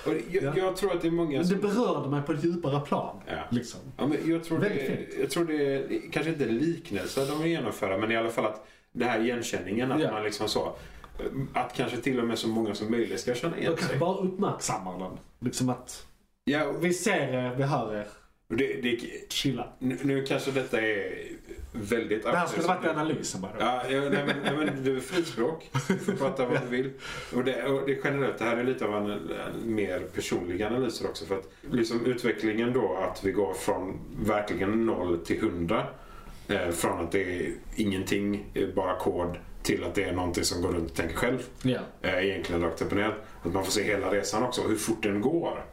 Och 0.06 0.14
jag, 0.32 0.44
Ja. 0.44 0.54
jag 0.58 0.76
tror 0.78 0.92
att 0.96 1.02
det 1.02 1.08
är 1.08 1.12
många 1.12 1.40
det 1.40 1.46
som... 1.46 1.60
berörde 1.62 2.10
mig 2.10 2.22
på 2.22 2.32
ett 2.32 2.44
djupare 2.44 2.80
plan. 2.80 3.16
Ja. 3.28 3.34
Liksom. 3.50 3.80
Ja, 3.98 4.08
men 4.08 4.18
jag, 4.26 4.44
tror 4.44 4.58
Väldigt 4.58 4.80
det, 4.88 4.96
fint. 4.96 5.10
jag 5.22 5.30
tror 5.30 5.46
det 5.46 5.76
är 5.76 6.12
kanske 6.12 6.32
inte 6.32 6.44
en 6.44 6.58
liknelse 6.58 7.26
de 7.26 7.40
vill 7.42 7.52
genomföra 7.52 7.98
men 7.98 8.12
i 8.12 8.18
alla 8.18 8.30
fall 8.30 8.46
att 8.46 8.68
det 8.92 9.06
här 9.06 9.20
igenkänningen 9.20 9.92
att 9.92 10.12
man 10.12 10.24
liksom 10.24 10.48
så 10.50 10.74
att 11.54 11.74
kanske 11.76 11.98
till 11.98 12.20
och 12.20 12.26
med 12.28 12.38
så 12.40 12.48
många 12.48 12.76
som 12.76 12.92
möjligt 12.92 13.20
ska 13.20 13.34
känna 13.34 13.58
igen 13.58 13.70
Jag 13.72 13.78
kanske 13.80 13.92
sig. 13.94 14.00
bara 14.00 14.18
uppmärksammar 14.18 15.00
den. 15.00 15.12
Liksom 15.40 15.70
att 15.70 16.06
Ja, 16.48 16.72
vi 16.72 16.94
ser 16.94 17.34
er, 17.34 17.56
vi 17.56 17.64
hör 17.64 17.96
er, 17.96 18.08
det, 18.48 18.82
det, 18.82 19.00
chilla. 19.30 19.68
nu, 19.80 19.98
nu 20.04 20.26
kanske 20.26 20.52
detta 20.52 20.82
är 20.82 21.28
väldigt... 21.72 22.24
Det 22.24 22.38
här 22.38 22.48
skulle 22.48 22.68
varit 22.68 22.86
analysen 22.86 23.42
bara. 23.42 23.52
Ja, 23.60 23.84
ja 23.90 24.02
nej, 24.02 24.24
men, 24.26 24.36
nej, 24.44 24.54
men 24.58 24.84
du 24.84 24.98
är 24.98 25.02
frispråk. 25.02 25.70
Du 25.88 25.98
får 25.98 26.14
prata 26.14 26.46
vad 26.46 26.62
du 26.62 26.68
vill. 26.68 26.92
Och 27.36 27.44
det, 27.44 27.64
och 27.64 27.88
det 27.88 28.00
generellt, 28.04 28.38
det 28.38 28.46
här 28.46 28.58
är 28.58 28.64
lite 28.64 28.86
av 28.86 28.96
en, 28.96 29.12
en 29.12 29.76
mer 29.76 30.00
personlig 30.00 30.64
analys 30.64 31.02
också. 31.02 31.26
För 31.26 31.36
att 31.36 31.50
liksom 31.72 32.06
utvecklingen 32.06 32.74
då 32.74 32.98
att 32.98 33.24
vi 33.24 33.32
går 33.32 33.54
från 33.54 34.00
verkligen 34.26 34.86
noll 34.86 35.20
till 35.26 35.42
hundra. 35.42 35.88
Eh, 36.48 36.70
från 36.70 37.06
att 37.06 37.12
det 37.12 37.22
är 37.22 37.54
ingenting, 37.76 38.46
eh, 38.54 38.68
bara 38.76 39.00
kod, 39.00 39.38
till 39.64 39.84
att 39.84 39.96
det 39.96 40.04
är 40.04 40.14
någonting 40.14 40.44
som 40.44 40.62
går 40.62 40.70
runt 40.70 40.90
och 40.90 40.98
tänker 40.98 41.16
själv. 41.16 41.44
Eh, 42.02 42.26
egentligen 42.26 42.62
rakt 42.62 42.82
upp 42.82 42.92
och 42.92 42.98
ner. 42.98 43.18
Att 43.44 43.54
man 43.54 43.64
får 43.64 43.72
se 43.72 43.84
hela 43.84 44.12
resan 44.12 44.44
också, 44.44 44.62
hur 44.62 44.76
fort 44.76 45.04
den 45.04 45.22
går. 45.22 45.66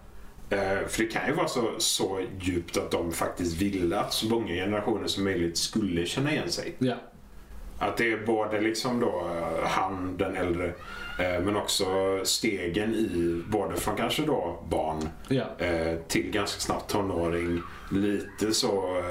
Eh, 0.52 0.88
för 0.88 0.98
det 1.02 1.08
kan 1.08 1.26
ju 1.28 1.32
vara 1.34 1.48
så, 1.48 1.68
så 1.78 2.20
djupt 2.40 2.76
att 2.76 2.90
de 2.90 3.12
faktiskt 3.12 3.56
ville 3.56 3.98
att 3.98 4.12
så 4.12 4.26
många 4.26 4.54
generationer 4.54 5.06
som 5.06 5.24
möjligt 5.24 5.56
skulle 5.58 6.06
känna 6.06 6.32
igen 6.32 6.50
sig. 6.50 6.74
Ja. 6.78 6.94
Att 7.78 7.96
det 7.96 8.12
är 8.12 8.26
både 8.26 8.60
liksom 8.60 9.00
då 9.00 9.06
eh, 9.08 9.66
han, 9.68 10.16
den 10.16 10.36
äldre, 10.36 10.66
eh, 11.18 11.44
men 11.44 11.56
också 11.56 11.84
stegen 12.24 12.94
i 12.94 13.42
både 13.48 13.76
från 13.76 13.96
kanske 13.96 14.22
då 14.22 14.64
barn 14.68 15.08
Ja. 15.28 15.44
till 16.08 16.30
ganska 16.30 16.60
snabbt 16.60 16.90
tonåring. 16.90 17.62
Lite 17.92 18.52
så, 18.54 19.02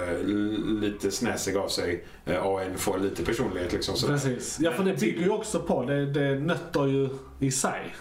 lite 0.82 1.12
snäsig 1.12 1.58
av 1.58 1.68
sig 1.68 2.06
och 2.44 2.62
en 2.62 2.78
får 2.78 2.98
lite 2.98 3.26
personlighet 3.26 3.74
liksom. 3.74 3.96
Så. 3.96 4.08
Precis. 4.08 4.58
Ja, 4.60 4.72
för 4.72 4.84
det 4.84 5.00
bygger 5.00 5.22
ju 5.22 5.30
också 5.30 5.60
på, 5.60 5.84
det, 5.84 6.06
det 6.06 6.40
nötter 6.40 6.86
ju 6.88 7.10
i 7.40 7.52
sig 7.52 7.96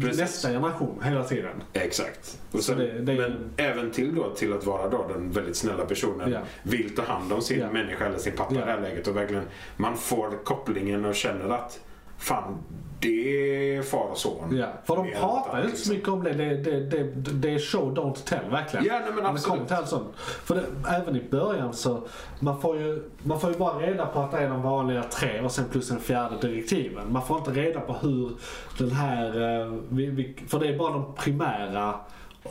Precis. 0.00 0.20
nästa 0.20 0.48
generation 0.48 1.00
hela 1.04 1.24
tiden. 1.24 1.62
Exakt. 1.72 2.38
Så 2.52 2.62
sen, 2.62 2.78
det- 2.78 2.98
det 3.00 3.12
är- 3.12 3.16
Men 3.16 3.50
även 3.56 3.90
till 3.90 4.14
då 4.14 4.30
till 4.34 4.52
att 4.52 4.66
vara 4.66 4.88
då 4.88 5.08
den 5.08 5.30
väldigt 5.30 5.56
snälla 5.56 5.84
personen. 5.84 6.30
Ja. 6.32 6.40
Vill 6.62 6.94
ta 6.96 7.02
hand 7.02 7.32
om 7.32 7.42
sin 7.42 7.60
Ja. 7.60 7.72
människa 7.72 8.06
eller 8.06 8.18
sin 8.18 8.32
pappa 8.32 8.54
i 8.54 8.58
Ja. 8.58 8.64
det 8.64 8.70
här 8.70 8.80
läget. 8.80 9.06
Och 9.08 9.16
verkligen 9.16 9.44
man 9.76 9.96
får 9.96 10.44
kopplingen 10.44 11.04
och 11.04 11.14
känner 11.14 11.48
att 11.48 11.80
fan, 12.18 12.58
det 13.00 13.76
är 13.76 13.82
far 13.82 14.08
och 14.10 14.18
son. 14.18 14.56
Ja. 14.56 14.66
För 14.84 14.96
de 14.96 15.12
pratar 15.12 15.58
ju 15.58 15.64
inte 15.64 15.76
så 15.76 15.92
mycket 15.92 16.08
om 16.08 16.24
det. 16.24 16.32
Det, 16.32 16.56
det, 16.56 16.80
det, 16.80 17.02
det 17.32 17.54
är 17.54 17.58
show, 17.58 17.94
don't 17.94 18.24
tell 18.24 18.50
verkligen. 18.50 18.86
Ja, 18.86 18.98
nej, 18.98 19.12
men 19.14 19.24
det 19.24 19.30
absolut. 19.30 19.72
allt 19.72 19.88
sånt. 19.88 20.16
För 20.16 20.54
det, 20.54 20.64
även 20.88 21.16
i 21.16 21.22
början 21.30 21.74
så, 21.74 22.06
man 22.40 22.60
får, 22.60 22.78
ju, 22.78 23.10
man 23.22 23.40
får 23.40 23.50
ju 23.50 23.58
bara 23.58 23.78
reda 23.78 24.06
på 24.06 24.20
att 24.20 24.32
det 24.32 24.38
är 24.38 24.48
de 24.48 24.62
vanliga 24.62 25.02
tre 25.02 25.40
och 25.40 25.52
sen 25.52 25.64
plus 25.72 25.90
en 25.90 26.00
fjärde 26.00 26.48
direktiven. 26.48 27.12
Man 27.12 27.26
får 27.26 27.38
inte 27.38 27.50
reda 27.50 27.80
på 27.80 27.92
hur 27.92 28.30
den 28.78 28.90
här, 28.90 29.26
eh, 29.26 29.72
för 30.48 30.60
det 30.60 30.68
är 30.68 30.78
bara 30.78 30.92
de 30.92 31.14
primära 31.14 31.94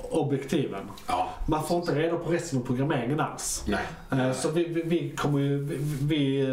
objektiven. 0.09 0.83
Ja. 1.07 1.29
Man 1.47 1.63
får 1.63 1.77
inte 1.77 1.95
reda 1.95 2.17
på 2.17 2.29
resten 2.31 2.59
av 2.59 2.63
programmeringen 2.63 3.19
alls. 3.19 3.65
Nej. 3.67 3.85
Eh, 4.11 4.31
Så 4.33 4.49
vi, 4.49 4.63
vi, 4.63 4.81
vi 4.81 5.09
kommer 5.15 5.39
ju, 5.39 5.63
vi, 5.63 5.77
vi 6.01 6.41
eh, 6.41 6.47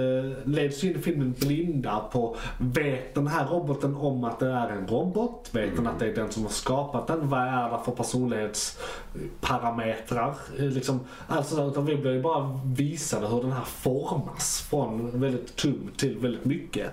leds 0.48 0.84
in 0.84 0.96
i 0.96 0.98
filmen 0.98 1.34
blinda 1.38 1.98
på, 2.12 2.36
vet 2.58 3.14
den 3.14 3.26
här 3.26 3.46
roboten 3.46 3.96
om 3.96 4.24
att 4.24 4.38
det 4.38 4.46
är 4.50 4.68
en 4.68 4.86
robot? 4.86 5.48
Vet 5.52 5.76
den 5.76 5.86
att 5.86 5.98
det 5.98 6.06
är 6.06 6.14
den 6.14 6.32
som 6.32 6.42
har 6.42 6.50
skapat 6.50 7.06
den? 7.06 7.28
Vad 7.28 7.40
är 7.40 7.70
det 7.70 7.78
för 7.84 7.92
personlighetsparametrar? 7.92 10.34
Eh, 10.58 10.64
Liksom, 10.64 11.00
alltså, 11.28 11.68
utan 11.68 11.86
vi 11.86 11.96
blir 11.96 12.12
ju 12.12 12.22
bara 12.22 12.60
visade 12.64 13.28
hur 13.28 13.42
den 13.42 13.52
här 13.52 13.64
formas 13.64 14.66
från 14.70 15.20
väldigt 15.20 15.56
tum 15.56 15.90
till 15.96 16.18
väldigt 16.18 16.44
mycket. 16.44 16.90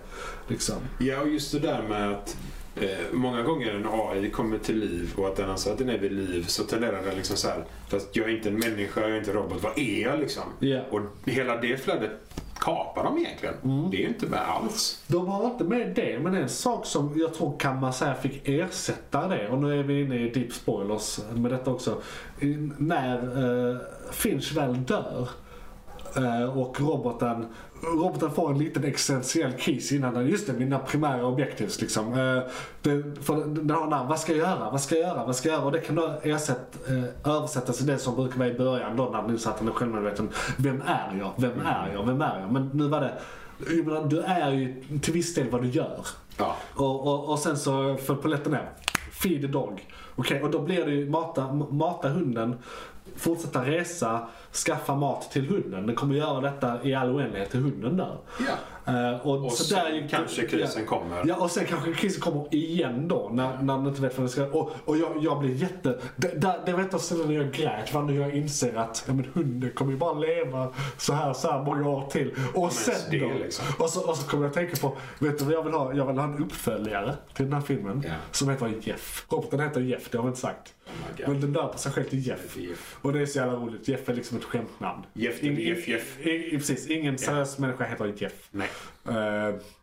Liksom. 0.48 0.76
Ja, 1.00 1.22
och 1.22 1.28
just 1.30 1.52
det 1.52 1.60
där 1.60 1.82
med 1.90 2.12
att 2.12 2.38
eh, 2.82 2.98
många 3.12 3.44
gånger 3.44 3.76
en 3.76 3.88
AI 3.92 4.30
kommer 4.30 4.58
till 4.58 4.80
liv 4.80 5.14
och 5.18 5.28
att 5.28 5.36
den 5.36 5.50
alltså 5.50 5.70
att 5.70 5.78
den 5.78 5.90
är 5.90 5.98
vid 5.98 6.12
liv 6.12 6.46
så 6.48 6.64
tenderar 6.64 7.02
den 7.06 7.16
liksom 7.16 7.38
så 7.38 7.48
här. 7.48 7.64
Fast 7.90 8.16
jag 8.16 8.30
är 8.30 8.36
inte 8.36 8.50
en 8.50 8.60
människa, 8.60 9.02
jag 9.02 9.10
är 9.10 9.18
inte 9.18 9.32
en 9.32 9.38
robot. 9.38 9.64
Vad 9.64 9.78
är 9.80 10.02
jag 10.02 10.20
liksom? 10.20 10.44
Ja. 10.60 10.82
Och 10.90 11.02
hela 11.26 11.56
det 11.58 11.78
flödet 11.78 12.12
kapar 12.60 13.04
de 13.04 13.18
egentligen. 13.18 13.56
Mm. 13.64 13.90
Det 13.92 13.98
är 13.98 14.02
ju 14.02 14.08
inte 14.08 14.26
med 14.26 14.40
alls. 14.40 15.04
De 15.08 15.28
har 15.28 15.46
inte 15.46 15.64
med 15.64 15.96
det, 15.96 16.20
men 16.20 16.36
en 16.36 16.50
sak 16.50 16.86
som 16.86 17.14
jag 17.16 17.34
tror 17.34 17.60
kan 17.60 17.80
man 17.80 17.94
säga 17.94 18.16
fick 18.16 18.48
ersätta 18.48 19.28
det, 19.28 19.50
och 19.50 19.58
nu 19.58 19.80
är 19.80 19.84
vi 19.84 20.02
inne 20.02 20.16
i 20.16 20.30
deep 20.30 20.54
spoilers 20.54 21.20
med 21.34 21.52
detta 21.52 21.72
också. 21.72 22.02
När 22.78 23.44
uh, 23.44 23.78
Finch 24.12 24.52
väl 24.56 24.84
dör 24.86 25.30
eh, 26.16 26.58
och 26.58 26.82
roboten, 26.82 27.46
roboten 27.82 28.32
får 28.32 28.52
en 28.52 28.58
liten 28.58 28.84
existentiell 28.84 29.52
kris 29.52 29.92
innan 29.92 30.14
den, 30.14 30.28
just 30.28 30.48
det, 30.48 30.54
mina 30.54 30.80
primära 30.80 31.26
objektiv 31.26 31.72
liksom. 31.80 32.14
Eh, 32.14 32.44
det, 32.82 33.04
för 33.22 33.46
den 33.46 33.70
har 33.70 33.92
här, 33.92 34.06
vad 34.06 34.20
ska 34.20 34.32
jag 34.32 34.50
göra, 34.50 34.72
vad 34.72 34.82
ska 34.82 34.96
jag 34.96 35.08
göra, 35.08 35.26
vad 35.26 35.36
ska 35.36 35.50
jag 35.50 35.56
göra? 35.56 35.66
Och 35.66 35.72
det 35.72 35.80
kan 35.80 35.96
då 35.96 36.20
ersätt, 36.24 36.90
eh, 36.90 37.32
översättas 37.34 37.78
till 37.78 37.86
det 37.86 37.98
som 37.98 38.16
brukar 38.16 38.38
vara 38.38 38.50
i 38.50 38.54
början 38.54 38.98
då 38.98 39.10
när 39.10 39.22
den 39.22 39.32
insatte 39.32 39.66
är 39.66 39.72
självmedveten. 39.72 40.30
Vem 40.58 40.82
är 40.82 41.16
jag? 41.20 41.32
Vem 41.38 41.62
är 41.66 41.92
jag? 41.94 42.06
Vem 42.06 42.22
är 42.22 42.40
jag? 42.40 42.52
Men 42.52 42.70
nu 42.74 42.88
var 42.88 43.02
det, 43.02 43.14
jag 43.76 43.86
menar, 43.86 44.08
du 44.08 44.22
är 44.22 44.52
ju 44.52 44.84
till 45.02 45.14
viss 45.14 45.36
del 45.36 45.50
vad 45.50 45.62
du 45.62 45.70
gör. 45.70 46.06
Ja. 46.38 46.56
Och, 46.76 47.08
och, 47.08 47.30
och 47.30 47.40
sen 47.40 47.58
så 47.58 47.98
föll 47.98 48.16
polletten 48.16 48.52
ner. 48.52 48.70
Feed 49.12 49.42
the 49.42 49.48
dog. 49.48 49.88
Okej, 50.16 50.44
och 50.44 50.52
då 50.52 50.60
blir 50.60 50.86
det 50.86 50.92
ju 50.92 51.10
mata, 51.10 51.54
mata 51.54 52.10
hunden, 52.10 52.56
fortsätta 53.16 53.66
resa, 53.66 54.28
skaffa 54.54 54.96
mat 54.96 55.32
till 55.32 55.48
hunden. 55.48 55.88
Den 55.88 55.96
kommer 55.96 56.16
göra 56.16 56.42
detta 56.42 56.84
i 56.84 56.96
all 56.96 57.10
oändlighet 57.10 57.52
till 57.52 57.60
hunden 57.60 57.98
dör. 57.98 58.18
Ja. 58.40 58.54
Eh, 58.90 59.28
och 59.28 59.46
Och 59.46 59.52
så 59.52 59.64
sen 59.64 59.78
där 59.78 60.08
kanske 60.10 60.48
krisen 60.48 60.82
ja. 60.82 60.90
kommer. 60.90 61.24
Ja, 61.26 61.36
och 61.36 61.52
sen 61.52 61.66
kanske 61.66 61.94
krisen 61.94 62.22
kommer 62.22 62.56
igen 62.56 63.08
då 63.08 63.30
när, 63.34 63.62
när 63.62 63.78
den 63.78 63.88
inte 63.88 64.02
vet 64.02 64.18
vad 64.18 64.24
den 64.24 64.30
ska 64.30 64.46
Och, 64.46 64.72
och 64.86 64.98
jag, 64.98 65.24
jag 65.24 65.40
blir 65.40 65.56
jätte... 65.56 66.00
Det, 66.16 66.42
där, 66.42 66.60
det 66.66 66.74
var 66.74 66.82
ett 66.82 66.94
av 66.94 67.00
ställena 67.00 67.34
jag 67.34 67.52
grät 67.52 67.94
var 67.94 68.02
när 68.02 68.14
jag 68.14 68.36
inser 68.36 68.76
att 68.76 69.04
ja, 69.08 69.14
men 69.14 69.26
hunden 69.34 69.72
kommer 69.72 69.92
ju 69.92 69.98
bara 69.98 70.14
leva 70.14 70.74
så 70.98 71.14
här, 71.14 71.34
så 71.34 71.52
här 71.52 71.64
många 71.64 71.90
år 71.90 72.10
till. 72.10 72.36
Och 72.54 72.72
sen 72.72 73.12
det 73.12 73.20
då. 73.20 73.32
liksom. 73.40 73.66
Och 73.80 73.90
så, 73.90 74.10
och 74.10 74.18
så 74.18 74.28
kommer 74.28 74.44
jag 74.44 74.54
tänka 74.54 74.76
på, 74.76 74.98
vet 75.20 75.40
du 75.40 75.46
vad 75.46 75.54
jag 75.54 75.64
vill 75.64 75.74
ha? 75.74 75.94
Jag 75.94 76.06
vill 76.06 76.18
ha 76.18 76.24
en 76.24 76.44
uppföljare 76.44 77.16
till 77.34 77.46
den 77.46 77.54
här 77.54 77.62
filmen. 77.62 78.04
Ja. 78.08 78.14
Som 78.32 78.50
heter 78.50 78.74
Jeff. 78.82 79.26
Roboten 79.30 79.60
heter 79.60 79.82
Jeff, 79.82 80.10
det 80.10 80.18
har 80.18 80.24
vi 80.24 80.28
inte 80.28 80.42
sagt. 80.42 80.74
Oh 80.88 81.30
Men 81.30 81.42
den 81.42 81.54
döper 81.54 81.78
sig 81.78 81.92
själv 81.92 82.04
till 82.04 82.28
Jeff. 82.28 82.58
Jeff. 82.58 82.98
Och 83.02 83.14
det 83.14 83.22
är 83.22 83.26
så 83.26 83.40
jävla 83.40 83.54
roligt. 83.54 83.88
Jeff 83.88 84.10
är 84.10 84.14
liksom 84.14 84.39
ett 84.40 84.46
skämtnamn. 84.46 85.06
Jeff 85.14 85.40
till 85.40 85.60
Jeff, 85.68 85.88
Jeff. 85.88 86.20
I, 86.20 86.30
i, 86.56 86.58
precis, 86.58 86.88
ingen 86.88 87.18
seriös 87.18 87.60
människa 87.60 87.84
heter 87.84 88.14
Jeff. 88.18 88.48
Nej. 88.52 88.70
Eh, 89.08 89.14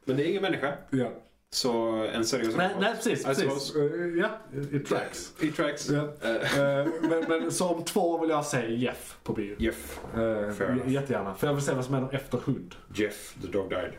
Men 0.05 0.17
det 0.17 0.23
är 0.23 0.29
ingen 0.29 0.43
människa. 0.43 0.75
ja. 0.91 1.11
Så 1.51 1.73
en 2.15 2.25
seriös 2.25 2.57
Nej, 2.57 2.71
nej 2.81 2.95
precis. 2.95 3.21
I 3.21 3.25
precis. 3.25 3.77
Eh, 3.77 3.83
ja, 4.19 4.29
it 4.73 4.87
tracks. 4.89 5.33
It 5.41 5.57
tracks. 5.57 5.89
Ja. 5.91 6.09
Eh, 6.23 6.59
Eh, 6.61 6.87
men, 7.03 7.25
men 7.29 7.53
så 7.53 7.69
om 7.69 7.85
två 7.85 8.11
år 8.11 8.21
vill 8.21 8.31
jag 8.31 8.45
se 8.47 8.75
Jeff 8.75 9.17
på 9.23 9.33
bio. 9.33 9.55
Jeff. 9.59 10.01
Fair 10.15 10.63
enough. 10.71 10.89
jättegärna. 10.93 11.35
För 11.35 11.47
jag 11.47 11.55
vill 11.55 11.65
se 11.65 11.75
vad 11.75 11.85
som 11.85 11.95
händer 11.95 12.15
efter 12.15 12.39
hund. 12.39 12.75
Jeff, 12.95 13.35
the 13.43 13.47
dog 13.47 13.69
died. 13.71 13.93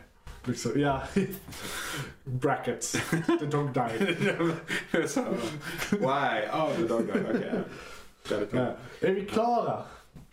Liksom, 0.44 0.80
ja. 0.80 1.02
Brackets. 2.24 2.92
The 3.40 3.46
dog 3.46 3.72
died. 3.74 4.16
Why? 5.90 6.48
Oh, 6.52 6.70
the 6.76 6.86
dog 6.88 7.06
died. 7.06 7.26
Okej. 8.24 8.42
Okay. 8.42 8.66
Är 9.10 9.14
vi 9.14 9.26
klara? 9.26 9.82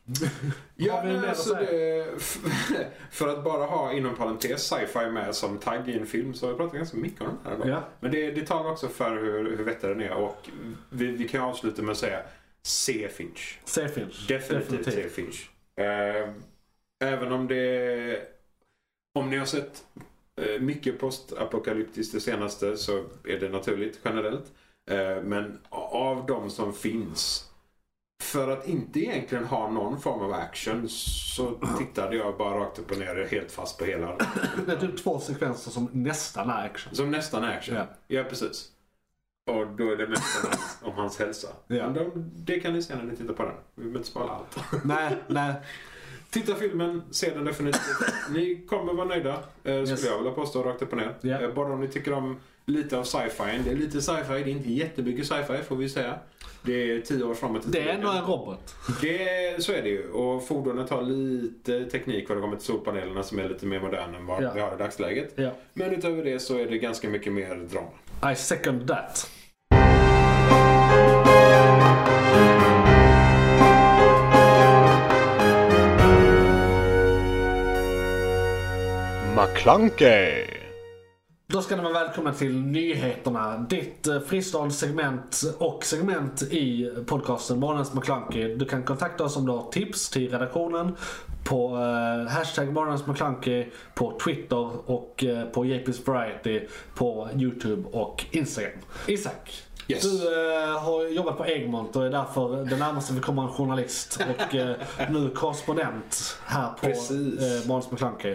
Ja, 0.76 1.04
men 1.04 1.26
alltså 1.26 1.54
det, 1.54 2.08
för 3.12 3.28
att 3.28 3.44
bara 3.44 3.66
ha 3.66 3.94
inom 3.94 4.16
parentes 4.16 4.64
sci-fi 4.64 5.12
med 5.12 5.36
som 5.36 5.58
tagg 5.58 5.90
i 5.90 5.98
en 6.00 6.06
film 6.06 6.34
så 6.34 6.46
har 6.46 6.54
vi 6.54 6.58
pratat 6.58 6.76
ganska 6.76 6.98
mycket 6.98 7.22
om 7.22 7.28
den 7.28 7.38
här 7.44 7.56
idag. 7.56 7.70
Ja. 7.70 7.84
Men 8.00 8.12
det, 8.12 8.32
det 8.32 8.48
talar 8.48 8.72
också 8.72 8.88
för 8.88 9.16
hur, 9.16 9.58
hur 9.58 9.64
vettig 9.64 9.90
den 9.90 10.02
är 10.02 10.14
och 10.14 10.50
vi, 10.90 11.06
vi 11.06 11.28
kan 11.28 11.42
avsluta 11.42 11.82
med 11.82 11.92
att 11.92 11.98
säga 11.98 12.22
se 12.66 13.10
Finch. 13.10 13.60
Se 13.66 13.88
Finch. 13.88 14.28
Definitivt, 14.28 14.94
se 14.94 15.10
Finch. 15.10 15.50
Eh, 15.80 16.30
även 17.00 17.32
om 17.32 17.48
det... 17.48 18.22
Om 19.20 19.30
ni 19.30 19.38
har 19.38 19.46
sett 19.46 19.84
eh, 20.42 20.62
mycket 20.62 21.00
postapokalyptiskt 21.00 22.14
det 22.14 22.20
senaste 22.20 22.78
så 22.78 23.04
är 23.24 23.40
det 23.40 23.50
naturligt 23.50 24.00
generellt. 24.04 24.54
Eh, 24.92 25.22
men 25.24 25.60
av 25.70 26.26
de 26.26 26.50
som 26.50 26.74
finns 26.74 27.52
för 28.24 28.52
att 28.52 28.68
inte 28.68 29.00
egentligen 29.00 29.46
ha 29.46 29.72
någon 29.72 30.02
form 30.02 30.22
av 30.22 30.34
action 30.34 30.90
så 30.90 31.60
tittade 31.78 32.16
jag 32.16 32.38
bara 32.38 32.60
rakt 32.60 32.80
upp 32.80 32.92
och 32.92 32.98
ner 32.98 33.28
helt 33.32 33.52
fast 33.52 33.78
på 33.80 33.86
hela. 33.86 34.18
Det 34.66 34.72
är 34.72 34.78
typ 34.78 35.04
två 35.04 35.20
sekvenser 35.20 35.72
som 35.72 35.90
nästan 35.92 36.50
är 36.50 36.66
action. 36.66 36.96
Som 36.96 37.12
nästan 37.12 37.44
är 37.44 37.58
action. 37.58 37.76
Ja. 37.76 37.86
Ja, 38.08 38.24
precis. 38.24 38.72
Och 39.52 39.68
då 39.68 39.92
är 39.92 39.98
det 39.98 40.08
mest 40.08 40.46
om 40.82 40.92
hans, 40.94 41.20
hälsa. 41.20 41.48
Ja. 41.68 41.76
Men 41.90 41.94
de, 41.94 42.12
det 42.36 42.60
kan 42.60 42.74
ni 42.74 42.84
se 42.84 42.96
när 42.96 43.04
ni 43.04 43.16
tittar 43.16 43.34
på 43.34 43.44
den. 43.44 43.54
Vi 43.76 43.82
behöver 43.82 43.98
inte 43.98 44.10
spara 44.10 44.30
allt. 44.30 44.58
nej, 44.86 45.16
nej. 45.28 45.54
Titta 46.30 46.56
filmen, 46.56 47.02
se 47.12 47.30
den 47.34 47.46
definitivt. 47.46 47.82
Ni 48.30 48.66
kommer 48.70 48.94
vara 48.94 49.08
nöjda, 49.08 49.34
eh, 49.34 49.40
skulle 49.64 49.80
Yes. 49.80 50.06
jag 50.06 50.18
vilja 50.18 50.32
påstå 50.32 50.64
rakt 50.64 50.82
upp 50.82 50.92
och 50.94 50.98
ner. 50.98 51.42
Eh, 51.44 51.54
bara 51.54 51.74
om 51.74 51.80
ni 51.82 51.88
tycker 51.88 52.14
om 52.14 52.40
lite 52.66 52.98
av 52.98 53.04
sci-fi. 53.04 53.60
Det 53.66 53.72
är 53.72 53.76
lite 53.76 54.02
sci-fi, 54.02 54.34
det 54.34 54.40
är 54.40 54.48
inte 54.48 54.72
jättemycket 54.72 55.28
sci-fi 55.28 55.58
får 55.68 55.76
vi 55.76 55.90
säga. 55.90 56.20
Det 56.62 56.92
är 56.92 57.02
tio 57.02 57.24
år 57.24 57.34
framåt 57.34 57.66
i 57.66 57.70
Det 57.70 57.80
är 57.90 57.94
ändå 57.94 58.10
en 58.12 58.22
robot. 58.26 58.76
Det, 59.02 59.64
så 59.64 59.72
är 59.72 59.82
det 59.82 59.90
ju. 59.90 60.10
Och 60.12 60.48
fordonet 60.48 60.90
har 60.90 61.02
lite 61.02 61.86
teknik 61.86 62.30
vad 62.30 62.38
det 62.38 62.42
kommer 62.42 62.56
till 62.56 62.66
solpanelerna 62.66 63.24
som 63.24 63.40
är 63.40 63.50
lite 63.50 63.66
mer 63.66 63.80
modern 63.80 64.16
än 64.16 64.26
vad 64.26 64.44
Ja. 64.44 64.52
vi 64.56 64.62
har 64.62 64.74
i 64.76 64.78
dagsläget. 64.78 65.34
Ja. 65.36 65.52
Men 65.74 65.94
utöver 65.94 66.24
det 66.24 66.40
så 66.40 66.58
är 66.58 66.66
det 66.66 66.78
ganska 66.78 67.10
mycket 67.10 67.34
mer 67.34 67.56
drama. 67.56 68.32
I 68.32 68.36
second 68.36 68.88
that. 68.88 69.30
McClunkey! 79.36 80.65
Då 81.56 81.62
ska 81.62 81.76
ni 81.76 81.84
vara 81.84 81.94
välkomna 81.94 82.34
till 82.34 82.62
nyheterna. 82.62 83.58
Ditt 83.58 84.08
eh, 84.08 84.20
friståndssegment 84.20 85.42
och 85.58 85.86
segment 85.86 86.42
i 86.42 86.92
podcasten 87.06 87.60
Morgonens 87.60 87.94
McClunky. 87.94 88.56
Du 88.56 88.66
kan 88.66 88.84
kontakta 88.84 89.24
oss 89.24 89.38
om 89.38 89.46
du 89.46 89.52
har 89.52 89.72
tips 89.72 90.10
till 90.10 90.32
redaktionen 90.32 90.96
på 91.44 91.76
eh, 91.76 92.32
hashtag 92.32 92.74
Morgonens 92.74 93.08
McClunky 93.08 93.66
på 93.94 94.20
Twitter 94.24 94.90
och 94.92 95.24
eh, 95.24 95.46
på 95.46 95.66
JP's 95.66 96.08
Variety 96.08 96.62
på 96.96 97.30
YouTube 97.36 97.84
och 97.92 98.26
Instagram. 98.32 98.80
Isak. 99.08 99.64
Yes. 99.88 100.02
Du 100.02 100.18
eh, 100.64 100.80
har 100.80 101.08
jobbat 101.08 101.38
på 101.38 101.46
Egmont 101.46 101.96
och 101.96 102.06
är 102.06 102.10
därför 102.10 102.66
det 102.66 102.78
närmaste 102.78 103.14
vi 103.14 103.20
kommer 103.20 103.42
en 103.42 103.50
journalist 103.50 104.20
och 104.30 104.56
eh, 104.56 104.76
nu 105.10 105.30
korrespondent 105.30 106.38
här 106.46 106.70
på 106.70 106.88
Precis. 106.88 107.64
eh, 107.64 107.68
Måns 107.68 107.92
McClunky. 107.92 108.32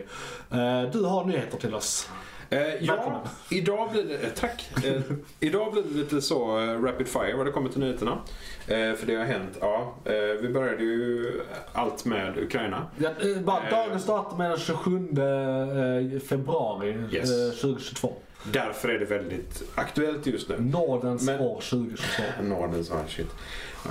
Eh, 0.51 0.83
du 0.93 1.05
har 1.05 1.25
nyheter 1.25 1.59
till 1.59 1.75
oss. 1.75 2.09
Eh, 2.53 2.85
ja, 2.85 3.23
idag 3.51 3.91
blir 3.93 4.05
det... 4.05 4.15
Eh, 4.15 4.31
tack. 4.35 4.69
Eh, 4.85 5.01
idag 5.41 5.73
blir 5.73 5.83
det 5.83 5.95
lite 5.99 6.21
så 6.21 6.59
eh, 6.61 6.83
rapid 6.83 7.09
fire 7.09 7.35
vad 7.37 7.47
det 7.47 7.53
kommer 7.53 7.71
till 7.71 7.81
nyheterna. 7.81 8.19
Eh, 8.67 8.95
för 8.95 9.07
det 9.07 9.15
har 9.15 9.25
hänt, 9.25 9.59
ja. 9.61 9.95
Eh, 10.05 10.13
vi 10.43 10.49
började 10.49 10.83
ju 10.85 11.33
allt 11.73 12.05
med 12.05 12.39
Ukraina. 12.39 12.87
Ja, 12.99 13.09
eh, 13.09 13.41
bara, 13.43 13.63
Eh. 13.65 13.71
dagens 13.71 14.07
datum 14.07 14.41
är 14.41 14.49
den 14.49 14.59
27 14.59 14.97
eh, 14.99 16.21
februari 16.21 16.99
Yes. 17.13 17.31
eh, 17.31 17.51
2022. 17.61 18.13
Därför 18.53 18.89
är 18.89 18.99
det 18.99 19.05
väldigt 19.05 19.63
aktuellt 19.75 20.27
just 20.27 20.49
nu. 20.49 20.57
Nådens 20.61 21.23
Men- 21.23 21.41
år 21.41 21.61
2022. 21.61 22.23
Nådens 22.43 22.91
ah, 22.91 22.95
shit. 23.09 23.31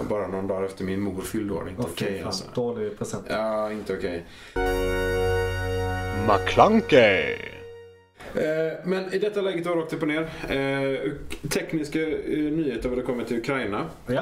Bara 0.09 0.27
någon 0.27 0.47
dag 0.47 0.65
efter 0.65 0.83
min 0.83 0.99
mor 1.01 1.21
fyllde 1.21 1.53
år. 1.53 1.69
Inte 1.69 1.81
okej 1.81 2.17
fan, 2.17 2.27
alltså. 2.27 2.45
Dålig 2.53 2.97
present. 2.97 3.25
Ja, 3.29 3.71
inte 3.71 3.93
okej. 3.93 4.25
McClunkey! 6.27 7.37
Eh, 8.35 8.73
Men 8.85 9.13
i 9.13 9.19
detta 9.19 9.41
läget 9.41 9.65
var 9.65 9.75
rakt 9.75 9.93
upp 9.93 10.01
och 10.01 10.07
ner. 10.07 10.29
Eh, 10.49 11.11
tekniska 11.49 12.01
eh, 12.01 12.37
nyheter 12.37 12.89
vad 12.89 12.97
det 12.97 13.01
kommer 13.01 13.23
till 13.23 13.37
Ukraina. 13.37 13.85
Ja. 14.07 14.21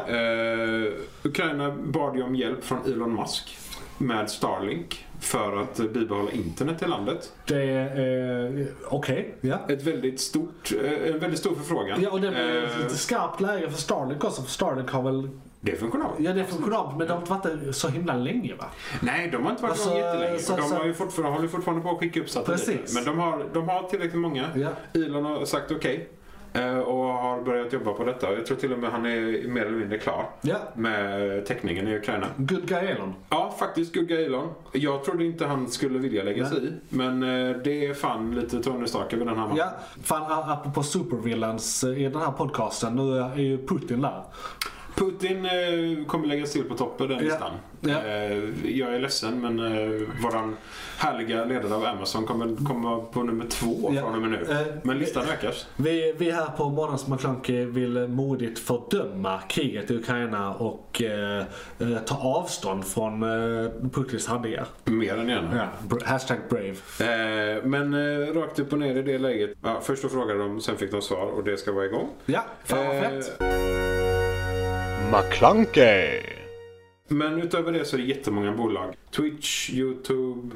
Ukraina 1.24 1.72
bad 1.72 2.16
ju 2.18 2.24
om 2.24 2.36
hjälp 2.36 2.64
från 2.64 2.86
Elon 2.86 3.16
Musk 3.16 3.58
med 3.98 4.30
Starlink 4.30 5.06
för 5.20 5.58
att 5.62 5.80
eh, 5.80 5.86
bibehålla 5.86 6.32
internet 6.32 6.82
i 6.82 6.88
landet. 6.88 7.34
Det 7.48 7.62
är... 7.64 8.60
Eh, 8.60 8.66
Okej. 8.90 9.36
Ja. 9.42 9.60
Ett 9.70 9.84
väldigt 9.84 10.20
stort, 10.20 10.72
en 11.06 11.20
väldigt 11.20 11.40
stor 11.40 11.56
förfrågan. 11.56 12.02
Ja, 12.02 12.10
och 12.10 12.22
det 12.22 12.28
är 12.28 12.84
lite 12.84 12.96
skarpt 12.96 13.42
läge 13.42 13.70
för 13.72 13.78
Starlink 13.78 14.24
också. 14.24 14.42
För 14.42 14.52
Starlink 14.52 14.90
har 14.90 15.04
väl... 15.04 15.30
det 15.72 15.76
är 15.78 15.80
funktionabelt. 15.80 16.20
Ja, 16.20 16.34
det 16.34 16.40
är 16.40 16.46
funktionabelt 16.46 16.98
men 16.98 17.08
de 17.08 17.14
har 17.14 17.36
inte 17.36 17.56
varit 17.56 17.76
så 17.76 17.88
himla 17.88 18.14
länge 18.14 18.56
va? 18.56 18.66
Nej, 19.02 19.30
de 19.32 19.44
har 19.44 19.52
inte 19.52 19.64
varit 19.64 19.72
Alltså, 19.72 19.90
igång 19.90 20.00
jättelänge. 20.02 20.40
så- 20.40 20.56
de 20.56 20.62
så- 20.62 20.76
har 20.76 20.86
ju 20.86 20.94
fortfarande, 20.94 21.36
håller 21.38 21.48
fortfarande 21.48 21.84
på 21.84 21.90
att 21.92 22.00
skicka 22.00 22.20
upp 22.20 22.30
satelliter. 22.30 22.80
Men 22.94 23.06
de 23.06 23.20
har, 23.20 23.44
de 23.54 23.70
har 23.70 23.84
tillräckligt 23.84 24.22
många. 24.22 24.46
Ja. 24.56 24.70
Elon 25.02 25.26
har 25.26 25.46
sagt 25.46 25.72
okej. 25.72 26.10
eh, 26.54 26.80
och 26.80 27.04
har 27.04 27.42
börjat 27.42 27.74
jobba 27.74 27.94
på 27.94 28.04
detta. 28.04 28.34
Jag 28.34 28.46
tror 28.46 28.58
till 28.58 28.74
och 28.74 28.80
med 28.80 28.92
han 28.92 29.06
är 29.06 29.48
mer 29.48 29.62
eller 29.66 29.78
mindre 29.78 29.98
klar 29.98 30.30
Ja. 30.42 30.56
med 30.76 31.46
täckningen 31.46 31.88
i 31.88 31.96
Ukraina. 31.98 32.28
Good 32.38 32.68
guy 32.68 32.88
Elon. 32.88 33.14
Ja, 33.30 33.56
faktiskt 33.60 33.94
Gugga 33.94 34.22
Elon. 34.22 34.50
Jag 34.72 35.04
trodde 35.04 35.26
inte 35.26 35.46
han 35.46 35.68
skulle 35.68 36.00
vilja 36.00 36.24
lägga 36.24 36.46
sig 36.46 36.58
i. 36.68 36.72
Men 36.90 37.24
eh, 37.24 37.56
det 37.64 37.86
är 37.86 37.94
fan 37.94 38.36
lite 38.36 38.64
Tony 38.64 38.86
över 38.96 39.18
den 39.18 39.28
här 39.28 39.36
mannen. 39.36 39.58
Ja, 39.58 39.70
fan 40.04 40.50
apropå 40.52 40.84
supervillains 40.84 41.84
eh, 41.84 41.90
i 42.02 42.04
den 42.04 42.22
här 42.22 42.32
podcasten. 42.32 42.96
Nu 42.96 43.20
är 43.20 43.36
ju 43.38 43.68
Putin 43.68 44.02
där. 44.02 44.24
Putin 44.98 45.46
eh, 45.46 46.06
kommer 46.08 46.28
läggas 46.28 46.52
till 46.52 46.64
på 46.64 46.76
toppen 46.76 47.08
den 47.10 47.18
Ja. 47.18 47.24
listan. 47.24 47.52
Ja. 47.82 48.04
Eh, 48.04 48.70
jag 48.78 48.96
är 48.96 49.00
ledsen 49.00 49.42
men 49.42 49.60
eh, 49.60 50.02
våran 50.24 50.58
härliga 50.98 51.46
ledare 51.46 51.76
av 51.76 51.86
Amazon 51.86 52.26
kommer 52.26 52.66
komma 52.66 53.00
på 53.00 53.24
nummer 53.24 53.46
två 53.50 53.92
Ja. 53.96 54.02
från 54.02 54.16
och 54.16 54.22
med 54.22 54.30
nu. 54.32 54.52
Eh, 54.52 54.68
Men 54.84 55.00
listan 55.00 55.24
ökar. 55.34 55.54
Vi, 55.76 56.14
vi 56.18 56.32
här 56.32 56.46
på 56.58 56.70
Månads 56.70 57.08
McClunky 57.08 57.66
vill 57.66 58.08
modigt 58.08 58.60
fördöma 58.60 59.40
kriget 59.50 59.92
i 59.92 59.96
Ukraina 59.96 60.54
och 60.54 61.02
eh, 61.02 61.38
eh, 61.80 61.98
ta 62.06 62.16
avstånd 62.16 62.86
från 62.86 63.22
Putins 63.94 64.28
handlingar. 64.28 64.66
Mer 64.86 65.18
än 65.18 65.30
gärna. 65.30 65.68
Ja. 65.90 65.98
Hashtag 66.06 66.38
brave. 66.50 66.76
Men 67.64 67.94
rakt 68.34 68.60
upp 68.60 68.74
och 68.74 68.80
ner 68.80 68.96
i 68.96 69.02
det 69.02 69.18
läget. 69.18 69.54
Ja, 69.64 69.80
först 69.84 70.04
då 70.04 70.10
frågade 70.10 70.40
de, 70.40 70.62
sen 70.62 70.78
fick 70.78 70.92
de 70.92 71.02
svar 71.02 71.26
och 71.26 71.44
det 71.44 71.58
ska 71.58 71.72
vara 71.72 71.86
igång. 71.86 72.10
Ja, 72.26 72.44
fan 72.66 72.86
vad 72.88 73.00
fett. 73.00 73.38
McClunkey! 75.12 76.22
Men 77.08 77.42
utöver 77.42 77.72
det 77.72 77.86
så 77.86 77.96
är 77.96 78.02
det 78.02 78.08
jättemånga 78.08 78.52
bolag. 78.52 78.96
Twitch, 79.16 79.70
YouTube, 79.70 80.56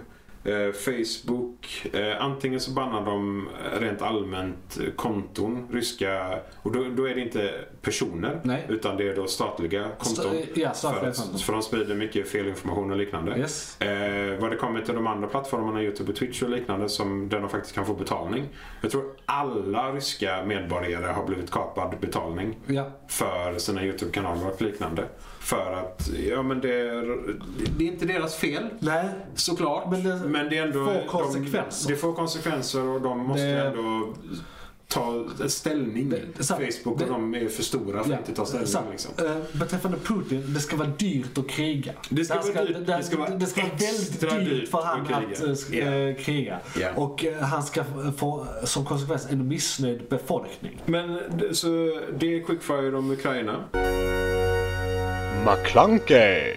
Facebook. 0.73 1.85
Eh, 1.93 2.21
antingen 2.25 2.59
så 2.59 2.71
bannar 2.71 3.05
de 3.05 3.49
rent 3.79 4.01
allmänt 4.01 4.79
eh, 4.85 4.93
konton, 4.95 5.67
ryska. 5.71 6.39
Och 6.61 6.71
då, 6.71 6.83
då 6.95 7.05
är 7.09 7.15
det 7.15 7.21
inte 7.21 7.53
personer. 7.81 8.39
Nej. 8.43 8.65
Utan 8.69 8.97
det 8.97 9.09
är 9.09 9.15
då 9.15 9.27
statliga 9.27 9.83
konton. 9.99 10.25
Sta- 10.25 10.45
ja, 10.55 10.73
statliga 10.73 11.13
för, 11.13 11.21
konton. 11.21 11.39
för 11.39 11.53
de 11.53 11.61
sprider 11.61 11.95
mycket 11.95 12.29
felinformation 12.29 12.91
och 12.91 12.97
liknande. 12.97 13.37
Yes. 13.37 13.81
Eh, 13.81 14.39
vad 14.39 14.51
det 14.51 14.55
kommer 14.57 14.81
till 14.81 14.95
de 14.95 15.07
andra 15.07 15.27
plattformarna, 15.27 15.83
YouTube 15.83 16.11
och 16.11 16.17
Twitch 16.17 16.43
och 16.43 16.49
liknande, 16.49 16.89
som 16.89 17.29
där 17.29 17.39
de 17.39 17.49
faktiskt 17.49 17.75
kan 17.75 17.85
få 17.85 17.93
betalning. 17.93 18.43
Jag 18.81 18.91
tror 18.91 19.03
alla 19.25 19.91
ryska 19.93 20.43
medborgare 20.45 21.05
har 21.11 21.25
blivit 21.25 21.51
kapad 21.51 21.95
betalning 22.01 22.57
Ja. 22.67 22.91
för 23.07 23.57
sina 23.57 23.83
YouTube-kanaler 23.85 24.47
och 24.51 24.61
liknande. 24.61 25.03
För 25.41 25.71
att, 25.73 26.09
ja 26.29 26.43
men 26.43 26.61
det 26.61 26.79
är, 26.79 27.17
det 27.77 27.83
är 27.83 27.87
inte 27.87 28.05
deras 28.05 28.35
fel 28.35 28.63
Nej, 28.79 29.05
såklart. 29.35 29.91
Men 29.91 30.01
Men 30.31 30.43
det 30.43 30.49
det, 30.49 30.57
är 30.57 30.63
ändå... 30.67 30.85
får 30.85 30.93
de- 30.93 31.07
konsekvenser. 31.07 31.89
det 31.91 31.95
får 31.97 32.13
konsekvenser 32.13 32.83
och 32.87 33.01
de 33.01 33.19
måste 33.19 33.43
Det- 33.43 33.61
ändå 33.67 34.13
ta 34.87 35.25
ställning. 35.47 36.09
Det- 36.09 36.21
det- 36.37 36.43
så- 36.43 36.55
det- 36.59 36.71
Facebook 36.73 37.01
och 37.01 37.07
de 37.07 37.35
är 37.35 37.47
för 37.47 37.63
stora 37.63 38.03
för 38.03 38.13
att 38.13 38.19
inte 38.19 38.33
ta 38.33 38.45
ställning. 38.45 38.67
Så, 38.67 38.79
liksom. 38.91 39.11
eh, 39.25 39.37
beträffande 39.59 39.97
Putin, 39.97 40.53
det 40.53 40.59
ska 40.59 40.75
vara 40.77 40.87
dyrt 40.87 41.37
att 41.37 41.49
kriga. 41.49 41.91
Det 42.09 42.25
ska 42.25 42.33
här 42.33 42.53
vara 42.53 42.65
dyrt. 42.65 42.77
Det, 42.87 42.97
Det 42.97 43.03
ska 43.03 43.17
vara 43.17 43.29
det 43.29 43.45
ska 43.45 43.61
vara 43.61 43.71
väldigt 43.71 44.21
dyrt 44.21 44.59
dyrt 44.59 44.69
för 44.69 44.81
han 44.81 45.01
att 45.01 45.07
kriga. 45.07 45.51
att 45.51 45.73
Ja. 45.73 45.85
eh, 45.85 46.15
kriga. 46.15 46.59
Ja. 46.79 46.89
Och 46.95 47.25
eh, 47.25 47.37
han 47.41 47.63
ska 47.63 47.83
få 48.17 48.45
som 48.63 48.85
konsekvens 48.85 49.27
en 49.31 49.47
missnöjd 49.47 50.01
befolkning. 50.09 50.81
Men 50.85 51.19
det- 51.37 51.55
så 51.55 51.67
det 52.19 52.35
är 52.35 52.43
quickfire 52.43 52.97
om 52.97 53.11
Ukraina. 53.11 53.63
McClunkey! 55.45 56.53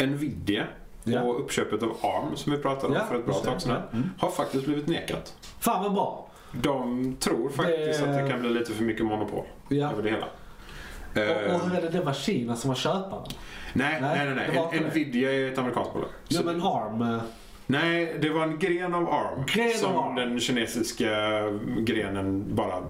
Nvidia 0.00 0.64
Ja. 1.04 1.22
och 1.22 1.40
uppköpet 1.40 1.82
av 1.82 1.88
ARM 2.02 2.36
som 2.36 2.52
vi 2.52 2.58
pratade 2.58 2.86
om 2.86 2.92
Ja, 2.94 3.04
för 3.08 3.18
ett 3.18 3.26
bra 3.26 3.34
tag 3.34 3.62
sedan 3.62 3.82
Mm. 3.92 4.10
har 4.18 4.30
faktiskt 4.30 4.64
blivit 4.64 4.86
nekat. 4.88 5.34
Fan 5.60 5.82
vad 5.82 5.94
bra. 5.94 6.28
De 6.52 7.16
tror 7.20 7.48
faktiskt 7.48 8.00
Det- 8.04 8.10
att 8.10 8.24
det 8.24 8.30
kan 8.30 8.40
bli 8.40 8.50
lite 8.50 8.72
för 8.72 8.84
mycket 8.84 9.04
monopol 9.06 9.44
Ja. 9.68 9.90
över 9.92 10.02
det 10.02 10.10
hela. 10.10 10.26
Och, 11.14 11.54
och 11.54 11.60
hur 11.68 11.78
är 11.78 11.82
det, 11.82 11.88
det 11.88 12.00
var 12.04 12.12
Kina 12.12 12.56
som 12.56 12.68
var 12.68 12.74
köparen? 12.74 13.24
Nej, 13.72 13.98
nej, 14.00 14.34
nej. 14.34 14.50
nej. 14.72 14.80
Nvidia 14.80 15.32
är 15.34 15.52
ett 15.52 15.58
amerikanskt 15.58 15.92
bolag. 15.92 16.08
Ja 16.28 16.40
men 16.44 16.62
ARM. 16.62 17.02
eh, 17.14 17.22
Nej, 17.66 18.16
det 18.20 18.30
var 18.30 18.42
en 18.42 18.58
gren 18.58 18.94
av 18.94 19.08
ARM. 19.08 19.44
Gren 19.46 19.70
som 19.78 19.96
av 19.96 20.04
ARM. 20.06 20.14
den 20.14 20.40
kinesiska 20.40 21.10
grenen 21.78 22.54
bara 22.54 22.82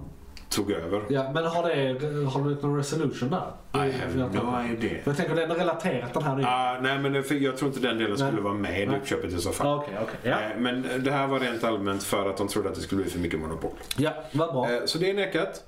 tog 0.49 0.70
över. 0.72 1.03
Ja, 1.09 1.30
men 1.34 1.44
har, 1.44 1.62
det, 1.62 2.05
har 2.30 2.44
du 2.44 2.55
någon 2.62 2.76
resolution 2.76 3.30
där? 3.30 3.86
I 3.88 3.92
have 3.92 4.14
no 4.14 4.62
idea. 4.72 4.99
Jag 5.05 5.16
tänker 5.16 5.34
det 5.34 5.42
är 5.42 5.49
relaterat 5.49 6.14
den 6.14 6.22
här. 6.22 6.42
Ah, 6.46 6.80
nej, 6.80 6.99
men 6.99 7.12
det- 7.12 7.22
för 7.22 7.34
jag 7.34 7.57
tror 7.57 7.68
inte 7.68 7.80
den 7.88 7.99
delen 7.99 8.16
skulle 8.16 8.32
Nej. 8.32 8.40
vara 8.42 8.55
med 8.55 8.82
i 8.82 8.86
Nej. 8.86 8.96
uppköpet 8.99 9.32
i 9.32 9.38
så 9.38 9.51
fall. 9.53 9.66
Ah, 9.66 9.74
Okej, 9.76 9.94
okej. 10.03 10.16
Ja. 10.22 10.30
Eh, 10.30 10.59
Men 10.59 10.86
det 11.05 11.11
här 11.11 11.26
var 11.26 11.40
rent 11.40 11.64
allmänt 11.64 12.03
för 12.03 12.30
att 12.30 12.36
de 12.36 12.49
trodde 12.49 12.68
att 12.68 12.74
det 12.74 12.80
skulle 12.80 13.03
bli 13.03 13.11
för 13.11 13.18
mycket 13.18 13.40
monopol. 13.40 13.70
ja, 13.96 14.11
vad 14.32 14.53
bra. 14.53 14.70
Eh, 14.70 14.78
Så 14.84 14.99
det 14.99 15.11
är 15.11 15.14
nekat. 15.14 15.64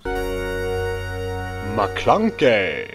McClunkey. 1.76 2.86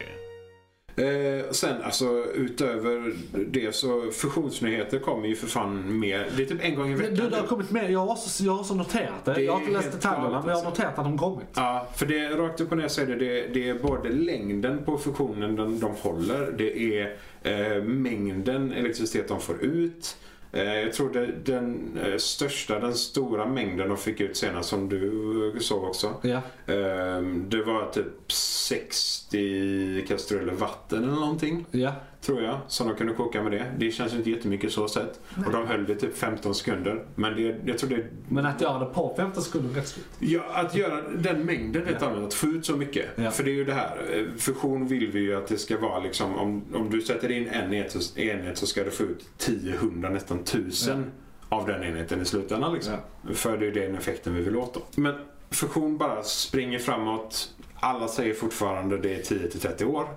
Eh, 0.97 1.51
sen 1.51 1.81
alltså 1.83 2.25
utöver 2.33 3.13
det 3.47 3.75
så 3.75 4.11
fusionsnyheter 4.11 4.99
kommer 4.99 5.27
ju 5.27 5.35
för 5.35 5.47
fan 5.47 5.99
mer. 5.99 6.27
Det 6.37 6.43
är 6.43 6.47
typ 6.47 6.63
en 6.63 6.75
gång 6.75 6.91
i 6.91 6.95
veckan. 6.95 7.15
Du, 7.15 7.29
det 7.29 7.37
har 7.37 7.47
kommit 7.47 7.71
med. 7.71 7.91
Jag 7.91 7.99
har 7.99 8.11
också, 8.11 8.43
jag 8.43 8.51
har 8.51 8.59
också 8.59 8.73
noterat 8.73 9.25
det. 9.25 9.33
Det 9.33 9.41
jag 9.41 9.53
har 9.53 9.59
inte 9.59 9.73
läst 9.73 9.91
detaljerna, 9.91 10.29
men 10.29 10.33
jag 10.33 10.41
har 10.41 10.51
alltså. 10.51 10.69
noterat 10.69 10.99
att 10.99 11.05
de 11.05 11.17
kommit. 11.17 11.47
Ja, 11.55 11.87
för 11.95 12.05
det 12.05 12.29
rakt 12.29 12.61
upp 12.61 12.71
och 12.71 12.77
ner 12.77 12.87
så 12.87 13.01
är 13.01 13.05
det, 13.05 13.15
det, 13.15 13.47
det 13.53 13.69
är 13.69 13.79
både 13.79 14.09
längden 14.09 14.83
på 14.85 14.97
fusionen 14.97 15.55
de, 15.55 15.79
de 15.79 15.91
håller, 15.91 16.51
det 16.57 16.99
är 16.99 17.17
eh, 17.43 17.83
mängden 17.83 18.71
elektricitet 18.73 19.27
de 19.27 19.41
får 19.41 19.61
ut. 19.61 20.17
Eh, 20.55 20.73
jag 20.73 20.93
tror 20.93 21.09
det, 21.13 21.25
den 21.25 21.97
eh, 22.03 22.17
största, 22.17 22.79
den 22.79 22.95
stora 22.95 23.45
mängden 23.45 23.89
de 23.89 23.97
fick 23.97 24.21
ut 24.21 24.37
senast 24.37 24.69
som 24.69 24.89
du 24.89 25.51
eh, 25.55 25.59
såg 25.59 25.83
också. 25.83 26.13
Ja. 26.21 26.41
Eh, 26.73 27.21
det 27.21 27.63
var 27.63 27.91
typ 27.91 28.31
60 28.31 30.05
kastruller 30.07 30.53
vatten 30.53 31.03
eller 31.03 31.15
någonting. 31.15 31.65
Ja. 31.71 31.93
Tror 32.25 32.41
jag, 32.41 32.59
som 32.67 32.87
de 32.87 32.95
kunde 32.95 33.13
koka 33.13 33.43
med 33.43 33.51
det. 33.51 33.71
Det 33.77 33.91
känns 33.91 34.13
ju 34.13 34.17
inte 34.17 34.29
jättemycket 34.29 34.71
så 34.71 34.87
sett. 34.87 35.19
Och 35.45 35.51
de 35.51 35.67
höll 35.67 35.85
det 35.85 35.95
typ 35.95 36.17
15 36.17 36.55
sekunder. 36.55 37.05
Men 37.15 37.35
det, 37.35 37.55
jag 37.65 37.77
tror 37.77 37.89
det 37.89 38.05
Men 38.29 38.45
att 38.45 38.61
göra 38.61 38.79
det 38.79 38.85
på 38.85 39.13
15 39.17 39.43
sekunder 39.43 39.69
är 39.69 39.73
rätt 39.73 39.87
snyggt. 39.87 40.09
Ja, 40.19 40.41
att 40.53 40.75
göra 40.75 41.01
den 41.01 41.45
mängden 41.45 41.81
rätt 41.81 42.01
allmänt, 42.01 42.27
att 42.27 42.33
få 42.33 42.47
ut 42.47 42.65
så 42.65 42.77
mycket. 42.77 43.05
Ja. 43.15 43.31
För 43.31 43.43
det 43.43 43.51
är 43.51 43.55
ju 43.55 43.65
det 43.65 43.73
här, 43.73 43.97
eh, 44.13 44.37
fusion 44.37 44.87
vill 44.87 45.11
vi 45.11 45.19
ju 45.19 45.35
att 45.35 45.47
det 45.47 45.57
ska 45.57 45.79
vara 45.79 45.99
liksom, 45.99 46.35
om, 46.35 46.63
om 46.73 46.89
du 46.89 47.01
sätter 47.01 47.31
in 47.31 47.47
en 47.47 47.73
enhet 47.73 47.91
så, 47.91 48.19
enhet 48.19 48.57
så 48.57 48.67
ska 48.67 48.83
du 48.83 48.91
få 48.91 49.03
ut 49.03 49.25
10, 49.37 49.73
100, 49.73 50.09
nästan 50.09 50.39
1000 50.39 51.11
av 51.49 51.67
den 51.67 51.83
enheten 51.83 52.21
i 52.21 52.25
slutändan. 52.25 52.73
Liksom. 52.73 52.93
För 53.33 53.57
det 53.57 53.67
är 53.67 53.71
den 53.71 53.95
effekten 53.95 54.35
vi 54.35 54.41
vill 54.41 54.55
åt 54.55 54.73
då. 54.73 54.81
Men 54.95 55.15
fusion 55.49 55.97
bara 55.97 56.23
springer 56.23 56.79
framåt. 56.79 57.49
Alla 57.75 58.07
säger 58.07 58.33
fortfarande 58.33 58.97
det 58.97 59.15
är 59.15 59.23
10 59.23 59.47
till 59.47 59.59
30 59.59 59.85
år. 59.85 60.07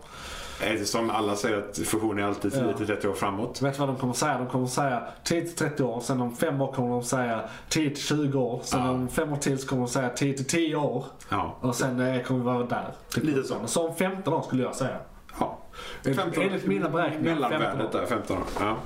Eftersom 0.60 1.10
alla 1.10 1.36
säger 1.36 1.58
att 1.58 1.78
fusion 1.78 2.18
är 2.18 2.22
alltid 2.22 2.52
10 2.52 2.66
Ja. 2.66 2.72
till 2.72 2.86
30 2.86 3.08
år 3.08 3.12
framåt. 3.14 3.62
Vet 3.62 3.74
du 3.74 3.78
vad 3.80 3.88
de 3.88 3.96
kommer 3.96 4.12
säga? 4.14 4.38
De 4.38 4.46
kommer 4.46 4.66
säga 4.66 5.02
10-30 5.24 5.82
år, 5.82 6.00
sen 6.00 6.20
om 6.20 6.36
fem 6.36 6.60
år 6.60 6.72
kommer 6.72 6.90
de 6.90 7.02
säga 7.02 7.40
10-20 7.70 8.34
år, 8.36 8.60
sen 8.64 8.80
Ja. 8.84 8.90
om 8.90 9.08
fem 9.08 9.32
år 9.32 9.36
till 9.36 9.58
så 9.58 9.68
kommer 9.68 9.82
de 9.82 9.88
säga 9.88 10.10
10-10 10.16 10.74
år 10.74 11.04
Ja. 11.30 11.56
och 11.60 11.74
sen 11.74 12.00
eh, 12.00 12.22
kommer 12.22 12.40
vi 12.40 12.46
vara 12.46 12.64
där. 12.66 12.88
Typ. 13.14 13.24
Lite 13.24 13.42
så. 13.42 13.54
Så 13.66 13.88
om 13.88 13.94
15 13.96 14.34
år 14.34 14.42
skulle 14.42 14.62
jag 14.62 14.74
säga. 14.74 14.96
Ja. 15.40 15.58
Enligt 16.04 16.66
mina 16.66 16.88
beräkningar, 16.90 17.24
15 17.24 17.50
Mellanvärdet 17.50 17.92
där, 17.92 18.06
15 18.06 18.36
år. 18.36 18.42
Ja. 18.60 18.76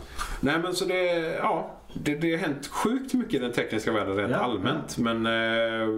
Nej 0.40 0.58
men 0.58 0.74
så 0.74 0.84
det, 0.84 1.04
ja. 1.42 1.70
Det, 1.94 2.14
det 2.14 2.30
har 2.30 2.38
hänt 2.38 2.66
sjukt 2.66 3.14
mycket 3.14 3.34
i 3.34 3.38
den 3.38 3.52
tekniska 3.52 3.92
världen 3.92 4.16
rent 4.16 4.30
Ja. 4.30 4.36
allmänt. 4.36 4.98
Men 4.98 5.16
eh, 5.26 5.32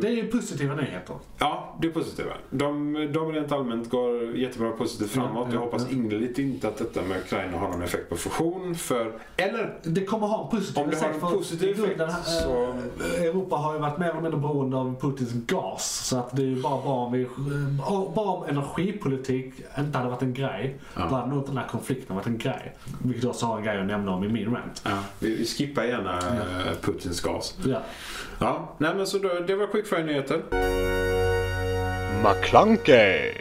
Det 0.01 0.09
är 0.09 0.11
ju 0.17 0.27
positiva 0.27 0.75
nyheter. 0.75 1.17
ja, 1.39 1.77
det 1.81 1.87
är 1.89 1.93
positiva. 1.93 2.33
De, 2.51 2.93
de 3.13 3.33
rent 3.33 3.53
allmänt 3.53 3.91
går 3.91 4.37
jättebra 4.37 4.71
positivt 4.71 5.11
framåt. 5.11 5.31
Ja, 5.35 5.45
Jag 5.45 5.55
ja, 5.55 5.59
hoppas 5.65 5.87
ja. 5.91 5.97
innerligt 5.97 6.39
inte 6.39 6.69
att 6.69 6.79
detta 6.79 7.03
med 7.03 7.19
Ukraina 7.19 7.59
har 7.59 7.69
någon 7.69 7.83
effekt 7.83 8.09
på 8.09 8.17
fusion. 8.17 8.75
För, 8.75 9.13
eller 9.37 9.75
Det 9.83 10.05
kommer 10.05 10.27
ha 10.27 10.45
en 10.45 10.51
positiv 10.59 10.85
Om 10.85 10.91
det 10.91 10.97
har 11.01 11.09
en 11.09 11.21
positiv 11.21 11.69
i 11.71 11.73
grunden, 11.73 12.09
effekt, 12.09 12.27
eh, 12.29 12.33
så- 12.45 12.75
Europa 13.25 13.57
har 13.57 13.75
ju 13.75 13.81
varit 13.81 13.99
mer 13.99 14.11
eller 14.11 14.21
mindre 14.21 14.41
beroende 14.41 14.77
av 14.77 15.01
Putins 15.01 15.33
gas. 15.47 16.07
Så 16.09 16.17
att 16.19 16.37
det 16.37 16.43
är 16.43 16.47
ju 16.47 16.63
bara 16.63 16.83
bra 16.83 16.93
om, 16.95 17.13
vi, 17.13 17.23
eh, 17.23 18.13
bara 18.15 18.29
om 18.31 18.45
energipolitik 18.49 19.55
inte 19.79 19.99
hade 19.99 20.11
varit 20.11 20.23
en 20.23 20.35
grej. 20.35 20.77
Ja. 20.97 21.27
Nog 21.27 21.39
inte 21.39 21.51
den 21.51 21.59
här 21.59 21.69
konflikten 21.69 22.17
varit 22.17 22.27
en 22.27 22.39
grej. 22.39 22.77
Vilket 23.05 23.25
också 23.25 23.47
har 23.47 23.59
en 23.59 23.65
grej 23.65 23.81
att 23.81 23.87
nämna 23.87 24.15
om 24.15 24.25
i 24.25 24.29
min 24.29 24.55
rant. 24.55 24.83
ja, 24.85 24.99
vi, 25.19 25.37
vi 25.37 25.47
skippar 25.47 25.84
gärna 25.89 26.18
eh, 26.18 26.74
Putins 26.80 27.20
gas. 27.20 27.55
Ja. 27.66 27.78
Ja, 28.41 28.74
nej 28.78 28.95
men 28.95 29.07
så 29.07 29.18
då, 29.18 29.28
det 29.47 29.55
var 29.57 29.66
quickfire-nyheter. 29.66 30.43
McClunkey. 32.22 33.32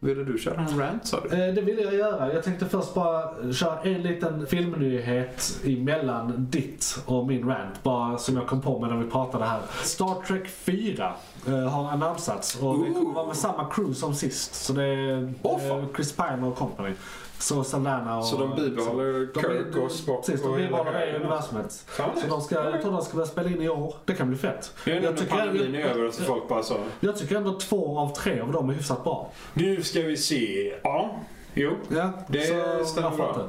Ville 0.00 0.24
du 0.24 0.38
köra 0.38 0.60
en 0.60 0.78
rant 0.80 1.06
sa 1.06 1.20
du? 1.20 1.28
Eh, 1.48 1.54
Det 1.54 1.60
vill 1.60 1.78
jag 1.78 1.94
göra. 1.94 2.32
Jag 2.32 2.42
tänkte 2.44 2.66
först 2.66 2.94
bara 2.94 3.52
köra 3.52 3.80
en 3.82 4.02
liten 4.02 4.46
filmnyhet 4.46 5.60
emellan 5.64 6.46
ditt 6.50 6.98
och 7.06 7.26
min 7.26 7.48
rant. 7.48 7.82
Bara 7.82 8.18
som 8.18 8.36
jag 8.36 8.46
kom 8.46 8.60
på 8.62 8.78
med 8.78 8.90
när 8.90 8.96
vi 8.96 9.10
pratade 9.10 9.44
här. 9.44 9.60
Star 9.82 10.22
Trek 10.26 10.48
4 10.48 11.12
eh, 11.46 11.52
har 11.68 11.88
annonsats 11.90 12.56
och 12.62 12.86
vi 12.86 12.92
kommer 12.94 13.14
vara 13.14 13.26
med 13.26 13.36
samma 13.36 13.70
crew 13.70 13.94
som 13.94 14.14
sist. 14.14 14.54
Så 14.54 14.72
det 14.72 14.84
är 14.84 15.22
eh, 15.44 15.84
Chris 15.96 16.12
Pine 16.16 16.46
och 16.46 16.56
company. 16.56 16.90
Så 17.38 17.64
Saldana 17.64 18.18
och... 18.18 18.24
Så 18.24 18.36
de 18.36 18.56
bibehåller 18.56 19.28
de- 19.34 19.40
Kirk 19.40 19.76
och 19.84 19.90
Spock 19.90 20.26
Precis, 20.26 20.42
de 20.42 20.56
bibehåller 20.56 20.92
det 20.92 21.16
universumet. 21.16 21.72
Så 21.96 22.26
de 22.28 22.40
ska, 22.40 22.54
jag 22.70 22.82
tror 22.82 22.92
de 22.92 23.02
ska 23.02 23.14
börja 23.14 23.26
spela 23.26 23.48
in 23.50 23.62
i 23.62 23.68
år. 23.68 23.94
Det 24.04 24.14
kan 24.14 24.28
bli 24.28 24.38
fett. 24.38 24.72
Jag 24.84 25.02
när 25.02 25.12
tycker- 25.12 25.36
pandemin 25.36 25.74
är 25.74 25.80
jag- 25.80 25.90
över 25.90 26.10
så 26.10 26.22
folk 26.22 26.48
bara 26.48 26.62
så. 26.62 26.76
Jag 27.00 27.16
tycker 27.18 27.36
ändå 27.36 27.58
två 27.58 27.98
av 27.98 28.08
tre 28.14 28.40
av 28.40 28.52
dem 28.52 28.70
är 28.70 28.74
hyfsat 28.74 29.04
bra. 29.04 29.30
Nu 29.54 29.82
ska 29.82 30.00
vi 30.00 30.16
se. 30.16 30.74
Ja, 30.82 31.20
jo. 31.54 31.72
Ja, 31.88 32.10
Det 32.28 32.40
stämmer 32.86 33.02
varför 33.10 33.16
bra. 33.16 33.36
Det, 33.38 33.46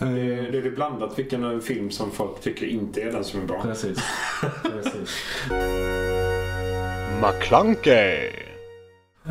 Eh, 0.00 0.06
det 0.52 0.58
är 0.58 0.70
blandat 0.70 1.18
vilken 1.18 1.60
film 1.60 1.90
som 1.90 2.10
folk 2.10 2.40
tycker 2.40 2.66
inte 2.66 3.00
är 3.02 3.12
den 3.12 3.24
som 3.24 3.40
är 3.40 3.44
bra. 3.46 3.62
Precis. 3.62 3.98
Precis. 4.62 5.22
McClunkey. 7.22 8.30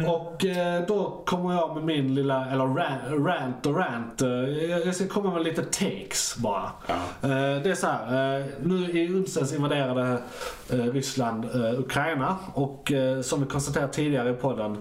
Och 0.03 0.45
eh, 0.45 0.85
då 0.87 1.21
kommer 1.25 1.53
jag 1.53 1.75
med 1.75 1.83
min 1.83 2.15
lilla, 2.15 2.45
eller 2.51 2.65
rant, 2.65 3.27
rant 3.27 3.65
och 3.65 3.75
rant. 3.75 4.21
Eh, 4.21 4.29
jag 4.85 4.95
ska 4.95 5.07
komma 5.07 5.33
med 5.33 5.43
lite 5.43 5.63
takes 5.63 6.35
bara. 6.37 6.71
Ja. 6.87 6.93
Eh, 7.29 7.61
det 7.63 7.69
är 7.69 7.75
så 7.75 7.87
här, 7.87 8.45
nu 8.63 8.91
i 8.91 9.09
onsdags 9.09 9.53
invaderade 9.53 10.17
Ryssland 10.67 11.45
Ukraina 11.77 12.35
och 12.53 12.91
som 13.23 13.39
vi 13.39 13.45
konstaterat 13.45 13.93
tidigare 13.93 14.29
i 14.29 14.33
podden, 14.33 14.77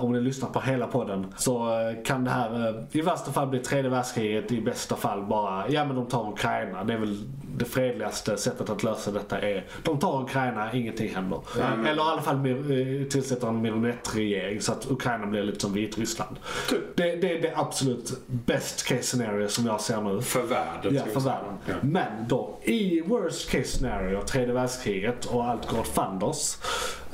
om 0.00 0.12
ni 0.12 0.20
lyssnar 0.20 0.48
på 0.48 0.60
hela 0.60 0.86
podden, 0.86 1.26
så 1.36 1.68
kan 2.04 2.24
det 2.24 2.30
här 2.30 2.84
i 2.92 3.00
värsta 3.00 3.32
fall 3.32 3.48
bli 3.48 3.58
tredje 3.58 3.90
världskriget, 3.90 4.52
i 4.52 4.60
bästa 4.60 4.96
fall 4.96 5.22
bara, 5.22 5.68
ja 5.68 5.84
men 5.84 5.96
de 5.96 6.06
tar 6.06 6.28
Ukraina. 6.32 6.84
Det 6.84 6.92
är 6.92 6.98
väl 6.98 7.16
det 7.60 7.66
fredligaste 7.66 8.36
sättet 8.36 8.70
att 8.70 8.82
lösa 8.82 9.10
detta 9.10 9.38
är, 9.40 9.66
de 9.82 9.98
tar 9.98 10.22
Ukraina, 10.22 10.72
ingenting 10.72 11.14
händer. 11.14 11.40
Men- 11.58 11.86
Eller 11.86 12.02
i 12.02 12.06
alla 12.12 12.22
fall 12.22 12.36
eh, 12.36 13.06
tillsätter 13.08 13.46
en 13.48 13.56
marionettregering 13.62 14.60
så 14.60 14.72
att 14.72 14.90
Ukraina 14.90 15.26
blir 15.26 15.42
lite 15.42 15.60
som 15.60 15.72
Vitryssland. 15.72 16.36
Typ. 16.68 16.80
Det, 16.96 17.16
det 17.16 17.36
är 17.38 17.42
det 17.42 17.52
absolut 17.56 18.12
best 18.26 18.86
case 18.86 19.02
scenario 19.02 19.48
som 19.48 19.66
jag 19.66 19.80
ser 19.80 20.00
nu. 20.00 20.22
För 20.22 20.42
världen. 20.42 20.94
Ja, 20.94 21.02
för 21.12 21.20
världen. 21.20 21.54
Ja. 21.66 21.74
Men 21.82 22.28
då, 22.28 22.58
i 22.62 23.00
worst 23.00 23.50
case 23.50 23.64
scenario, 23.64 24.22
tredje 24.22 24.54
världskriget 24.54 25.24
och 25.26 25.44
allt 25.44 25.68
går 25.68 25.78
åt 25.80 25.88
fanders. 25.88 26.56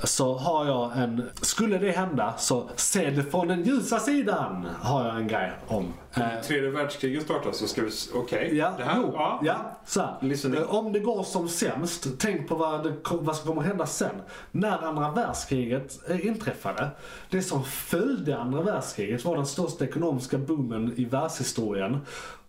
Så 0.02 0.34
har 0.34 0.66
jag 0.66 0.98
en, 0.98 1.30
skulle 1.40 1.78
det 1.78 1.90
hända 1.90 2.34
så 2.38 2.68
se 2.76 3.10
det 3.10 3.22
från 3.22 3.48
den 3.48 3.62
ljusa 3.64 3.98
sidan. 3.98 4.66
Har 4.80 5.06
jag 5.06 5.16
en 5.16 5.28
grej 5.28 5.52
om. 5.66 5.92
Eh, 6.14 6.22
Tredje 6.46 6.70
världskriget 6.70 7.22
startar 7.22 7.52
så 7.52 7.66
ska 7.66 7.82
vi... 7.82 7.90
Okej. 8.14 8.56
Ja, 8.56 8.72
Det 8.78 8.84
här, 8.84 8.96
jo, 8.96 9.10
ja. 9.14 9.40
ja. 9.42 9.56
Så 9.86 10.00
här. 10.00 10.56
Eh, 10.56 10.74
Om 10.74 10.92
det 10.92 10.98
går 11.00 11.22
som 11.22 11.48
sämst, 11.48 12.06
tänk 12.18 12.48
på 12.48 12.54
vad, 12.54 12.84
det, 12.84 12.94
vad 13.10 13.36
som 13.36 13.46
kommer 13.48 13.62
hända 13.62 13.86
sen. 13.86 14.22
När 14.50 14.84
andra 14.84 15.10
världskriget 15.10 16.10
eh, 16.10 16.26
inträffade, 16.26 16.88
det 17.30 17.42
som 17.42 17.64
följde 17.64 18.38
andra 18.38 18.62
världskriget 18.62 19.24
var 19.24 19.36
den 19.36 19.46
största 19.46 19.84
ekonomiska 19.84 20.38
boomen 20.38 20.92
i 20.96 21.04
världshistorien. 21.04 21.98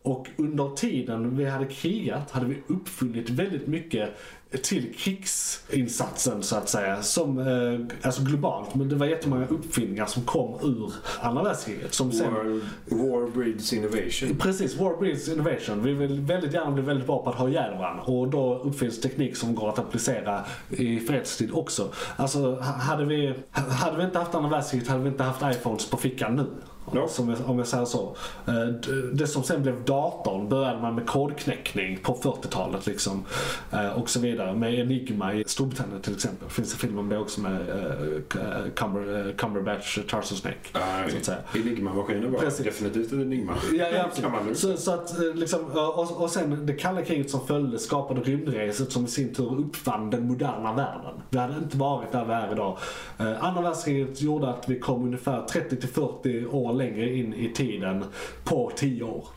Och 0.01 0.27
under 0.37 0.75
tiden 0.75 1.37
vi 1.37 1.45
hade 1.45 1.65
krigat 1.65 2.31
hade 2.31 2.45
vi 2.45 2.63
uppfunnit 2.67 3.29
väldigt 3.29 3.67
mycket 3.67 4.09
till 4.63 4.93
krigsinsatsen 4.97 6.43
så 6.43 6.55
att 6.55 6.69
säga. 6.69 7.01
Som, 7.03 7.39
eh, 7.39 8.05
alltså 8.07 8.23
globalt, 8.23 8.75
men 8.75 8.89
det 8.89 8.95
var 8.95 9.05
jättemånga 9.05 9.47
uppfinningar 9.47 10.05
som 10.05 10.23
kom 10.23 10.59
ur 10.63 10.93
andra 11.21 11.43
världskriget. 11.43 11.93
Som 11.93 12.11
sen, 12.11 12.33
War, 12.33 12.43
war 12.89 13.29
breeds 13.31 13.73
innovation. 13.73 14.37
Precis, 14.39 14.75
War 14.79 14.97
breeds 14.99 15.27
innovation. 15.27 15.83
Vi 15.83 15.93
vill 15.93 16.19
väldigt 16.19 16.53
gärna 16.53 16.71
bli 16.71 16.83
väldigt 16.83 17.05
bra 17.07 17.23
på 17.23 17.29
att 17.29 17.35
ha 17.35 17.49
ihjäl 17.49 17.77
varandra. 17.77 18.03
Och 18.03 18.27
då 18.27 18.57
uppfinns 18.59 19.01
teknik 19.01 19.35
som 19.35 19.55
går 19.55 19.69
att 19.69 19.79
applicera 19.79 20.45
i 20.69 20.99
fredstid 20.99 21.51
också. 21.53 21.89
Alltså, 22.15 22.55
ha- 22.55 22.61
hade 22.61 23.05
vi, 23.05 23.33
hade 23.51 23.97
vi 23.97 24.03
inte 24.03 24.19
haft 24.19 24.35
andra 24.35 24.49
världskriget 24.49 24.87
hade 24.87 25.03
vi 25.03 25.09
inte 25.09 25.23
haft 25.23 25.57
iPhones 25.57 25.89
på 25.89 25.97
fickan 25.97 26.35
nu. 26.35 26.45
Ja. 26.91 27.07
Som 27.07 27.35
om 27.45 27.57
jag 27.57 27.67
säger 27.67 27.85
så. 27.85 28.15
Eh, 28.47 28.53
Det 29.13 29.27
som 29.27 29.43
sen 29.43 29.61
blev 29.63 29.83
datorn 29.85 30.49
började 30.49 30.81
man 30.81 30.95
med 30.95 31.07
kodknäckning 31.07 31.97
på 32.03 32.13
40-talet 32.15 32.85
liksom. 32.87 33.23
Eh, 33.71 33.89
Och 33.99 34.09
så 34.09 34.19
vidare. 34.19 34.53
Med 34.55 34.73
Enigma 34.79 35.33
i 35.33 35.43
Storbritannien 35.47 36.01
till 36.01 36.13
exempel. 36.13 36.49
Finns 36.49 36.73
det 36.73 36.79
film 36.79 36.99
om 36.99 37.09
det 37.09 37.17
också 37.17 37.41
med 37.41 37.51
eh, 37.69 38.71
Cumber, 38.75 39.33
Cumberbatch, 39.37 39.99
Snake. 40.23 40.57
Så 41.09 41.17
att 41.17 41.25
säga. 41.25 41.37
Enigma-maskinen 41.55 42.31
var 42.31 42.39
Precis. 42.39 42.65
definitivt 42.65 43.11
en 43.11 43.21
Enigma. 43.21 43.53
Ja, 43.73 43.85
ja. 43.93 44.05
Så, 44.53 44.77
så 44.77 44.91
att, 44.93 45.13
liksom, 45.35 45.65
och, 45.65 46.21
och 46.21 46.29
sen 46.29 46.65
det 46.65 46.73
kalla 46.73 47.01
kriget 47.01 47.29
som 47.29 47.47
följde 47.47 47.79
skapade 47.79 48.21
rymdreset 48.21 48.91
som 48.91 49.05
i 49.05 49.07
sin 49.07 49.33
tur 49.33 49.59
uppfann 49.59 50.09
den 50.09 50.27
moderna 50.27 50.73
världen. 50.73 51.21
Vi 51.29 51.37
hade 51.37 51.57
inte 51.57 51.77
varit 51.77 52.11
där 52.11 52.25
vi 52.25 52.33
är 52.33 52.51
idag. 52.51 52.77
Andra 53.39 53.61
världskriget 53.61 54.21
gjorde 54.21 54.49
att 54.49 54.69
vi 54.69 54.79
kom 54.79 55.03
ungefär 55.03 55.41
30-40 55.41 56.53
år 56.53 56.73
längre 56.77 57.15
in 57.15 57.33
i 57.33 57.49
tiden 57.53 58.03
på 58.43 58.71
10 58.75 59.03
år. 59.03 59.27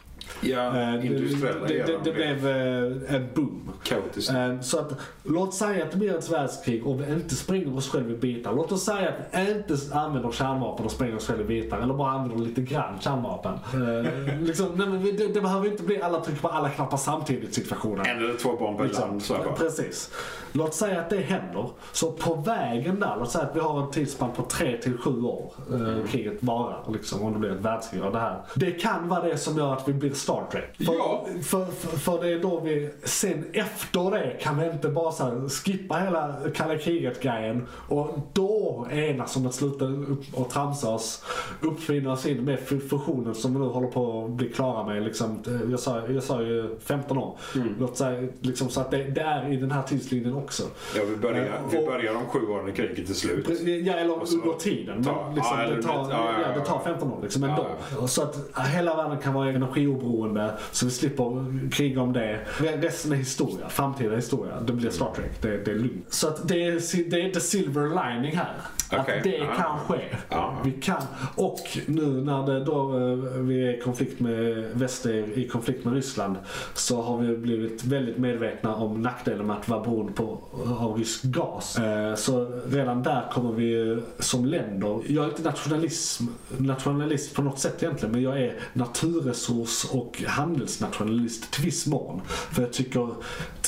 Ja, 0.41 0.67
Eh, 0.67 0.93
det- 1.01 1.07
industriella 1.07 1.67
det, 1.67 1.87
det, 1.87 1.99
det 2.05 2.13
blev 2.13 2.47
eh, 2.47 3.15
en 3.15 3.29
boom. 3.35 3.71
kaotiskt. 3.83 4.31
Eh, 4.31 4.61
Så 4.61 4.79
att, 4.79 4.93
låt 5.25 5.55
säga 5.55 5.85
att 5.85 5.91
det 5.91 5.97
blir 5.97 6.19
ett 6.19 6.31
världskrig 6.31 6.87
och 6.87 7.01
vi 7.01 7.13
inte 7.13 7.35
springer 7.35 7.77
oss 7.77 7.89
själva 7.89 8.11
i 8.11 8.17
bitar. 8.17 8.53
Låt 8.53 8.73
oss 8.73 8.85
säga 8.85 9.09
att 9.09 9.47
vi 9.47 9.51
inte 9.53 9.77
använder 9.99 10.31
kärnvapen 10.33 10.85
och 10.85 10.91
springer 10.93 11.17
oss 11.17 11.27
själva 11.27 11.43
i 11.43 11.47
bitar. 11.47 11.79
Eller 11.81 11.95
bara 11.95 12.11
använder 12.11 12.45
lite 12.47 12.61
grann 12.61 12.99
kärnvapen. 13.01 13.53
Eh, 13.53 14.41
liksom, 14.41 14.67
nej, 14.77 14.87
men 14.89 15.03
det, 15.17 15.35
det 15.35 15.41
behöver 15.41 15.67
inte 15.71 15.83
bli 15.83 16.03
alla 16.03 16.21
trycker 16.21 16.41
på 16.43 16.49
alla 16.49 16.69
knappar 16.71 16.97
samtidigt 16.97 17.55
situationen. 17.55 18.07
En 18.07 18.19
eller 18.19 18.35
två 18.35 18.57
per 18.77 18.85
Liksom, 18.85 19.09
land. 19.09 19.23
Så 19.23 19.35
bara. 19.35 19.53
precis. 19.53 20.11
Låt 20.53 20.75
säga 20.75 21.01
att 21.01 21.11
det 21.11 21.17
händer. 21.21 21.71
Så 21.93 22.13
på 22.13 22.35
vägen 22.35 23.01
där, 23.01 23.17
låt 23.19 23.31
säga 23.31 23.45
att 23.45 23.57
vi 23.57 23.61
har 23.61 23.83
en 23.83 23.91
tidsspann 23.91 24.31
på 24.37 24.43
3 24.43 24.77
till 24.77 24.99
7 24.99 25.23
år. 25.23 25.53
Eh, 25.73 26.07
kriget 26.11 26.43
varar, 26.43 26.83
liksom, 26.93 27.23
om 27.23 27.33
det 27.33 27.39
blir 27.39 27.51
ett 27.51 27.61
världskrig 27.65 28.03
av 28.03 28.13
det 28.13 28.19
här. 28.19 28.41
Det 28.55 28.71
kan 28.71 29.09
vara 29.09 29.23
det 29.23 29.37
som 29.39 29.57
gör 29.59 29.73
att 29.73 29.89
vi 29.89 29.93
blir 29.93 30.11
Star 30.21 30.45
Trek. 30.53 30.77
För, 30.87 30.95
Ja. 30.95 31.27
för, 31.43 31.65
för, 31.67 31.97
för 31.99 32.23
det 32.23 32.29
är 32.33 32.39
då 32.39 32.61
vi, 32.61 32.91
sen 33.05 33.45
efter 33.53 34.11
det 34.11 34.37
kan 34.41 34.59
vi 34.59 34.67
inte 34.71 34.89
bara 34.89 35.13
så 35.13 35.25
här, 35.25 35.49
skippa 35.49 35.95
hela 35.97 36.35
kalla 36.55 36.79
kriget-grejen 36.79 37.67
och 37.89 38.09
då 38.33 38.87
enas 38.91 39.37
om 39.37 39.47
att 39.47 39.55
sluta 39.55 39.85
upp 39.85 40.21
och 40.35 40.51
tramsa 40.51 40.89
oss, 40.91 41.25
uppfinna 41.61 42.13
oss 42.13 42.27
in 42.27 42.45
med 42.45 42.59
fu- 42.59 42.89
fusionen 42.89 43.35
som 43.35 43.55
vi 43.55 43.61
nu 43.61 43.67
håller 43.67 43.89
på 43.89 44.25
att 44.25 44.31
bli 44.31 44.49
klara 44.49 44.87
med. 44.87 45.03
Liksom, 45.03 45.43
eh, 45.47 45.71
jag, 45.71 45.81
sa, 45.81 46.09
jag 46.09 46.23
sa 46.23 46.43
ju 46.43 46.79
15 46.85 47.19
år. 47.19 47.37
Låt 47.79 47.97
säga, 47.97 48.29
liksom, 48.41 48.69
så 48.69 48.81
att 48.81 48.91
det, 48.91 49.05
det 49.05 49.21
är 49.21 49.53
i 49.53 49.57
den 49.57 49.71
här 49.71 49.83
tidslinjen 49.83 50.35
också. 50.35 50.63
Ja, 50.97 51.03
vi 51.11 51.17
börjar, 51.17 51.45
Eh, 51.45 51.53
vi 51.71 51.79
och- 51.79 51.87
börjar 51.87 52.15
om 52.15 52.27
sju 52.27 52.47
år 52.47 52.63
när 52.63 52.73
kriget 52.73 53.11
är 53.11 53.15
slut. 53.15 53.49
Ja, 53.87 53.95
eller 53.95 54.13
under 54.15 54.59
tiden. 54.59 55.05
ta- 55.05 55.25
Men 55.27 55.35
liksom, 55.35 55.59
ja, 55.61 55.67
det, 55.77 55.83
tar, 55.83 55.93
ja, 55.95 56.07
ja, 56.11 56.33
ja, 56.55 56.61
det 56.61 56.67
tar 56.67 56.75
ja. 56.75 56.81
15 56.85 57.13
år 57.13 57.19
liksom 57.23 57.45
ändå. 57.45 57.67
Ja, 58.01 58.07
Så 58.07 58.23
att 58.23 58.37
hela 58.75 58.97
världen 58.97 59.19
kan 59.19 59.35
vara 59.35 59.49
energioberoende 59.51 60.10
så 60.73 60.87
vi 60.87 60.91
slipper 60.91 61.71
kriga 61.71 62.01
om 62.03 62.13
det. 62.13 62.41
Resten 62.59 63.13
är 63.13 63.17
historia, 63.17 63.69
framtida 63.69 64.17
historia. 64.17 64.61
Det 64.61 64.73
blir 64.73 64.91
Star 64.91 65.15
Trek, 65.15 65.43
det, 65.43 65.65
det 65.65 65.71
är 65.71 65.75
lugnt. 65.75 66.07
Så 66.09 66.29
att 66.29 66.49
det 66.49 66.65
är, 66.65 67.11
det 67.11 67.21
är 67.21 67.31
the 67.31 67.41
silver 67.41 67.89
lining 67.89 68.37
här. 68.37 68.57
Okej. 68.93 69.19
Att 69.19 69.25
det 69.25 69.37
Ja. 69.37 69.55
kan 69.57 69.79
ske. 69.79 70.01
Ja. 70.29 70.57
Vi 70.65 70.71
kan. 70.73 71.03
Och 71.35 71.59
nu 71.87 72.03
när 72.07 72.47
det 72.47 72.65
då, 72.65 72.97
eh, 72.99 73.41
vi 73.41 73.65
är 73.69 73.79
i 73.79 73.81
konflikt 73.81 74.21
med 74.21 74.65
väst 74.73 75.07
i 75.07 75.49
konflikt 75.53 75.85
med 75.85 75.95
Ryssland 75.95 76.37
så 76.75 77.03
har 77.03 77.19
vi 77.19 77.37
blivit 77.37 77.85
väldigt 77.85 78.19
medvetna 78.19 78.75
om 78.75 79.03
nackdelen 79.03 79.47
med 79.47 79.57
att 79.57 79.69
vara 79.69 79.81
beroende 79.81 80.13
på, 80.13 80.39
av 80.79 80.99
rysk 80.99 81.23
gas. 81.23 81.79
Eh, 81.79 82.15
Så 82.15 82.61
redan 82.71 83.03
där 83.03 83.31
kommer 83.33 83.53
vi 83.53 83.99
som 84.19 84.45
länder, 84.47 85.01
jag 85.07 85.25
är 85.25 85.29
inte 85.29 85.43
nationalism, 85.43 86.25
nationalist 86.59 87.35
på 87.35 87.43
något 87.43 87.59
sätt 87.59 87.83
egentligen 87.83 88.13
men 88.13 88.23
jag 88.23 88.41
är 88.43 88.55
naturresurs 88.73 89.85
och 89.93 90.23
handelsnationalist 90.27 91.51
till 91.53 91.65
viss 91.65 91.87
mån. 91.87 92.21
För 92.27 92.63
jag 92.63 92.73
tycker, 92.73 93.09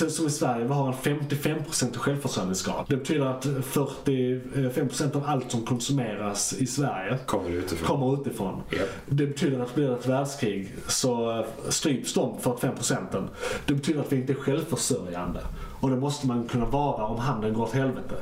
som 0.08 0.26
i 0.26 0.30
Sverige, 0.30 0.64
vi 0.64 0.72
har 0.74 0.88
en 0.88 0.94
55% 0.94 1.96
självförsörjningsgrad. 1.98 2.84
Det 2.88 2.96
betyder 2.96 3.26
att 3.26 3.44
45% 3.46 5.11
av 5.16 5.24
allt 5.26 5.51
som 5.51 5.62
konsumeras 5.66 6.52
i 6.52 6.66
Sverige 6.66 7.18
Kommer 7.26 7.51
utifrån. 7.51 7.86
kommer 7.89 8.20
utifrån. 8.20 8.62
Japp. 8.70 8.89
Det 9.06 9.26
betyder 9.26 9.60
att 9.60 9.74
blir 9.74 9.89
det 9.89 9.94
ett 9.94 10.06
världskrig 10.06 10.68
så 10.86 11.39
eh, 11.39 11.44
stryps 11.68 12.14
de 12.14 12.40
45 12.40 12.74
procenten. 12.74 13.28
Det 13.66 13.74
betyder 13.74 14.01
att 14.01 14.12
vi 14.12 14.16
inte 14.16 14.32
är 14.32 14.36
självförsörjande. 14.36 15.40
Och 15.82 15.90
det 15.90 15.96
måste 15.96 16.26
man 16.26 16.48
kunna 16.48 16.66
vara 16.66 17.06
om 17.06 17.18
handeln 17.18 17.54
går 17.54 17.62
åt 17.62 17.72
helvete. 17.72 18.14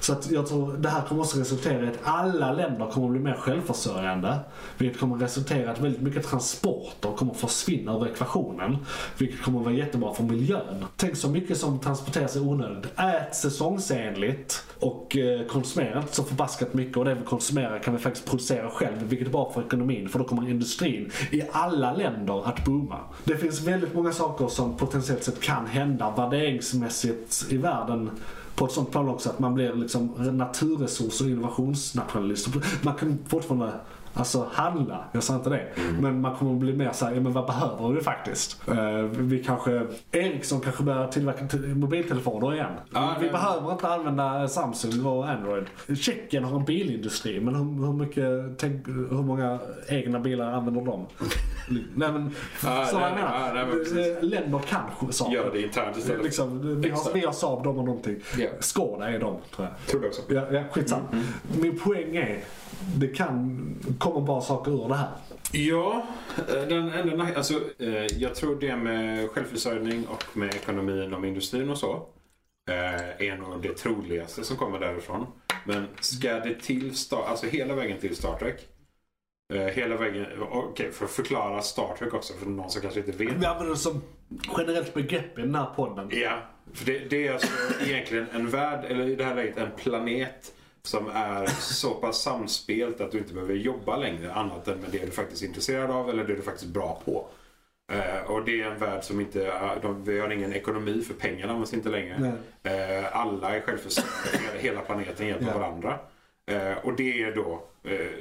Så 0.00 0.12
att 0.12 0.30
jag 0.30 0.46
tror 0.46 0.72
det 0.72 0.88
här 0.88 1.02
kommer 1.02 1.20
också 1.20 1.38
resultera 1.38 1.84
i 1.84 1.88
att 1.88 1.98
alla 2.02 2.52
länder 2.52 2.90
kommer 2.90 3.06
att 3.06 3.12
bli 3.12 3.20
mer 3.20 3.34
självförsörjande. 3.34 4.38
Vilket 4.78 5.00
kommer 5.00 5.16
resultera 5.16 5.62
i 5.62 5.66
att 5.66 5.80
väldigt 5.80 6.00
mycket 6.00 6.26
transporter 6.26 7.12
kommer 7.16 7.34
försvinna 7.34 7.96
ur 7.96 8.06
ekvationen. 8.06 8.76
Vilket 9.18 9.42
kommer 9.42 9.60
vara 9.60 9.74
jättebra 9.74 10.14
för 10.14 10.22
miljön. 10.22 10.84
Tänk 10.96 11.16
så 11.16 11.28
mycket 11.28 11.58
som 11.58 11.78
transporteras 11.78 12.36
i 12.36 12.40
onödigt. 12.40 12.92
Ät 12.96 13.36
säsongsenligt 13.36 14.64
och 14.80 15.16
eh, 15.16 15.46
konsumera 15.46 15.98
inte 15.98 16.14
så 16.14 16.24
förbaskat 16.24 16.74
mycket. 16.74 16.96
Och 16.96 17.04
det 17.04 17.14
vi 17.14 17.24
konsumerar 17.24 17.78
kan 17.78 17.94
vi 17.94 18.00
faktiskt 18.00 18.26
producera 18.26 18.70
själv. 18.70 19.02
Vilket 19.02 19.28
är 19.28 19.32
bra 19.32 19.50
för 19.54 19.62
ekonomin. 19.62 20.08
För 20.08 20.18
då 20.18 20.24
kommer 20.24 20.50
industrin 20.50 21.10
i 21.30 21.42
alla 21.52 21.92
länder 21.92 22.48
att 22.48 22.64
booma. 22.64 23.00
Det 23.24 23.36
finns 23.36 23.60
väldigt 23.60 23.94
många 23.94 24.12
saker 24.12 24.48
som 24.48 24.76
potentiellt 24.76 25.24
sett 25.24 25.40
kan 25.40 25.66
hända 25.66 26.14
värderingsmässigt 26.16 27.03
i 27.48 27.56
världen 27.56 28.10
på 28.54 28.66
ett 28.66 28.72
sånt 28.72 28.90
plan 28.90 29.08
också 29.08 29.30
att 29.30 29.38
man 29.38 29.54
blir 29.54 29.74
liksom 29.74 30.06
naturresurs 30.32 31.20
och 31.20 31.26
innovationsnationalist. 31.26 32.48
Man 32.82 32.94
kan 32.94 33.18
fortfarande 33.28 33.72
Alltså 34.16 34.48
handla, 34.52 35.04
jag 35.12 35.22
sa 35.22 35.34
inte 35.34 35.50
det. 35.50 35.66
Men 36.00 36.20
man 36.20 36.36
kommer 36.36 36.52
att 36.52 36.58
bli 36.58 36.72
mer 36.72 36.90
såhär, 36.92 37.14
ja 37.14 37.20
men 37.20 37.32
vad 37.32 37.46
behöver 37.46 37.88
vi 37.88 38.00
faktiskt? 38.00 38.68
Eh, 38.68 38.98
vi 39.02 39.44
kanske, 39.44 39.86
Ericsson 40.12 40.60
kanske 40.60 40.82
börjar 40.82 41.08
tillverka 41.08 41.56
mobiltelefoner 41.74 42.54
igen. 42.54 42.72
Ja, 42.92 43.16
vi 43.20 43.26
det- 43.26 43.32
behöver 43.32 43.72
inte 43.72 43.88
använda 43.88 44.48
Samsung 44.48 45.06
och 45.06 45.28
Android. 45.28 45.64
Tjeckien 45.96 46.44
har 46.44 46.58
en 46.58 46.64
bilindustri, 46.64 47.40
men 47.40 47.54
hur, 47.54 47.86
hur 47.86 47.92
mycket, 47.92 48.58
tänk, 48.58 48.88
hur 48.88 49.22
många 49.22 49.58
egna 49.88 50.20
bilar 50.20 50.52
använder 50.52 50.80
de? 50.82 51.06
nej 51.94 52.12
men, 52.12 52.34
Ja, 52.64 52.84
så 52.86 52.94
vad 52.98 53.04
jag 53.08 53.14
nej, 53.14 53.24
menar. 53.24 53.48
ja, 53.48 53.52
nej, 53.54 53.66
men. 53.94 54.16
Eh, 54.16 54.22
Länder 54.22 54.58
kan 54.58 55.12
saker. 55.12 55.32
Gör 55.34 55.50
det 55.52 55.62
internt 55.62 55.96
istället. 55.96 56.24
Liksom, 56.24 56.80
vi, 56.80 56.90
har, 56.90 57.12
vi 57.14 57.20
har 57.24 57.32
Saab, 57.32 57.64
de 57.64 57.76
har 57.76 57.84
någonting. 57.84 58.16
Ja. 58.38 58.46
Skoda 58.60 59.08
är 59.08 59.18
de, 59.18 59.36
tror 59.56 59.68
jag. 59.68 59.86
Tror 59.86 60.00
det 60.00 60.06
också. 60.06 60.22
Ja, 60.28 60.42
ja 60.52 60.62
skitsamma. 60.72 61.02
Mm, 61.12 61.24
Min 61.60 61.78
poäng 61.78 62.16
är, 62.16 62.40
det 62.96 63.08
kan 63.08 63.60
komma 63.98 64.20
bra 64.20 64.40
saker 64.40 64.72
ur 64.72 64.88
det 64.88 64.94
här. 64.94 65.08
Ja, 65.52 66.06
eh, 66.36 66.68
den 66.68 66.90
enda 66.90 67.36
alltså, 67.36 67.60
eh, 67.78 68.06
jag 68.06 68.34
tror 68.34 68.60
det 68.60 68.76
med 68.76 69.30
självförsörjning 69.30 70.06
och 70.06 70.36
med 70.36 70.54
ekonomin 70.54 71.14
och 71.14 71.26
industrin 71.26 71.70
och 71.70 71.78
så 71.78 72.06
eh, 72.70 73.28
är 73.28 73.36
nog 73.36 73.62
det 73.62 73.74
troligaste 73.74 74.44
som 74.44 74.56
kommer 74.56 74.80
därifrån. 74.80 75.26
Men 75.66 75.86
ska 76.00 76.32
det 76.32 76.54
till, 76.54 76.94
Star- 76.94 77.24
alltså 77.26 77.46
hela 77.46 77.74
vägen 77.74 78.00
till 78.00 78.16
Star 78.16 78.38
Trek 78.38 78.68
Hela 79.74 79.96
vägen, 79.96 80.26
okej 80.50 80.92
för 80.92 81.04
att 81.04 81.10
förklara 81.10 81.62
Star 81.62 81.96
Trek 81.98 82.14
också 82.14 82.34
för 82.34 82.46
någon 82.46 82.70
som 82.70 82.82
kanske 82.82 83.00
inte 83.00 83.12
vet. 83.12 83.20
Vi 83.20 83.46
använder 83.46 83.70
det 83.70 83.76
som 83.76 84.02
generellt 84.58 84.94
begrepp 84.94 85.38
i 85.38 85.42
den 85.42 85.54
här 85.54 85.66
podden. 85.76 86.08
Ja, 86.12 86.38
för 86.72 86.86
det, 86.86 86.98
det 87.10 87.26
är 87.26 87.32
alltså 87.32 87.48
egentligen 87.86 88.26
en 88.32 88.50
värld, 88.50 88.84
eller 88.84 89.08
i 89.08 89.14
det 89.14 89.24
här 89.24 89.34
läget 89.34 89.56
en 89.58 89.70
planet 89.76 90.52
som 90.84 91.08
är 91.14 91.46
så 91.46 91.90
pass 91.94 92.22
samspelt 92.22 93.00
att 93.00 93.12
du 93.12 93.18
inte 93.18 93.34
behöver 93.34 93.54
jobba 93.54 93.96
längre 93.96 94.32
annat 94.32 94.68
än 94.68 94.78
med 94.78 94.90
det 94.90 94.98
du 95.04 95.10
faktiskt 95.10 95.42
är 95.42 95.46
intresserad 95.46 95.90
av 95.90 96.10
eller 96.10 96.24
det 96.24 96.34
du 96.34 96.42
faktiskt 96.42 96.66
är 96.66 96.72
bra 96.72 97.02
på. 97.04 97.26
Eh, 97.92 98.30
och 98.30 98.44
det 98.44 98.60
är 98.62 98.70
en 98.70 98.78
värld 98.78 99.04
som 99.04 99.20
inte, 99.20 99.46
eh, 99.46 99.72
de, 99.82 100.04
vi 100.04 100.20
har 100.20 100.30
ingen 100.30 100.52
ekonomi 100.52 101.02
för 101.02 101.14
pengarna 101.14 101.52
används 101.52 101.74
inte 101.74 101.88
längre. 101.88 102.32
Eh, 102.62 103.16
alla 103.16 103.56
är 103.56 103.60
självförsörjande, 103.60 104.58
hela 104.58 104.80
planeten 104.80 105.26
hjälper 105.26 105.46
Ja. 105.46 105.58
varandra. 105.58 105.98
Och 106.82 106.96
det 106.96 107.22
är 107.22 107.34
då 107.36 107.62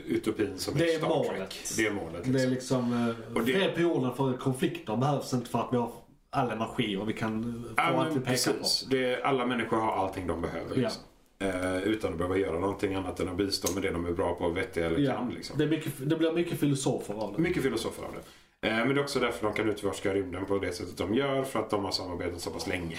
utopin 0.05 0.53
som 0.57 0.77
Det 0.77 0.93
är 0.93 0.97
Star 0.97 1.07
målet. 1.09 1.29
Trek. 1.49 1.63
Det 1.77 1.87
är 1.87 1.91
målet. 1.91 2.21
Det 2.23 2.29
är 2.43 2.47
Liksom. 2.47 2.49
liksom, 2.49 3.15
Och 3.35 3.43
det- 3.43 3.53
fred 3.53 3.75
på 3.75 3.81
jorden 3.81 4.15
för 4.15 4.33
konflikter 4.37 4.95
behövs 4.97 5.33
inte 5.33 5.49
för 5.49 5.59
att 5.59 5.67
vi 5.71 5.77
har 5.77 5.91
all 6.29 6.51
energi 6.51 6.97
och 6.97 7.09
vi 7.09 7.13
kan 7.13 7.63
få 7.67 7.73
Ja, 7.77 7.83
allt 7.83 8.09
vi 8.15 8.19
pekar 8.19 8.31
precis. 8.31 8.87
Det 8.89 9.13
är, 9.13 9.21
alla 9.21 9.45
människor 9.45 9.77
har 9.77 9.91
allting 10.07 10.27
de 10.27 10.41
behöver. 10.41 10.75
Liksom. 10.75 11.01
Eh, 11.43 11.83
utan 11.83 12.11
att 12.11 12.17
behöva 12.17 12.37
göra 12.37 12.59
någonting 12.59 12.95
annat 12.95 13.19
än 13.19 13.29
att 13.29 13.37
bistå 13.37 13.73
med 13.73 13.83
det 13.83 13.91
de 13.91 14.05
är 14.05 14.11
bra 14.11 14.35
på, 14.35 14.49
vettiga 14.49 14.85
eller. 14.85 14.99
Ja. 14.99 15.13
kan. 15.13 15.29
Liksom. 15.29 15.57
Det, 15.57 15.67
mycket, 15.67 15.93
det 16.09 16.15
blir 16.15 16.31
mycket 16.31 16.59
filosofer 16.59 17.13
av 17.13 17.33
det. 17.33 17.39
Mycket 17.39 17.63
filosofer 17.63 18.03
av 18.03 18.11
det. 18.13 18.67
Eh, 18.67 18.77
men 18.77 18.87
det 18.87 19.01
är 19.01 19.03
också 19.03 19.19
därför 19.19 19.45
de 19.45 19.53
kan 19.53 19.69
utforska 19.69 20.13
rymden 20.13 20.45
på 20.45 20.59
det 20.59 20.71
sättet 20.71 20.97
de 20.97 21.13
gör, 21.13 21.43
för 21.43 21.59
att 21.59 21.69
de 21.69 21.85
har 21.85 21.91
samarbetat 21.91 22.41
så 22.41 22.51
pass 22.51 22.67
länge. 22.67 22.97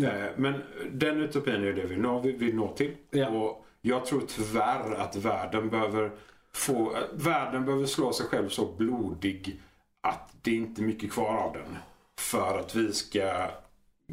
Ja. 0.00 0.08
Eh, 0.08 0.30
men 0.36 0.54
den 0.92 1.20
utopin 1.20 1.54
är 1.54 1.72
det 1.72 1.86
vi 1.86 1.96
når, 1.96 2.22
vi, 2.22 2.32
vi 2.32 2.52
når 2.52 2.74
till. 2.74 2.96
Ja. 3.10 3.28
Och 3.28 3.66
jag 3.80 4.06
tror 4.06 4.22
tyvärr 4.28 4.94
att 4.94 5.16
världen 5.16 5.68
behöver 5.68 6.10
få, 6.52 6.96
världen 7.12 7.64
behöver 7.64 7.86
slå 7.86 8.12
sig 8.12 8.26
själv 8.26 8.48
så 8.48 8.72
blodig 8.78 9.60
att 10.00 10.34
det 10.42 10.54
inte 10.54 10.82
är 10.82 10.84
mycket 10.84 11.12
kvar 11.12 11.36
av 11.36 11.52
den. 11.52 11.76
För 12.20 12.58
att 12.58 12.74
vi 12.74 12.92
ska 12.92 13.48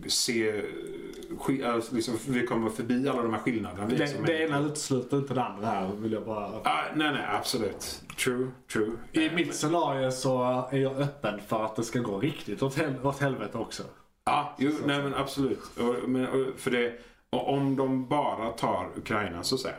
se 0.08 0.62
alltså, 1.66 1.96
liksom, 1.96 2.18
vi 2.28 2.48
kommer 2.48 2.70
förbi 2.70 3.10
alla 3.10 3.22
de 3.22 3.34
här 3.34 3.40
skillnaderna. 3.42 3.88
Det, 3.88 4.08
som 4.08 4.26
det 4.26 4.44
ena 4.44 4.60
utesluter 4.60 5.18
inte 5.18 5.34
det 5.34 5.44
andra 5.44 5.68
här 5.68 5.92
vill 5.96 6.12
jag 6.12 6.26
bara... 6.26 6.46
Ah, 6.64 6.84
nej, 6.96 7.12
nej, 7.12 7.26
absolut. 7.28 8.02
True, 8.24 8.48
true. 8.74 8.92
I 9.12 9.26
Eh, 9.26 9.34
mitt 9.34 9.56
scenario 9.56 10.12
så 10.12 10.44
är 10.72 10.78
jag 10.78 10.96
öppen 10.98 11.40
för 11.48 11.66
att 11.66 11.76
det 11.76 11.84
ska 11.84 12.00
gå 12.00 12.20
riktigt 12.20 12.64
åt, 12.64 12.78
hel 12.78 12.94
åt 13.06 13.20
helvete 13.20 13.58
också. 13.58 13.84
Ja, 14.26 14.56
jo, 14.60 14.72
nej 14.86 15.04
men 15.04 15.14
absolut. 15.14 15.60
Och, 15.78 16.10
men, 16.10 16.28
och, 16.28 16.60
för 16.60 16.72
det, 16.72 16.94
och 17.30 17.54
om 17.54 17.76
de 17.76 18.08
bara 18.08 18.50
tar 18.52 18.90
Ukraina 18.98 19.44
så 19.44 19.56
att 19.56 19.62
säga. 19.62 19.76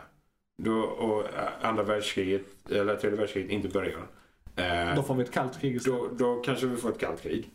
Då, 0.62 0.78
och 0.80 1.20
eh, 1.24 1.48
andra 1.62 1.82
världskriget, 1.82 2.70
eller 2.70 2.96
tredje 2.96 3.18
världskriget 3.18 3.50
inte 3.50 3.68
börjar. 3.68 4.06
Eh, 4.56 4.94
Då 4.96 5.02
får 5.02 5.14
vi 5.14 5.22
ett 5.22 5.32
kallt 5.32 5.60
krig 5.60 5.76
istället. 5.76 6.00
då, 6.18 6.34
då 6.34 6.42
kanske 6.42 6.66
vi 6.66 6.76
får 6.76 6.88
ett 6.88 7.00
kallt 7.00 7.22
krig. 7.22 7.50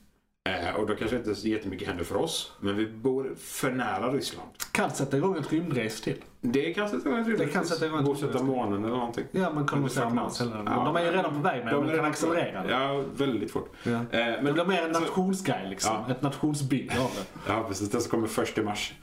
Eh, 0.50 0.76
och 0.76 0.88
då 0.88 0.96
kanske 0.96 1.18
inte 1.18 1.36
så 1.36 1.48
jättemycket 1.48 1.88
händer 1.88 2.04
för 2.04 2.16
oss. 2.16 2.52
Men 2.60 2.76
vi 2.78 2.88
bor 2.88 3.36
för 3.40 3.72
nära 3.72 4.12
Ryssland. 4.12 4.50
Kan 4.72 4.92
sätta 4.92 5.18
igång 5.18 5.38
ett 5.38 5.52
rymdrace 5.52 6.04
till. 6.04 6.24
Det 6.42 6.74
kan 6.74 6.90
sätta 6.90 7.10
igång 7.10 7.20
ett 7.32 7.38
Det 7.38 7.48
kan 7.48 7.66
sätta 7.66 7.86
igång 7.86 8.00
ett 8.00 8.06
Bosätta 8.06 8.28
rymdrace. 8.28 8.44
månen 8.46 8.86
eller 8.86 8.96
någonting. 8.96 9.26
Ja, 9.32 9.52
man 9.54 9.68
kommer 9.68 9.88
fucking 9.88 10.16
Mars 10.16 10.42
eller 10.42 10.58
Ja, 10.58 10.84
De 10.86 10.96
är 10.96 11.02
ju 11.06 11.12
redan 11.12 11.34
på 11.34 11.40
väg 11.40 11.66
med 11.66 11.74
de 11.74 11.90
är 11.90 11.96
kan 11.96 12.06
accelerera. 12.06 12.70
Ja, 12.70 13.04
väldigt 13.16 13.52
fort. 13.52 13.70
Ja. 13.84 13.92
Eh, 13.92 14.02
men, 14.12 14.46
Det 14.46 14.54
blir 14.54 14.66
mer 14.66 14.84
en 14.84 14.92
nationsgrej 14.92 15.70
liksom. 15.70 15.96
Ja. 16.08 16.12
Ett 16.12 16.22
nationsbygge 16.22 17.00
av 17.00 17.12
det. 17.16 17.26
Ja, 17.54 17.66
precis. 17.68 17.90
Den 17.90 18.02
som 18.02 18.12
kommer 18.12 18.28
först 18.28 18.58
i 18.58 18.62
mars. 18.62 18.94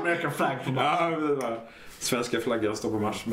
American 0.00 0.32
flag 0.32 0.56
på 0.64 0.72
Mars. 0.72 0.98
Ja, 1.42 1.58
svenska 1.98 2.40
flaggan 2.40 2.76
står 2.76 2.90
på 2.90 2.98
Mars. 2.98 3.24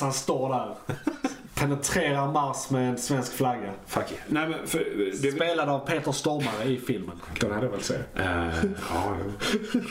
Han 0.00 0.12
står 0.12 0.48
där. 0.48 0.74
Penetrerar 1.60 2.32
Mars 2.32 2.70
med 2.70 2.88
en 2.88 2.98
svensk 2.98 3.32
flagga. 3.32 3.70
Fuck 3.86 4.04
yeah. 4.12 4.22
Nej, 4.28 4.48
men 4.48 4.66
för, 4.66 4.84
det, 5.22 5.32
Spelad 5.32 5.68
av 5.68 5.86
Peter 5.86 6.12
Stormare 6.12 6.64
i 6.64 6.76
filmen. 6.86 7.20
Den 7.40 7.50
hade 7.52 7.66
jag 7.66 7.72
väl 7.72 7.82
säga. 7.82 8.00
Eh, 8.16 8.64
ja. 8.90 9.16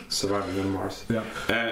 Surviving 0.07 0.65
on 0.65 0.71
Mars. 0.71 1.03
Ja. 1.07 1.15
Eh, 1.15 1.21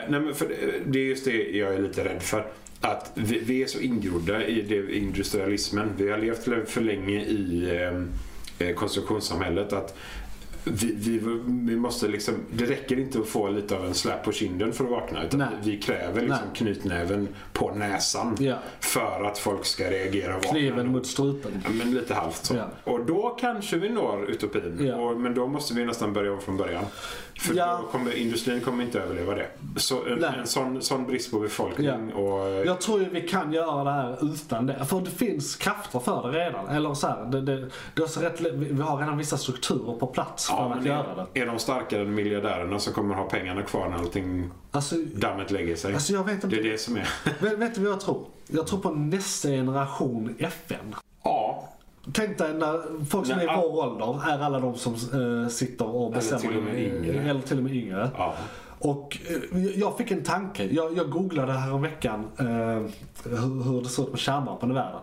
nej, 0.10 0.20
men 0.20 0.34
för 0.36 0.48
det- 0.86 1.00
är 1.00 1.04
just 1.04 1.26
det 1.26 1.50
jag 1.58 1.74
är 1.76 1.80
lite 1.82 2.04
rädd 2.06 2.22
för. 2.24 2.48
Att 2.82 3.12
vi, 3.14 3.40
vi 3.40 3.64
är 3.64 3.68
så 3.68 3.80
ingrodda 3.80 4.46
i 4.46 4.62
det, 4.62 4.96
industrialismen. 4.98 5.92
Vi 5.98 6.10
har 6.12 6.18
levt 6.18 6.70
för 6.70 6.82
länge 6.82 7.20
i 7.22 7.70
eh, 8.60 8.68
eh, 8.68 8.76
konstruktionssamhället. 8.76 9.74
att 9.74 9.98
vi, 10.72 10.96
vi, 10.98 11.20
vi 11.48 11.76
måste 11.76 12.08
liksom, 12.08 12.34
det 12.52 12.66
räcker 12.66 13.00
inte 13.00 13.20
att 13.20 13.28
få 13.28 13.50
lite 13.50 13.78
av 13.78 13.86
en 13.86 13.94
släp 13.94 14.24
på 14.24 14.32
kinden 14.32 14.74
för 14.74 14.84
att 14.84 14.90
vakna. 14.90 15.24
Utan 15.24 15.40
Nej. 15.40 15.48
vi 15.64 15.78
kräver 15.78 16.22
liksom 16.22 16.38
Nej. 16.46 16.56
knytnäven 16.56 17.28
på 17.54 17.72
näsan 17.76 18.36
Ja. 18.40 18.56
för 18.80 19.24
att 19.24 19.38
folk 19.38 19.66
ska 19.66 19.84
reagera 19.92 20.36
och 20.36 20.44
vakna. 20.44 20.60
Kniven 20.60 20.88
mot 20.92 21.08
strupen. 21.08 21.52
Ja, 21.64 21.70
men 21.70 21.94
lite 21.94 22.14
halvt 22.14 22.46
så. 22.46 22.56
Ja. 22.56 22.70
Och 22.84 23.06
då 23.06 23.38
kanske 23.40 23.78
vi 23.78 23.90
når 23.90 24.26
utopin. 24.30 24.94
Och, 24.94 25.18
men 25.20 25.34
då 25.34 25.48
måste 25.48 25.74
vi 25.74 25.86
nästan 25.86 26.14
börja 26.14 26.34
om 26.34 26.42
från 26.42 26.58
början. 26.58 26.84
För 27.40 27.54
Ja. 27.56 27.80
då 27.82 27.88
kommer, 27.88 28.18
industrin 28.18 28.62
kommer 28.62 28.84
inte 28.84 29.00
överleva 29.02 29.36
det. 29.36 29.48
Så 29.76 30.06
en, 30.06 30.24
en 30.24 30.48
sån, 30.48 30.82
sån 30.82 31.06
brist 31.06 31.32
på 31.32 31.40
befolkning 31.40 32.14
och... 32.14 32.66
Jag 32.66 32.82
tror 32.82 33.00
ju 33.00 33.10
vi 33.10 33.22
kan 33.22 33.54
göra 33.54 33.84
det 33.84 33.92
här 33.92 34.34
utan 34.34 34.66
det. 34.66 34.86
För 34.86 35.02
det 35.02 35.10
finns 35.10 35.56
krafter 35.56 36.00
för 36.00 36.32
det 36.32 36.46
redan. 36.46 36.68
Eller 36.68 36.94
så 36.94 37.08
här, 37.08 37.26
det, 37.26 37.42
det, 37.42 37.70
det 37.96 38.02
är 38.02 38.08
så 38.08 38.20
rätt, 38.22 38.42
vi 38.56 38.82
har 38.82 38.98
redan 38.98 39.18
vissa 39.18 39.38
strukturer 39.38 40.00
på 40.00 40.08
plats 40.08 40.48
för 40.48 40.54
Ja, 40.54 40.76
att 40.80 40.86
göra 40.86 41.28
det. 41.34 41.40
är, 41.42 41.46
de 41.46 41.60
starkare 41.60 42.02
än 42.02 42.16
miljardärerna 42.16 42.80
som 42.80 42.94
kommer 42.94 43.16
ha 43.16 43.24
pengarna 43.24 43.62
kvar 43.62 43.90
när 43.90 43.98
allting 43.98 44.50
Alltså, 44.72 44.96
dammet 45.16 45.52
lägger 45.52 45.76
sig? 45.76 45.94
alltså 45.94 46.14
jag 46.14 46.24
vet 46.24 46.44
inte. 46.44 46.48
det 46.56 46.60
är 46.68 46.72
det 46.72 46.78
som 46.78 46.96
är... 46.96 47.10
Vet, 47.40 47.58
vet 47.60 47.76
du 47.76 47.82
vad 47.82 47.92
jag 47.92 48.00
tror? 48.00 48.26
Jag 48.48 48.68
tror 48.68 48.80
på 48.80 48.90
nästa 48.92 49.48
generation 49.50 50.36
FN. 50.40 50.96
ja. 51.24 51.70
Tänk 52.14 52.38
dig 52.38 52.54
när 52.54 53.06
folk 53.06 53.28
som 53.28 53.38
Nej, 53.38 53.48
är 53.48 53.54
i 53.54 53.62
vår 53.62 53.84
ålder 53.86 54.30
är 54.32 54.40
alla 54.40 54.60
de 54.60 54.76
som 54.76 54.94
eh, 54.94 55.48
sitter 55.50 55.88
och 55.96 56.12
bestämmer. 56.12 56.42
till 56.42 56.58
och 56.58 56.64
med 56.64 56.80
yngre. 56.80 57.30
Eller 57.30 57.42
till 57.42 57.58
och 57.58 57.64
med 57.64 57.74
yngre. 57.76 58.10
ja. 58.18 58.34
Och 58.80 59.18
eh, 59.52 59.68
jag 59.76 59.98
fick 59.98 60.12
en 60.12 60.24
tanke. 60.24 60.66
Jag, 60.66 60.98
jag 60.98 61.10
googlade 61.10 61.52
häromveckan 61.54 62.26
eh, 62.40 62.46
hur, 63.24 63.64
hur 63.64 63.82
det 63.82 63.90
ser 63.90 64.04
ut 64.04 64.10
med 64.12 64.20
kärnvapen 64.20 64.72
i 64.72 64.74
världen. 64.74 65.02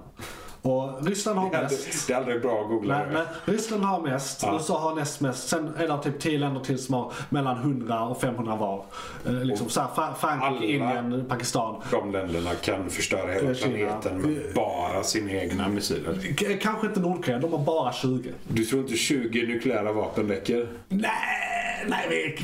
Och 0.66 1.06
Ryssland 1.06 1.38
har 1.38 1.50
Det, 1.50 1.62
mest. 1.62 2.06
det 2.06 2.12
är 2.12 2.16
aldrig 2.16 2.42
bra 2.42 2.60
att 2.62 2.68
googla 2.68 2.98
Nej, 2.98 3.06
nej, 3.12 3.22
Ryssland 3.44 3.84
har 3.84 4.00
mest, 4.00 4.42
Ja. 4.42 4.54
USA 4.54 4.78
har 4.78 4.94
näst 4.94 5.20
mest. 5.20 5.48
Sen 5.48 5.74
är 5.78 5.88
det 5.88 6.02
typ 6.02 6.20
10 6.20 6.38
länder 6.38 6.60
till 6.60 6.78
som 6.78 6.94
har 6.94 7.12
mellan 7.28 7.56
100 7.56 8.02
och 8.04 8.20
500 8.20 8.56
var. 8.56 8.84
Eh, 9.26 9.32
liksom 9.32 9.68
så 9.68 9.80
här, 9.80 9.88
Fra- 9.94 10.14
Frankrike, 10.14 10.72
Indien, 10.72 11.24
Pakistan. 11.28 11.82
De 11.90 12.12
länderna 12.12 12.50
kan 12.54 12.90
förstöra 12.90 13.32
hela 13.32 13.48
Eh, 13.50 13.54
Kina. 13.56 13.76
planeten 13.76 14.18
med 14.20 14.42
bara 14.54 15.02
sina 15.02 15.32
egna 15.32 15.68
missiler. 15.68 16.18
K- 16.38 16.46
Kanske 16.60 16.86
inte 16.86 17.00
Nordkorea, 17.00 17.38
de 17.38 17.52
har 17.52 17.58
bara 17.64 17.92
20. 17.92 18.30
Du 18.48 18.64
tror 18.64 18.80
inte 18.82 18.94
20 18.96 19.46
nukleära 19.46 19.92
vapen 19.92 20.28
räcker? 20.28 20.68
Nej, 20.88 21.10
nej 21.88 22.36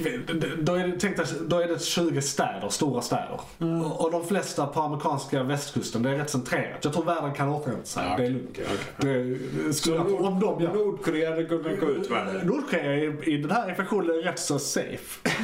då, 0.63 0.75
är 0.75 0.87
det, 0.89 0.97
tänk 1.01 1.17
dig, 1.17 1.27
då 1.49 1.59
är 1.61 1.69
det 1.69 1.83
20 1.83 2.23
städer, 2.61 2.69
stora 2.71 3.03
städer. 3.03 3.41
Och, 3.85 4.05
och 4.05 4.11
de 4.13 4.25
flesta 4.27 4.67
på 4.67 4.81
amerikanska 4.81 5.43
västkusten, 5.43 6.03
det 6.03 6.11
är 6.11 6.15
rätt 6.15 6.31
centrerat. 6.31 6.85
Jag 6.85 6.93
tror 6.93 7.05
världen 7.05 7.35
kan 7.35 7.49
återhämta 7.49 7.85
sig. 7.87 8.05
Ja, 8.11 8.17
det 8.17 8.25
är 8.27 8.31
lugnt. 8.31 8.49
okej, 8.51 8.67
okej. 8.99 9.39
Det, 9.67 9.73
skulle 9.75 9.97
jag, 9.97 10.21
om 10.21 10.41
de 10.41 10.63
gör 10.63 10.75
Nordkorea 10.75 11.31
hade 11.31 11.45
kunnat 11.45 11.81
gå 11.81 11.87
ut 11.87 12.11
världen. 12.11 12.47
Nordkorea 12.47 12.95
i, 12.97 13.35
i 13.35 13.37
den 13.37 13.51
här 13.51 13.69
infektionen 13.71 14.11
är 14.11 14.23
rätt 14.23 14.39
så 14.39 14.59
safe. 14.59 15.29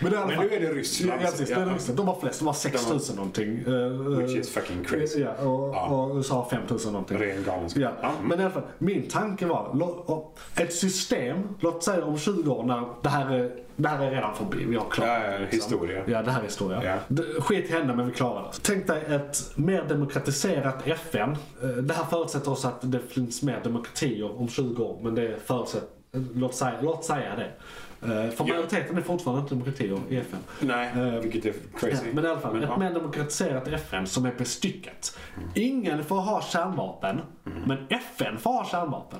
Men, 0.00 0.12
Men 0.12 0.28
nu 0.28 0.54
är 0.54 0.60
det 0.60 0.72
Ryssland. 0.72 1.12
Ja, 1.22 1.26
precis, 1.30 1.48
det 1.48 1.54
är 1.54 1.60
Ja. 1.66 1.74
Ryssland. 1.74 1.96
De 1.96 2.08
har 2.08 2.20
flest, 2.20 2.38
de 2.38 2.46
har 2.46 2.54
6000 2.54 3.16
någonting. 3.16 3.64
Eh, 3.66 3.72
Which 4.18 4.36
is 4.36 4.50
fucking 4.50 4.84
crazy. 4.84 5.20
Ja, 5.20 5.44
och, 5.46 5.74
Ja. 5.74 5.86
och 5.86 6.16
USA 6.16 6.34
har 6.34 6.50
5000 6.50 6.92
någonting. 6.92 7.18
Ren 7.18 7.44
galenskap. 7.44 7.82
Ja. 7.82 7.90
Ja. 8.02 8.10
Men 8.22 8.40
i 8.40 8.42
alla 8.42 8.52
fall, 8.52 8.62
min 8.78 9.08
tanke 9.08 9.46
var, 9.46 10.24
ett 10.56 10.74
system, 10.74 11.38
låt 11.60 11.84
säga 11.84 12.04
om 12.04 12.18
20 12.18 12.50
år 12.52 12.62
när 12.62 12.82
det 13.02 13.08
här 13.08 13.30
är, 13.34 13.50
det 13.76 13.88
här 13.88 14.04
är 14.06 14.10
redan 14.10 14.34
förbi, 14.34 14.64
vi 14.64 14.76
har 14.76 14.90
klarat 14.90 15.10
Ja, 15.22 15.28
det, 15.28 15.32
ja, 15.32 15.38
liksom. 15.38 15.56
historia. 15.60 16.02
Ja, 16.06 16.22
det 16.22 16.30
här 16.30 16.40
är 16.40 16.44
historia. 16.44 16.84
Ja. 16.84 16.96
Det, 17.08 17.22
skit 17.22 17.70
hände 17.70 17.94
men 17.94 18.06
vi 18.06 18.12
klarade 18.12 18.48
det. 18.48 18.58
Tänk 18.62 18.86
dig 18.86 19.02
ett 19.08 19.36
mer 19.56 19.84
demokratiserat 19.88 20.86
FN. 20.86 21.36
Eh, 21.62 21.68
Det 21.68 21.94
här 21.94 22.04
förutsätter 22.04 22.50
också 22.50 22.68
att 22.68 22.78
det 22.92 23.00
finns 23.00 23.42
mer 23.42 23.60
demokratier 23.64 24.40
om 24.40 24.48
20 24.48 24.84
år, 24.84 24.98
men 25.02 25.14
det 25.14 25.36
förutsätter, 25.46 25.88
låt 26.34 26.54
säga, 26.54 26.74
låt 26.82 27.04
säga 27.04 27.36
det. 27.36 27.50
Eh, 28.02 28.30
För 28.30 28.44
majoriteten 28.44 28.96
är 28.96 29.02
fortfarande 29.02 29.42
inte 29.42 29.54
demokratier 29.54 29.98
i 30.08 30.16
FN. 30.16 30.38
Nej, 30.60 30.90
Eh, 30.96 31.20
vilket 31.20 31.44
är 31.46 31.52
crazy. 31.78 32.06
men 32.12 32.24
i 32.24 32.28
alla 32.28 32.40
fall, 32.40 32.52
Men, 32.54 32.62
ett 32.62 32.68
ja. 32.72 32.78
mer 32.78 32.90
demokratiserat 32.94 33.68
FN 33.68 34.06
som 34.06 34.26
är 34.26 34.32
bestyckat. 34.38 35.18
Ingen 35.54 36.04
får 36.04 36.16
ha 36.20 36.42
kärnvapen, 36.42 37.20
men 37.66 37.78
FN 37.90 38.38
får 38.38 38.50
ha 38.52 38.64
kärnvapen. 38.64 39.18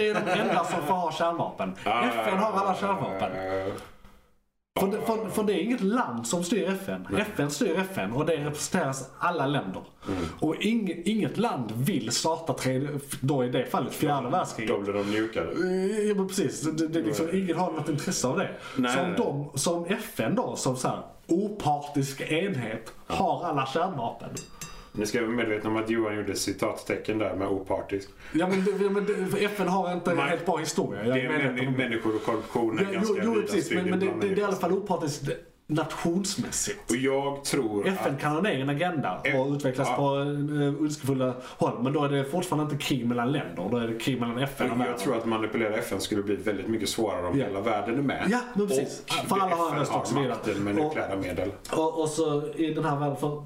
Det 0.00 0.08
är 0.08 0.14
de 0.14 0.30
enda 0.40 0.64
som 0.64 0.82
får 0.82 0.94
ha 0.94 1.12
kärnvapen. 1.12 1.72
FN 1.84 2.38
har 2.38 2.52
alla 2.52 2.74
kärnvapen. 2.74 3.30
För 4.80 4.86
det, 4.86 5.00
för, 5.06 5.28
för 5.28 5.42
det 5.42 5.52
är 5.52 5.62
inget 5.62 5.80
land 5.80 6.26
som 6.26 6.44
styr 6.44 6.68
FN. 6.68 7.06
FN 7.18 7.50
styr 7.50 7.78
FN 7.78 8.12
och 8.12 8.26
det 8.26 8.36
representeras 8.36 9.10
alla 9.18 9.46
länder. 9.46 9.82
Och 10.40 10.56
ing, 10.56 11.02
inget 11.04 11.38
land 11.38 11.72
vill 11.72 12.10
starta 12.10 12.52
tredje, 12.52 12.88
då 13.20 13.44
i 13.44 13.48
det 13.48 13.66
fallet 13.66 13.94
fjärde 13.94 14.28
världskriget. 14.28 14.76
Då 14.76 14.80
blir 14.80 14.92
de 14.92 15.10
njukade. 15.10 15.50
Eh, 15.50 16.08
Ja 16.08 16.14
men 16.14 16.28
precis, 16.28 16.60
det, 16.62 16.88
det, 16.88 17.02
liksom, 17.02 17.28
ingen 17.32 17.56
har 17.56 17.72
något 17.72 17.88
intresse 17.88 18.28
av 18.28 18.38
det. 18.38 18.50
Nej, 18.76 18.96
som, 18.96 19.06
nej. 19.06 19.14
de, 19.16 19.58
som 19.58 19.84
FN 19.84 20.34
då, 20.34 20.56
som 20.56 20.76
så 20.76 20.88
här, 20.88 21.02
opartisk 21.26 22.20
enhet, 22.20 22.92
har 23.06 23.44
alla 23.44 23.66
kärnvapen. 23.66 24.30
Ni 24.92 25.06
ska 25.06 25.20
vara 25.20 25.30
medvetna 25.30 25.70
om 25.70 25.76
att 25.76 25.90
Johan 25.90 26.16
gjorde 26.16 26.34
citattecken 26.34 27.18
där 27.18 27.34
med 27.34 27.48
opartisk. 27.48 28.08
Ja 28.32 28.48
men, 28.48 28.64
det, 28.64 28.90
men 28.90 29.06
det, 29.06 29.44
FN 29.44 29.68
har 29.68 29.92
inte 29.92 30.10
en 30.10 30.18
helt 30.18 30.46
bra 30.46 30.56
historia. 30.56 31.06
Jag 31.06 31.16
Det 31.16 31.20
är 31.22 31.52
män, 31.52 31.72
människor 31.72 32.14
och 32.16 32.22
korruption 32.24 32.78
är 32.78 32.82
Ja, 32.82 32.88
jo, 32.92 32.94
ganska 32.94 33.22
jo 33.24 33.30
vida 33.34 33.46
precis, 33.46 33.70
men, 33.70 33.90
men 33.90 34.00
det, 34.00 34.06
det, 34.06 34.12
det 34.20 34.32
är 34.32 34.38
i 34.38 34.42
alla 34.42 34.56
fall 34.56 34.72
opartiskt 34.72 35.28
nationsmässigt. 35.66 36.90
Och 36.90 36.96
jag 36.96 37.44
tror 37.44 37.86
FN 37.88 38.14
att... 38.14 38.20
kan 38.20 38.32
ha 38.32 38.38
en 38.38 38.46
egen 38.46 38.68
agenda 38.70 39.18
och 39.20 39.26
Eh, 39.26 39.52
utvecklas 39.54 39.88
ja. 39.90 39.96
på 39.96 40.14
uh, 40.16 40.84
önskefulla 40.84 41.34
håll. 41.58 41.82
Men 41.82 41.92
då 41.92 42.04
är 42.04 42.08
det 42.08 42.24
fortfarande 42.24 42.72
inte 42.72 42.84
krig 42.86 43.06
mellan 43.06 43.32
länder. 43.32 43.68
Då 43.70 43.76
är 43.76 43.88
det 43.88 43.98
krig 43.98 44.20
mellan 44.20 44.38
FN 44.38 44.66
och 44.66 44.72
Jag 44.72 44.78
världen. 44.78 44.98
tror 44.98 45.16
att 45.16 45.26
manipulera 45.26 45.74
FN 45.76 46.00
skulle 46.00 46.22
bli 46.22 46.36
väldigt 46.36 46.68
mycket 46.68 46.88
svårare 46.88 47.26
om 47.26 47.38
Ja. 47.38 47.46
hela 47.46 47.60
världen 47.60 47.98
är 47.98 48.02
med. 48.02 48.26
Ja, 48.30 48.40
men 48.54 48.68
precis. 48.68 49.02
Och 49.06 49.28
För 49.28 49.36
alla 49.36 49.56
har 49.56 49.70
en 49.72 49.78
röst 49.78 49.92
och 49.94 50.06
så 50.06 50.20
vidare. 50.20 50.54
med 50.60 50.74
nukleära 50.74 51.16
medel. 51.16 51.50
Och, 51.76 52.00
och 52.02 52.08
så 52.08 52.46
i 52.54 52.74
den 52.74 52.84
här 52.84 52.98
världen, 52.98 53.16
för 53.16 53.42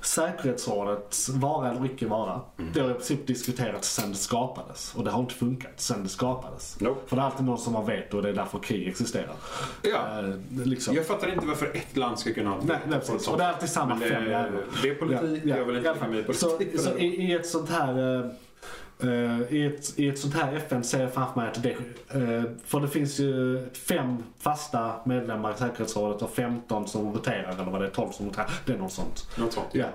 säkerhetsrådets 0.00 1.28
vara 1.28 1.70
eller 1.70 1.86
icke 1.86 2.06
vara, 2.06 2.40
Mm. 2.58 2.72
det 2.74 2.80
har 2.80 2.90
i 2.90 2.94
princip 2.94 3.26
diskuterats 3.26 3.94
sedan 3.94 4.10
det 4.10 4.16
skapades. 4.16 4.94
Och 4.96 5.04
det 5.04 5.10
har 5.10 5.20
inte 5.20 5.34
funkat 5.34 5.80
sedan 5.80 6.02
det 6.02 6.08
skapades. 6.08 6.80
Nope. 6.80 7.00
För 7.06 7.16
det 7.16 7.22
är 7.22 7.26
alltid 7.26 7.46
någon 7.46 7.58
som 7.58 7.74
har 7.74 7.82
veto 7.84 8.16
och 8.16 8.22
det 8.22 8.28
är 8.28 8.32
därför 8.32 8.58
krig 8.58 8.88
existerar. 8.88 9.32
Ja. 9.82 10.18
Eh, 10.18 10.34
liksom. 10.66 10.94
Jag 10.94 11.06
fattar 11.06 11.32
inte 11.34 11.46
varför 11.46 11.70
ett 11.74 11.96
land 11.96 12.18
ska 12.18 12.34
kunna 12.34 12.50
ha 12.50 12.58
Nej, 12.62 12.76
nej, 12.88 12.98
precis. 12.98 13.28
Och 13.28 13.38
det 13.38 13.44
är 13.44 13.48
alltid 13.48 13.68
samma 13.68 13.94
Men 13.94 13.98
det- 14.00 14.08
fem 14.14 14.24
jävlar. 14.30 14.62
det 14.82 14.88
är 14.88 14.94
politik, 14.94 15.42
jag 15.44 15.64
vill 15.64 15.76
inte 15.76 15.92
lägga 15.94 16.06
mig 16.08 16.22
politik. 16.24 16.80
Så, 16.80 16.82
så 16.90 16.98
i, 16.98 17.06
i 17.06 17.32
ett 17.32 17.46
sånt 17.46 17.70
här 17.70 17.98
eh, 18.18 18.20
eh, 18.20 18.30
i, 19.50 19.66
ett, 19.66 19.98
I 19.98 20.08
ett 20.08 20.18
sånt 20.18 20.34
här 20.34 20.52
FN 20.52 20.84
ser 20.84 21.02
jag 21.02 21.14
framför 21.14 21.40
mig 21.40 21.48
att 21.48 21.62
det, 21.62 21.70
eh, 21.70 22.44
för 22.64 22.80
det 22.80 22.88
finns 22.88 23.18
ju 23.18 23.66
fem 23.72 24.22
fasta 24.38 24.92
medlemmar 25.04 25.54
i 25.54 25.58
säkerhetsrådet 25.58 26.22
och 26.22 26.30
15 26.30 26.88
som 26.88 27.14
roterar, 27.14 27.52
eller 27.52 27.64
vad 27.64 27.80
det 27.80 27.86
är, 27.86 27.90
12 27.90 28.10
som 28.10 28.26
roterar. 28.26 28.50
Det 28.66 28.72
är 28.72 28.78
något 28.78 28.92
sånt. 28.92 29.28
Något 29.38 29.52
sånt. 29.52 29.68
Ja. 29.72 29.86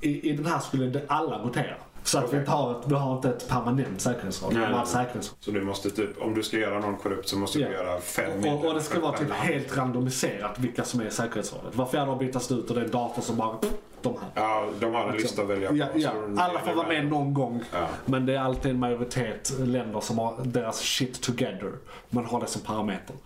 I, 0.00 0.30
I 0.30 0.36
den 0.36 0.46
här 0.46 0.58
skulle 0.58 1.02
alla 1.06 1.38
rotera. 1.38 1.74
Så 2.04 2.18
att 2.18 2.24
vi, 2.24 2.28
Okej. 2.28 2.38
inte 2.38 2.50
har 2.50 2.82
vi 2.86 2.94
har 2.94 3.16
inte 3.16 3.28
ett 3.28 3.48
permanent 3.48 4.00
säkerhetsråd. 4.00 4.52
Nej, 4.54 4.66
Vi 4.66 4.72
nej, 4.72 4.86
säkerhetsråd. 4.86 5.36
Så 5.40 5.50
du 5.50 5.62
måste 5.62 5.90
typ, 5.90 6.22
om 6.22 6.34
du 6.34 6.42
ska 6.42 6.56
göra 6.58 6.78
någon 6.78 6.96
korrupt 6.96 7.28
så 7.28 7.38
måste 7.38 7.58
du 7.58 7.64
göra 7.64 8.00
fem 8.00 8.44
Och, 8.44 8.64
och 8.64 8.74
det 8.74 8.80
ska 8.80 9.00
vara 9.00 9.18
typ 9.18 9.28
land. 9.28 9.40
helt 9.40 9.76
randomiserat 9.76 10.58
vilka 10.58 10.84
som 10.84 11.00
är 11.00 11.04
i 11.04 11.10
säkerhetsrådet. 11.10 11.76
Var 11.76 11.86
fjärde 11.86 12.10
år 12.10 12.16
bytas 12.16 12.52
ut 12.52 12.68
och 12.70 12.74
det 12.74 12.80
är 12.80 12.84
en 12.84 12.90
dator 12.90 13.22
som 13.22 13.36
bara... 13.36 13.56
De 14.02 14.14
här. 14.20 14.30
Ja, 14.34 14.64
de 14.80 14.94
har 14.94 15.08
en 15.08 15.16
lista 15.16 15.42
att 15.42 15.48
välja 15.48 15.68
på. 15.68 15.76
Ja, 15.76 15.86
ja. 15.94 16.10
Alla 16.38 16.60
får 16.60 16.72
vara 16.74 16.88
med 16.88 17.06
någon 17.06 17.34
gång. 17.34 17.62
Ja. 17.72 17.86
Men 18.04 18.26
det 18.26 18.34
är 18.34 18.38
alltid 18.40 18.70
en 18.70 18.78
majoritet 18.78 19.52
länder 19.58 20.00
som 20.00 20.18
har 20.18 20.34
deras 20.44 20.78
shit 20.80 21.20
together. 21.22 21.72
Man 22.10 22.24
har 22.24 22.40
det 22.40 22.46
som 22.46 22.62
parameter. 22.62 23.16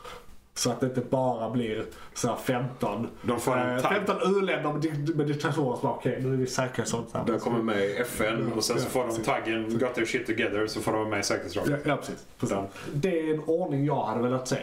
Så 0.59 0.70
att 0.70 0.80
det 0.80 0.86
inte 0.86 1.01
bara 1.01 1.51
blir 1.51 1.85
så 2.14 2.28
här 2.28 2.36
15, 2.36 3.09
De 3.22 3.40
får 3.40 3.56
en 3.56 3.76
eh, 3.76 3.82
tagg. 3.82 3.93
15 3.93 4.16
u-länder 4.36 4.72
med, 4.72 5.16
med 5.16 5.26
diktatorer 5.26 5.74
som 5.76 5.82
bara 5.82 5.93
okej, 5.93 6.18
nu 6.22 6.32
är 6.32 6.36
vi 6.36 6.47
säkerhetsrådet 6.47 7.09
här. 7.14 7.24
De 7.26 7.39
kommer 7.39 7.62
med 7.62 7.85
i 7.85 7.97
FN 7.97 8.52
och 8.56 8.64
sen 8.64 8.80
så 8.80 8.89
får 8.89 9.06
de 9.06 9.22
taggen 9.24 9.78
Got 9.78 9.94
their 9.94 10.06
shit 10.06 10.26
together 10.26 10.66
så 10.66 10.80
får 10.80 10.93
de 10.93 10.98
vara 11.01 11.10
med 11.10 11.20
i 11.20 11.22
säkerhetsrådet. 11.22 11.70
Ja, 11.85 11.90
ja 11.90 11.97
precis. 11.97 12.26
precis. 12.40 12.56
Det 12.94 13.20
är 13.20 13.35
en 13.35 13.40
ordning 13.47 13.85
jag 13.85 14.05
hade 14.05 14.22
velat 14.22 14.48
se. 14.48 14.59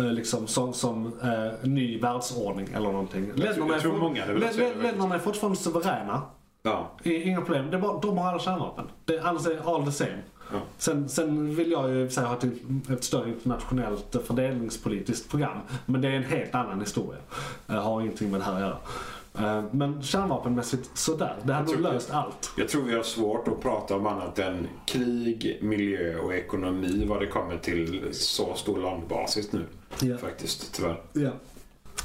Eh, 0.00 0.04
Liksom 0.12 0.46
som, 0.46 0.72
som 0.72 1.06
eh, 1.22 1.68
ny 1.68 2.00
världsordning 2.00 2.68
eller 2.74 2.92
någonting. 2.92 3.32
Länderna 3.34 3.74
är 3.74 5.18
for- 5.18 5.18
fortfarande 5.18 5.58
suveräna. 5.58 6.22
Ja. 6.62 6.90
Inga 7.04 7.40
problem. 7.40 7.70
Det 7.70 7.76
är 7.76 7.80
bara, 7.80 8.00
de 8.00 8.18
har 8.18 8.28
alla 8.28 8.38
kärnvapen. 8.38 8.84
Det 9.04 9.16
är 9.16 9.20
är 9.52 9.74
all 9.76 9.84
the 9.84 9.92
same. 9.92 10.18
Ja. 10.52 10.60
Sen, 10.78 11.08
sen 11.08 11.54
vill 11.54 11.70
jag 11.70 11.90
ju 11.90 12.10
sig 12.10 12.24
ha 12.24 12.36
ett, 12.36 12.44
ett 12.90 13.04
större 13.04 13.28
internationellt 13.28 14.16
fördelningspolitiskt 14.26 15.30
program. 15.30 15.58
Men 15.86 16.00
det 16.00 16.08
är 16.08 16.12
en 16.12 16.24
helt 16.24 16.54
annan 16.54 16.80
historia. 16.80 17.20
Eh, 17.68 17.74
har 17.74 18.00
ingenting 18.00 18.30
med 18.30 18.40
det 18.40 18.44
här 18.44 18.54
att 18.54 18.60
göra. 18.60 18.78
Eh, 19.58 19.64
Men 19.70 20.02
kärnvapenmässigt 20.02 20.90
sådär. 20.98 21.36
Det 21.42 21.52
hade 21.52 21.72
nog 21.72 21.80
löst 21.80 22.10
allt. 22.10 22.52
Jag 22.56 22.68
tror 22.68 22.82
vi 22.82 22.94
har 22.94 23.02
svårt 23.02 23.48
att 23.48 23.60
prata 23.60 23.96
om 23.96 24.06
annat 24.06 24.38
än 24.38 24.68
krig, 24.86 25.58
miljö 25.62 26.18
och 26.18 26.34
ekonomi 26.34 27.04
vad 27.08 27.20
det 27.20 27.26
kommer 27.26 27.56
till 27.56 28.08
så 28.12 28.54
stor 28.54 28.78
landbasis 28.82 29.52
nu. 29.52 29.64
Ja. 30.00 30.16
Faktiskt, 30.16 30.74
tyvärr. 30.74 31.00
Ja. 31.12 31.30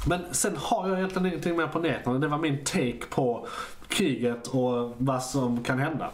Men 0.08 0.20
sen 0.30 0.56
har 0.56 0.88
jag 0.88 0.98
egentligen 0.98 1.26
ingenting 1.26 1.56
mer 1.56 1.66
på 1.66 1.78
nätet. 1.78 2.20
Det 2.20 2.28
var 2.28 2.38
min 2.38 2.64
take 2.64 3.00
på 3.10 3.46
kriget 3.88 4.46
och 4.46 4.94
vad 4.98 5.22
som 5.22 5.62
kan 5.64 5.78
hända. 5.78 6.10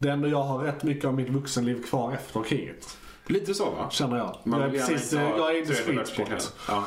Det 0.00 0.10
ändå 0.10 0.28
jag 0.28 0.42
har 0.42 0.58
rätt 0.58 0.82
mycket 0.82 1.04
av 1.04 1.14
mitt 1.14 1.28
vuxenliv 1.28 1.82
kvar 1.82 2.12
efter 2.12 2.42
kriget. 2.42 2.98
Lite 3.26 3.54
så 3.54 3.70
va? 3.70 3.90
Känner 3.90 4.16
jag. 4.16 4.36
Man 4.44 4.60
jag 4.60 4.68
är 4.68 4.72
precis, 4.72 5.12
inte 5.12 5.24
ha 5.24 5.36
jag 5.36 5.56
är 5.56 5.62
inne 5.62 5.72
i 5.72 5.74
tredje 5.74 6.04
sweet 6.04 6.28
spot. 6.42 6.56
Ja. 6.68 6.84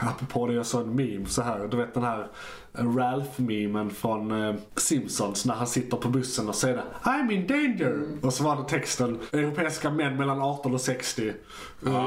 Apropå 0.00 0.46
det, 0.46 0.54
jag 0.54 0.66
såg 0.66 0.82
en 0.82 0.94
meme 0.94 1.26
så 1.26 1.42
här. 1.42 1.68
Du 1.68 1.76
vet 1.76 1.94
den 1.94 2.02
här 2.02 2.28
Ralph-memen 2.72 3.90
från 3.90 4.42
eh, 4.42 4.54
Simpsons 4.76 5.44
när 5.44 5.54
han 5.54 5.66
sitter 5.66 5.96
på 5.96 6.08
bussen 6.08 6.48
och 6.48 6.54
säger 6.54 6.84
I'm 7.02 7.32
in 7.32 7.46
danger. 7.46 8.18
Och 8.22 8.32
så 8.32 8.44
var 8.44 8.56
det 8.56 8.68
texten, 8.68 9.18
europeiska 9.32 9.90
män 9.90 10.16
mellan 10.16 10.42
18 10.42 10.74
och 10.74 10.80
60 10.80 11.28
eh, 11.28 11.34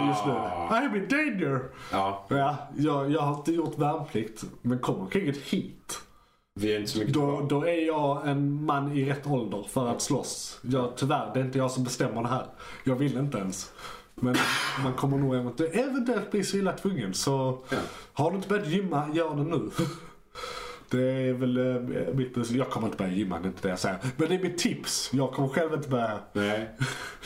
just 0.07 0.25
nu. 0.25 0.31
Ah. 0.31 0.69
I'm 0.71 0.97
in 0.97 1.07
danger. 1.07 1.59
ja. 1.91 2.25
Ja, 2.29 2.57
jag, 2.77 3.11
jag 3.11 3.21
har 3.21 3.35
inte 3.35 3.51
gjort 3.51 3.77
värnplikt, 3.77 4.43
men 4.61 4.79
kommer 4.79 5.09
kriget 5.09 5.37
hit, 5.37 6.01
Vi 6.59 6.75
är 6.75 6.79
inte 6.79 6.91
så 6.91 6.97
mycket 6.99 7.13
då, 7.13 7.45
då 7.49 7.63
är 7.67 7.87
jag 7.87 8.27
en 8.27 8.65
man 8.65 8.91
i 8.91 9.05
rätt 9.09 9.27
ålder 9.27 9.65
för 9.69 9.87
att 9.87 10.01
slåss. 10.01 10.59
Jag, 10.61 10.91
tyvärr, 10.95 11.31
det 11.33 11.39
är 11.39 11.43
inte 11.43 11.57
jag 11.57 11.71
som 11.71 11.83
bestämmer 11.83 12.21
det 12.21 12.27
här. 12.27 12.45
Jag 12.83 12.95
vill 12.95 13.17
inte 13.17 13.37
ens. 13.37 13.71
Men 14.15 14.35
man 14.83 14.93
kommer 14.93 15.17
nog 15.17 15.35
eventuellt 15.35 16.31
bli 16.31 16.43
så 16.43 16.57
illa 16.57 16.71
tvungen. 16.71 17.13
Så 17.13 17.57
Ja. 17.69 17.77
har 18.13 18.31
du 18.31 18.35
inte 18.37 18.49
börjat 18.49 18.67
gymma, 18.67 19.09
gör 19.13 19.35
det 19.35 19.43
nu. 19.43 19.69
Det 20.89 21.11
är 21.29 21.33
väl 21.33 21.57
eh, 21.57 22.13
mitt. 22.13 22.51
Jag 22.51 22.69
kommer 22.69 22.87
inte 22.87 22.97
börja 22.97 23.11
gymma, 23.11 23.39
det 23.39 23.45
är 23.45 23.47
inte 23.47 23.61
det 23.61 23.69
jag 23.69 23.79
säger. 23.79 23.97
Men 24.17 24.29
det 24.29 24.35
är 24.35 24.39
mitt 24.39 24.57
tips. 24.57 25.09
Jag 25.13 25.31
kommer 25.31 25.49
själv 25.49 25.73
inte 25.73 25.89
börja. 25.89 26.19
Nej, 26.33 26.69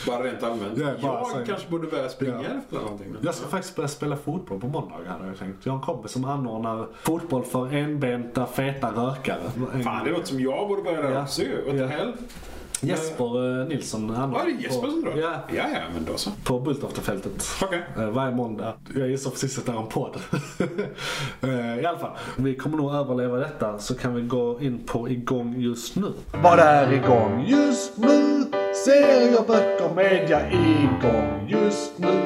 bara 0.08 0.24
rent 0.24 0.44
allmänt. 0.44 0.78
Ja, 0.78 0.86
bara 1.02 1.14
jag 1.20 1.28
så- 1.28 1.46
kanske 1.46 1.70
borde 1.70 1.88
börja 1.88 2.10
springa 2.10 2.34
Ja. 2.50 2.58
efter 2.60 2.76
någonting. 2.78 3.16
Jag 3.22 3.36
ska 3.36 3.48
faktiskt 3.48 3.76
börja 3.76 3.88
spela 3.88 4.18
fotboll 4.18 4.60
på 4.60 4.68
måndag 4.68 4.96
hade 5.08 5.28
jag 5.28 5.38
tänkt. 5.40 5.66
Jag 5.66 5.74
har 5.74 5.80
en 5.80 5.86
kompis 5.86 6.12
som 6.12 6.26
anordnar 6.26 6.88
fotboll 7.02 7.44
för 7.44 7.74
enbenta 7.76 8.46
feta 8.46 8.92
rökare. 8.92 9.42
Fan, 9.84 10.06
det 10.06 10.12
låter 10.12 10.26
som 10.28 10.40
jag 10.40 10.68
borde 10.68 10.82
börja 10.82 11.02
där 11.02 11.12
Ja. 11.12 11.24
också 11.24 11.42
ju. 11.42 11.78
Ja. 11.78 11.86
hell? 11.88 12.14
Jesper 12.82 13.60
eh, 13.62 13.68
Nilsson 13.68 14.12
anordnar. 14.16 14.40
Ja, 14.40 14.46
det 14.46 14.52
är 14.52 14.62
Jesper 14.64 14.88
som 14.88 15.02
drar? 15.02 15.16
Ja, 15.16 15.32
ja, 15.56 15.64
ja, 15.74 15.80
men 15.94 16.06
då 16.06 16.18
så. 16.18 16.30
på 16.44 16.60
Bulltoftafältet. 16.60 17.46
Okej. 17.62 17.84
Eh, 17.98 18.10
Varje 18.10 18.36
måndag. 18.36 18.74
Jag 18.96 19.10
gissar 19.10 19.32
precis 19.32 19.58
att 19.58 19.66
det 19.66 19.72
är 19.72 19.78
en 19.80 19.88
podd. 19.88 20.18
Eh, 21.42 21.80
I 21.80 21.86
alla 21.86 21.98
fall. 22.00 22.12
Vi 22.38 22.56
kommer 22.56 22.78
nog 22.78 22.94
överleva 22.96 23.38
detta 23.38 23.80
så 23.80 23.96
kan 23.96 24.16
vi 24.16 24.22
gå 24.22 24.62
in 24.62 24.80
på 24.86 25.10
igång 25.10 25.56
just 25.58 25.96
nu. 25.96 26.14
Vad 26.44 26.60
är 26.60 26.94
igång 26.94 27.46
just 27.48 27.98
nu? 27.98 28.46
Serier, 28.86 29.48
böcker, 29.48 29.96
media 29.96 30.52
igång 30.52 31.48
just 31.48 32.00
nu. 32.00 32.22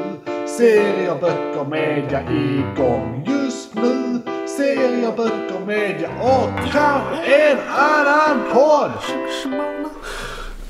Serier, 0.48 1.16
böcker, 1.22 1.66
media 1.70 2.22
igång 2.32 3.24
just 3.28 3.76
nu. 3.76 4.20
Serier, 4.48 5.12
böcker, 5.18 5.66
media 5.66 6.10
och 6.22 6.72
kanske 6.72 7.52
en 7.52 7.58
annan 7.70 8.40
podd. 8.54 8.92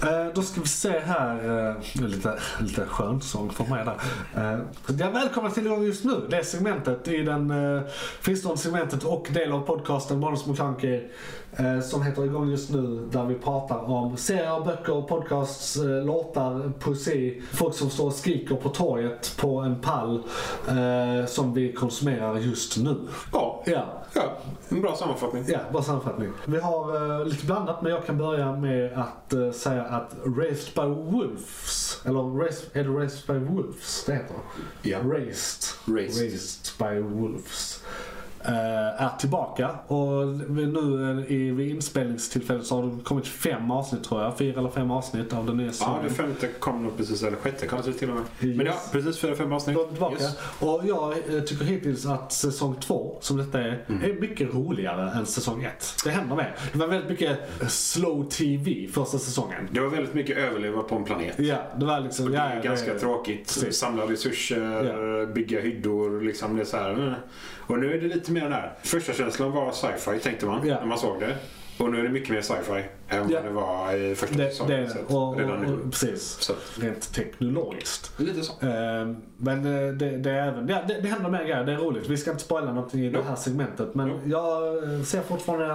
Eh, 0.03 0.33
då 0.33 0.41
ska 0.41 0.61
vi 0.61 0.67
se 0.67 0.99
här. 0.99 1.69
Eh, 1.69 2.01
lite, 2.05 2.39
lite 2.59 2.85
skönsång 2.85 3.49
för 3.49 3.63
mig 3.63 3.85
där. 3.85 3.95
Eh, 4.35 4.59
ja, 4.99 5.09
välkomna 5.09 5.49
till 5.49 5.65
igång 5.65 5.83
just 5.83 6.03
nu. 6.03 6.27
Det 6.29 6.43
segmentet 6.43 7.07
i 7.07 7.17
den 7.17 7.51
eh, 7.51 7.81
fristående 8.21 8.61
segmentet 8.61 9.03
och 9.03 9.27
del 9.33 9.51
av 9.51 9.59
podcasten 9.59 10.19
Bonus 10.19 10.45
McClunky 10.45 11.01
som 11.89 12.03
heter 12.03 12.25
igång 12.25 12.49
just 12.49 12.69
nu. 12.69 13.09
Där 13.11 13.25
vi 13.25 13.35
pratar 13.35 13.89
om 13.89 14.17
serier, 14.17 14.65
böcker, 14.65 15.01
podcasts, 15.01 15.77
låtar, 16.05 16.71
poesi. 16.79 17.41
Folk 17.51 17.75
som 17.75 17.89
står 17.89 18.05
och 18.05 18.13
skriker 18.13 18.55
på 18.55 18.69
torget 18.69 19.37
på 19.37 19.59
en 19.59 19.81
pall 19.81 20.23
som 21.27 21.53
vi 21.53 21.73
konsumerar 21.73 22.37
just 22.37 22.77
nu. 22.77 22.95
Ja. 23.33 23.63
Ja, 23.65 24.02
ja, 24.13 24.37
en 24.69 24.81
bra 24.81 24.95
sammanfattning. 24.95 25.45
Ja, 25.47 25.59
bara 25.73 25.83
sammanfattning. 25.83 26.29
Vi 26.45 26.59
har 26.59 27.19
eh, 27.19 27.25
lite 27.25 27.45
blandat 27.45 27.81
men 27.81 27.91
jag 27.91 28.05
kan 28.05 28.17
börja 28.17 28.55
med 28.55 28.93
att 28.93 29.33
eh, 29.33 29.51
säga 29.51 29.83
att 29.83 30.15
Raised 30.37 30.75
by 30.75 30.81
Wolves, 31.11 32.01
eller 32.05 32.39
raised, 32.39 32.69
är 32.73 32.83
det 32.83 32.89
Raised 32.89 33.27
by 33.27 33.45
Wolves 33.45 34.05
det 34.05 34.13
heter? 34.13 34.35
Ja. 34.81 34.99
Raised. 34.99 35.63
Raised. 35.95 36.21
Raised 36.23 36.77
by 36.77 36.99
Wolves. 36.99 37.83
Eh, 38.45 39.03
är 39.03 39.17
tillbaka 39.19 39.69
och 39.87 40.27
nu 40.49 41.11
eh, 41.27 41.31
i, 41.35 41.51
vid 41.51 41.69
inspelningstillfället 41.69 42.65
så 42.65 42.81
har 42.81 42.87
det 42.97 43.03
kommit 43.03 43.27
fem 43.27 43.71
avsnitt 43.71 44.03
tror 44.03 44.21
jag. 44.21 44.37
Fyra 44.37 44.59
eller 44.59 44.69
fem 44.69 44.91
avsnitt 44.91 45.33
av 45.33 45.45
den 45.45 45.57
nya 45.57 45.65
Ja, 45.67 45.71
serien. 45.73 45.99
det 46.03 46.09
femte 46.09 46.47
kom 46.59 46.83
nog 46.83 46.97
precis, 46.97 47.23
eller 47.23 47.37
sjätte 47.37 47.67
kanske 47.67 47.93
till 47.93 48.09
och 48.09 48.15
med. 48.15 48.23
Yes. 48.49 48.57
Men 48.57 48.65
ja, 48.65 48.73
precis 48.91 49.17
fyra, 49.19 49.35
fem 49.35 49.53
avsnitt. 49.53 49.77
Tillbaka. 49.91 50.15
Yes. 50.23 50.37
Och 50.59 50.81
jag 50.85 51.11
eh, 51.11 51.41
tycker 51.45 51.65
hittills 51.65 52.05
att 52.05 52.33
säsong 52.33 52.75
två, 52.81 53.17
som 53.21 53.37
detta 53.37 53.59
är, 53.61 53.83
Mm. 53.87 54.03
är 54.03 54.21
mycket 54.21 54.53
roligare 54.53 55.11
än 55.11 55.25
säsong 55.25 55.63
ett. 55.63 55.95
Det 56.03 56.09
händer 56.09 56.35
mer. 56.35 56.55
Det 56.73 56.79
var 56.79 56.87
väldigt 56.87 57.09
mycket 57.09 57.37
slow 57.67 58.29
TV 58.29 58.87
första 58.93 59.17
säsongen. 59.17 59.67
Det 59.71 59.79
var 59.79 59.87
väldigt 59.89 60.13
mycket 60.13 60.37
överleva 60.37 60.81
på 60.83 60.95
en 60.95 61.03
planet. 61.03 61.35
Ja, 61.39 61.55
det 61.77 61.85
var 61.85 61.99
liksom... 61.99 62.31
Det 62.31 62.37
ja, 62.37 62.43
är 62.43 62.63
ganska 62.63 62.93
det- 62.93 62.99
tråkigt. 62.99 63.43
Precis. 63.53 63.77
Samla 63.77 64.03
resurser, 64.03 65.25
bygga 65.33 65.61
hyddor. 65.61 66.21
Liksom 66.21 66.55
det 66.55 66.61
är 66.61 66.65
så 66.65 66.77
här. 66.77 67.17
Och 67.67 67.79
nu 67.79 67.93
är 67.93 68.01
det 68.01 68.07
lite 68.07 68.31
mer 68.31 68.41
den 68.41 68.51
här. 68.53 68.73
Första 68.83 69.13
känslan 69.13 69.51
var 69.51 69.71
sci-fi 69.71 70.19
tänkte 70.19 70.45
man 70.45 70.67
Ja. 70.67 70.79
när 70.79 70.85
man 70.85 70.97
såg 70.99 71.19
det. 71.19 71.35
Och 71.77 71.91
nu 71.91 71.99
är 71.99 72.03
det 72.03 72.09
mycket 72.09 72.29
mer 72.29 72.41
sci-fi 72.41 72.83
än 73.09 73.29
Ja. 73.29 73.39
vad 73.41 73.43
det 73.43 73.49
var 73.49 73.93
i 73.95 74.15
första 74.15 74.37
Det, 74.37 74.49
säsongen. 74.49 74.81
det, 74.81 74.93
det. 75.07 75.15
och, 75.15 75.37
redan 75.37 75.61
nu. 75.61 75.73
och, 75.73 75.91
precis. 75.91 76.37
Så 76.39 76.53
Rent 76.81 77.13
teknologiskt. 77.13 78.19
lite 78.19 78.41
så. 78.41 78.53
Eh, 78.65 79.13
Men 79.37 79.57
eh, 79.87 79.93
det, 79.93 80.17
det 80.17 80.31
är 80.31 80.47
även, 80.47 80.67
det, 80.67 80.99
det 81.01 81.07
händer 81.07 81.29
mer 81.29 81.43
grejer, 81.43 81.63
det 81.63 81.71
är 81.73 81.77
roligt. 81.77 82.09
Vi 82.09 82.17
ska 82.17 82.31
inte 82.31 82.43
spoila 82.43 82.73
någonting 82.73 82.99
i 83.05 83.09
det 83.09 83.17
Jo. 83.17 83.23
här 83.27 83.35
segmentet. 83.35 83.95
Men 83.95 84.07
Jo. 84.07 84.19
jag 84.25 84.83
eh, 84.93 85.01
ser 85.03 85.21
fortfarande 85.21 85.67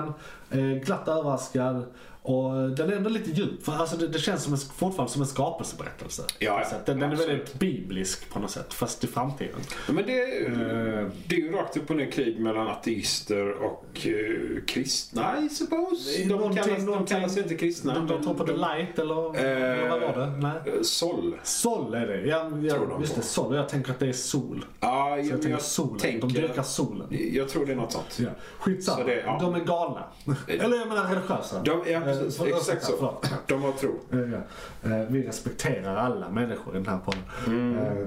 den 0.50 0.72
eh, 0.74 0.82
glatt 0.82 1.08
överraskad. 1.08 1.84
Och 2.28 2.56
eh, 2.56 2.66
den 2.66 2.90
är 2.92 2.96
ändå 2.96 3.10
lite 3.10 3.30
djup. 3.30 3.64
För 3.64 3.72
alltså 3.72 3.96
det, 3.96 4.08
det 4.08 4.18
känns 4.18 4.42
som 4.44 4.52
en, 4.52 4.58
fortfarande 4.58 5.12
som 5.12 5.22
en 5.22 5.28
skapelseberättelse. 5.28 6.22
Ja, 6.38 6.64
den, 6.86 7.00
den 7.00 7.12
är 7.12 7.16
väldigt 7.16 7.54
biblisk 7.54 8.30
på 8.30 8.38
något 8.38 8.50
sätt, 8.50 8.74
fast 8.74 9.04
i 9.04 9.06
framtiden. 9.06 9.60
Ja, 9.86 9.92
Men 9.92 10.06
det, 10.06 10.18
Eh. 10.46 11.06
det 11.26 11.36
är 11.36 11.40
ju 11.40 11.52
rakt 11.52 11.76
upp 11.76 11.90
och 11.90 11.96
ner 11.96 12.10
krig 12.10 12.40
mellan 12.40 12.68
ateister 12.68 13.52
och 13.62 14.06
uh, 14.06 14.60
kristna, 14.66 15.40
I 15.40 15.48
suppose. 15.48 16.18
De 16.18 16.24
Någonting- 16.24 16.62
kallas, 16.64 16.86
de 16.86 17.06
kallas 17.06 17.36
inte 17.36 17.54
kristna. 17.54 17.94
De, 17.94 18.06
de 18.06 18.22
tror 18.22 18.34
på 18.34 18.46
the 18.46 18.52
light 18.52 18.98
eller, 18.98 19.36
eller 19.38 19.88
vad 19.88 20.00
var 20.00 20.26
det? 20.26 20.26
Nej. 20.36 20.52
Eh, 20.76 20.82
Sol. 20.82 21.36
Sol 21.42 21.94
är 21.94 22.06
det. 22.06 22.20
Ja, 22.26 22.48
Tror 22.48 22.64
ja, 22.66 22.76
de 22.88 23.00
just 23.00 23.14
det, 23.14 23.22
sol. 23.22 23.54
Jag 23.56 23.68
tänker 23.68 23.90
att 23.92 23.98
det 23.98 24.08
är 24.08 24.12
sol. 24.12 24.64
Ja, 24.80 25.08
Så 25.10 25.18
jag 25.18 25.24
jag, 25.26 25.30
tänker 25.30 25.50
jag 25.50 25.62
solen. 25.62 25.98
tänker... 25.98 26.20
De 26.20 26.32
dyrkar 26.32 26.62
solen. 26.62 27.06
Jag 27.10 27.48
tror 27.48 27.66
det 27.66 27.72
är 27.72 27.76
något 27.76 27.92
sånt. 27.92 28.18
Ja. 28.20 28.28
Skitsamma. 28.58 29.04
Det- 29.04 29.20
ja. 29.26 29.38
De 29.40 29.54
är 29.54 29.60
galna. 29.64 30.04
Eller 30.48 30.76
jag 30.76 30.88
menar 30.88 31.08
religiösa. 31.14 31.62
De, 31.62 31.82
ja, 31.86 31.98
Eh, 32.08 32.17
Exakt 32.48 32.84
så. 32.84 32.92
förlåt. 32.96 33.30
De 33.46 33.62
har 33.62 33.72
tro. 33.72 34.00
Eh, 34.12 34.18
ja. 34.18 35.04
Vi 35.08 35.22
respekterar 35.26 35.96
alla 35.96 36.28
människor 36.30 36.74
i 36.74 36.78
den 36.78 36.86
här 36.86 36.98
podden. 36.98 37.22
Mm. 37.46 37.78
Eh, 37.78 38.06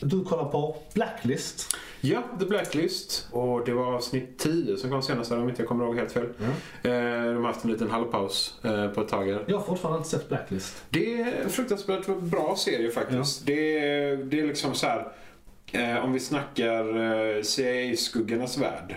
Du 0.00 0.24
kollar 0.24 0.44
på 0.44 0.76
Blacklist. 0.94 1.76
Ja, 2.00 2.22
The 2.38 2.44
Blacklist. 2.44 3.28
Och 3.30 3.64
det 3.64 3.72
var 3.72 3.94
avsnitt 3.94 4.38
10 4.38 4.76
som 4.76 4.90
kom 4.90 5.02
senast 5.02 5.32
om 5.32 5.48
inte 5.48 5.62
jag 5.62 5.68
kommer 5.68 5.84
ihåg 5.84 5.96
helt 5.96 6.12
fel. 6.12 6.28
Mm. 6.40 7.34
De 7.34 7.44
har 7.44 7.52
haft 7.52 7.64
en 7.64 7.70
liten 7.72 7.90
halvpaus 7.90 8.60
på 8.94 9.00
ett 9.00 9.08
tag 9.08 9.24
här. 9.26 9.44
Jag 9.46 9.58
har 9.58 9.64
fortfarande 9.64 9.98
inte 9.98 10.10
sett 10.10 10.28
Blacklist. 10.28 10.84
Det 10.90 11.20
är 11.20 11.42
en 11.44 11.50
fruktansvärt 11.50 12.06
bra 12.20 12.56
serie 12.56 12.90
faktiskt. 12.90 13.46
Det, 13.46 13.78
är, 13.78 14.16
det 14.16 14.40
är 14.40 14.46
liksom 14.46 14.74
så 14.74 14.86
här. 14.86 15.08
Om 16.02 16.12
vi 16.12 16.20
snackar 16.20 16.84
CIA-skuggornas 17.42 18.58
värld. 18.60 18.96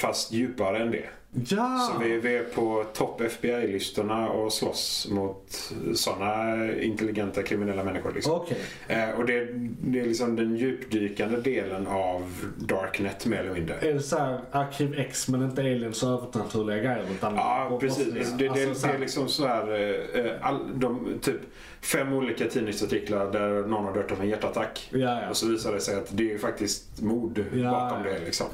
Fast 0.00 0.32
djupare 0.32 0.78
än 0.78 0.90
det. 0.90 1.04
Ja! 1.48 1.90
Så 1.92 1.98
vi, 2.04 2.18
vi 2.18 2.36
är 2.36 2.42
på 2.44 2.84
topp 2.94 3.20
FBI-listorna 3.20 4.28
och 4.28 4.52
slåss 4.52 5.08
mot 5.10 5.72
sådana 5.94 6.56
intelligenta 6.80 7.42
kriminella 7.42 7.84
människor. 7.84 8.12
Liksom. 8.14 8.32
Okej. 8.32 8.58
Eh, 8.88 9.10
och 9.10 9.26
det, 9.26 9.48
det 9.80 10.00
är 10.00 10.04
liksom 10.04 10.36
den 10.36 10.56
djupdykande 10.56 11.36
delen 11.40 11.86
av 11.86 12.32
Darknet 12.58 13.26
mer 13.26 13.38
eller 13.38 13.54
mindre. 13.54 13.74
Är 13.74 13.94
det 13.94 14.00
såhär 14.02 14.40
Arkiv 14.50 14.98
X 14.98 15.28
men 15.28 15.42
inte 15.42 15.60
aliens 15.60 16.02
och 16.02 16.08
övernaturliga 16.10 16.76
grejer? 16.78 17.04
Utan 17.14 17.34
Ja, 17.34 17.78
precis. 17.80 18.06
och- 18.08 18.14
Det, 18.14 18.36
det, 18.38 18.48
alltså, 18.48 18.74
så 18.74 18.86
det 18.86 18.92
är 18.94 18.98
liksom 18.98 19.28
så 19.28 19.46
här, 19.46 19.72
eh, 20.18 20.32
all, 20.48 20.58
de, 20.74 21.18
typ 21.22 21.40
fem 21.80 22.12
olika 22.12 22.44
tidningsartiklar 22.48 23.32
där 23.32 23.48
någon 23.68 23.84
har 23.84 23.94
dött 23.94 24.12
av 24.12 24.20
en 24.20 24.28
hjärtattack. 24.28 24.88
Ja, 24.92 24.98
ja. 25.22 25.28
Och 25.30 25.36
så 25.36 25.48
visar 25.48 25.72
det 25.72 25.80
sig 25.80 25.96
att 25.96 26.08
det 26.10 26.32
är 26.32 26.38
faktiskt 26.38 27.02
mord 27.02 27.44
Ja, 27.54 27.70
bakom 27.70 28.02
det. 28.02 28.18
Liksom. 28.24 28.46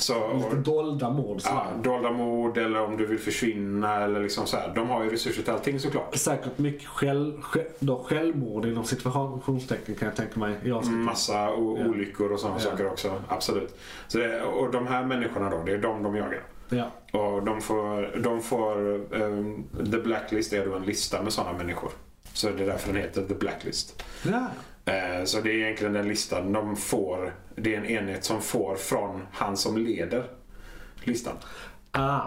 Så, 0.00 0.34
Lite 0.34 0.46
och, 0.46 0.56
dolda 0.56 1.10
mord 1.10 1.40
ja, 1.44 1.66
dolda 1.82 2.10
mord 2.10 2.58
eller 2.58 2.80
om 2.84 2.96
du 2.96 3.06
vill 3.06 3.18
försvinna. 3.18 4.04
Eller 4.04 4.20
liksom 4.20 4.46
så 4.46 4.56
här. 4.56 4.72
De 4.74 4.88
har 4.88 5.04
ju 5.04 5.10
resurser 5.10 5.42
till 5.42 5.52
allting 5.52 5.80
såklart. 5.80 6.16
Säkert 6.16 6.58
mycket 6.58 6.88
själv, 6.88 7.40
själv, 7.40 7.64
då 7.78 8.02
självmord 8.08 8.64
inom 8.66 8.84
situationstecken 8.84 9.94
kan 9.94 10.08
jag 10.08 10.16
tänka 10.16 10.40
mig. 10.40 10.54
Jag 10.64 10.84
ska 10.84 10.92
Massa 10.94 11.50
o- 11.54 11.78
Ja. 11.80 11.86
olyckor 11.88 12.32
och 12.32 12.40
sådana 12.40 12.56
Ja. 12.64 12.70
saker 12.70 12.86
också. 12.86 13.22
Absolut. 13.28 13.78
Så 14.08 14.18
det, 14.18 14.42
och 14.42 14.72
de 14.72 14.86
här 14.86 15.04
människorna 15.04 15.50
då, 15.50 15.62
det 15.66 15.72
är 15.72 15.78
de 15.78 16.02
de 16.02 16.16
jagar. 16.16 16.42
Ja. 16.68 16.90
Och 17.20 17.42
de 17.42 17.60
får, 17.60 18.20
de 18.22 18.42
får 18.42 18.94
ehm, 19.22 19.64
The 19.92 19.98
Blacklist 19.98 20.52
är 20.52 20.66
då 20.66 20.74
en 20.74 20.82
lista 20.82 21.22
med 21.22 21.32
sådana 21.32 21.58
människor. 21.58 21.90
Så 22.32 22.50
det 22.50 22.62
är 22.62 22.66
därför 22.66 22.92
den 22.92 23.02
heter 23.02 23.22
The 23.22 23.34
Blacklist. 23.34 24.02
ja. 24.22 24.46
Eh, 24.90 25.24
så 25.24 25.40
det 25.40 25.50
är 25.50 25.54
egentligen 25.54 25.92
den 25.92 26.08
listan 26.08 26.52
de 26.52 26.76
får. 26.76 27.34
Det 27.54 27.74
är 27.74 27.78
en 27.78 27.86
enhet 27.86 28.24
som 28.24 28.42
får 28.42 28.74
från 28.76 29.26
han 29.32 29.56
som 29.56 29.78
leder 29.78 30.24
listan. 31.04 31.34
Ah. 31.90 32.20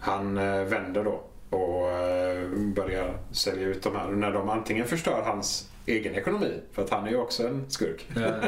Han 0.00 0.38
eh, 0.38 0.62
vänder 0.62 1.04
då 1.04 1.24
och 1.56 1.90
eh, 1.90 2.48
börjar 2.74 3.18
sälja 3.30 3.66
ut 3.66 3.82
de 3.82 3.96
här. 3.96 4.08
När 4.08 4.32
de 4.32 4.48
antingen 4.48 4.86
förstör 4.86 5.22
hans 5.22 5.70
egen 5.86 6.14
ekonomi, 6.14 6.60
för 6.72 6.82
att 6.82 6.90
han 6.90 7.06
är 7.06 7.10
ju 7.10 7.16
också 7.16 7.48
en 7.48 7.70
skurk. 7.70 8.06
Ja, 8.16 8.20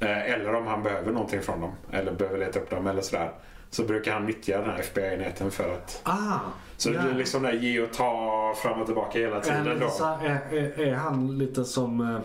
Eh, 0.00 0.32
eller 0.32 0.54
om 0.54 0.66
han 0.66 0.82
behöver 0.82 1.12
någonting 1.12 1.42
från 1.42 1.60
dem. 1.60 1.72
Eller 1.92 2.12
behöver 2.12 2.38
leta 2.38 2.58
upp 2.58 2.70
dem 2.70 2.86
eller 2.86 3.02
sådär. 3.02 3.32
Så 3.70 3.84
brukar 3.84 4.12
han 4.12 4.26
nyttja 4.26 4.60
den 4.60 4.70
här 4.70 4.78
FBI-enheten 4.78 5.50
för 5.50 5.74
att... 5.74 6.00
Ah. 6.02 6.38
Så 6.76 6.88
det 6.90 6.94
ja. 6.94 7.02
blir 7.02 7.14
liksom 7.14 7.42
där 7.42 7.52
ge 7.52 7.80
och 7.80 7.92
ta 7.92 8.54
fram 8.62 8.80
och 8.80 8.86
tillbaka 8.86 9.18
hela 9.18 9.40
tiden 9.40 9.80
då. 9.80 10.04
är, 10.04 10.54
är, 10.54 10.80
är 10.80 10.94
han 10.94 11.38
lite 11.38 11.64
som 11.64 12.20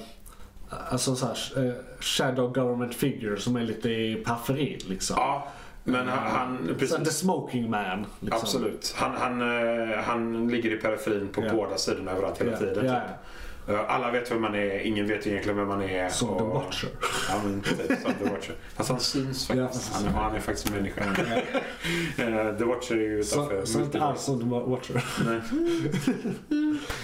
alltså 0.89 1.15
så 1.15 1.25
här, 1.25 1.67
eh, 1.67 1.73
shadow 1.99 2.53
government 2.53 2.95
figure 2.95 3.39
som 3.39 3.55
är 3.55 3.63
lite 3.63 3.89
i 3.89 4.23
periferin 4.25 4.79
liksom? 4.89 5.15
Ja, 5.19 5.47
men 5.83 6.07
han... 6.07 6.31
han 6.31 6.75
Så, 6.87 6.97
the 6.97 7.05
smoking 7.11 7.69
man. 7.69 8.05
Liksom. 8.19 8.39
Absolut. 8.41 8.93
Han, 8.97 9.11
han, 9.17 9.41
eh, 9.41 9.97
han 9.97 10.47
ligger 10.47 10.71
i 10.71 10.77
periferin 10.77 11.29
på 11.33 11.43
Ja. 11.43 11.53
båda 11.53 11.77
sidorna 11.77 12.11
överallt 12.11 12.41
hela 12.41 12.51
Ja, 12.51 12.57
tiden. 12.57 12.73
typ. 12.83 12.91
Eh, 13.67 13.91
Alla 13.95 14.11
vet 14.11 14.31
vem 14.31 14.41
man 14.41 14.55
är, 14.55 14.79
ingen 14.79 15.07
vet 15.07 15.27
egentligen 15.27 15.57
vem 15.57 15.67
man 15.67 15.81
är. 15.83 16.09
Som 16.09 16.29
och- 16.29 16.37
The 16.39 16.45
Watcher. 16.45 16.89
Ja, 17.29 17.35
men 17.43 17.61
typ 17.61 17.77
som 17.77 18.13
The 18.13 18.29
Watcher. 18.33 18.53
Fast 18.75 18.89
han 18.89 18.99
syns 18.99 19.47
faktiskt. 19.47 19.91
Ja, 19.93 19.97
han, 19.99 20.07
är- 20.07 20.11
han 20.19 20.35
är 20.35 20.39
faktiskt 20.39 20.67
en 20.69 20.73
människa. 20.75 21.01
Eh, 22.17 22.57
The 22.57 22.63
Watcher 22.63 22.91
är 22.95 22.99
ju 23.01 23.19
utanför 23.19 23.65
så 23.65 23.79
inte 23.79 24.01
alls 24.01 24.21
som 24.21 24.39
The 24.39 24.45
Watcher. 24.45 25.03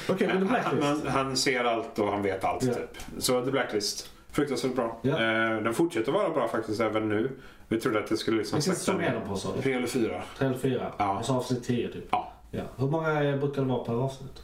Okej, 0.10 0.27
men 0.27 0.38
The 0.40 0.45
Blacklist. 0.45 0.84
han, 0.88 1.07
han 1.07 1.38
ser 1.38 1.64
allt 1.64 1.99
och 1.99 2.07
han 2.11 2.22
vet 2.22 2.44
allt 2.44 2.64
Ja. 2.64 2.73
typ. 2.73 2.98
Så 3.18 3.45
The 3.45 3.52
Blacklist. 3.52 4.10
Fruktansvärt 4.31 4.76
bra. 4.76 4.99
Eh, 5.03 5.64
den 5.64 5.73
fortsätter 5.73 6.11
vara 6.11 6.30
bra 6.30 6.48
faktiskt 6.48 6.81
även 6.81 7.10
nu. 7.10 7.31
Vi 7.68 7.80
trodde 7.80 7.99
att 7.99 8.07
det 8.07 8.18
skulle 8.18 8.38
liksom 8.38 8.57
Vilken 8.57 8.76
säsong 8.76 8.95
är 8.95 8.99
ner. 9.11 9.19
de 9.19 9.30
på 9.30 9.36
sa? 9.36 9.49
Tre 9.64 9.73
eller 9.73 9.88
fyra. 9.88 10.22
Tre 10.38 10.48
eller 10.48 10.57
fyra? 10.57 10.91
Ja. 10.98 11.19
Och 11.19 11.26
så 11.26 11.34
avsnitt 11.36 11.64
10 11.64 11.88
typ? 11.88 12.06
Ja. 12.11 12.34
ja. 12.52 12.61
Hur 12.77 12.88
många 12.88 13.10
är- 13.10 13.38
brukar 13.38 13.61
det 13.61 13.68
vara 13.68 13.84
per 13.84 13.94
avsnitt? 13.94 14.44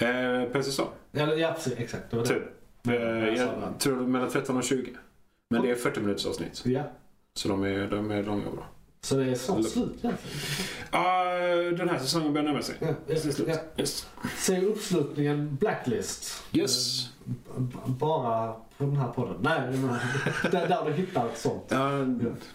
Eh, 0.00 0.52
per 0.52 0.62
säsong. 0.62 0.88
Eller 1.12 1.36
ja, 1.36 1.52
precis. 1.52 1.72
Exakt. 1.78 2.10
Det 2.10 2.16
var 2.16 2.24
det. 2.24 2.28
Typ. 2.34 2.42
Eh, 2.88 2.94
jag 2.94 3.36
jag 3.36 3.78
tror 3.78 3.96
mellan 3.96 4.30
13 4.30 4.56
och 4.56 4.64
20. 4.64 4.90
Men 5.50 5.62
det 5.62 5.70
är 5.70 5.74
40 5.74 6.00
minuters 6.00 6.26
avsnitt. 6.26 6.62
Ja. 6.64 6.82
Så 7.34 7.48
de 7.48 7.64
är, 7.64 7.86
de 7.90 8.10
är 8.10 8.22
långa 8.22 8.46
och 8.46 8.52
bra. 8.56 8.66
Så 9.02 9.14
det 9.16 9.24
är 9.24 9.34
snart 9.34 9.64
slut 9.66 9.88
egentligen? 10.02 10.16
Ja, 10.92 11.34
den 11.78 11.88
här 11.88 11.98
säsongen 11.98 12.32
börjar 12.32 12.46
närma 12.48 12.62
sig. 12.62 12.74
Ja, 12.80 12.88
ja, 13.06 13.16
slut. 13.16 13.48
ja. 13.48 13.54
Yes. 13.76 14.06
Se 14.36 14.60
uppslutningen 14.66 15.56
Blacklist. 15.60 16.42
yes. 16.52 17.08
B- 17.24 17.34
b- 17.56 17.78
bara 17.86 18.52
på 18.52 18.84
den 18.84 18.96
här 18.96 19.08
podden. 19.08 19.36
Nej, 19.40 19.60
men- 19.70 19.98
där, 20.50 20.68
där 20.68 20.84
du 20.86 20.92
hittar 20.92 21.28
sånt. 21.34 21.64
Ja, 21.68 21.90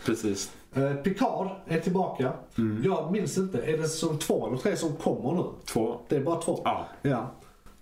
precis. 0.05 0.51
Eh, 0.76 0.93
Picard 0.93 1.47
är 1.68 1.80
tillbaka. 1.80 2.34
Mm. 2.57 2.84
Jag 2.85 3.11
minns 3.11 3.38
inte, 3.38 3.61
är 3.61 3.77
det 3.77 3.88
säsong 3.88 4.18
två 4.18 4.47
eller 4.47 4.57
tre 4.57 4.77
som 4.77 4.95
kommer 4.95 5.31
nu? 5.34 5.43
Två. 5.65 5.99
Det 6.07 6.15
är 6.15 6.22
bara 6.23 6.41
två? 6.41 6.61
Ja. 6.64 6.85
Ja. 7.02 7.31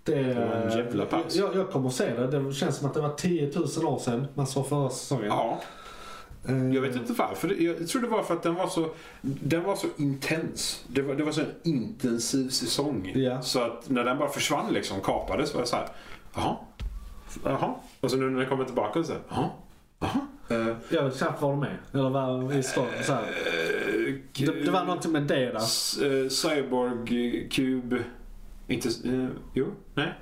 Det, 0.03 0.15
Det 0.23 0.33
var 0.45 0.55
en 0.55 0.77
jävla 0.77 1.05
paus. 1.05 1.35
Jag, 1.35 1.55
jag 1.55 1.71
kommer 1.71 1.87
att 1.89 1.95
se 1.95 2.13
det. 2.13 2.27
Det 2.39 2.53
känns 2.53 2.77
som 2.77 2.87
att 2.87 2.93
det 2.93 3.01
var 3.01 3.09
10 3.13 3.51
000 3.55 3.85
år 3.85 3.99
sedan 3.99 4.27
man 4.33 4.47
såg 4.47 4.67
förra 4.67 4.89
säsongen. 4.89 5.25
ja. 5.27 5.59
Eh, 6.47 6.73
Jag 6.73 6.81
vet 6.81 6.95
inte 6.95 7.13
varför. 7.13 7.61
Jag 7.61 7.87
tror 7.87 8.01
det 8.01 8.07
var 8.07 8.23
för 8.23 8.33
att 8.33 8.43
den 8.43 8.55
var 8.55 8.67
så, 8.67 8.87
den 9.21 9.63
var 9.63 9.75
så 9.75 9.87
intens. 9.97 10.83
Det 10.87 11.01
var, 11.01 11.15
det 11.15 11.23
var 11.23 11.31
så 11.31 11.41
en 11.41 11.53
intensiv 11.63 12.49
säsong. 12.49 13.11
Ja. 13.15 13.41
Så 13.41 13.59
att 13.61 13.89
när 13.89 14.03
den 14.03 14.17
bara 14.17 14.29
försvann 14.29 14.73
liksom, 14.73 15.01
kapades, 15.01 15.53
var 15.53 15.61
jag 15.61 15.67
så 15.67 15.75
här. 15.75 15.87
Jaha. 16.35 16.55
Jaha. 17.43 17.73
Och 17.99 18.11
så 18.11 18.17
nu 18.17 18.29
när 18.29 18.39
den 18.39 18.49
kommer 18.49 18.65
tillbaka 18.65 19.03
så 19.03 19.11
här. 19.11 19.21
Jaha. 19.29 19.49
Jaha. 19.99 20.19
Eh, 20.61 20.75
Jag 20.89 21.03
vet 21.03 21.17
knappt 21.17 21.41
var 21.41 21.49
de 21.51 21.63
är. 21.63 21.81
Eller 21.93 22.09
vad 22.09 22.55
i 22.55 22.63
storyn. 22.63 22.89
Så 23.03 23.13
här. 23.13 23.21
eh, 23.21 24.13
Det, 24.45 24.63
det 24.65 24.71
var 24.71 24.83
någonting 24.85 25.11
med 25.11 25.23
det 25.23 25.35
där. 25.45 25.55
S- 25.55 25.97
eh, 26.01 26.27
Cyborg, 26.29 26.91
eh, 27.43 27.49
Cube, 27.49 27.99
inte, 28.67 28.89
eh, 28.89 29.27
jo, 29.53 29.65
nej. 29.95 30.13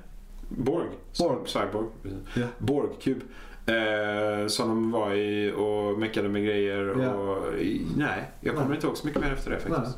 Borg. 0.48 0.86
Borg. 1.18 1.38
Cyborg. 1.48 1.86
Ja. 2.34 2.46
Borg, 2.58 2.88
Cube. 3.02 3.20
Eh, 3.66 4.46
som 4.46 4.68
de 4.68 4.90
var 4.90 5.12
i 5.14 5.52
och 5.56 5.98
meckade 5.98 6.28
med 6.28 6.44
grejer 6.44 6.88
och 6.88 7.54
i, 7.58 7.86
nej, 7.96 8.30
jag 8.40 8.54
kommer 8.54 8.66
Nej. 8.68 8.74
inte 8.74 8.86
ihåg 8.86 8.96
så 8.96 9.06
mycket 9.06 9.22
mer 9.22 9.32
efter 9.32 9.50
det 9.50 9.58
faktiskt. 9.58 9.80
Nej. 9.82 9.92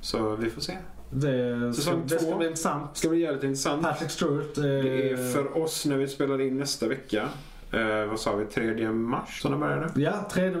Så 0.00 0.36
vi 0.36 0.50
får 0.50 0.60
se. 0.60 0.76
Det, 1.10 1.72
Säsong 1.74 2.02
det 2.06 2.18
ska 2.18 2.30
två. 2.30 2.38
bli 2.38 2.46
intressant. 2.46 2.96
Ska 2.96 3.08
bli 3.08 3.18
jävligt 3.20 3.42
intressant. 3.44 3.82
Patrick 3.82 4.10
Stewart. 4.10 4.58
Eh, 4.58 4.62
Det 4.64 5.10
är 5.10 5.32
för 5.32 5.58
oss 5.62 5.86
när 5.86 5.96
vi 5.96 6.08
spelar 6.08 6.40
in 6.40 6.58
nästa 6.58 6.88
vecka. 6.88 7.28
Eh, 7.76 8.06
vad 8.06 8.20
sa 8.20 8.36
vi? 8.36 8.44
3 8.44 8.90
mars 8.92 9.42
som 9.42 9.52
det 9.52 9.58
började? 9.58 9.90
Ja, 9.96 10.12
3, 10.32 10.54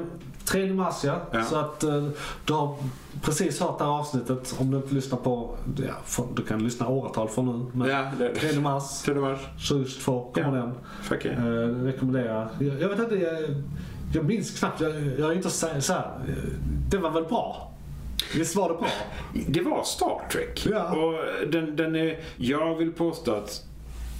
3 0.44 0.72
mars 0.72 0.94
ja. 1.04 1.20
Ja. 1.32 1.42
Så 1.44 1.56
att 1.56 1.82
eh, 1.84 2.08
du 2.44 2.52
har 2.52 2.76
precis 3.22 3.60
hört 3.60 3.78
det 3.78 3.84
här 3.84 3.90
avsnittet. 3.92 4.54
Om 4.58 4.70
du 4.70 4.76
inte 4.76 4.94
lyssnar 4.94 5.18
på, 5.18 5.56
ja, 5.76 5.92
för, 6.04 6.24
du 6.34 6.42
kan 6.42 6.64
lyssna 6.64 6.88
åratal 6.88 7.28
från 7.28 7.46
nu. 7.58 7.78
Men 7.78 7.88
Ja, 7.88 8.10
det 8.18 8.34
3 8.34 8.60
mars 8.60 9.02
3 9.04 9.14
mars. 9.14 9.38
2022 9.68 10.30
kommer 10.34 10.56
Ja. 10.58 10.72
den. 11.10 11.26
Yeah. 11.26 11.46
Eh, 11.46 11.84
rekommenderar. 11.84 12.48
Jag, 12.58 12.80
jag 12.80 12.88
vet 12.88 12.98
inte, 12.98 13.14
jag, 13.14 13.34
jag 14.14 14.24
minns 14.24 14.58
knappt. 14.58 14.80
Jag, 14.80 14.92
jag 15.18 15.30
är 15.30 15.34
inte 15.34 15.50
så, 15.50 15.66
så 15.80 15.92
här, 15.92 16.10
Det 16.90 16.98
var 16.98 17.10
väl 17.10 17.24
bra? 17.24 17.72
Visst 18.34 18.56
var 18.56 18.68
det 18.68 18.74
bra? 18.74 18.86
Det 19.48 19.60
var 19.60 19.82
Star 19.84 20.28
Trek. 20.32 20.66
Ja. 20.70 20.96
Och 20.96 21.14
den, 21.50 21.76
den 21.76 21.96
är, 21.96 22.18
jag 22.36 22.74
vill 22.74 22.92
påstå 22.92 23.34
att 23.34 23.64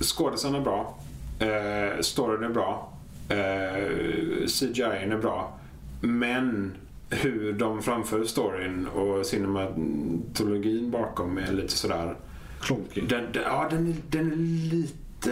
skådisen 0.01 0.55
är 0.55 0.61
bra. 0.61 0.99
Eh, 1.39 2.01
storyn 2.01 2.43
är 2.45 2.49
bra. 2.49 2.93
Eh, 3.29 4.47
CGI 4.47 4.83
är 4.83 5.19
bra. 5.19 5.59
Men 6.01 6.73
hur 7.11 7.53
de 7.53 7.83
framför 7.83 8.25
storyn 8.25 8.87
och 8.87 9.27
cinematologin 9.27 10.91
bakom 10.91 11.39
är 11.39 11.53
lite 11.53 11.73
sådär. 11.73 12.17
Klonky. 12.61 13.01
Den, 13.01 13.25
den, 13.33 13.43
ja, 13.43 13.67
den, 13.71 13.87
är- 13.89 13.97
den 14.11 14.33
är 14.33 14.37
lite... 14.71 15.31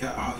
Ja, 0.00 0.34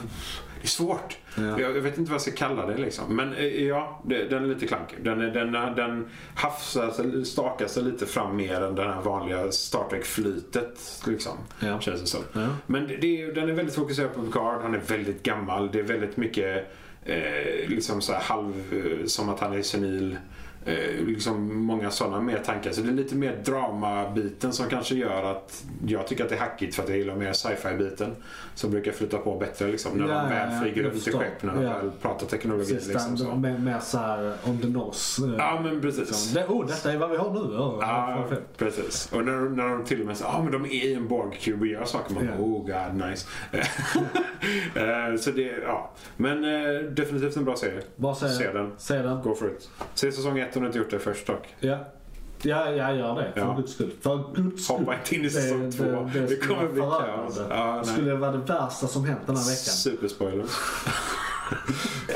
det 0.62 0.66
är 0.66 0.68
svårt. 0.68 1.16
Ja. 1.34 1.43
Jag, 1.43 1.60
jag 1.76 1.80
vet 1.80 1.98
inte 1.98 2.10
vad 2.10 2.14
jag 2.14 2.20
ska 2.22 2.30
kalla 2.32 2.66
det 2.66 2.76
liksom. 2.76 3.16
Men 3.16 3.34
eh, 3.34 3.44
ja, 3.47 4.01
det, 4.05 4.24
den 4.24 4.44
är 4.44 4.48
lite 4.48 4.66
klankig. 4.66 4.98
Den, 5.05 5.18
den, 5.18 5.52
den 5.52 6.09
hafsar 6.34 6.90
sig, 6.90 7.24
stakar 7.24 7.66
sig 7.66 7.82
lite 7.82 8.06
fram 8.06 8.36
mer 8.36 8.60
än 8.60 8.74
det 8.74 8.82
här 8.82 9.01
vanliga 9.02 9.52
Star 9.52 9.84
Trek-flytet. 9.90 11.02
Liksom, 11.06 11.32
Ja. 11.60 11.80
Känns 11.80 12.01
det 12.01 12.06
som. 12.06 12.20
Ja. 12.32 12.48
Men 12.66 12.86
det, 13.01 13.32
den 13.32 13.48
är 13.48 13.52
väldigt 13.52 13.74
fokuserad 13.74 14.14
på 14.14 14.22
Picard. 14.22 14.62
Han 14.62 14.74
är 14.74 14.80
väldigt 14.86 15.22
gammal. 15.22 15.70
Det 15.72 15.78
är 15.78 15.82
väldigt 15.82 16.16
mycket 16.16 16.72
eh, 17.05 17.68
liksom 17.68 18.01
så 18.01 18.12
halv... 18.14 18.55
eh, 19.01 19.06
Som 19.06 19.28
att 19.28 19.40
han 19.40 19.52
är 19.52 19.62
senil. 19.62 20.16
Eh, 20.64 21.05
liksom 21.06 21.56
många 21.66 21.90
sådana 21.90 22.20
mer 22.20 22.39
tankar. 22.39 22.70
Så 22.72 22.80
det 22.80 22.89
är 22.89 22.93
lite 22.93 23.14
mer 23.14 23.36
dramabiten 23.44 24.52
som 24.52 24.66
kanske 24.68 24.94
gör 24.94 25.22
att 25.30 25.64
jag 25.86 26.06
tycker 26.06 26.24
att 26.24 26.30
det 26.30 26.36
är 26.36 26.40
hackigt 26.40 26.74
för 26.74 26.82
att 26.82 26.89
jag 26.89 26.98
gillar 26.98 27.16
mer 27.16 27.32
sci-fi-biten. 27.32 28.10
Som 28.55 28.70
brukar 28.70 28.93
flyta 28.93 29.18
på 29.18 29.36
bättre 29.39 29.68
liksom, 29.68 29.98
när 29.98 30.09
Ja, 30.09 30.14
de 30.22 30.28
väl 30.28 30.52
ja, 30.52 30.60
flyger 30.60 30.89
i 30.89 30.90
förstår. 30.90 31.18
skepp 31.18 31.43
när 31.43 31.55
de 31.55 31.62
väl 31.64 31.90
pratar 32.02 32.26
teknologi. 32.26 32.64
Sista, 32.64 32.93
Liksom, 32.93 33.16
så. 33.18 33.34
mer, 33.34 33.59
mer 33.59 33.78
såhär 33.78 34.34
on 34.47 34.59
the 34.59 34.68
nose. 34.68 35.22
eh, 35.26 35.34
Ja 35.39 35.60
men 35.64 35.80
precis. 35.80 35.98
liksom. 36.09 36.34
det, 36.34 36.47
oh, 36.48 36.66
detta 36.66 36.93
är 36.93 36.97
vad 36.98 37.10
vi 37.10 37.16
har 37.16 37.30
nu. 37.30 37.55
Ja, 37.55 37.78
Ja, 38.30 38.36
precis. 38.59 39.12
Och 39.12 39.24
när, 39.24 39.32
när 39.48 39.68
de 39.68 39.84
till 39.84 40.01
och 40.01 40.06
med 40.06 40.16
säger 40.16 40.30
att 40.30 40.36
ah, 40.36 40.43
men 40.43 40.52
de 40.52 40.64
är 40.64 40.68
i 40.84 40.94
en 40.94 41.09
borg 41.09 41.55
och 41.60 41.66
gör 41.66 41.84
saker. 41.84 42.14
Man 42.14 42.26
bara, 42.26 42.36
oh 42.39 42.66
god, 42.66 43.09
nice. 43.10 43.26
Eh, 44.74 45.16
så 45.20 45.30
det, 45.30 45.43
ja. 45.62 45.90
Men 46.16 46.44
eh, 46.44 46.80
definitivt 46.90 47.36
en 47.36 47.44
bra 47.44 47.56
serie. 47.56 47.80
Bara 47.97 48.14
se, 48.14 48.28
Se 48.28 48.52
den. 48.52 48.72
Se 48.78 48.98
den. 48.98 49.22
Go 49.22 49.34
for 49.34 49.48
it. 49.48 49.68
Se 49.94 50.12
säsong 50.12 50.39
ett 50.53 50.57
om 50.57 50.62
du 50.62 50.66
inte 50.69 50.79
gjort 50.79 50.91
det 50.91 50.99
först 50.99 51.27
dock. 51.27 51.55
Ja. 51.61 51.79
Ja, 52.45 52.70
jag 52.70 52.97
gör 52.97 53.15
det. 53.15 53.33
För 53.35 53.41
Ja. 53.41 53.55
guds 53.57 53.73
skull. 53.73 53.91
För 54.01 54.35
guds 54.35 54.65
skull. 54.65 54.77
Hoppa 54.79 54.95
inte 54.95 55.15
in 55.15 55.24
i 55.24 55.31
säsong 55.31 55.70
två. 55.73 56.11
Det, 56.12 56.27
skulle 56.27 56.41
kommer 56.55 56.69
bli 56.69 56.81
kaos. 56.81 57.41
Ja, 57.51 57.81
det 57.85 57.89
skulle 57.89 58.15
vara 58.15 58.33
det 58.33 58.39
värsta 58.39 58.87
som 58.87 59.05
hänt 59.05 59.20
den 59.27 59.37
här 59.37 59.45
veckan. 59.45 59.57
Superspoiler. 59.74 60.45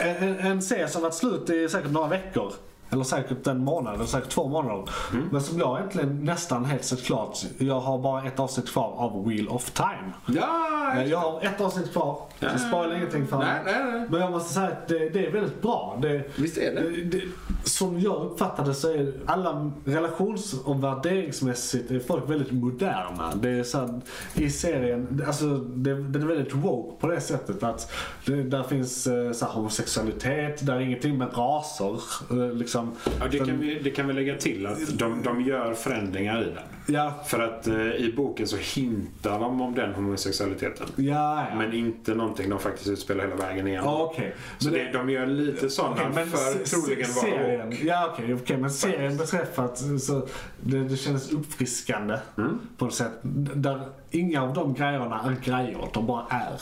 En, 0.01 0.39
en 0.39 0.63
serie 0.63 0.89
som 0.89 1.03
varit 1.03 1.15
slut 1.15 1.51
i 1.51 1.69
säkert 1.69 1.91
några 1.91 2.09
veckor. 2.09 2.53
Eller 2.91 3.05
säkert 3.05 3.47
en 3.47 3.65
månad, 3.65 3.95
eller 3.95 4.05
säkert 4.05 4.29
två 4.31 4.49
månader. 4.49 4.89
Mm. 5.13 5.29
Men 5.33 5.41
som 5.41 5.59
jag 5.59 5.79
egentligen 5.79 6.25
nästan 6.25 6.65
helt 6.65 6.85
sett 6.85 7.05
klart. 7.05 7.39
Jag 7.59 7.81
har 7.81 7.99
bara 7.99 8.25
ett 8.27 8.41
avsnitt 8.41 8.69
kvar 8.73 8.95
av 8.97 9.29
Wheel 9.29 9.49
of 9.49 9.71
Time. 9.71 10.13
Ja! 10.41 11.03
Jag 11.07 11.19
har 11.19 11.41
ett 11.43 11.61
avsnitt 11.61 11.93
kvar. 11.93 12.19
Ja. 12.39 12.49
Så 12.53 12.59
spoila 12.59 12.97
ingenting 12.97 13.27
för 13.27 13.39
Nej, 13.39 13.65
mig. 13.65 13.75
nej, 13.75 13.93
nej. 13.93 14.07
Men 14.11 14.21
jag 14.21 14.31
måste 14.31 14.55
säga 14.55 14.67
att 14.67 14.89
det, 14.89 15.09
det 15.09 15.27
är 15.27 15.33
väldigt 15.33 15.63
bra. 15.63 15.99
Det, 16.03 16.23
Visst 16.37 16.59
är 16.59 16.75
det? 16.75 16.91
det, 16.91 17.05
det, 17.05 17.23
som 17.65 18.01
jag 18.01 18.17
uppfattade 18.17 18.75
så 18.75 18.89
är 18.93 19.13
alla 19.27 19.71
relations 19.85 20.55
och 20.65 20.85
värderingsmässigt 20.85 21.91
är 21.91 22.01
folk 22.01 22.31
väldigt 22.31 22.53
moderna. 22.53 23.33
Det 23.43 23.51
är 23.51 23.63
så 23.65 23.79
här, 23.79 24.01
I 24.35 24.51
serien, 24.51 25.23
alltså 25.27 25.47
det, 25.57 25.95
den 25.95 26.23
är 26.23 26.27
väldigt 26.27 26.55
woke 26.55 27.01
på 27.01 27.07
det 27.07 27.21
sättet 27.21 27.63
att 27.63 27.93
det, 28.27 28.43
där 28.43 28.63
finns 28.63 29.07
eh, 29.07 29.33
så 29.33 29.45
här, 29.47 29.53
homosexualitet, 29.53 30.67
där 30.67 30.75
är 30.75 30.81
ingenting 30.81 31.19
med 31.19 31.29
raser. 31.39 32.01
eh, 32.31 32.37
Liksom. 32.85 33.13
Ja, 33.21 33.27
det, 33.29 33.39
Den- 33.39 33.47
kan 33.47 33.59
vi, 33.61 33.79
det 33.79 33.91
kan 33.91 34.07
vi 34.09 34.13
lägga 34.13 34.37
till 34.37 34.67
att 34.67 34.99
de, 34.99 35.23
de 35.23 35.41
gör 35.41 35.75
förändringar 35.75 36.43
i 36.43 36.45
den. 36.45 36.95
Ja, 36.97 37.15
För 37.27 37.39
att 37.43 37.67
eh, 37.67 37.75
i 37.77 38.13
boken 38.17 38.47
så 38.49 38.57
hintar 38.57 39.41
de 39.41 39.61
om 39.61 39.75
den 39.75 39.95
homosexualiteten. 39.95 40.87
ja, 40.97 41.47
ja. 41.51 41.57
Men 41.57 41.73
inte 41.73 42.15
någonting 42.15 42.51
de 42.51 42.59
faktiskt 42.59 42.89
utspelar 42.89 43.25
hela 43.25 43.37
vägen 43.37 43.67
igen. 43.69 43.83
Ja, 43.85 44.03
okej. 44.13 44.35
Så 44.59 44.71
Men 44.71 44.79
det, 44.79 44.93
de 44.93 45.11
gör 45.11 45.27
lite 45.27 45.71
sådana 45.71 46.09
men 46.15 46.27
för 46.29 46.65
troligen 46.65 47.09
serien, 47.09 47.71
woke. 47.71 47.87
Ja 47.87 48.11
okej, 48.13 48.35
okej, 48.35 48.57
men 48.57 48.71
serien 48.71 49.17
beträffat 49.17 49.79
så 50.01 50.27
det, 50.61 50.79
det 50.85 50.97
kändes 50.97 51.33
uppfriskande 51.33 52.19
Mm. 52.39 52.59
på 52.77 52.85
något 52.85 52.95
sätt. 52.95 53.13
Där 53.55 53.81
inga 54.11 54.43
av 54.43 54.55
de 54.55 54.75
grejerna 54.75 55.21
är 55.25 55.37
grejer, 55.51 55.79
de 55.95 56.07
bara 56.07 56.27
är. 56.31 56.61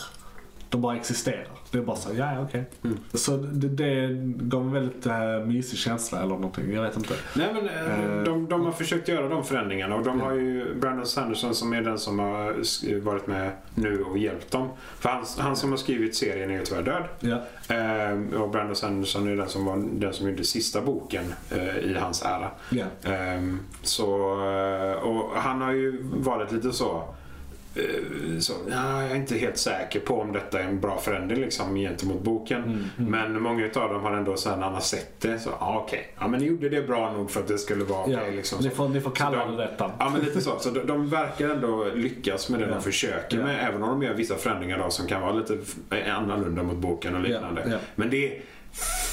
De 0.69 0.81
bara 0.81 0.95
existerar. 0.95 1.47
Det 1.75 1.81
är 1.81 1.85
bara 1.85 1.95
så, 1.95 2.09
ja 2.17 2.41
okej. 2.41 2.65
Mm. 2.83 2.97
Så 3.13 3.37
det, 3.37 3.67
det 3.67 4.07
gav 4.23 4.61
en 4.61 4.71
väldigt 4.73 5.07
uh, 5.07 5.45
mysig 5.45 5.79
känsla 5.79 6.17
eller 6.17 6.35
någonting, 6.35 6.73
jag 6.73 6.81
vet 6.81 6.97
inte. 6.97 7.13
Nej 7.33 7.47
men 7.53 7.65
Eh, 7.65 8.23
de, 8.23 8.47
de 8.49 8.65
har 8.65 8.71
försökt 8.71 9.07
göra 9.07 9.29
de 9.29 9.43
förändringarna 9.43 9.95
och 9.95 10.03
de 10.03 10.21
har 10.21 10.33
ju 10.33 10.75
Brandon 10.75 11.05
Sanderson 11.05 11.55
som 11.55 11.73
är 11.73 11.81
den 11.81 11.99
som 11.99 12.19
har 12.19 13.01
varit 13.01 13.27
med 13.27 13.51
nu 13.75 14.03
och 14.03 14.17
hjälpt 14.17 14.51
dem. 14.51 14.69
För 14.99 15.09
han, 15.09 15.25
han 15.37 15.55
som 15.55 15.69
har 15.69 15.77
skrivit 15.77 16.15
serien 16.15 16.49
är 16.51 16.53
ju 16.53 16.65
tyvärr 16.65 16.83
död. 16.83 17.03
Ja, 17.19 17.41
Eh, 17.75 18.41
och 18.41 18.49
Brandon 18.49 18.75
Sanderson 18.75 19.27
är 19.27 19.35
den 19.35 19.49
som, 19.49 19.65
var, 19.65 19.83
den 19.93 20.13
som 20.13 20.29
gjorde 20.29 20.43
sista 20.43 20.81
boken 20.81 21.23
i 21.83 21.93
hans 21.93 22.21
ära. 22.21 22.51
ja. 22.69 22.85
Så, 23.81 24.07
och 25.03 25.31
han 25.35 25.61
har 25.61 25.71
ju 25.71 25.97
varit 26.01 26.51
lite 26.51 26.71
så, 26.71 27.03
så 28.39 28.53
ja, 28.69 29.01
jag 29.01 29.11
är 29.11 29.15
inte 29.15 29.35
helt 29.37 29.57
säker 29.57 29.99
på 29.99 30.21
om 30.21 30.31
detta 30.31 30.59
är 30.59 30.63
en 30.63 30.79
bra 30.79 30.97
förändring 30.97 31.39
liksom, 31.41 31.75
gentemot 31.75 32.21
boken. 32.21 32.63
Mm, 32.63 33.09
Men 33.11 33.41
många 33.41 33.65
av 33.75 33.93
dem 33.93 34.03
har 34.03 34.11
ändå 34.13 34.37
så 34.37 34.49
här, 34.49 34.57
när 34.57 34.69
har 34.69 34.79
sett 34.79 35.21
det 35.21 35.39
så, 35.39 35.49
ja 35.59 35.81
okej, 35.85 36.13
ja 36.19 36.27
men 36.27 36.39
ni 36.39 36.45
gjorde 36.45 36.69
det 36.69 36.81
bra 36.87 37.13
nog 37.13 37.31
för 37.31 37.39
att 37.39 37.47
det 37.47 37.57
skulle 37.57 37.83
vara 37.83 38.09
ja. 38.11 38.19
okej. 38.21 38.35
liksom, 38.35 38.59
ni, 38.63 38.69
får, 38.69 38.89
ni 38.89 39.01
får 39.01 39.11
kalla 39.11 39.37
de- 39.45 39.51
det 39.55 39.63
detta. 39.63 39.91
Ja 39.99 40.09
men 40.09 40.21
lite 40.21 40.41
så. 40.41 40.59
Så 40.59 40.69
de, 40.69 40.79
de 40.87 41.09
verkar 41.09 41.49
ändå 41.49 41.85
lyckas 41.95 42.49
med 42.49 42.59
det 42.59 42.65
Ja. 42.65 42.71
de 42.73 42.81
försöker 42.83 43.37
Ja. 43.37 43.43
med. 43.43 43.67
Även 43.69 43.83
om 43.83 43.89
de 43.89 44.03
gör 44.07 44.13
vissa 44.13 44.35
förändringar 44.35 44.77
då, 44.77 44.89
som 44.89 45.07
kan 45.07 45.21
vara 45.21 45.31
lite 45.33 45.57
annorlunda 46.15 46.63
mot 46.63 46.77
boken 46.77 47.15
och 47.15 47.21
liknande. 47.21 47.61
Ja, 47.65 47.71
ja. 47.71 47.77
Men 47.95 48.09
det 48.09 48.41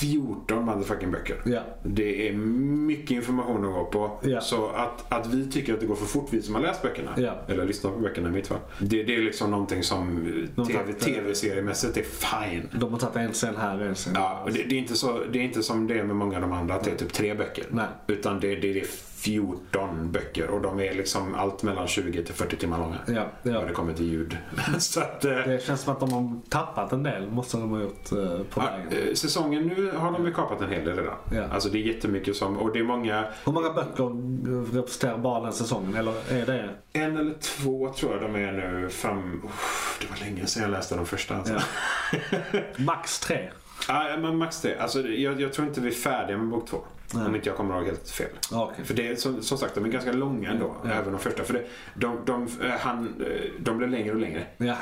14 0.01 0.65
motherfucking 0.65 1.11
böcker. 1.11 1.43
Ja. 1.45 1.61
Det 1.83 2.29
är 2.29 2.33
mycket 2.33 3.11
information 3.11 3.65
att 3.65 3.75
gå 3.75 3.85
på. 3.85 4.29
Ja. 4.29 4.41
Så 4.41 4.69
att, 4.69 5.13
att 5.13 5.27
vi 5.27 5.51
tycker 5.51 5.75
att 5.75 5.81
det 5.81 5.87
går 5.87 5.95
för 5.95 6.07
fort, 6.07 6.29
vi 6.31 6.43
som 6.43 6.55
har 6.55 6.63
läst 6.63 6.83
böckerna, 6.83 7.11
Ja. 7.17 7.35
eller 7.49 7.65
lyssnat 7.65 7.95
på 7.95 8.01
böckerna 8.01 8.29
i 8.29 8.33
mitt 8.33 8.47
fall. 8.47 8.59
Det, 8.79 9.03
det 9.03 9.15
är 9.15 9.23
liksom 9.23 9.51
någonting 9.51 9.83
som 9.83 10.21
TV, 10.67 10.93
tv-seriemässigt 10.93 11.97
är 11.97 12.03
fine. 12.03 12.69
De 12.81 12.93
har 12.93 12.99
tagit 12.99 13.17
en 13.17 13.33
scen 13.33 13.57
här, 13.57 13.81
en 13.81 13.95
scen 13.95 14.13
Ja, 14.17 14.43
och 14.45 14.53
det, 14.53 14.63
det, 14.63 14.75
är 14.75 14.79
inte 14.79 14.95
så, 14.95 15.21
det 15.33 15.39
är 15.39 15.43
inte 15.43 15.63
som 15.63 15.87
det 15.87 15.99
är 15.99 16.05
med 16.05 16.17
många 16.17 16.37
av 16.37 16.43
de 16.43 16.53
andra, 16.53 16.75
att 16.75 16.85
det 16.85 16.91
är 16.91 16.97
typ 16.97 17.13
tre 17.13 17.35
böcker. 17.35 17.65
Nej. 17.71 17.87
Utan 18.07 18.41
det, 18.41 18.57
det 18.57 18.81
är 18.81 18.85
14 19.27 20.12
böcker 20.12 20.51
och 20.51 20.61
de 20.62 20.81
är 20.81 20.94
liksom 20.94 21.35
allt 21.35 21.62
mellan 21.62 21.89
20 21.89 22.24
till 22.24 22.35
40 22.35 22.57
timmar 22.57 22.78
långa. 22.78 22.97
Ja, 23.07 23.27
ja. 23.43 23.53
Vad 23.59 23.69
det 23.69 23.73
kommer 23.73 23.94
till 23.94 24.07
ljud. 24.07 24.36
så 24.78 25.01
att, 25.01 25.24
eh, 25.24 25.31
Det 25.31 25.65
känns 25.66 25.81
som 25.81 25.93
att 25.93 26.01
de 26.01 26.12
har 26.12 26.40
tappat 26.49 26.93
en 26.93 27.03
del, 27.03 27.31
måste 27.31 27.57
de 27.57 27.70
ha 27.70 27.81
gjort 27.81 28.12
eh, 28.12 28.43
på 28.51 28.61
vägen. 28.61 28.89
eh, 29.09 29.15
säsongen 29.15 29.66
nu 29.66 29.90
har 29.97 30.12
de 30.12 30.27
ju 30.27 30.32
kapat 30.32 30.61
en 30.61 30.70
hel 30.70 30.85
del 30.85 30.97
redan. 30.97 31.15
Ja. 31.32 31.44
Alltså 31.53 31.69
det 31.69 31.78
är 31.78 31.94
jättemycket 31.94 32.36
som, 32.36 32.59
och 32.59 32.73
det 32.73 32.78
är 32.78 32.85
många, 32.85 33.24
Hur 33.44 33.53
många 33.53 33.70
böcker 33.70 34.74
representerar 34.74 35.19
bara 35.19 35.40
den 35.43 35.53
säsongen? 35.53 35.94
Eller 35.94 36.12
är 36.28 36.47
det... 36.47 36.70
en 36.93 37.16
eller 37.16 37.35
två 37.35 37.93
tror 37.93 38.12
jag 38.12 38.23
de 38.23 38.36
är 38.36 38.53
nu 38.53 38.89
fram, 38.89 39.43
Uff, 39.44 39.99
det 40.01 40.07
var 40.11 40.27
länge 40.31 40.47
sedan 40.47 40.62
jag 40.62 40.70
läste 40.70 40.97
de 40.97 41.07
första. 41.07 41.36
Alltså. 41.36 41.53
Ja. 41.53 42.59
Max 42.77 43.20
tre? 43.20 43.51
Ja, 43.89 44.16
men 44.19 44.36
max 44.36 44.61
det. 44.61 44.78
Alltså, 44.81 45.01
jag, 45.09 45.40
jag 45.40 45.53
tror 45.53 45.69
inte 45.69 45.81
vi 45.81 45.89
är 45.89 45.93
färdiga 45.94 46.36
med 46.39 46.49
bok 46.49 46.69
två. 46.69 46.78
Nej. 47.15 47.27
Om 47.27 47.35
inte 47.35 47.49
jag 47.49 47.57
kommer 47.57 47.77
ihåg 47.77 47.85
helt 47.87 48.11
fel. 48.11 48.29
Okej. 48.53 48.85
För 48.85 48.95
det 48.95 49.09
är 49.09 49.17
som, 49.17 49.43
som 49.43 49.59
sagt, 49.59 49.75
de 49.75 49.85
är 49.85 49.89
ganska 49.89 50.13
långa 50.13 50.51
ändå. 50.51 50.77
Ja. 50.85 50.91
Även 50.91 51.13
de 51.13 51.19
första. 51.21 51.45
För 51.45 51.55
det, 51.55 51.65
de, 51.95 52.19
de, 52.27 52.43
eh, 52.65 52.71
han, 52.81 53.23
eh, 53.27 53.51
de 53.59 53.79
blev 53.79 53.91
längre 53.91 54.11
och 54.13 54.21
längre. 54.21 54.47
Ja. 54.57 54.77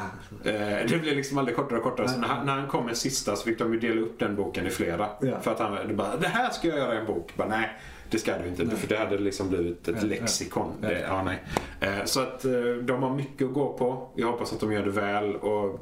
Eh, 0.45 0.53
Det 0.89 1.01
blev 1.03 1.17
liksom 1.17 1.39
aldrig 1.39 1.57
kortare 1.57 1.79
och 1.79 1.85
kortare. 1.85 2.09
Så 2.09 2.19
Nej. 2.19 2.29
när 2.29 2.35
han, 2.37 2.47
när 2.47 2.57
han 2.57 2.69
kom 2.69 2.87
med 2.87 2.97
sista 2.97 3.37
så 3.37 3.45
fick 3.45 3.59
de 3.59 3.73
ju 3.75 3.81
dela 3.81 4.01
upp 4.01 4.19
den 4.19 4.37
boken 4.37 4.67
i 4.67 4.71
flera. 4.71 5.09
Ja. 5.21 5.41
För 5.41 5.51
att 5.51 5.59
han 5.59 5.97
bara, 5.97 6.17
det 6.17 6.29
här 6.29 6.51
ska 6.51 6.69
jag 6.69 6.79
göra 6.79 6.95
i 6.95 6.99
en 6.99 7.07
bok. 7.07 7.33
Bara, 7.37 7.49
nej, 7.49 7.71
det 8.11 8.19
ska 8.19 8.39
du 8.39 8.49
inte. 8.49 8.77
För 8.77 8.89
det 8.89 8.97
hade 8.97 9.19
liksom 9.19 9.49
blivit 9.49 9.89
ett 9.89 9.97
Ja, 10.01 10.07
lexikon. 10.09 10.73
ja. 10.83 10.89
Det, 10.89 11.01
ja, 11.01 11.23
nej. 11.23 11.43
Eh, 11.81 12.05
Så 12.05 12.21
att 12.21 12.45
eh, 12.45 12.51
de 12.83 13.03
har 13.03 13.15
mycket 13.15 13.47
att 13.47 13.55
gå 13.55 13.73
på. 13.73 14.09
Jag 14.15 14.27
hoppas 14.33 14.53
att 14.53 14.61
de 14.61 14.73
gör 14.73 14.85
det 14.85 14.91
väl. 14.91 15.37
Och 15.37 15.81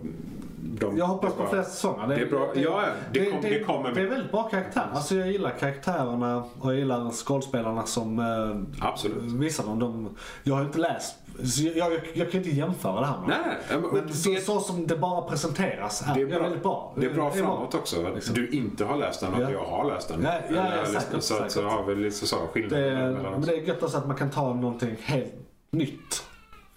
de, 0.81 0.97
Jag 0.99 1.07
hoppas 1.07 1.35
på 1.35 1.47
fler 1.47 1.63
säsonger. 1.63 2.07
Det 2.07 2.15
är 2.15 2.27
bra. 2.27 2.53
Ja, 2.55 2.61
ja. 2.63 2.83
Det 3.13 3.31
kom- 3.31 3.41
det 3.43 3.65
kommer 3.65 3.83
Det 3.95 4.01
är 4.01 4.05
med. 4.05 4.11
väldigt 4.11 4.31
bra 4.31 4.43
karaktär. 4.43 4.87
Alltså 4.93 5.15
jag 5.15 5.33
gillar 5.33 5.51
karaktärerna 5.51 6.37
och 6.61 6.73
jag 6.73 6.79
gillar 6.79 7.11
skådespelarna 7.11 7.87
som 7.87 8.19
eh, 8.19 8.87
Absolut. 8.89 9.17
visar 9.23 9.65
dem. 9.65 9.79
De, 9.79 10.09
jag 10.43 10.55
har 10.55 10.63
inte 10.63 10.79
läst, 10.79 11.15
jag, 11.39 11.93
jag, 11.93 12.01
jag 12.15 12.31
kan 12.31 12.39
inte 12.41 12.51
jämföra 12.57 13.01
det 13.01 13.07
här 13.07 13.19
med. 13.21 13.29
Nej, 13.29 13.57
nej. 13.71 13.79
Men- 13.81 13.91
Men 14.05 14.15
så, 14.15 14.31
det- 14.31 14.41
så 14.41 14.61
som 14.61 14.87
det 14.87 14.97
bara 14.97 15.23
presenteras 15.23 16.03
är, 16.03 16.15
Det 16.15 16.23
är, 16.23 16.27
bra. 16.27 16.39
väldigt 16.43 16.63
bra. 16.63 16.93
Det 16.97 17.07
är 17.07 17.15
bra 17.15 17.31
framåt 17.31 17.75
också. 17.75 18.07
Att 18.07 18.15
Liksom. 18.15 18.35
du 18.35 18.49
inte 18.49 18.85
har 18.85 18.97
läst 18.97 19.21
den 19.21 19.35
och 19.35 19.43
Ja. 19.43 19.51
jag 19.51 19.65
har 19.65 19.85
läst 19.95 20.09
den. 20.09 20.23
Ja, 20.23 20.33
ja, 20.51 20.55
ja, 20.57 20.63
Eller, 20.67 20.85
säkert, 21.01 21.23
så, 21.23 21.35
att, 21.35 21.53
så 21.53 21.59
säkert. 21.61 21.71
har 21.73 21.85
vi 21.85 21.95
lite 21.95 22.27
så 22.27 22.37
skillnader 22.53 23.01
Det, 23.01 23.31
men 23.31 23.41
det 23.41 23.53
är 23.53 23.61
gött 23.63 23.83
också 23.83 23.99
att 23.99 24.07
man 24.07 24.17
kan 24.17 24.31
ta 24.31 24.55
någonting 24.55 24.97
helt 25.01 25.33
nytt. 25.71 26.25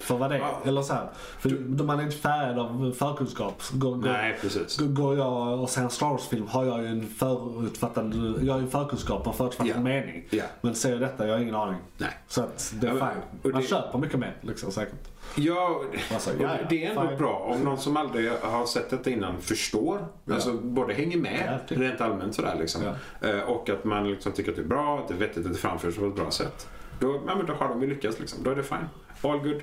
För 0.01 0.17
vad 0.17 0.29
det 0.29 0.35
är. 0.35 0.39
Ja. 0.39 0.61
Eller 0.65 0.81
så 0.81 0.93
här. 0.93 1.07
För 1.39 1.49
då 1.49 1.83
man 1.83 1.99
är 1.99 2.03
inte 2.03 2.15
färgad 2.17 2.59
av 2.59 2.93
förkunskap. 2.97 3.63
Går, 3.71 3.95
Nej, 3.95 4.37
precis. 4.41 4.77
Går- 4.79 5.17
jag 5.17 5.59
och 5.61 5.69
ser 5.69 5.81
en 5.81 5.89
Star 5.89 6.09
Wars-film 6.09 6.47
har 6.47 6.65
jag 6.65 6.81
ju 6.81 6.87
en 6.87 7.09
förutfattad, 7.09 8.35
jag 8.41 8.53
har 8.53 8.59
en 8.59 8.69
förkunskap 8.71 9.27
och 9.27 9.35
förutfattad 9.35 9.73
Ja. 9.75 9.79
mening. 9.81 10.27
Ja. 10.29 10.43
Men 10.61 10.75
ser 10.75 10.91
jag 10.91 10.99
detta, 10.99 11.27
jag 11.27 11.33
har 11.33 11.41
ingen 11.41 11.55
aning. 11.55 11.79
Nej. 11.97 12.09
Så 12.27 12.41
att 12.41 12.73
det 12.81 12.87
är 12.87 12.95
Ja, 12.97 13.07
fine. 13.41 13.51
Man 13.53 13.61
det- 13.61 13.67
köper 13.67 13.97
mycket 13.99 14.19
mer 14.19 14.35
liksom 14.41 14.71
säkert. 14.71 15.07
Ja, 15.35 15.81
Alltså, 16.13 16.29
ja, 16.39 16.49
ja, 16.61 16.65
det 16.69 16.85
är 16.85 16.89
ändå 16.89 17.07
fine. 17.07 17.17
bra 17.17 17.51
om 17.55 17.61
någon 17.61 17.77
som 17.77 17.97
aldrig 17.97 18.31
har 18.31 18.65
sett 18.65 18.89
detta 18.89 19.09
innan 19.09 19.41
förstår. 19.41 20.05
Alltså 20.31 20.53
både 20.53 20.93
hänger 20.93 21.17
med 21.17 21.43
Ja, 21.61 21.67
typ. 21.67 21.77
rent 21.79 22.01
allmänt 22.01 22.35
sådär 22.35 22.55
liksom. 22.59 22.81
Eh, 23.21 23.39
Och 23.39 23.69
att 23.69 23.83
man 23.83 24.09
liksom 24.09 24.31
tycker 24.31 24.49
att 24.51 24.55
det 24.57 24.61
är 24.63 24.67
bra, 24.67 24.99
att 24.99 25.07
det 25.07 25.13
är 25.13 25.17
vettigt 25.17 25.45
att 25.45 25.51
det 25.53 25.57
framförs 25.59 25.95
på 25.95 26.05
ett 26.05 26.15
bra 26.15 26.31
sätt. 26.31 26.67
Då, 26.99 27.21
ja, 27.27 27.35
men 27.35 27.45
då 27.45 27.53
har 27.53 27.69
de 27.69 27.81
ju 27.81 27.87
lyckats 27.89 28.19
liksom. 28.19 28.43
Då 28.43 28.51
är 28.51 28.55
det 28.55 28.63
fine. 28.63 28.77
All 29.23 29.38
good. 29.39 29.61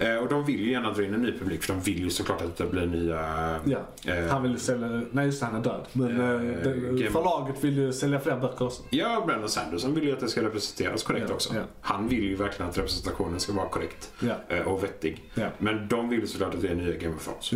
Eh, 0.00 0.16
och 0.16 0.28
de 0.28 0.44
vill 0.44 0.60
ju 0.60 0.70
gärna 0.70 0.92
dra 0.92 1.04
in 1.04 1.14
en 1.14 1.22
ny 1.22 1.32
publik 1.38 1.62
för 1.62 1.72
de 1.74 1.80
vill 1.82 1.98
ju 2.04 2.10
såklart 2.10 2.42
att 2.42 2.56
det 2.56 2.66
blir 2.66 2.86
nya... 2.86 3.20
Ja. 3.64 3.78
eh, 4.12 4.26
Han 4.26 4.42
vill 4.42 4.52
ju 4.52 4.58
sälja, 4.58 5.02
nej 5.10 5.26
just 5.26 5.40
det, 5.40 5.46
han 5.46 5.54
är 5.60 5.64
död. 5.64 5.86
Men 5.92 6.20
Eh, 6.20 6.30
eh, 6.30 6.94
det, 6.94 7.10
förlaget 7.10 7.64
vill 7.64 7.76
ju 7.78 7.92
sälja 7.92 8.20
fler 8.20 8.36
böcker 8.36 8.64
också. 8.64 8.82
Ja, 8.90 9.22
Brandon 9.26 9.48
Sanderson 9.48 9.94
vill 9.94 10.04
ju 10.04 10.12
att 10.12 10.20
det 10.20 10.28
ska 10.28 10.42
representeras 10.42 11.02
korrekt 11.02 11.26
Ja, 11.28 11.34
också. 11.34 11.54
ja. 11.54 11.60
Han 11.80 12.08
vill 12.08 12.24
ju 12.24 12.34
verkligen 12.36 12.70
att 12.70 12.78
representationen 12.78 13.40
ska 13.40 13.52
vara 13.52 13.68
korrekt 13.68 14.12
eh, 14.48 14.58
och 14.60 14.82
vettig. 14.84 15.30
Men 15.58 15.88
de 15.88 16.08
vill 16.08 16.20
ju 16.20 16.26
såklart 16.26 16.54
att 16.54 16.62
det 16.62 16.68
är 16.68 16.74
nya 16.74 16.96
Game 16.96 17.14
of 17.14 17.24
Thrones. 17.24 17.52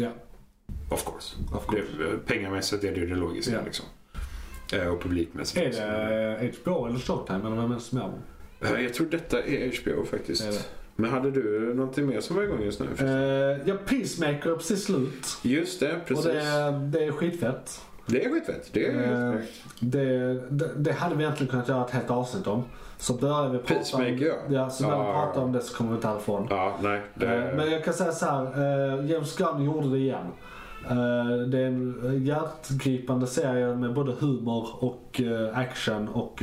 Of 0.91 1.05
course. 1.05 1.37
Of 1.55 1.67
course. 1.67 1.85
Det, 1.99 2.05
eh, 2.05 2.11
pengamässigt 2.27 2.85
är 2.85 2.93
det 2.93 3.01
ju 3.01 3.07
det 3.07 3.15
logiska. 3.17 3.63
Liksom. 3.65 3.87
Eh, 4.73 4.87
Och 4.87 5.03
publikmässigt. 5.03 5.77
Är 5.79 6.41
det 6.41 6.53
HBO 6.63 6.87
eller 6.87 6.99
Showtime 6.99 7.39
eller 7.47 7.57
vem 7.57 7.71
är 7.71 7.75
det 7.75 7.81
som? 7.81 7.99
Eh, 8.61 8.81
Jag 8.83 8.95
tror 8.95 9.07
detta 9.07 9.43
är 9.43 9.73
HBO 9.83 10.05
faktiskt. 10.05 10.71
Men 11.01 11.11
hade 11.11 11.31
du 11.31 11.75
någonting 11.75 12.07
mer 12.07 12.21
som 12.21 12.37
var 12.37 12.43
igång 12.43 12.63
just 12.63 12.81
nu? 12.81 12.87
Eh, 13.01 13.59
ja, 13.69 13.75
Peacemaker 13.87 14.51
är 14.51 14.55
precis 14.57 14.85
slut. 14.85 15.39
Just 15.43 15.81
det, 15.81 16.01
precis. 16.07 16.27
Och 16.27 16.33
det, 16.33 16.41
är- 16.41 16.73
det 16.73 17.05
är 17.05 17.13
skitfett. 17.13 17.81
Det 18.07 18.25
är 18.25 18.31
skitfett. 18.31 18.71
Det 18.73 18.87
är 18.87 19.33
korrekt. 19.33 19.53
Det, 19.81 20.09
det, 20.51 20.71
det 20.77 20.93
hade 20.93 21.15
vi 21.15 21.23
egentligen 21.25 21.51
kunnat 21.51 21.69
göra 21.69 21.85
ett 21.85 21.91
helt 21.91 22.11
avsnitt 22.11 22.47
om. 22.47 22.63
Så 22.99 23.15
börjar 23.15 23.49
vi 23.49 23.59
prata 23.59 23.75
om, 23.75 23.79
Peacemaker, 23.81 24.27
ja. 24.27 24.35
ja, 24.49 24.71
så 24.71 24.85
börjar 24.85 24.99
vi 24.99 25.05
Ja, 25.05 25.13
prata 25.13 25.41
ja. 25.41 25.45
om 25.45 25.53
det 25.53 25.61
så 25.61 25.77
kommer 25.77 25.91
vi 25.91 25.97
inte 25.97 26.09
härifrån. 26.09 26.47
Ja, 26.51 26.79
nej. 26.83 27.01
Det... 27.15 27.27
Eh, 27.27 27.57
Men 27.57 27.71
jag 27.71 27.85
kan 27.85 27.95
säga 27.95 28.13
så 28.13 28.27
här, 28.27 28.45
eh, 28.99 29.11
James 29.11 29.37
Gunn 29.37 29.65
gjorde 29.65 29.91
det 29.91 29.99
igen. 29.99 30.27
Det 31.51 31.59
är 31.59 31.67
en 31.67 32.23
hjärtgripande 32.27 33.27
serie 33.27 33.75
med 33.75 33.95
både 33.95 34.13
humor 34.13 34.69
och 34.85 35.21
action 35.55 36.09
och 36.09 36.43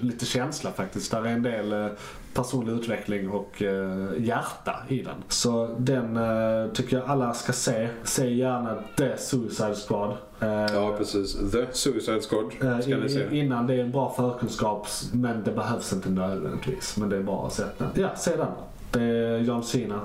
lite 0.00 0.26
känsla 0.26 0.70
faktiskt. 0.70 1.10
Där 1.10 1.22
är 1.26 1.30
en 1.30 1.42
del 1.42 1.88
personlig 2.34 2.72
utveckling 2.72 3.30
och 3.30 3.62
eh, 3.62 4.08
hjärta 4.18 4.76
i 4.88 5.02
den. 5.02 5.14
Så 5.28 5.74
den 5.78 6.16
eh, 6.16 6.72
tycker 6.72 6.96
jag 6.96 7.06
alla 7.10 7.34
ska 7.34 7.52
se. 7.52 7.88
Se 8.04 8.30
gärna 8.34 8.78
The 8.96 9.16
Suicide 9.16 9.74
Squad. 9.88 10.10
Eh, 10.40 10.48
Ja, 10.74 10.94
precis. 10.98 11.36
The 11.52 11.66
Suicide 11.72 12.20
Squad 12.20 12.44
Eh, 12.62 12.80
ska 12.80 12.96
ni 12.96 13.08
se. 13.08 13.38
Innan 13.38 13.66
det 13.66 13.74
är 13.74 13.78
en 13.84 13.90
bra 13.90 14.12
förkunskap 14.16 14.86
men 15.12 15.44
det 15.44 15.52
behövs 15.52 15.92
inte 15.92 16.10
nödvändigtvis. 16.10 16.96
Men 16.96 17.08
det 17.08 17.16
är 17.16 17.22
bra 17.22 17.46
att 17.46 17.52
se 17.52 17.62
den. 17.78 17.88
Ja, 17.94 18.16
se 18.16 18.36
den. 18.36 18.48
Det 18.90 19.02
är 19.02 19.38
John 19.38 19.62
Cena. 19.64 20.00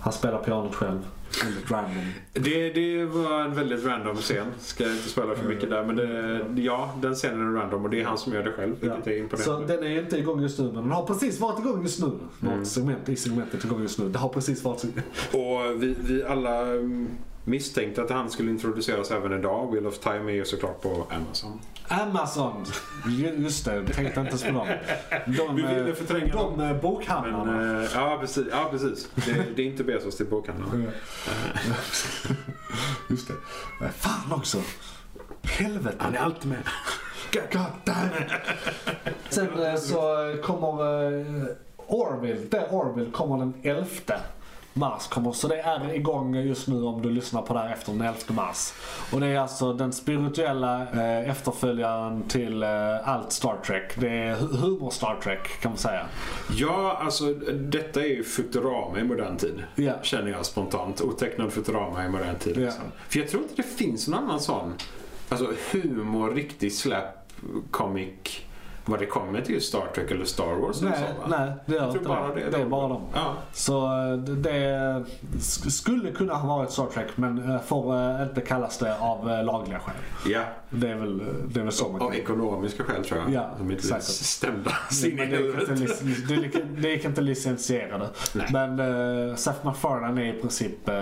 Han 0.00 0.12
spelar 0.12 0.38
pianot 0.38 0.74
själv. 0.74 0.98
Väldigt 1.44 1.70
random. 1.70 2.04
Det, 2.32 2.70
det 2.70 3.04
var 3.04 3.40
en 3.40 3.54
väldigt 3.54 3.84
random 3.84 4.16
scen. 4.16 4.46
Ska 4.58 4.84
inte 4.84 5.08
spela 5.08 5.34
för 5.34 5.48
mycket 5.48 5.70
där. 5.70 5.84
Men 5.84 5.96
det, 5.96 6.62
ja, 6.62 6.94
den 7.02 7.14
scenen 7.14 7.40
är 7.56 7.60
random 7.60 7.84
och 7.84 7.90
det 7.90 8.00
är 8.00 8.04
han 8.04 8.18
som 8.18 8.32
gör 8.32 8.42
det 8.42 8.52
själv. 8.52 8.76
Ja. 8.80 8.94
Vilket 8.94 9.06
är 9.06 9.36
Så 9.36 9.50
imponerande. 9.50 9.76
den 9.76 9.92
är 9.92 10.00
inte 10.02 10.18
igång 10.18 10.40
just 10.42 10.58
nu 10.58 10.64
men 10.64 10.74
den 10.74 10.90
har 10.90 11.06
precis 11.06 11.40
varit 11.40 11.58
igång 11.58 11.82
just 11.82 12.00
nu. 12.00 12.06
Mm. 12.06 12.58
Något 12.58 12.66
segment 12.66 13.08
i 13.08 13.16
segmentet 13.16 13.64
är 13.64 13.66
igång 13.66 13.82
just 13.82 13.98
nu. 13.98 14.08
Det 14.08 14.18
har 14.18 14.28
precis 14.28 14.64
varit 14.64 14.84
igång. 14.84 15.02
Och 15.32 15.82
vi, 15.82 15.96
vi 16.00 16.24
alla 16.24 16.60
mm, 16.66 17.08
misstänkte 17.44 18.02
att 18.02 18.10
han 18.10 18.30
skulle 18.30 18.50
introduceras 18.50 19.10
även 19.10 19.32
idag. 19.38 19.72
Wheel 19.72 19.86
of 19.86 19.98
Time 19.98 20.32
är 20.32 20.34
ju 20.34 20.44
såklart 20.44 20.82
på 20.82 21.06
Amazon. 21.10 21.60
Amazon! 21.88 22.64
Ju- 23.08 23.34
Just 23.38 23.64
det, 23.64 23.84
tänkte 23.86 24.02
inte 24.20 24.20
ens 24.20 24.42
på 24.44 24.50
dem. 24.52 24.68
De, 25.26 25.56
Vi 25.56 25.62
ville 25.62 25.94
förtränga 25.94 26.34
dem. 26.34 26.58
de 26.58 26.64
eh, 26.70 26.76
bokhandlarna. 26.80 27.44
Men, 27.52 27.82
eh, 27.84 27.88
ja, 27.94 28.16
precis. 28.20 28.46
Ja, 28.50 28.68
precis. 28.70 29.08
Det, 29.14 29.44
det 29.56 29.62
är 29.62 29.66
inte 29.66 29.84
Bezos 29.84 30.16
till 30.16 30.26
bokhandeln. 30.26 30.90
Just 33.10 33.28
det. 33.28 33.34
Eh, 33.84 33.90
Fan 33.90 34.32
också! 34.32 34.58
Helvete! 35.42 35.96
Han 35.98 36.14
är 36.14 36.18
alltid 36.18 36.50
med. 36.50 36.62
God 37.32 37.66
damn 37.84 37.98
it. 38.06 38.32
Sen 39.28 39.78
så 39.78 40.34
kommer 40.42 40.78
Orville, 41.86 42.40
det 42.50 42.68
Orville 42.70 43.10
kommer 43.10 43.38
den 43.38 43.54
11 43.62 43.86
mars. 44.74 45.06
Kommer, 45.06 45.32
så 45.32 45.48
det 45.48 45.60
är 45.60 45.94
igång 45.94 46.34
just 46.36 46.68
nu 46.68 46.82
om 46.84 47.02
du 47.02 47.10
lyssnar 47.10 47.42
på 47.42 47.54
det 47.54 47.60
här 47.60 47.72
efter 47.72 47.92
den 47.92 48.00
11 48.00 48.14
mars. 48.28 48.72
Och 49.12 49.20
det 49.20 49.26
är 49.26 49.38
alltså 49.38 49.72
den 49.72 49.92
spirituella 49.92 50.82
eh, 50.82 51.30
efterföljaren 51.30 52.22
till 52.28 52.62
eh, 52.62 53.08
allt 53.08 53.32
Star 53.32 53.56
Trek. 53.66 53.92
Det 54.00 54.08
är 54.08 54.36
hu- 54.36 54.56
humor 54.56 54.90
Star 54.90 55.20
Trek 55.22 55.60
kan 55.60 55.70
man 55.70 55.78
säga. 55.78 56.06
Ja, 56.56 56.98
alltså 57.02 57.24
detta 57.54 58.00
är 58.00 58.06
ju 58.08 58.24
Futurama 58.24 59.00
i 59.00 59.04
modern 59.04 59.36
tid. 59.36 59.62
Ja. 59.74 59.92
Känner 60.02 60.30
jag 60.30 60.46
spontant. 60.46 61.00
Otecknad 61.00 61.52
Futurama 61.52 62.04
i 62.04 62.08
modern 62.08 62.36
tid. 62.38 62.56
Ja. 62.56 62.60
Liksom. 62.60 62.82
För 63.08 63.18
jag 63.18 63.28
tror 63.28 63.42
inte 63.42 63.54
det 63.56 63.62
finns 63.62 64.08
någon 64.08 64.24
annan 64.24 64.40
sån 64.40 64.72
alltså, 65.28 65.52
humor, 65.72 66.30
riktig 66.30 66.72
slap 66.72 67.04
comic 67.70 68.40
vad 68.84 68.98
det 68.98 69.06
kommer 69.06 69.40
till 69.40 69.60
Star 69.62 69.86
Trek 69.94 70.10
eller 70.10 70.24
Star 70.24 70.54
Wars. 70.54 70.80
eller 70.80 70.90
Nej, 70.90 70.98
så, 70.98 71.28
va? 71.30 71.36
nej 71.38 71.52
det 71.66 71.74
gör 71.74 71.86
inte 71.90 72.08
bara 72.08 72.28
det. 72.34 72.40
det. 72.40 72.50
Det 72.50 72.56
är 72.62 72.66
bara 72.66 72.88
dem. 72.88 73.02
Ja. 73.14 73.34
Så 73.52 73.84
eh, 73.86 74.16
det, 74.18 74.34
det 74.42 75.04
sk- 75.38 75.68
skulle 75.70 76.10
kunna 76.10 76.34
ha 76.34 76.56
varit 76.56 76.70
Star 76.70 76.86
Trek 76.86 77.06
men 77.14 77.50
eh, 77.50 77.60
får 77.60 77.94
eh, 77.96 78.22
inte 78.22 78.40
kallas 78.40 78.78
det 78.78 78.98
av 79.00 79.44
lagliga 79.44 79.78
skäl. 79.78 79.94
ja, 80.32 80.40
Det 80.70 80.88
är 80.90 80.94
väl, 80.96 81.22
det 81.48 81.60
är 81.60 81.64
väl 81.64 81.72
så 81.72 81.88
man 81.92 82.02
av 82.02 82.08
kan 82.10 82.16
ekonomiska 82.20 82.82
skäl 82.84 83.04
tror 83.04 83.20
jag. 83.20 83.30
Ja, 83.32 83.50
De 83.58 83.68
är 83.68 83.72
inte 83.72 83.86
säkert. 83.86 84.02
stämda 84.04 84.70
Men 85.02 85.10
in 85.12 85.18
i 85.18 85.26
det, 85.26 85.36
gick 85.36 85.60
inte, 85.60 85.62
huvudet. 85.62 86.02
lic- 86.02 86.02
det. 88.32 88.48
Men 88.52 88.80
uh, 88.80 89.34
Seth 89.36 89.64
MacFarlane 89.66 90.22
är 90.28 90.34
i 90.34 90.40
princip 90.40 90.88
eh, 90.88 90.94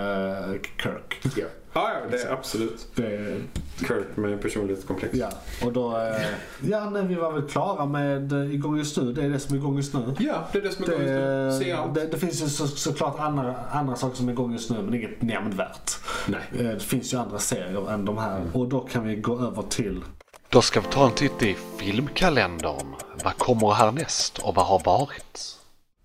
Kirk. 0.82 1.20
Ja. 1.36 1.46
Ja, 1.74 1.90
ja, 1.94 2.00
det 2.10 2.22
är 2.22 2.32
absolut. 2.32 2.86
Det, 2.94 3.36
Kurt 3.78 4.16
med 4.16 4.42
personlighetskomplex. 4.42 5.14
ja, 5.14 5.28
och 5.64 5.72
då... 5.72 5.96
eh, 5.96 6.26
ja, 6.70 6.90
nej, 6.90 7.06
vi 7.06 7.14
var 7.14 7.32
väl 7.32 7.42
klara 7.48 7.86
med 7.86 8.32
uh, 8.32 8.54
igång 8.54 8.76
just 8.78 8.96
nu. 8.96 9.12
Det 9.12 9.22
är 9.22 9.28
det 9.30 9.38
som 9.38 9.54
är 9.54 9.58
igång 9.58 9.76
just 9.76 9.94
nu. 9.94 10.14
Ja, 10.18 10.44
det 10.52 10.58
är 10.58 10.62
det 10.62 10.72
som 10.72 10.84
är 10.84 10.88
igång 10.88 11.00
just 11.00 11.12
nu. 11.12 11.64
Se 11.64 11.72
Det, 11.72 11.78
allt. 11.78 11.94
det, 11.94 12.06
det 12.06 12.18
finns 12.18 12.42
ju 12.42 12.48
så, 12.48 12.66
såklart 12.66 13.18
andra, 13.20 13.54
andra 13.70 13.96
saker 13.96 14.16
som 14.16 14.28
är 14.28 14.32
igång 14.32 14.52
just 14.52 14.70
nu 14.70 14.82
men 14.82 14.94
inget 14.94 15.22
nämnvärt. 15.22 15.90
Nej. 16.26 16.40
Eh, 16.66 16.72
Det 16.74 16.80
finns 16.80 17.12
ju 17.14 17.18
andra 17.18 17.38
serier 17.38 17.90
än 17.90 18.04
de 18.04 18.18
här 18.18 18.42
och 18.52 18.68
då 18.68 18.80
kan 18.80 19.04
vi 19.08 19.16
gå 19.16 19.38
över 19.40 19.62
till 19.62 20.00
Då 20.48 20.62
ska 20.62 20.80
vi 20.80 20.86
ta 20.86 21.06
en 21.06 21.12
titt 21.12 21.42
i 21.42 21.56
filmkalendern. 21.78 22.86
Vad 23.24 23.38
kommer 23.38 23.70
härnäst 23.72 24.38
och 24.38 24.54
vad 24.54 24.66
har 24.66 24.82
varit? 24.84 25.58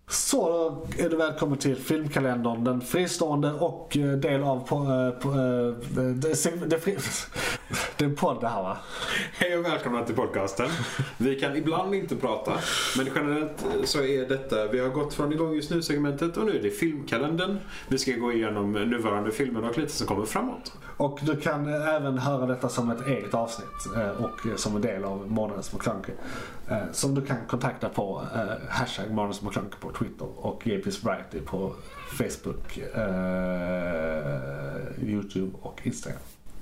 Så 0.10 0.50
då 0.50 0.88
är 1.04 1.10
du 1.10 1.16
välkommen 1.16 1.58
till 1.58 1.76
filmkalendern, 1.76 2.64
den 2.64 2.82
fristående 2.82 3.54
och 3.54 3.98
eh, 3.98 4.12
del 4.12 4.44
av 4.44 4.68
på, 4.68 4.76
eh, 4.76 5.22
på, 5.22 5.30
eh, 5.30 5.76
det, 6.18 8.02
är 8.02 8.04
en 8.04 8.16
podd 8.16 8.42
det 8.42 8.48
här 8.48 8.64
va? 8.64 8.78
Hej 9.34 9.58
och 9.58 9.66
välkomna 9.66 10.06
till 10.06 10.16
podcasten. 10.16 10.70
Vi 11.18 11.40
kan 11.40 11.56
ibland 11.56 11.96
inte 11.96 12.16
prata, 12.16 12.54
men 12.98 13.08
generellt 13.16 13.66
så 13.86 14.04
är 14.04 14.30
detta, 14.30 14.68
vi 14.68 14.80
har 14.80 14.90
gått 14.90 15.14
från 15.14 15.34
igång 15.34 15.54
just 15.56 15.70
nu 15.70 15.82
segmentet 15.82 16.38
och 16.38 16.46
nu 16.46 16.58
är 16.58 16.64
det 16.64 16.70
filmkalendern. 16.70 17.58
Vi 17.88 17.98
ska 17.98 18.12
gå 18.12 18.32
igenom 18.32 18.72
nuvarande 18.72 19.32
filmer 19.32 19.70
och 19.70 19.78
lite 19.78 19.92
som 19.92 20.08
kommer 20.08 20.26
framåt. 20.26 20.74
Och 20.98 21.20
du 21.22 21.36
kan 21.36 21.68
även 21.74 22.18
höra 22.18 22.46
detta 22.46 22.70
som 22.70 22.92
ett 22.92 23.08
eget 23.08 23.34
avsnitt 23.34 23.68
och 24.20 24.60
som 24.60 24.76
en 24.76 24.82
del 24.82 25.04
av 25.04 25.32
Månadens 25.32 25.74
McClunky. 25.74 26.12
Eh, 26.70 26.78
Som 26.92 27.16
du 27.16 27.26
kan 27.26 27.38
kontakta 27.48 27.90
på 27.90 28.22
hashtag 28.70 29.12
Månadens 29.12 29.42
McClunky 29.42 29.76
på 29.80 29.90
Twitter 29.98 30.28
och 30.38 30.64
JP's 30.64 31.06
Variety 31.06 31.40
på 31.40 31.74
Facebook, 32.18 32.78
eh, 32.78 33.10
Youtube 35.10 35.58
och 35.62 35.82
Instagram. 35.84 36.20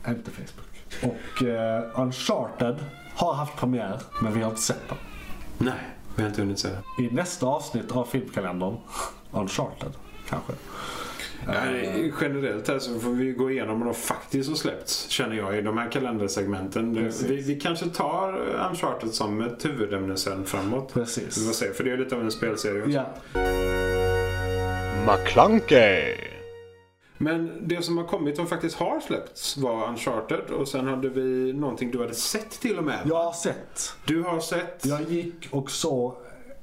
Inte 0.08 0.32
Facebook. 0.32 0.66
Och 1.02 1.44
eh, 1.44 2.02
Uncharted 2.02 2.86
har 3.16 3.34
haft 3.34 3.56
premiär 3.56 4.02
men 4.22 4.34
vi 4.34 4.42
har 4.42 4.50
inte 4.50 4.62
sett 4.62 4.90
den. 4.90 4.98
Nej, 5.58 5.80
vi 6.16 6.22
har 6.22 6.30
inte 6.30 6.42
hunnit 6.42 6.60
se 6.60 6.68
det. 6.68 7.04
I 7.04 7.10
nästa 7.12 7.46
avsnitt 7.46 7.92
av 7.92 8.06
filmkalendern, 8.06 8.78
Uncharted 9.32 9.92
kanske. 10.30 10.54
Ja, 11.48 11.54
generellt 12.22 12.68
här 12.68 12.80
så 12.80 13.00
får 13.00 13.10
vi 13.12 13.32
gå 13.32 13.52
igenom 13.52 13.80
vad 13.80 13.88
de 13.88 13.94
faktiskt 13.94 14.50
har 14.50 14.56
släppts, 14.56 15.10
känner 15.10 15.36
jag, 15.36 15.58
i 15.58 15.62
de 15.62 15.78
här 15.78 15.92
kalendersegmenten. 15.92 16.96
Precis. 16.96 17.30
Vi, 17.30 17.42
vi 17.42 17.60
kanske 17.60 17.86
tar 17.86 18.40
Uncharted 18.70 19.14
som 19.14 19.42
ett 19.42 19.66
huvudämne 19.66 20.18
sen 20.18 20.46
framåt. 20.46 20.90
Vi 20.90 20.94
får 20.94 21.00
Precis. 21.02 21.56
se, 21.56 21.74
för 21.74 21.84
det 21.84 21.92
är 21.92 21.98
lite 21.98 22.16
av 22.16 22.22
en 22.22 22.32
spelserie 22.32 22.82
också. 22.82 22.92
Ja, 22.92 23.06
McClunkey! 25.08 26.16
Men 27.18 27.52
det 27.68 27.82
som 27.82 27.98
har 27.98 28.06
kommit 28.06 28.40
och 28.40 28.50
faktiskt 28.50 28.76
har 28.76 29.00
släppts 29.00 29.58
var 29.58 29.88
Uncharted 29.90 30.50
och 30.50 30.68
sen 30.68 30.88
hade 30.88 31.10
vi 31.10 31.54
någonting 31.54 31.92
du 31.92 32.00
hade 32.00 32.14
sett 32.14 32.52
till 32.62 32.78
och 32.78 32.84
med. 32.84 33.00
jag 33.06 33.24
har 33.24 33.34
sett. 33.34 33.94
Du 34.06 34.22
har 34.22 34.40
sett... 34.40 34.86
Jag 34.86 35.02
gick 35.02 35.48
och 35.52 35.72
såg 35.72 36.16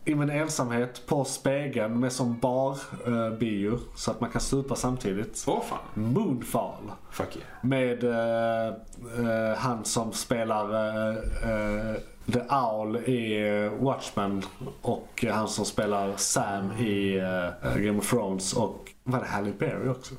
i 0.04 0.14
min 0.14 0.30
ensamhet 0.30 1.06
på 1.06 1.24
spegeln 1.24 2.00
med 2.00 2.12
som 2.12 2.38
bar 2.38 2.78
eh, 3.06 3.38
bio 3.38 3.78
så 3.94 4.10
att 4.10 4.20
man 4.20 4.30
kan 4.30 4.40
supa 4.40 4.74
samtidigt. 4.74 5.44
Åh 5.46 5.62
fan. 5.62 5.78
Moonfall. 5.94 6.92
Fuck 7.10 7.36
yeah. 7.36 7.48
Med 7.60 8.04
eh, 8.04 8.68
eh, 9.18 9.56
han 9.56 9.84
som 9.84 10.12
spelar 10.12 10.64
eh, 10.64 11.96
The 12.32 12.40
Owl 12.40 12.96
i 12.96 13.68
Watchmen 13.80 14.42
och 14.82 15.24
han 15.30 15.48
som 15.48 15.64
spelar 15.64 16.16
Sam 16.16 16.72
i 16.72 17.20
Game 17.76 17.98
of 17.98 18.10
Thrones 18.10 18.52
och 18.52 18.90
var 19.04 19.20
det 19.20 19.26
Halle 19.26 19.52
Berry 19.58 19.88
också? 19.88 20.14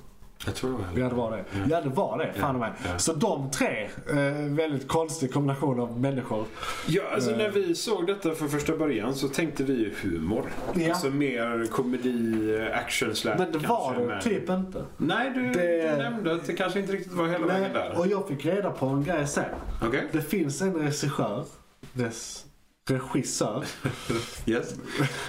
Jag 0.46 0.56
tror 0.56 0.70
det 0.72 0.78
var 0.78 1.00
Ja 1.04 1.10
det 1.10 1.16
var 1.16 1.32
det. 1.32 1.44
Ja 1.70 1.82
det 1.82 1.90
var 1.90 2.18
det, 2.18 2.34
fan 2.40 2.60
Ja, 2.62 2.68
ja, 2.84 2.90
ja. 2.92 3.00
Så 3.00 3.14
de 3.14 3.52
tre, 3.52 3.90
eh, 4.10 4.18
väldigt 4.50 4.88
konstig 4.88 5.34
kombination 5.34 5.80
av 5.80 6.00
människor. 6.02 6.46
Ja, 6.88 7.04
alltså 7.14 7.32
när 7.32 7.50
vi 7.50 7.76
såg 7.76 8.08
detta 8.08 8.32
för 8.36 8.48
första 8.48 8.78
början 8.78 9.16
så 9.16 9.28
tänkte 9.28 9.64
vi 9.64 9.74
ju 9.74 9.94
humor. 10.02 10.46
Ja. 10.74 10.90
Alltså 10.90 11.10
mer 11.10 11.66
komedi, 11.72 12.68
action 12.74 13.16
slap 13.16 13.38
Men 13.40 13.52
det 13.52 13.58
var 13.58 13.96
det 13.96 14.06
men- 14.06 14.22
typ 14.22 14.50
inte. 14.50 14.86
Nej, 14.98 15.32
du, 15.36 15.52
Det- 15.52 15.92
du 15.92 15.98
nämnde 16.04 16.34
att 16.34 16.46
det 16.48 16.54
kanske 16.54 16.80
inte 16.80 16.94
riktigt 16.94 17.14
var 17.14 17.28
hela 17.28 17.46
vägen 17.48 17.72
Nej, 17.74 17.90
där. 17.90 18.00
och 18.00 18.08
jag 18.08 18.28
fick 18.28 18.46
reda 18.46 18.72
på 18.72 18.86
en 18.86 19.04
grej 19.04 19.28
sen. 19.28 19.44
Okej? 19.84 20.08
Det 20.12 20.22
finns 20.22 20.62
en 20.62 20.74
regissör, 20.76 21.46
dess 21.94 22.46
regissör, 22.90 23.64
Yes. 24.46 24.76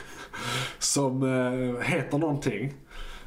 som 0.79 1.23
eh, 1.23 1.83
heter 1.87 2.19
någonting. 2.19 2.75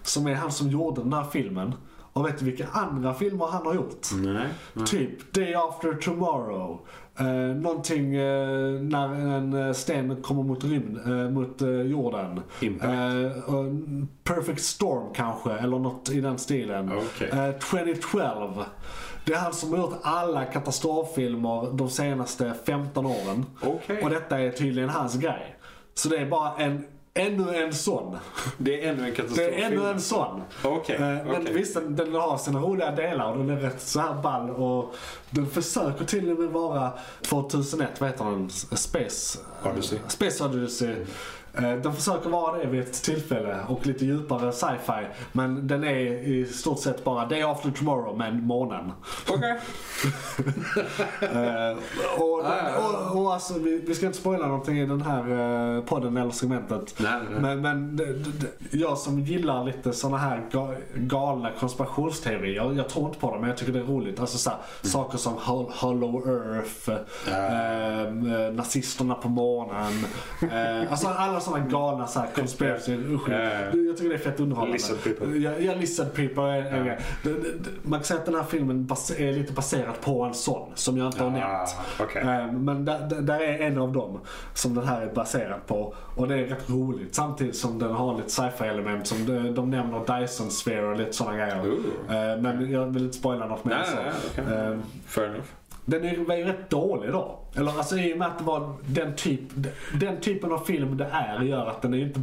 Som 0.08 0.28
är 0.28 0.36
han 0.36 0.52
som 0.52 0.70
gjorde 0.70 1.02
den 1.02 1.14
här 1.14 1.24
filmen. 1.24 1.74
Och 2.14 2.26
vet 2.26 2.40
du 2.40 2.46
vilka 2.46 2.68
andra 2.72 3.14
filmer 3.14 3.46
han 3.46 3.66
har 3.66 3.76
gjort? 3.76 4.08
Nej. 4.16 4.48
Typ 4.86 5.34
Day 5.34 5.54
After 5.54 5.94
Tomorrow. 5.94 6.80
Eh, 7.20 7.26
någonting 7.56 8.16
eh, 8.16 8.82
när 8.82 9.14
en 9.14 9.54
eh, 9.54 9.74
sten 9.74 10.22
kommer 10.22 10.44
mot, 10.44 10.64
rymd, 10.64 10.98
eh, 10.98 11.30
mot 11.30 11.62
eh, 11.62 11.70
jorden. 11.70 12.42
Eh, 12.62 13.32
Perfect 14.24 14.62
Storm 14.64 15.14
kanske, 15.14 15.52
eller 15.52 15.80
något 15.80 16.10
i 16.10 16.22
den 16.22 16.38
stilen. 16.38 16.92
Okej. 16.98 17.30
Eh, 17.30 17.52
2012. 17.52 18.64
Det 19.26 19.34
är 19.34 19.38
han 19.38 19.54
som 19.54 19.72
har 19.72 19.78
gjort 19.78 20.00
alla 20.02 20.46
katastroffilmer 20.46 21.72
de 21.78 21.90
senaste 21.90 22.54
15 22.66 23.06
åren. 23.06 23.46
Okej. 23.62 24.04
Och 24.04 24.10
detta 24.10 24.40
är 24.40 24.52
tydligen 24.52 24.90
hans 24.90 25.16
grej. 25.16 25.56
Så 25.94 26.10
det 26.10 26.18
är 26.18 26.26
bara 26.26 26.56
en, 26.58 26.86
ännu 27.20 27.56
en 27.56 27.74
sån. 27.74 28.18
Det 28.58 28.84
är 28.86 28.90
ännu 28.92 29.04
en 29.10 29.16
katastrof. 29.16 29.38
Det 29.38 29.62
är 29.62 29.66
ännu 29.72 29.90
en 29.90 30.02
sån. 30.02 30.42
Okej, 30.64 30.96
Eh, 30.96 31.02
Men 31.02 31.30
okej. 31.42 31.54
visst, 31.54 31.78
den, 31.88 32.14
har 32.16 32.38
sina 32.38 32.60
roliga 32.60 32.92
delar 32.92 33.32
och 33.32 33.38
den 33.38 33.50
är 33.50 33.56
rätt 33.62 33.82
så 33.82 34.00
här 34.00 34.14
ball. 34.22 34.50
Och 34.50 34.96
den 35.30 35.48
försöker 35.50 36.06
till 36.06 36.32
och 36.32 36.40
med 36.40 36.50
vara 36.50 36.92
2001, 37.22 37.90
vad 38.02 38.10
heter 38.10 38.26
den? 38.26 38.50
Space 38.78 39.40
Odyssey. 39.66 40.00
Space 40.08 40.46
Odyssey. 40.46 40.92
Eh, 40.92 40.98
Den 41.54 41.94
försöker 41.94 42.30
vara 42.30 42.58
det 42.58 42.66
vid 42.66 42.80
ett 42.82 43.04
tillfälle 43.04 43.58
och 43.68 43.86
lite 43.88 44.06
djupare 44.06 44.52
sci-fi. 44.52 45.08
Men 45.32 45.68
den 45.68 45.84
är 45.84 45.98
i 46.28 46.46
stort 46.46 46.80
sett 46.80 47.04
bara 47.04 47.26
Day 47.26 47.42
After 47.44 47.72
Tomorrow 47.72 48.18
med 48.18 48.44
månen. 48.44 48.92
Okej. 49.30 49.60
Eh, 51.22 51.78
och, 52.22 52.42
Ja, 52.44 52.56
ja, 52.64 52.70
ja. 52.76 53.10
och, 53.12 53.22
och 53.22 53.34
alltså, 53.34 53.60
vi, 53.60 53.80
vi 53.88 53.96
ska 53.96 54.06
inte 54.06 54.18
spoila 54.18 54.48
någonting 54.48 54.80
i 54.80 54.86
den 54.86 55.02
här 55.02 55.76
eh, 55.78 55.84
podden 55.84 56.18
eller 56.18 56.32
segmentet. 56.32 56.96
Nej, 56.98 57.12
nej. 57.32 57.40
Men, 57.42 57.62
men 57.62 57.98
det, 57.98 58.06
det, 58.06 58.30
det- 58.70 58.78
jag 58.78 58.98
som 58.98 59.20
gillar 59.20 59.64
lite 59.64 59.94
såna 59.94 60.18
här 60.18 60.46
ga, 60.52 60.74
galna 60.96 61.50
konspirationsteorier, 61.60 62.72
jag 62.74 62.90
tror 62.90 63.08
inte 63.08 63.20
på 63.20 63.32
dem 63.32 63.40
men 63.40 63.50
jag 63.50 63.58
tycker 63.58 63.74
det 63.74 63.80
är 63.80 63.84
roligt. 63.84 64.20
Alltså 64.20 64.38
så 64.38 64.50
här, 64.50 64.58
Mm. 64.58 64.92
saker 64.92 65.18
som 65.18 65.34
Hol- 65.38 65.72
Hollow 65.76 66.28
Earth, 66.30 66.90
eh, 67.28 68.02
eh, 68.48 68.54
nazisterna 68.54 69.16
på 69.16 69.30
månen. 69.30 69.94
Eh, 70.42 70.92
alltså 70.92 71.08
alla 71.08 71.40
såna 71.52 71.60
galna 71.60 72.08
så 72.08 72.20
här, 72.20 72.28
conspiracy. 72.36 72.96
Usch, 73.14 73.30
ja. 73.30 73.38
Jag 73.38 73.98
tycker 73.98 74.10
det 74.10 74.16
är 74.16 74.20
fett 74.20 74.40
underhållande. 74.40 74.74
Lizard 74.74 75.04
people. 75.04 75.38
Ja, 75.38 75.52
ja 75.60 75.74
Lizard 75.76 76.14
people 76.14 76.44
är 76.44 77.00
Man 77.84 78.00
kan 78.00 78.04
säga 78.06 78.20
att 78.20 78.26
den 78.26 78.36
här 78.36 78.44
filmen 78.44 78.88
är 79.18 79.34
lite 79.34 79.54
baserad 79.54 80.02
på 80.02 80.24
en 80.24 80.34
sån 80.34 80.72
som 80.76 80.98
jag 80.98 81.08
inte 81.08 81.24
har 81.24 81.30
Ah, 81.30 81.34
nämnt. 81.34 81.76
okej. 82.00 82.22
Eh, 82.22 82.52
Men 82.52 82.86
där, 82.86 83.22
där- 83.22 83.40
är 83.40 83.60
en 83.68 83.78
av 83.78 83.92
dem 83.94 84.20
som 84.54 84.76
den 84.76 84.88
här 84.88 85.02
är 85.02 85.14
baserad 85.14 85.66
på. 85.68 85.94
Och 86.16 86.28
det 86.28 86.36
är 86.36 86.46
rätt 86.46 86.70
roligt. 86.70 87.16
Samtidigt 87.16 87.56
som 87.56 87.80
den 87.80 87.92
har 87.92 88.18
lite 88.18 88.30
sci-fi 88.30 88.64
element 88.64 89.08
som 89.08 89.26
de, 89.26 89.56
de 89.56 89.70
nämner 89.70 90.20
Dyson 90.20 90.52
Sphere 90.52 90.88
och 90.88 90.98
lite 90.98 91.14
sådana 91.14 91.38
grejer. 91.38 91.62
Ooh. 91.68 92.32
Eh, 92.32 92.38
Men 92.42 92.72
jag 92.72 92.86
vill 92.86 93.04
inte 93.06 93.18
spoila 93.18 93.48
något 93.48 93.66
mer. 93.66 93.76
Nej, 93.96 94.12
så. 94.36 94.42
Eh, 94.42 94.78
Fair 95.08 95.26
enough. 95.26 95.44
Den 95.90 96.04
är, 96.06 96.18
var 96.18 96.36
ju 96.36 96.44
rätt 96.44 96.70
dålig 96.70 97.12
då. 97.12 97.40
Eller 97.56 97.78
alltså 97.78 97.98
i 97.98 98.14
och 98.14 98.18
med 98.18 98.28
att 98.28 98.38
det 98.38 98.44
var 98.44 98.74
den, 98.86 99.16
typ, 99.16 99.42
den 100.00 100.20
typen 100.22 100.52
av 100.52 100.60
film 100.60 100.98
det 100.98 101.06
är 101.12 101.42
gör 101.42 101.66
att 101.66 101.82
den 101.82 101.94
är 101.94 101.98
inte... 101.98 102.22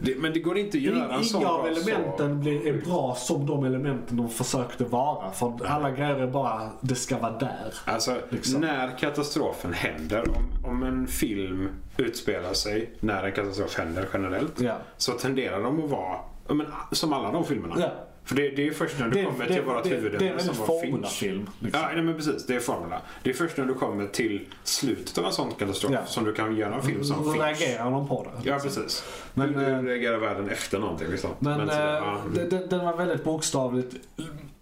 Det, 0.00 0.18
men 0.18 0.32
det 0.32 0.40
går 0.40 0.58
inte 0.58 0.76
att 0.78 0.82
göra 0.82 1.14
en 1.14 1.24
sån 1.24 1.40
Inga 1.40 1.50
av 1.50 1.66
elementen 1.66 2.28
så. 2.28 2.34
blir, 2.34 2.66
är 2.66 2.72
bra 2.84 3.14
som 3.14 3.46
de 3.46 3.64
elementen 3.64 4.16
de 4.16 4.28
försökte 4.28 4.84
vara. 4.84 5.30
För 5.30 5.66
alla 5.66 5.90
grejer 5.90 6.16
är 6.16 6.26
bara, 6.26 6.70
det 6.80 6.94
ska 6.94 7.18
vara 7.18 7.38
där. 7.38 7.74
Alltså, 7.84 8.16
Liksom. 8.28 8.60
när 8.60 8.98
katastrofen 8.98 9.72
händer, 9.72 10.24
om, 10.28 10.70
om 10.70 10.82
en 10.82 11.06
film 11.06 11.68
utspelar 11.96 12.52
sig 12.52 12.90
när 13.00 13.22
en 13.24 13.32
katastrof 13.32 13.78
händer 13.78 14.08
generellt, 14.12 14.60
Ja. 14.60 14.74
så 14.96 15.12
tenderar 15.12 15.62
de 15.62 15.84
att 15.84 15.90
vara 15.90 16.18
men, 16.48 16.66
som 16.92 17.12
alla 17.12 17.32
de 17.32 17.44
filmerna. 17.44 17.74
Ja. 17.78 17.88
För 18.24 18.34
det, 18.36 18.48
det 18.50 18.66
är 18.68 18.72
först 18.72 18.98
när 18.98 19.08
du 19.08 19.10
Det- 19.10 19.24
kommer 19.24 19.38
det- 19.46 19.54
till 19.82 19.90
det- 19.90 19.96
huvudämne 19.96 20.24
det 20.24 20.28
är 20.28 20.32
en 20.34 20.40
som 20.40 20.54
formulafilm, 20.54 21.48
liksom. 21.60 21.80
Ja, 21.82 21.90
nej, 21.94 22.02
men 22.02 22.14
precis. 22.16 22.46
Det 22.46 22.54
är 22.54 22.60
formula. 22.60 23.00
Det 23.22 23.30
är 23.30 23.34
först 23.34 23.56
när 23.56 23.64
du 23.64 23.74
kommer 23.74 24.06
till 24.06 24.46
slutet 24.64 25.18
av 25.18 25.24
en 25.24 25.32
sån 25.32 25.50
katastrof 25.52 25.92
Ja. 25.92 26.06
som 26.06 26.24
du 26.24 26.32
kan 26.32 26.56
göra 26.56 26.74
en 26.74 26.82
film 26.82 27.04
som 27.04 27.24
Då 27.24 27.32
Finch. 27.32 27.44
reagerar 27.44 27.90
de 27.90 28.08
på 28.08 28.24
det. 28.42 28.48
Ja, 28.50 28.58
precis. 28.58 29.04
Men, 29.34 29.50
Men, 29.50 29.72
eh, 29.74 29.82
du 29.82 29.88
reagerar 29.88 30.18
världen 30.18 30.48
efter 30.50 30.78
någonting. 30.78 31.08
Liksom. 31.10 31.30
Men, 31.38 31.68
så, 31.68 31.74
eh, 31.74 31.80
ja. 31.80 32.20
den, 32.34 32.48
den- 32.48 32.68
den 32.68 32.84
var 32.84 32.96
väldigt 32.96 33.24
bokstavligt. 33.24 33.94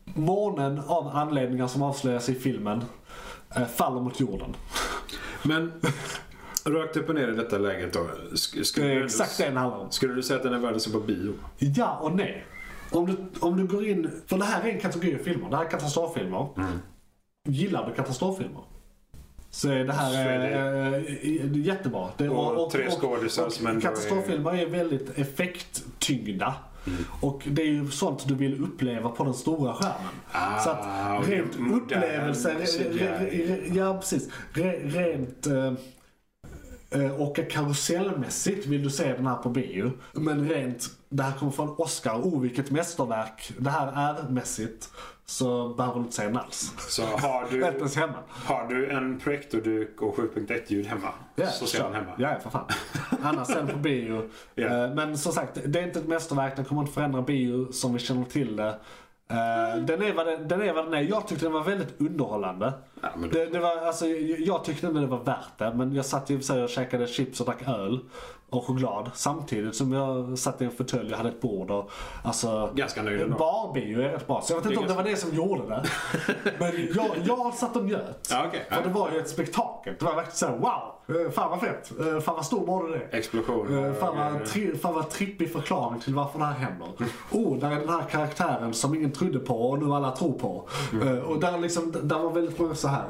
Månen 0.04 0.80
av 0.86 1.06
anledningar 1.16 1.66
som 1.66 1.82
avslöjas 1.82 2.28
i 2.28 2.34
filmen 2.34 2.84
eh, 3.56 3.66
faller 3.66 4.00
mot 4.00 4.20
jorden. 4.20 4.56
men 5.42 5.72
rakt 6.64 6.96
upp 6.96 7.08
och 7.08 7.14
ner 7.14 7.28
i 7.28 7.32
detta 7.36 7.58
läget 7.58 7.92
då. 7.92 8.00
sk- 8.32 8.58
Det 8.58 8.64
Skulle, 8.64 8.86
är 8.92 8.94
du, 8.96 9.04
exakt 9.04 9.38
det 9.38 9.44
den 9.44 9.56
handlar 9.56 9.78
om. 9.78 9.90
skulle 9.90 10.14
du 10.14 10.22
säga 10.22 10.36
att 10.36 10.42
den 10.42 10.54
är 10.54 10.58
värd 10.58 10.74
att 10.76 10.82
se 10.82 10.90
på 10.90 11.00
bio? 11.00 11.32
Ja 11.58 11.98
och 12.02 12.12
nej. 12.16 12.44
Om 12.92 13.06
du, 13.06 13.16
om 13.40 13.56
du 13.56 13.66
går 13.66 13.88
in, 13.88 14.10
för 14.26 14.38
det 14.38 14.44
här 14.44 14.64
är 14.68 14.72
en 14.72 14.80
kategori 14.80 15.18
filmer. 15.24 15.50
Det 15.50 15.56
här 15.56 15.64
är 15.64 15.70
katastroffilmer. 15.70 16.46
Gillar 17.48 17.88
du 17.88 17.94
katastroffilmer? 17.94 18.62
Så 19.50 19.68
är 19.68 19.84
det 19.84 19.92
här 19.92 20.10
Så 20.10 20.16
är 20.16 20.92
eh, 20.92 20.94
eh, 20.96 21.56
jättebra. 21.66 22.08
Det, 22.16 22.28
Och 22.28 22.70
tre 22.70 22.90
skådisar 22.90 23.48
som 23.50 23.66
ändå 23.66 23.78
är- 23.78 23.82
Katastroffilmer 23.82 24.54
är 24.54 24.66
väldigt 24.66 25.18
effekttyngda. 25.18 26.54
Mm. 26.86 26.98
Och 27.20 27.42
det 27.46 27.62
är 27.62 27.66
ju 27.66 27.90
sånt 27.90 28.28
du 28.28 28.34
vill 28.34 28.62
uppleva 28.64 29.08
på 29.08 29.24
den 29.24 29.34
stora 29.34 29.74
skärmen. 29.74 30.12
Ah, 30.32 30.58
så 30.58 30.70
att 30.70 31.18
och 31.22 31.28
rent 31.28 31.56
upplevelse, 31.72 32.54
re, 32.54 32.88
re, 32.90 33.26
re, 33.30 33.60
ja 33.74 33.98
precis. 33.98 34.28
Re, 34.52 34.72
rent 34.72 35.46
eh, 35.46 35.72
eh, 36.94 37.20
och 37.20 37.50
karusellmässigt 37.50 38.66
vill 38.66 38.82
du 38.82 38.90
se 38.90 39.12
den 39.12 39.26
här 39.26 39.36
på 39.36 39.48
bio. 39.48 39.92
Men 40.12 40.48
rent, 40.48 40.86
det 41.08 41.22
här 41.22 41.32
kommer 41.38 41.52
från 41.52 41.74
Oscar, 41.78 42.14
oh 42.14 42.40
vilket 42.40 42.70
mästerverk 42.70 43.52
det 43.58 43.70
här 43.70 43.92
är 43.92 44.28
mässigt. 44.28 44.90
Så 45.26 45.68
behöver 45.68 45.98
du 45.98 46.00
inte 46.00 46.16
se 46.16 46.24
den 46.24 46.36
alls. 46.36 46.72
Så 46.78 47.02
har 47.02 47.46
du, 47.50 47.60
ens 47.60 47.96
hemma. 47.96 48.14
har 48.28 48.68
du 48.68 48.90
en 48.90 49.18
projektorduk 49.20 50.02
och 50.02 50.16
7.1-ljud 50.16 50.86
hemma 50.86 51.08
Ja, 51.34 51.46
så 51.46 51.66
ser 51.66 51.82
den 51.84 51.94
hemma. 51.94 52.12
Ja, 52.18 52.38
för 52.42 52.50
fan. 52.50 52.66
Annars 53.22 53.46
sen 53.46 53.66
på 53.68 53.76
bio. 53.78 54.22
Eh, 54.56 54.94
Men 54.94 55.18
som 55.18 55.32
sagt, 55.32 55.58
det 55.64 55.80
är 55.80 55.84
inte 55.84 55.98
ett 55.98 56.08
mästerverk. 56.08 56.56
Den 56.56 56.64
kommer 56.64 56.82
inte 56.82 56.94
förändra 56.94 57.22
bio 57.22 57.72
som 57.72 57.92
vi 57.92 57.98
känner 57.98 58.24
till 58.24 58.56
det. 58.56 58.78
Eh, 59.32 59.82
Den 59.84 60.02
är, 60.02 60.12
vad 60.14 60.26
den, 60.26 60.48
den 60.48 60.62
är 60.62 60.72
vad 60.72 60.84
den 60.84 60.94
är. 60.94 61.00
Jag 61.00 61.28
tyckte 61.28 61.44
den 61.44 61.52
var 61.52 61.64
väldigt 61.64 62.00
underhållande. 62.00 62.72
Ja, 63.02 63.08
då- 63.16 63.26
Det, 63.28 63.46
det 63.46 63.58
var, 63.58 63.76
alltså, 63.86 64.06
jag 64.38 64.64
tyckte 64.64 64.86
det 64.86 65.06
var 65.06 65.24
värt 65.24 65.58
det. 65.58 65.72
Men 65.74 65.94
jag 65.94 66.04
satt 66.06 66.30
sig 66.44 66.62
och 66.62 66.68
käkade 66.68 67.06
chips 67.06 67.40
och 67.40 67.46
drack 67.46 67.68
öl 67.68 67.98
och 68.52 68.64
choklad. 68.66 69.10
Samtidigt 69.14 69.74
som 69.76 69.92
jag 69.92 70.38
satt 70.38 70.62
i 70.62 70.64
en 70.64 70.70
fåtölj 70.70 71.10
och 71.12 71.16
hade 71.18 71.28
ett 71.28 71.40
bord. 71.40 71.70
Och, 71.70 71.90
alltså, 72.24 72.70
Ganska 72.74 73.02
nöjd 73.02 73.20
ändå. 73.20 73.36
Barbio 73.38 74.00
är 74.02 74.08
rätt 74.08 74.26
bra. 74.26 74.40
Så 74.42 74.52
jag 74.52 74.56
vet 74.56 74.66
är 74.66 74.70
inte 74.70 74.82
om 74.82 74.88
det 74.88 74.94
var 74.94 75.04
det 75.04 75.16
som 75.16 75.34
gjorde 75.34 75.62
det. 75.68 75.84
Men 76.58 76.88
jag, 76.94 77.10
jag 77.24 77.54
satt 77.54 77.76
och 77.76 77.84
njöt. 77.84 78.28
Ja, 78.30 78.44
okej. 78.48 78.66
För 78.70 78.82
det 78.82 78.88
var 78.88 79.10
ju 79.10 79.18
ett 79.18 79.28
spektakel. 79.28 79.94
Det 79.98 80.04
var 80.04 80.14
verkligen 80.14 80.36
såhär 80.36 80.56
wow! 80.56 81.16
eh, 81.26 81.30
Fan 81.30 81.50
vad 81.50 81.60
fett! 81.60 81.92
eh, 82.00 82.20
Fan 82.20 82.34
vad 82.34 82.46
stor 82.46 82.66
var 82.66 82.88
det 82.88 83.16
Explosioner. 83.18 83.88
Eh, 83.88 83.94
Fan 83.94 84.16
vad, 84.16 84.46
tri, 84.46 84.76
fan 84.78 84.94
vad 84.94 85.10
trippig 85.10 85.52
förklaring 85.52 86.00
till 86.00 86.14
varför 86.14 86.38
det 86.38 86.44
här 86.44 86.52
händer. 86.54 86.88
Oh, 87.30 87.58
där 87.58 87.70
är 87.70 87.80
den 87.80 87.88
här 87.88 88.02
karaktären 88.10 88.74
som 88.74 88.94
ingen 88.94 89.12
trodde 89.12 89.38
på 89.38 89.70
och 89.70 89.78
nu 89.82 89.94
alla 89.94 90.10
tror 90.16 90.32
på. 90.38 90.68
Eh, 91.02 91.18
Och 91.18 91.40
där, 91.40 91.58
liksom, 91.58 91.92
där 92.02 92.18
var 92.18 92.30
väldigt 92.30 92.58
många 92.58 92.74
så 92.74 92.88
här 92.88 93.04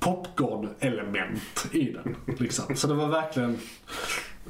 popcorn-element 0.00 1.66
i 1.72 1.92
den. 1.92 2.16
Liksom. 2.38 2.76
Så 2.76 2.86
det 2.86 2.94
var 2.94 3.06
verkligen, 3.06 3.58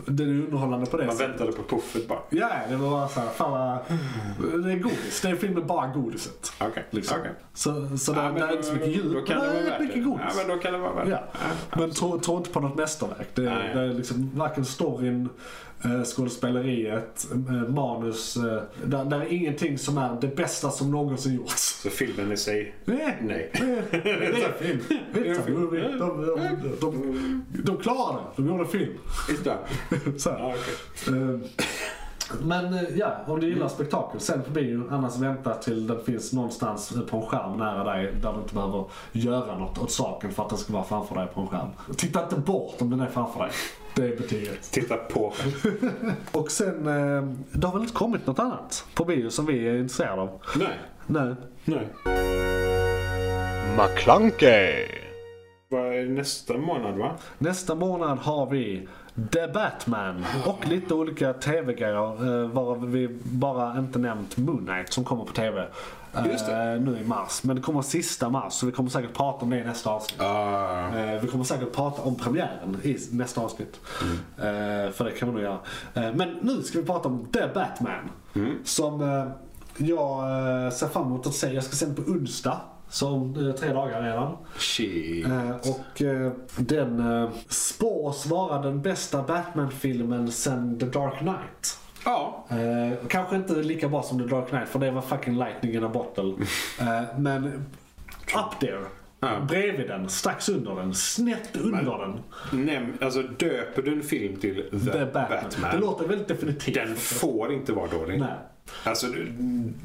det 0.07 0.23
är 0.23 0.27
underhållande 0.27 0.87
på 0.87 0.97
det 0.97 1.07
Man 1.07 1.16
väntade 1.16 1.53
på 1.53 1.62
puffet 1.62 2.09
bara. 2.09 2.19
Ja, 2.31 2.51
det 2.69 2.77
var 2.77 2.91
bara 2.91 3.09
såhär, 3.09 3.29
fan 3.29 3.51
vad, 3.51 3.79
det 4.65 4.73
är 4.73 4.79
godis. 4.79 5.21
Det 5.23 5.29
är 5.29 5.37
filmen 5.37 5.66
bara 5.66 5.87
godiset. 5.87 6.53
Okej. 6.61 6.85
Liksom. 6.91 7.21
okej. 7.21 7.33
Så, 7.55 7.99
så 7.99 8.12
Ja, 8.12 8.23
där, 8.23 8.33
där 8.33 8.49
är 8.49 8.53
inte 8.53 8.62
så 8.62 8.73
mycket 8.73 8.95
kan 9.27 9.39
men 9.39 9.47
det 9.49 9.61
är 9.61 9.65
värt 9.71 9.81
mycket 9.81 10.05
godis. 10.05 10.25
Ja, 10.29 10.33
men 10.47 10.57
då 10.57 10.62
kan 10.62 10.73
det 10.73 10.79
vara 10.79 10.93
värt 10.93 11.09
Ja. 11.09 11.23
det. 11.71 11.79
Men 11.81 11.91
tro, 11.91 12.19
tro 12.21 12.37
inte 12.37 12.51
på 12.51 12.61
något 12.61 12.77
mästerverk. 12.77 13.29
Det, 13.35 13.43
Nej. 13.43 13.75
det 13.75 13.81
är 13.81 13.93
liksom 13.93 14.31
varken 14.35 14.65
storyn, 14.65 15.29
skådespeleriet, 16.05 17.27
eh, 17.32 17.69
manus. 17.69 18.36
Eh, 18.36 18.62
där, 18.85 19.05
där 19.05 19.20
är 19.20 19.32
ingenting 19.32 19.78
som 19.78 19.98
är 19.98 20.20
det 20.20 20.36
bästa 20.36 20.70
som 20.70 20.90
någonsin 20.90 21.35
gjorts. 21.35 21.81
Så 21.82 21.90
filmen 21.90 22.32
i 22.32 22.36
sig, 22.36 22.74
Nej. 22.85 23.19
nej. 23.23 23.51
Det 23.90 24.11
är 24.11 24.48
en 24.48 24.55
film. 24.59 24.81
It's 25.15 25.39
a 25.39 25.44
movie. 25.48 25.89
De, 25.89 25.98
de, 25.98 26.27
de, 26.81 26.81
de, 26.81 27.44
de 27.65 27.77
klarade 27.77 28.19
det. 28.19 28.43
De 28.43 28.48
gjorde 28.48 28.62
en 28.65 28.69
film. 28.69 28.93
Done. 29.44 30.19
Så 30.19 30.31
okej. 30.31 30.55
Eh, 31.09 31.39
Men 32.43 32.74
eh, 32.74 32.82
ja, 32.97 33.16
om 33.27 33.40
du 33.40 33.47
gillar 33.48 33.69
spektakel, 33.69 34.20
sen 34.20 34.43
på 34.43 34.51
bio. 34.51 34.89
Annars 34.90 35.16
vänta 35.16 35.55
till 35.55 35.86
den 35.86 36.05
finns 36.05 36.32
någonstans 36.32 36.93
på 37.11 37.16
en 37.16 37.23
skärm 37.27 37.59
nära 37.59 37.85
dig 37.85 38.15
där 38.23 38.32
du 38.32 38.39
inte 38.39 38.55
behöver 38.55 38.85
göra 39.12 39.59
något 39.59 39.78
åt 39.78 39.90
saken 39.90 40.32
för 40.32 40.43
att 40.43 40.48
den 40.48 40.59
ska 40.59 40.73
vara 40.73 40.85
framför 40.85 41.15
dig 41.15 41.27
på 41.35 41.40
en 41.40 41.47
skärm. 41.47 41.69
Titta 41.97 42.23
inte 42.23 42.36
bort 42.36 42.74
om 42.82 42.90
den 42.90 43.01
är 43.01 43.06
framför 43.09 43.40
dig. 43.40 43.51
Det 43.97 44.03
är 44.05 44.16
betyget. 44.16 44.62
Titta 44.73 44.97
på. 44.97 45.33
Och 46.33 46.51
sen, 46.51 46.87
eh, 46.87 47.23
det 47.53 47.66
har 47.66 47.73
väl 47.73 47.83
inte 47.83 47.95
kommit 47.95 48.27
något 48.27 48.39
annat 48.39 48.87
på 48.95 49.05
bio 49.05 49.31
som 49.31 49.47
vi 49.47 49.69
är 49.69 49.77
intresserade 49.79 50.23
av? 50.23 50.43
Nej. 50.57 50.79
Nej. 51.07 51.35
Nej. 51.65 51.89
McClunkey. 53.79 54.87
Vad 55.69 55.95
är 55.95 56.09
nästa 56.09 56.59
månad 56.59 56.99
va? 56.99 57.16
Nästa 57.39 57.75
månad 57.75 58.19
har 58.19 58.51
vi 58.51 58.89
The 59.32 59.47
Batman 59.49 60.24
och 60.47 60.66
lite 60.69 60.95
olika 60.95 61.32
tv-grejer 61.32 62.43
eh, 62.43 62.49
varav 62.49 62.91
vi 62.91 63.09
bara 63.24 63.78
inte 63.78 63.99
nämnt 63.99 64.36
Moon 64.36 64.66
Knight 64.66 64.93
som 64.93 65.05
kommer 65.05 65.24
på 65.24 65.32
tv. 65.32 65.69
eh. 66.74 66.81
Nu 66.81 66.99
i 66.99 67.05
mars. 67.05 67.43
Men 67.45 67.57
det 67.57 67.62
kommer 67.62 67.82
sista 67.82 68.28
mars 68.28 68.53
så 68.53 68.66
vi 68.66 68.73
kommer 68.73 68.91
säkert 68.91 69.12
prata 69.15 69.45
om 69.45 69.51
det 69.51 69.59
i 69.59 69.65
nästa 69.65 69.91
avsnitt. 69.91 70.20
Eh, 71.15 71.20
Vi 71.23 71.28
kommer 71.28 71.45
säkert 71.45 71.73
prata 71.73 72.03
om 72.03 72.15
premiären 72.16 72.77
i 72.82 72.97
nästa 73.11 73.41
avsnitt. 73.41 73.81
Eh, 74.39 74.93
För 74.93 75.05
det 75.05 75.11
kan 75.11 75.28
vi 75.28 75.35
nog 75.35 75.43
göra. 75.43 75.59
Men 76.15 76.36
nu 76.43 76.62
ska 76.62 76.78
vi 76.81 76.85
prata 76.86 77.09
om 77.09 77.24
The 77.32 77.47
Batman. 77.55 78.11
Som 78.65 79.01
eh, 79.03 79.24
jag 79.77 80.23
ser 80.73 80.89
fram 80.89 81.07
emot 81.07 81.27
att 81.27 81.35
se. 81.35 81.53
Jag 81.53 81.65
ska 81.65 81.77
se 81.77 81.86
den 81.86 81.95
på 81.95 82.03
onsdag. 82.03 82.61
Så 82.95 83.09
om 83.09 83.49
eh, 83.49 83.55
tre 83.55 83.73
dagar 83.73 84.03
redan. 84.03 84.37
shit. 84.59 85.27
Eh, 85.27 85.51
Och 85.57 86.03
eh, 86.03 86.33
den 86.57 87.03
spås 87.49 88.27
vara 88.27 88.62
den 88.62 88.83
bästa 88.83 89.23
Batman-filmen 89.23 90.33
sen 90.33 90.79
The 90.79 90.87
Dark 90.87 91.19
Knight. 91.19 91.79
Ja, 92.05 92.47
Eh, 92.51 93.07
kanske 93.09 93.37
inte 93.37 93.55
lika 93.55 93.89
bra 93.89 94.03
som 94.03 94.19
The 94.19 94.27
Dark 94.35 94.49
Knight 94.49 94.69
för 94.69 94.79
det 94.79 94.91
var 94.91 95.03
fucking 95.03 95.39
lightning 95.39 95.75
in 95.75 95.85
a 95.85 95.89
bottle. 95.89 96.35
Eh, 96.81 97.19
men 97.19 97.47
up 98.37 98.61
there. 98.61 98.85
Ja. 99.21 99.41
Bredvid 99.49 99.89
den, 99.89 100.09
strax 100.09 100.49
under 100.49 100.75
den, 100.77 100.95
snett 100.95 101.57
under 101.57 101.99
den. 101.99 102.21
näm, 102.65 102.93
alltså 103.01 103.23
döper 103.23 103.83
du 103.83 103.93
en 103.93 104.03
film 104.03 104.37
till 104.37 104.55
The, 104.71 104.91
The 104.93 105.05
Batman, 105.05 105.29
Batman. 105.43 105.71
Det 105.73 105.79
låter 105.79 106.09
väldigt 106.09 106.29
definitivt. 106.29 106.75
den 106.75 106.97
får 106.97 107.53
inte 107.53 107.73
vara 107.73 107.87
dålig. 107.87 108.21
Nej. 108.21 108.29
Alltså, 108.85 109.07
du- 109.07 109.32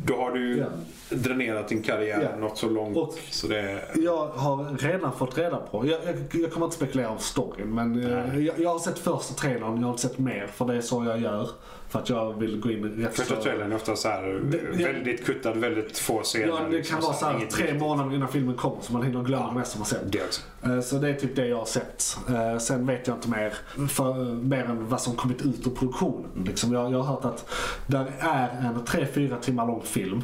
då 0.06 0.16
har 0.16 0.32
du 0.32 0.58
Ja. 0.58 0.66
dränerat 1.10 1.68
din 1.70 1.82
karriär 1.84 2.30
Ja. 2.32 2.40
något 2.40 2.58
så 2.58 2.70
långt. 2.70 2.98
Och- 2.98 3.18
så 3.30 3.48
det, 3.48 3.82
Jag 3.96 4.28
har 4.28 4.78
redan 4.78 5.18
fått 5.18 5.38
reda 5.38 5.58
på, 5.58 5.86
jag, 5.88 6.00
jag, 6.06 6.42
jag 6.42 6.52
kommer 6.52 6.66
inte 6.66 6.76
spekulera 6.78 7.10
om 7.10 7.20
storyn, 7.20 7.74
men 7.76 8.04
eh, 8.04 8.40
jag, 8.46 8.60
jag 8.60 8.70
har 8.70 8.80
sett 8.80 9.00
första 9.00 9.34
trailern, 9.34 9.76
jag 9.78 9.84
har 9.84 9.90
inte 9.90 10.02
sett 10.02 10.18
mer 10.20 10.48
för 10.54 10.66
det 10.66 10.76
är 10.76 10.82
så 10.82 11.06
jag 11.06 11.20
gör. 11.22 11.50
För 11.90 12.00
att 12.00 12.10
jag 12.10 12.40
vill 12.40 12.60
gå 12.60 12.72
in 12.72 12.84
rätt 13.04 13.16
första 13.16 13.36
så- 13.36 13.42
trailern 13.42 13.72
är 13.72 13.76
ofta 13.76 13.96
så 13.96 14.08
här 14.10 14.42
Det- 14.44 14.60
ja. 14.82 14.88
väldigt 14.92 15.26
kuttad, 15.26 15.58
väldigt 15.58 15.98
få 15.98 16.22
scener. 16.24 16.48
Ja, 16.48 16.60
det 16.70 16.78
liksom 16.78 16.96
kan 16.96 17.04
vara 17.06 17.14
så 17.14 17.26
här 17.26 17.46
tre 17.52 17.74
månader 17.80 18.16
innan 18.16 18.28
filmen 18.28 18.56
kommer 18.56 18.82
så 18.82 18.94
man 18.94 19.04
hinner 19.04 19.24
glömma 19.24 19.52
mest 19.52 19.72
som 19.72 19.80
man 19.80 19.86
sett. 19.88 20.12
Det 20.12 20.22
också. 20.24 20.42
Eh, 20.64 20.80
Så 20.82 20.96
det 20.98 21.10
är 21.10 21.14
typ 21.14 21.36
det 21.36 21.48
jag 21.48 21.58
har 21.58 21.66
sett. 21.66 22.18
Eh, 22.30 22.58
Sen 22.60 22.86
vet 22.86 23.08
jag 23.08 23.18
inte 23.18 23.30
mer, 23.30 23.54
för, 23.88 24.14
mer 24.36 24.64
än 24.64 24.90
vad 24.90 25.02
som 25.02 25.16
kommit 25.16 25.42
ut 25.42 25.68
ur 25.68 25.72
produktionen. 25.72 26.26
Liksom 26.46 26.74
jag, 26.74 26.94
jag 26.94 27.00
har 27.02 27.16
hört 27.16 27.26
att 27.26 27.50
där 27.88 28.12
är 28.20 28.50
en 28.50 28.86
3-4 28.86 29.40
timmar 29.42 29.68
lång 29.68 29.82
film. 29.84 30.22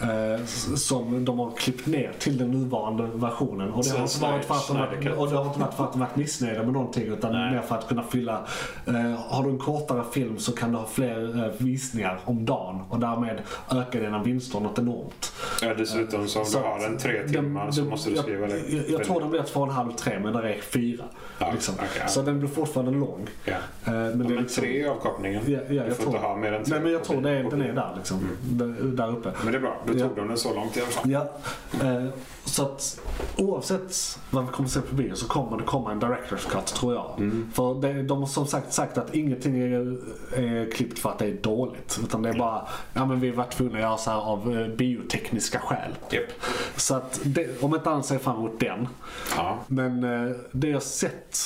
Eh, 0.00 0.44
som 0.76 1.24
de 1.24 1.38
har 1.38 1.50
klippt 1.50 1.86
ner 1.86 2.12
till 2.18 2.38
den 2.38 2.50
nuvarande 2.50 3.02
versionen. 3.14 3.70
Och 3.70 3.84
det, 3.84 3.90
har 3.90 4.02
inte 4.02 4.20
varit 4.20 4.44
för 4.44 4.54
att 4.54 4.68
de, 5.02 5.10
och 5.10 5.30
det 5.30 5.36
har 5.36 5.44
inte 5.46 5.60
varit 5.60 5.74
för 5.74 5.84
att 5.84 5.92
de 5.92 6.00
varit 6.00 6.16
missnöjda 6.16 6.62
med 6.62 6.72
någonting 6.72 7.02
utan 7.06 7.32
Nej. 7.32 7.52
mer 7.52 7.60
för 7.60 7.74
att 7.74 7.88
kunna 7.88 8.02
fylla. 8.02 8.46
Eh, 8.86 8.94
har 9.28 9.44
du 9.44 9.50
en 9.50 9.58
kortare 9.58 10.04
film 10.12 10.38
så 10.38 10.52
kan 10.52 10.72
du 10.72 10.78
ha 10.78 10.86
fler 10.86 11.44
eh, 11.44 11.50
visningar 11.58 12.18
om 12.24 12.44
dagen 12.44 12.80
och 12.90 13.00
därmed 13.00 13.42
öka 13.72 14.00
dina 14.00 14.22
vinster 14.22 14.60
något 14.60 14.78
enormt. 14.78 15.32
Ja, 15.62 15.74
dessutom 15.74 16.28
så 16.28 16.38
om 16.40 16.46
Så 16.46 16.58
du 16.58 16.64
har 16.64 16.76
att 16.76 16.82
en 16.84 16.98
tre 16.98 17.18
den- 17.22 17.32
timmar 17.32 17.70
så 17.70 17.80
den- 17.80 17.90
måste 17.90 18.10
du 18.10 18.16
jag- 18.16 18.24
skriva 18.24 18.46
det. 18.46 18.58
Jag, 18.68 18.88
jag 18.90 19.04
tror 19.04 19.20
den 19.20 19.30
blir 19.30 19.42
två 19.42 19.60
och 19.60 19.66
en 19.66 19.72
halv, 19.72 19.92
tre, 19.92 20.18
men 20.18 20.32
där 20.32 20.42
är 20.42 20.60
fyra. 20.60 21.04
Ja, 21.38 21.50
liksom. 21.52 21.74
ja. 22.00 22.06
Så 22.06 22.22
den 22.22 22.38
blir 22.38 22.48
fortfarande 22.48 22.92
lång. 22.92 23.26
Ja. 23.44 23.54
Men, 23.84 23.94
Ja, 23.94 24.00
det 24.02 24.12
är 24.12 24.14
men 24.28 24.36
liksom, 24.36 24.62
tre 24.62 24.82
är 24.82 24.88
avkopplingen. 24.88 25.42
Ja, 25.46 25.58
ja, 25.58 25.64
du 25.68 25.74
jag 25.74 25.88
får 25.96 26.02
tror, 26.02 26.14
inte 26.16 26.26
ha 26.26 26.36
mer 26.36 26.52
än 26.52 26.64
tre. 26.64 26.74
Nej, 26.74 26.82
men 26.82 26.92
jag 26.92 27.04
tror 27.04 27.20
det 27.20 27.42
den 27.42 27.62
är 27.62 27.72
där 27.72 27.92
liksom. 27.96 28.28
Där, 28.42 28.66
där 28.82 29.08
uppe. 29.10 29.32
Men 29.42 29.52
det 29.52 29.58
är 29.58 29.62
bra, 29.62 29.76
då 29.86 29.98
Ja. 29.98 30.08
tog 30.08 30.16
de 30.16 30.28
den 30.28 30.36
så 30.36 30.54
långt 30.54 30.76
i 30.76 30.80
alla 30.80 30.90
fall. 30.90 31.10
Ja, 31.10 31.30
eh, 31.84 32.04
så 32.44 32.62
att 32.62 33.00
oavsett 33.36 34.18
vad 34.30 34.46
vi 34.46 34.52
kommer 34.52 34.68
se 34.68 34.80
på 34.80 34.94
bio 34.94 35.14
så 35.14 35.26
kommer 35.28 35.56
det 35.58 35.64
komma 35.64 35.92
en 35.92 36.00
Director's 36.00 36.48
Cut 36.50 36.66
tror 36.66 36.94
jag. 36.94 37.14
Mm. 37.18 37.50
För 37.54 37.74
det, 37.74 38.02
de 38.02 38.18
har 38.18 38.26
som 38.26 38.46
sagt 38.46 38.72
sagt 38.72 38.98
att 38.98 39.14
ingenting 39.14 39.58
är, 39.58 39.96
är 40.38 40.70
klippt 40.72 40.98
för 40.98 41.10
att 41.10 41.18
det 41.18 41.26
är 41.26 41.34
dåligt. 41.42 42.00
Utan 42.04 42.22
det 42.22 42.28
är 42.28 42.38
bara, 42.38 42.68
ja 42.92 43.06
men 43.06 43.20
vi 43.20 43.30
var 43.30 43.44
tvungna 43.44 43.74
att 43.74 43.80
göra 43.82 43.96
så 43.96 44.10
här 44.10 44.18
av 44.18 44.58
eh, 44.60 44.68
biotekniska 44.68 45.58
skäl. 45.58 45.94
Japp. 46.10 46.24
Så 46.76 46.94
att 46.94 47.20
det, 47.24 47.62
om 47.62 47.74
inte 47.74 47.90
annat 47.90 48.06
ser 48.06 48.14
jag 48.14 48.22
fram 48.22 48.36
emot 48.36 48.60
den. 48.60 48.88
Ja. 49.36 49.58
Men 49.66 50.04
eh, 50.04 50.36
det 50.52 50.68
jag 50.68 50.82
sett 50.82 51.38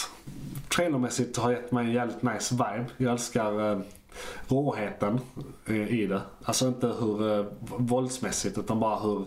trailermässigt 0.77 1.37
har 1.37 1.51
gett 1.51 1.73
mig 1.73 1.87
en 1.87 1.93
jävligt 1.93 2.23
nice 2.23 2.55
vibe. 2.55 2.85
Jag 2.97 3.13
älskar 3.13 3.73
eh, 3.73 3.79
råheten 4.49 5.21
eh, 5.67 6.01
i 6.01 6.07
det. 6.07 6.21
Alltså 6.45 6.69
inte 6.69 6.87
hur 6.87 7.39
eh, 7.39 7.45
våldsmässigt 7.79 8.59
utan 8.59 8.81
bara 8.81 8.99
hur 8.99 9.25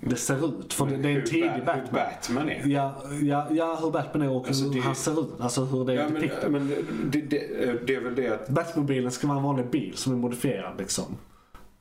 det 0.00 0.16
ser 0.16 0.46
ut. 0.60 0.72
För 0.72 0.86
det, 0.86 0.96
det 0.96 1.08
är 1.10 1.18
en 1.20 1.24
tidig 1.24 1.50
Ba- 1.50 1.54
hur 1.56 1.64
Batman. 1.82 1.84
Batman 1.92 2.48
är. 2.50 2.62
Ja, 2.66 2.94
ja, 3.22 3.46
ja, 3.50 3.78
hur 3.82 3.90
Batman 3.90 4.22
är 4.22 4.30
och 4.30 4.46
Alltså, 4.48 4.64
hur 4.64 4.74
det- 4.74 4.80
han 4.80 4.94
ser 4.94 5.20
ut. 5.20 5.28
Alltså 5.40 5.64
hur 5.64 5.84
det 5.84 5.92
är 5.92 5.96
Ja, 5.96 6.04
men, 6.04 6.14
depicted. 6.14 6.50
men 6.52 6.68
det, 7.10 7.20
det, 7.20 7.86
det 7.86 7.94
är 7.94 8.00
väl 8.00 8.14
det 8.14 8.28
att 8.28 8.48
Batmobilen 8.48 9.10
ska 9.10 9.26
vara 9.26 9.38
en 9.38 9.44
vanlig 9.44 9.70
bil 9.70 9.92
som 9.96 10.12
är 10.12 10.16
modifierad 10.16 10.78
liksom. 10.78 11.04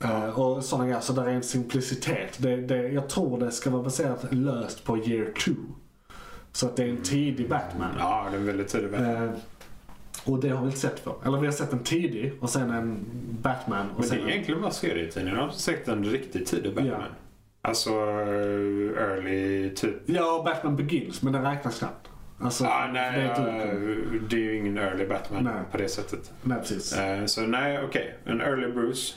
Eh, 0.03 0.39
och 0.39 0.63
sådana 0.63 0.85
grejer. 0.87 0.99
Så 1.01 1.13
där 1.13 1.23
är 1.25 1.29
en 1.33 1.43
simplicitet. 1.43 2.37
Det, 2.37 2.55
det, 2.57 2.87
jag 2.87 3.09
tror 3.09 3.39
det 3.39 3.51
ska 3.51 3.69
vara 3.69 3.83
baserat 3.83 4.25
löst 4.33 4.83
på 4.83 4.97
year 4.97 5.31
two. 5.45 5.51
Så 6.51 6.65
att 6.65 6.75
det 6.75 6.83
är 6.83 6.87
en 6.89 7.01
tidig 7.03 7.49
Batman. 7.49 7.89
Ja, 7.99 8.27
det 8.31 8.37
är 8.37 8.41
väldigt 8.41 8.67
tidig 8.67 8.91
Batman. 8.91 9.23
Eh, 9.23 9.29
och 10.25 10.39
det 10.39 10.49
har 10.49 10.59
vi 10.61 10.65
inte 10.65 10.79
sett 10.79 10.99
för. 10.99 11.15
Eller 11.25 11.37
vi 11.37 11.45
har 11.47 11.53
sett 11.53 11.73
en 11.73 11.83
tidig 11.83 12.33
och 12.39 12.49
sen 12.49 12.71
en 12.71 13.05
Batman. 13.41 13.89
Och 13.95 13.99
Men 13.99 14.09
det 14.09 14.15
är 14.15 14.19
en... 14.21 14.29
egentligen 14.29 14.61
bara 14.61 14.71
serietidningarna. 14.71 15.41
Jag 15.41 15.47
har 15.47 15.53
sett 15.53 15.87
en 15.87 16.03
riktigt 16.05 16.47
tidig 16.47 16.75
Batman. 16.75 16.91
Ja. 16.99 17.05
Alltså 17.61 17.89
eh, 17.89 19.03
early 19.03 19.69
typ. 19.75 19.95
Ja, 20.05 20.41
Batman 20.45 20.75
Begins, 20.75 21.21
men 21.21 21.33
den 21.33 21.43
räknas 21.43 21.79
knappt. 21.79 22.07
Alltså, 22.39 22.65
Ah, 22.65 22.87
det 22.87 22.93
nej, 22.93 23.19
är 23.21 23.23
ja, 23.25 23.29
inte 23.29 23.77
det 24.29 24.35
är 24.35 24.39
ju 24.39 24.57
ingen 24.57 24.77
early 24.77 25.05
Batman 25.07 25.43
Nej. 25.43 25.53
på 25.71 25.77
det 25.77 25.87
sättet. 25.89 26.31
Nej, 26.41 26.57
precis. 26.59 26.97
Eh, 26.97 27.25
Så 27.25 27.41
nej, 27.41 27.79
okej. 27.85 28.15
En 28.25 28.41
early 28.41 28.71
Bruce. 28.71 29.13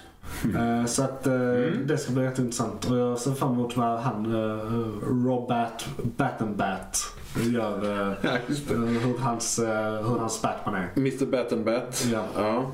Eh, 0.58 0.84
så 0.86 1.02
att 1.02 1.26
eh, 1.26 1.32
Mm. 1.34 1.86
det 1.86 1.98
ska 1.98 2.12
bli 2.12 2.24
jätteintressant. 2.24 2.90
Och 2.90 2.96
jag 2.96 3.18
ser 3.18 3.32
fram 3.32 3.52
emot 3.52 3.76
vad 3.76 3.98
han, 4.00 4.26
uh, 4.34 5.26
Robert 5.26 5.84
Battenbat, 6.16 6.98
gör. 7.42 7.84
eh, 8.10 8.14
Ja, 8.22 8.30
hur, 8.48 9.18
hans, 9.18 9.58
eh, 9.58 9.92
hur 10.08 10.18
hans 10.18 10.42
Batman 10.42 10.74
är. 10.74 10.88
Mr 10.96 11.26
Battenbat. 11.26 12.06
Ja. 12.12 12.24
ja. 12.36 12.70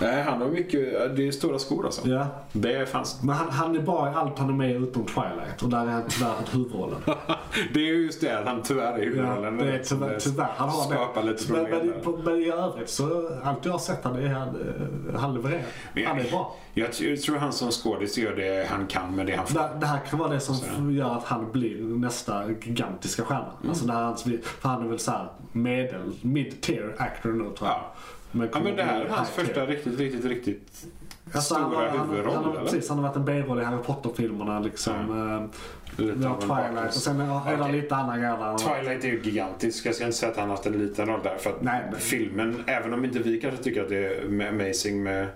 Nej, 0.00 0.22
han 0.22 0.40
har 0.40 0.48
mycket, 0.48 1.16
det 1.16 1.28
är 1.28 1.32
stora 1.32 1.58
skor 1.58 1.84
alltså. 1.84 2.08
Ja, 2.08 2.26
Det 2.52 2.88
fanns. 2.88 3.22
men 3.22 3.34
han, 3.36 3.50
han 3.50 3.76
är 3.76 3.80
bra 3.80 4.10
i 4.12 4.14
allt 4.14 4.38
han 4.38 4.48
är 4.48 4.52
med 4.54 4.70
utom 4.82 5.04
Twilight 5.06 5.62
och 5.62 5.68
där 5.68 5.80
är 5.86 5.90
han 5.90 6.02
tyvärr 6.08 6.34
huvudrollen. 6.52 6.98
Det 7.74 7.80
är 7.80 7.84
ju 7.84 8.04
just 8.06 8.20
det 8.20 8.38
att 8.38 8.46
han 8.46 8.62
tyvärr 8.62 8.92
är 8.92 8.98
Ja, 8.98 9.04
huvudrollen. 9.04 9.56
det 9.56 9.72
är 9.72 9.78
tyvärr, 9.78 10.18
tyvärr. 10.20 10.48
Han 10.56 10.68
har 10.68 10.82
Skapar 10.84 11.22
det. 11.22 11.28
lite 11.32 11.52
Men, 11.52 11.62
men, 11.70 11.94
på- 12.04 12.20
men 12.24 12.36
i 12.42 12.50
övrigt 12.50 12.88
så, 12.90 13.30
allt 13.44 13.64
jag 13.64 13.72
har 13.72 13.78
sett 13.78 14.04
han, 14.04 14.16
är 14.16 14.28
han, 14.28 14.48
eh, 14.48 15.20
han 15.20 15.34
levererar. 15.34 15.62
Men- 15.94 16.06
Han 16.06 16.18
är 16.18 16.30
bra. 16.30 16.56
Jag 16.74 16.88
jag 17.00 17.22
tror 17.22 17.36
han 17.36 17.52
som 17.52 17.70
skådis 17.70 18.18
gör 18.18 18.36
det 18.36 18.66
han 18.70 18.86
kan 18.86 19.14
med 19.16 19.26
det 19.26 19.36
han 19.36 19.46
får. 19.46 19.58
Det, 19.60 19.68
det 19.80 19.86
här 19.86 19.98
kan 20.10 20.18
vara 20.18 20.30
det 20.30 20.40
som 20.40 20.54
Så. 20.54 20.90
gör 20.90 21.16
att 21.16 21.24
han 21.24 21.52
blir 21.52 21.82
nästa 21.82 22.48
gigantiska 22.62 23.22
stjärna. 23.24 23.50
Mm. 23.58 23.68
Alltså 23.70 23.86
det 23.86 23.92
här, 23.92 24.14
för 24.60 24.68
han 24.68 24.84
är 24.84 24.88
väl 24.88 24.98
såhär 24.98 25.28
medel, 25.52 26.12
mid-tier 26.22 26.94
actor 26.98 27.32
nu 27.32 27.38
tror 27.44 27.54
jag. 27.60 27.68
Ja. 27.68 27.92
Ja 28.32 28.60
men 28.64 28.76
det 28.76 28.82
här 28.82 29.00
är 29.00 29.08
hans 29.08 29.30
första 29.30 29.66
riktigt, 29.66 29.98
riktigt, 29.98 30.24
riktigt 30.24 30.86
Alltså, 31.34 31.54
han, 31.54 31.70
stora 31.70 31.90
har- 31.90 31.98
han, 31.98 32.08
huvudroll 32.10 32.34
han, 32.34 32.50
eller? 32.50 32.60
precis, 32.60 32.88
han 32.88 32.98
har 32.98 33.08
varit 33.08 33.16
en 33.16 33.24
B-roll 33.24 33.60
i 33.60 33.64
Harry 33.64 33.82
Potter-filmerna 33.82 34.60
liksom. 34.60 34.94
Eh, 34.96 36.04
Lite 36.04 36.26
en 36.26 36.34
Twilight 36.40 36.86
och 36.86 36.92
sen 36.94 37.20
är 37.20 37.66
det 37.66 37.72
lite 37.72 37.96
andra 37.96 38.16
grejer. 38.16 38.58
Twilight 38.58 39.04
är 39.04 39.08
ju 39.08 39.20
gigantisk. 39.22 39.86
Jag 39.86 39.94
ska 39.94 40.04
inte 40.04 40.16
säga 40.16 40.32
att 40.32 40.38
han 40.38 40.48
har 40.48 40.56
haft 40.56 40.66
en 40.66 40.72
liten 40.72 41.06
roll 41.06 41.20
där. 41.22 41.36
För 41.36 41.50
att 41.50 41.62
Nej, 41.62 41.82
men- 41.90 42.00
filmen, 42.00 42.64
även 42.66 42.94
om 42.94 43.04
inte 43.04 43.18
vi 43.18 43.40
kanske 43.40 43.62
tycker 43.64 43.82
att 43.82 43.88
det 43.88 43.96
är 44.06 44.48
amazing 44.48 45.02
med... 45.02 45.26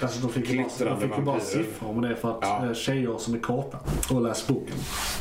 Alltså, 0.00 0.20
de 0.26 0.32
fick 0.32 0.50
ju 0.50 0.64
bara, 0.78 0.90
de 0.90 1.00
fick 1.00 1.24
bara 1.24 1.40
siffror 1.40 1.90
om 1.90 2.00
det 2.00 2.08
är 2.08 2.14
för 2.14 2.30
att 2.30 2.38
Ja. 2.42 2.66
eh, 2.66 2.72
tjejer 2.74 3.18
som 3.18 3.34
är 3.34 3.38
korta 3.38 3.78
och 4.10 4.22
läst 4.22 4.48
boken. 4.48 4.74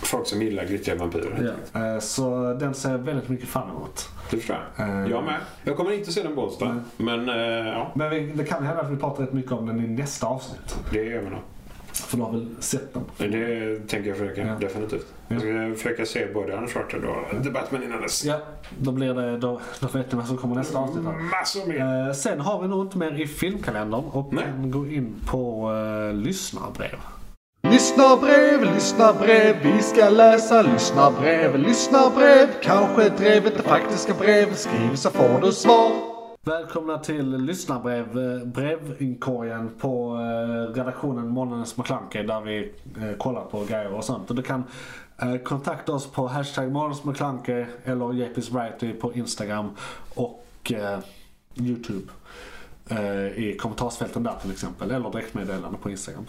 Folk 0.03 0.27
som 0.27 0.41
gillar 0.41 0.65
glittriga 0.65 0.97
vampyrer. 0.97 1.53
Ja. 1.73 1.93
Eh, 1.93 1.99
Så 1.99 2.53
den 2.53 2.73
ser 2.73 2.91
jag 2.91 2.97
väldigt 2.97 3.29
mycket 3.29 3.47
fram 3.49 3.69
emot. 3.69 4.09
Det 4.31 4.37
förstår 4.37 4.57
jag. 4.77 4.89
Eh. 4.89 5.11
Jag 5.11 5.23
med. 5.23 5.35
Jag 5.63 5.77
kommer 5.77 5.91
inte 5.91 6.11
se 6.11 6.23
den 6.23 6.35
på 6.35 6.41
onsdag. 6.45 6.79
Men 6.97 7.27
ja, 7.67 7.91
Men 7.95 8.09
vi, 8.09 8.19
det 8.35 8.43
kan 8.43 8.63
hända 8.63 8.81
att 8.81 8.91
vi 8.91 8.95
pratar 8.97 9.23
rätt 9.23 9.33
mycket 9.33 9.51
om 9.51 9.65
den 9.65 9.85
i 9.85 9.87
nästa 9.87 10.27
avsnitt. 10.27 10.75
det 10.91 11.03
gör 11.03 11.21
vi 11.21 11.29
nog. 11.29 11.39
För 11.95 12.17
du 12.17 12.23
har 12.23 12.31
väl 12.31 12.47
sett 12.59 12.93
den? 12.93 13.31
Det 13.31 13.87
tänker 13.87 14.09
jag 14.09 14.17
försöka. 14.17 14.41
Ja. 14.41 14.55
Definitivt. 14.59 15.05
Jag 15.27 15.41
ska 15.41 15.75
försöka 15.75 16.05
se 16.05 16.27
både 16.33 16.53
Uncharted 16.53 17.05
och 17.05 17.43
The 17.43 17.49
Batman 17.49 17.83
innan 17.83 18.01
dess. 18.01 18.25
Ja, 18.25 18.39
då 18.77 18.91
blir 18.91 19.13
det, 19.13 19.37
då, 19.37 19.61
då 19.79 19.87
vet 19.87 20.11
ni 20.11 20.17
vad 20.17 20.27
som 20.27 20.37
kommer 20.37 20.55
nästa 20.55 20.79
avsnitt. 20.79 21.03
Massor 21.03 21.67
mer. 21.67 22.07
Eh, 22.07 22.13
sen 22.13 22.39
har 22.39 22.61
vi 22.61 22.67
nog 22.67 22.85
inte 22.85 22.97
mer 22.97 23.21
i 23.21 23.27
filmkalendern 23.27 24.03
och 24.05 24.33
Nej. 24.33 24.43
kan 24.43 24.71
gå 24.71 24.87
in 24.87 25.15
på 25.27 25.71
uh, 25.71 26.13
lyssnarbrev. 26.13 26.99
Lyssnarbrev, 27.71 28.73
lyssnarbrev, 28.73 29.55
vi 29.63 29.81
ska 29.81 30.09
läsa 30.09 30.61
lyssnarbrev, 30.61 31.57
lyssnarbrev. 31.59 32.47
Kanske 32.61 33.09
drevet 33.09 33.57
det 33.57 33.63
faktiska 33.63 34.13
brev, 34.13 34.53
skriv 34.53 34.95
så 34.95 35.09
får 35.09 35.41
du 35.41 35.51
svar. 35.51 35.91
Välkomna 36.47 36.97
till 36.97 37.37
lyssnarbrev, 37.37 38.17
eh, 38.17 38.47
brevinkorgen 38.47 39.69
på 39.79 40.15
eh, 40.15 40.75
redaktionen 40.75 41.27
Månadens 41.27 41.77
McKlunky 41.77 42.23
där 42.23 42.41
vi 42.41 42.71
eh, 42.99 43.17
kollar 43.17 43.45
på 43.45 43.65
grejer 43.65 43.93
och 43.93 44.03
sånt. 44.03 44.29
Och 44.29 44.35
du 44.35 44.41
kan 44.41 44.63
eh, 45.17 45.35
kontakta 45.35 45.93
oss 45.93 46.11
på 46.11 46.27
hashtag 46.27 46.71
Månadens 46.71 47.03
McKlunky 47.03 47.65
eller 47.83 48.05
JP's 48.05 48.53
Variety 48.53 48.93
på 48.93 49.13
Instagram 49.13 49.69
och 50.15 50.71
eh, 50.71 50.99
Youtube. 51.55 52.11
Eh, 52.89 53.27
I 53.27 53.57
kommentarsfälten 53.61 54.23
där 54.23 54.35
till 54.41 54.51
exempel, 54.51 54.91
eller 54.91 55.09
direktmeddelande 55.09 55.77
på 55.77 55.89
Instagram. 55.89 56.25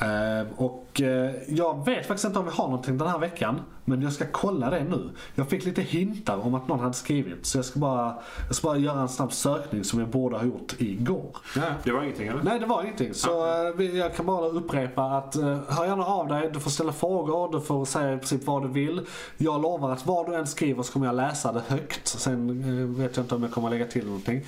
Eh, 0.00 0.46
och 0.90 1.00
eh, 1.00 1.30
jag 1.48 1.84
vet 1.84 2.06
faktiskt 2.06 2.24
inte 2.24 2.38
om 2.38 2.44
vi 2.44 2.50
har 2.50 2.64
någonting 2.64 2.98
den 2.98 3.08
här 3.08 3.18
veckan. 3.18 3.60
Men 3.84 4.02
jag 4.02 4.12
ska 4.12 4.24
kolla 4.32 4.70
det 4.70 4.84
nu. 4.84 5.10
Jag 5.34 5.48
fick 5.48 5.64
lite 5.64 5.82
hintar 5.82 6.46
om 6.46 6.54
att 6.54 6.68
någon 6.68 6.80
hade 6.80 6.92
skrivit. 6.94 7.46
Så 7.46 7.58
jag 7.58 7.64
ska 7.64 7.78
bara, 7.80 8.14
jag 8.46 8.56
ska 8.56 8.68
bara 8.68 8.78
göra 8.78 9.00
en 9.00 9.08
snabb 9.08 9.32
sökning 9.32 9.84
som 9.84 9.98
vi 9.98 10.04
borde 10.04 10.36
ha 10.36 10.44
gjort 10.44 10.74
igår. 10.78 11.36
Det 11.84 11.92
var 11.92 12.02
ingenting 12.02 12.28
eller? 12.28 12.42
Nej, 12.42 12.60
det 12.60 12.66
var 12.66 12.82
ingenting. 12.82 13.14
Så 13.14 13.46
eh, 13.46 13.74
vi- 13.76 13.98
jag 13.98 14.14
kan 14.16 14.26
bara 14.26 14.46
upprepa 14.48 15.02
att 15.02 15.36
uh, 15.36 15.58
hör 15.68 15.86
gärna 15.86 16.04
av 16.06 16.28
dig. 16.28 16.50
Du 16.54 16.60
får 16.60 16.70
ställa 16.70 16.92
frågor, 16.92 17.52
du 17.52 17.60
får 17.60 17.84
säga 17.84 18.14
i 18.14 18.18
princip 18.18 18.46
vad 18.46 18.62
du 18.62 18.68
vill. 18.68 19.00
Jag 19.36 19.62
lovar 19.62 19.90
att 19.90 20.06
vad 20.06 20.26
du 20.26 20.34
än 20.34 20.46
skriver 20.46 20.82
så 20.82 20.92
kommer 20.92 21.06
jag 21.06 21.14
läsa 21.14 21.52
det 21.52 21.62
högt. 21.68 22.06
Sen 22.08 22.50
eh, 22.80 23.00
vet 23.02 23.16
jag 23.16 23.24
inte 23.24 23.34
om 23.34 23.42
jag 23.42 23.52
kommer 23.52 23.70
lägga 23.70 23.86
till 23.86 24.06
någonting. 24.06 24.44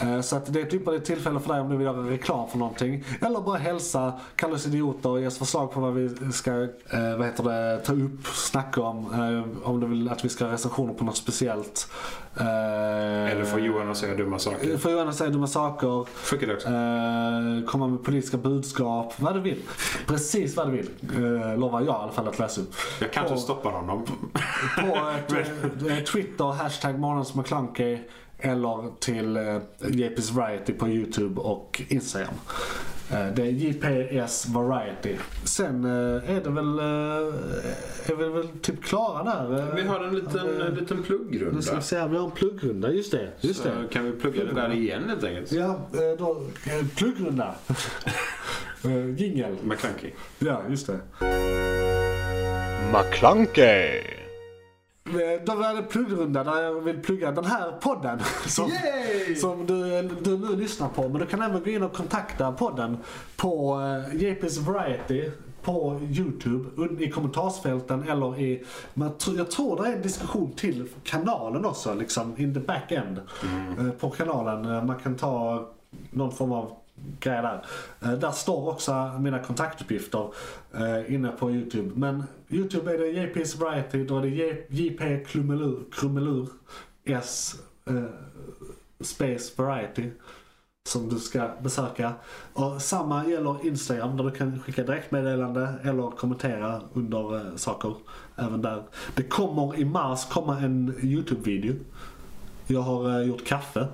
Eh, 0.00 0.20
så 0.20 0.36
att 0.36 0.52
det 0.52 0.60
är 0.60 0.66
ett 0.66 0.74
ypperligt 0.74 1.04
tillfälle 1.06 1.40
för 1.40 1.52
dig 1.52 1.60
om 1.62 1.68
du 1.68 1.76
vill 1.76 1.86
göra 1.86 2.10
reklam 2.10 2.48
för 2.48 2.58
någonting. 2.58 3.04
Eller 3.20 3.40
bara 3.40 3.58
hälsa, 3.58 4.12
kalla 4.36 4.54
oss 4.54 4.66
idioter 4.66 5.08
och 5.08 5.20
ge 5.20 5.26
oss 5.26 5.38
förslag 5.38 5.72
på 5.72 5.80
vad 5.82 5.94
vi 5.94 6.32
ska 6.32 6.50
eh, 6.62 7.16
vad 7.18 7.26
heter 7.26 7.42
det, 7.42 7.80
ta 7.84 7.92
upp, 7.92 8.26
snacka 8.26 8.80
om. 8.82 8.98
Eh, 9.14 9.68
om 9.68 9.80
du 9.80 9.86
vill 9.86 10.08
att 10.08 10.24
vi 10.24 10.28
ska 10.28 10.44
ha 10.44 10.52
recensioner 10.52 10.94
på 10.94 11.04
något 11.04 11.16
speciellt. 11.16 11.88
Eh, 12.36 13.30
Eller 13.32 13.44
får 13.44 13.60
Johan 13.60 13.90
att 13.90 13.96
säga 13.96 14.14
dumma 14.14 14.38
saker? 14.38 14.78
Får 14.78 14.92
Johan 14.92 15.08
att 15.08 15.14
säga 15.14 15.30
dumma 15.30 15.46
saker. 15.46 16.04
Funkar 16.14 16.46
det 16.46 16.54
också? 16.54 16.68
Eh, 16.68 17.70
komma 17.70 17.86
med 17.88 18.04
politiska 18.04 18.36
budskap, 18.36 19.14
vad 19.16 19.34
du 19.34 19.40
vill. 19.40 19.62
Precis 20.06 20.56
vad 20.56 20.68
du 20.68 20.72
vill. 20.72 20.88
Eh, 21.14 21.58
lovar 21.58 21.80
jag 21.80 21.88
i 21.88 22.02
alla 22.02 22.12
fall 22.12 22.28
att 22.28 22.38
läsa 22.38 22.60
upp. 22.60 22.74
Jag 23.00 23.12
kanske 23.12 23.34
på, 23.34 23.40
stoppar 23.40 23.70
honom. 23.70 24.04
På 24.76 24.86
eh, 25.36 25.98
eh, 25.98 26.04
Twitter, 26.04 26.52
hashtag 26.52 26.98
Månadens 26.98 27.34
McKlunky. 27.34 27.98
Eller 28.38 29.00
till 29.00 29.36
eh, 29.36 29.42
JP's 29.78 30.32
Variety 30.32 30.72
på 30.72 30.88
YouTube 30.88 31.40
och 31.40 31.82
Instagram. 31.88 32.34
Eh, 33.12 33.26
det 33.34 33.42
är 33.42 33.46
JPS 33.46 34.46
Variety. 34.46 35.16
Sen 35.44 35.84
eh, 35.84 36.30
är 36.36 36.40
det 36.44 36.50
väl, 36.50 36.78
eh, 36.78 38.12
är 38.12 38.16
vi 38.16 38.28
väl 38.28 38.48
typ 38.48 38.82
klara 38.84 39.24
där. 39.24 39.72
Vi 39.74 39.82
har 39.82 40.00
en 40.04 40.14
liten, 40.14 40.60
en 40.60 40.74
liten 40.74 40.96
Nu 40.96 41.02
ska 41.02 41.06
pluggrunda. 41.06 41.58
vi 41.76 41.82
se, 41.82 42.06
vi 42.08 42.16
har 42.16 42.24
en 42.24 42.30
pluggrunda, 42.30 42.90
just 42.92 43.12
det. 43.12 43.28
Just 43.40 43.62
Så 43.62 43.68
det. 43.68 43.88
kan 43.92 44.04
vi 44.04 44.12
plugga 44.12 44.44
det 44.44 44.52
där 44.54 44.72
igen 44.72 45.02
helt 45.08 45.24
enkelt? 45.24 45.52
Ja, 45.52 45.88
då, 46.18 46.42
pluggrunda. 46.96 47.54
Jingel. 49.16 49.56
McClunky. 49.64 50.10
Ja, 50.38 50.62
just 50.70 50.86
det. 50.86 50.98
McClunkey! 52.92 54.21
Eh, 55.04 55.44
Då 55.46 55.54
var 55.54 55.74
det 55.76 55.82
pluggrunda 55.82 56.44
där 56.44 56.62
jag 56.62 56.80
vill 56.80 57.00
plugga 57.02 57.32
den 57.32 57.44
här 57.44 57.72
podden 57.72 58.18
som, 58.46 58.70
som 59.40 59.66
du, 59.66 60.02
du 60.22 60.38
nu 60.38 60.56
lyssnar 60.56 60.88
på. 60.88 61.02
Men 61.08 61.20
du 61.20 61.26
kan 61.26 61.42
även 61.42 61.62
gå 61.62 61.70
in 61.70 61.82
och 61.82 61.92
kontakta 61.92 62.52
podden 62.52 62.96
på 63.36 63.74
eh, 63.74 64.14
JP's 64.16 64.60
Variety 64.60 65.30
på 65.62 66.00
Youtube 66.10 67.04
i 67.04 67.10
kommentarsfälten 67.10 68.08
eller 68.08 68.40
i, 68.40 68.64
jag 68.94 69.18
tror- 69.50 69.82
det 69.82 69.88
är 69.88 69.92
en 69.96 70.02
diskussion 70.02 70.52
till 70.52 70.88
kanalen 71.04 71.64
också 71.64 71.94
liksom 71.94 72.34
in 72.38 72.54
the 72.54 72.60
back 72.60 72.92
end 72.92 73.20
eh, 73.78 73.90
på 73.90 74.10
kanalen. 74.10 74.86
Man 74.86 74.96
kan 74.98 75.16
ta 75.16 75.68
någon 76.10 76.32
form 76.32 76.52
av 76.52 76.72
grej 77.20 77.42
där. 77.42 77.64
Där 78.16 78.30
står 78.30 78.68
också 78.70 78.92
mina 79.20 79.38
kontaktuppgifter 79.38 80.28
inne 81.08 81.28
på 81.28 81.50
Youtube. 81.50 81.90
Men 81.94 82.24
Youtube 82.52 82.94
är 82.94 82.98
det 82.98 83.06
JP's 83.06 83.58
Variety, 83.60 84.04
då 84.04 84.18
är 84.18 84.22
det 84.22 84.66
JP 84.70 85.24
Krumelur, 85.26 85.84
Krumelur 85.92 86.48
S 87.04 87.54
eh, 87.86 88.02
Space 89.00 89.62
Variety 89.62 90.10
som 90.88 91.08
du 91.08 91.18
ska 91.18 91.50
besöka. 91.62 92.12
Och 92.52 92.82
samma 92.82 93.26
gäller 93.26 93.66
Instagram 93.66 94.16
där 94.16 94.24
du 94.24 94.30
kan 94.30 94.60
skicka 94.60 94.82
direktmeddelande 94.82 95.74
eller 95.82 96.10
kommentera 96.10 96.80
under 96.92 97.36
eh, 97.36 97.56
saker. 97.56 97.94
Även 98.36 98.62
där. 98.62 98.82
Det 99.14 99.22
kommer 99.22 99.78
i 99.80 99.84
mars 99.84 100.24
komma 100.30 100.58
en 100.58 100.94
Youtube-video. 101.02 101.74
Jag 102.66 102.80
har 102.80 103.20
eh, 103.20 103.26
gjort 103.26 103.44
kaffe 103.44 103.86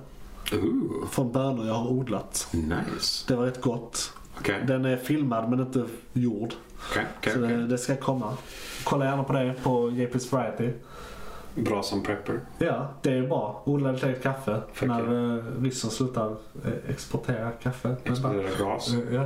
Ooh, 0.53 1.07
från 1.09 1.31
bönor 1.31 1.67
jag 1.67 1.73
har 1.73 1.89
odlat. 1.89 2.47
nice. 2.53 3.25
Det 3.27 3.35
var 3.35 3.45
rätt 3.45 3.61
gott. 3.61 4.13
Okej, 4.39 4.63
Den 4.67 4.85
är 4.85 4.97
filmad 4.97 5.49
men 5.49 5.59
inte 5.59 5.85
gjord. 6.13 6.53
Okej, 6.91 7.05
okej, 7.19 7.33
Så 7.33 7.39
okej. 7.45 7.57
det, 7.57 7.67
det 7.67 7.77
ska 7.77 7.95
komma. 7.95 8.37
Kolla 8.83 9.05
gärna 9.05 9.23
på 9.23 9.33
det 9.33 9.53
på 9.63 9.89
JP's 9.89 10.31
Variety. 10.35 10.69
Bra 11.55 11.83
som 11.83 12.03
prepper. 12.03 12.39
Ja, 12.57 12.87
det 13.01 13.13
är 13.13 13.27
bra. 13.27 13.61
Odla 13.65 13.91
ditt 13.91 14.03
eget 14.03 14.23
kaffe. 14.23 14.61
Fuck 14.73 14.87
när 14.87 15.35
eh, 15.37 15.43
ryssen 15.63 15.89
slutar 15.89 16.35
eh, 16.65 16.89
exportera 16.89 17.51
kaffe. 17.51 17.95
Explodera 18.03 18.47
gas. 18.59 18.93
Eh, 18.93 19.13
Ja. 19.15 19.25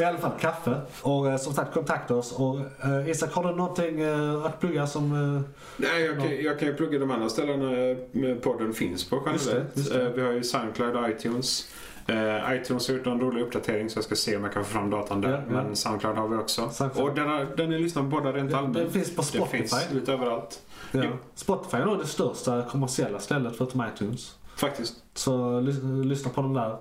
I 0.00 0.04
alla 0.04 0.18
fall 0.18 0.30
kaffe. 0.40 0.80
Och 1.02 1.30
eh, 1.30 1.36
som 1.36 1.52
sagt 1.54 1.74
kontakta 1.74 2.14
oss. 2.14 2.32
Och 2.32 2.60
eh, 2.84 3.10
Isak, 3.10 3.32
har 3.34 3.44
du 3.50 3.54
någonting 3.56 4.00
eh, 4.00 4.44
att 4.44 4.60
plugga 4.60 4.86
som... 4.86 5.12
Eh, 5.36 5.42
Nej, 5.76 6.02
jag 6.04 6.16
kan, 6.18 6.42
jag 6.44 6.58
kan 6.58 6.68
ju 6.68 6.74
plugga 6.74 6.98
de 6.98 7.10
andra 7.10 7.28
ställena 7.28 7.96
podden 8.42 8.72
finns 8.72 9.10
på 9.10 9.22
generellt. 9.26 10.16
Vi 10.16 10.22
har 10.22 10.32
ju 10.32 10.42
Soundcloud 10.42 11.10
iTunes. 11.10 11.68
Eh, 12.06 12.54
iTunes 12.56 12.88
har 12.88 12.94
gjort 12.94 13.06
en 13.06 13.20
rolig 13.20 13.42
uppdatering 13.42 13.90
så 13.90 13.96
jag 13.98 14.04
ska 14.04 14.14
se 14.14 14.36
om 14.36 14.44
jag 14.44 14.52
kan 14.52 14.64
få 14.64 14.70
fram 14.72 14.90
datan 14.90 15.20
där. 15.20 15.30
Ja, 15.30 15.36
ja. 15.36 15.42
Men 15.62 15.76
Soundcloud 15.76 16.16
har 16.16 16.28
vi 16.28 16.36
också. 16.36 16.70
Soundcloud. 16.70 17.08
Och 17.08 17.14
den, 17.14 17.28
har, 17.28 17.44
den 17.56 17.72
är 17.72 17.78
lyssnad 17.78 18.10
på 18.10 18.16
båda 18.20 18.32
rent 18.32 18.54
allmänt. 18.54 18.74
den 18.76 18.90
finns 18.90 19.16
på 19.16 19.22
Det 19.22 19.26
Spotify. 19.28 19.58
finns 19.58 19.88
lite 19.92 20.12
överallt. 20.12 20.60
ja. 20.92 21.02
Spotify 21.34 21.76
är 21.76 21.84
nog 21.84 21.98
det 21.98 22.06
största 22.06 22.62
kommersiella 22.62 23.18
stället 23.18 23.56
förutom 23.56 23.84
iTunes. 23.94 24.36
Faktiskt. 24.56 24.94
Så 25.14 25.60
lys- 25.60 26.04
lyssna 26.04 26.30
på 26.30 26.42
den 26.42 26.54
där. 26.54 26.76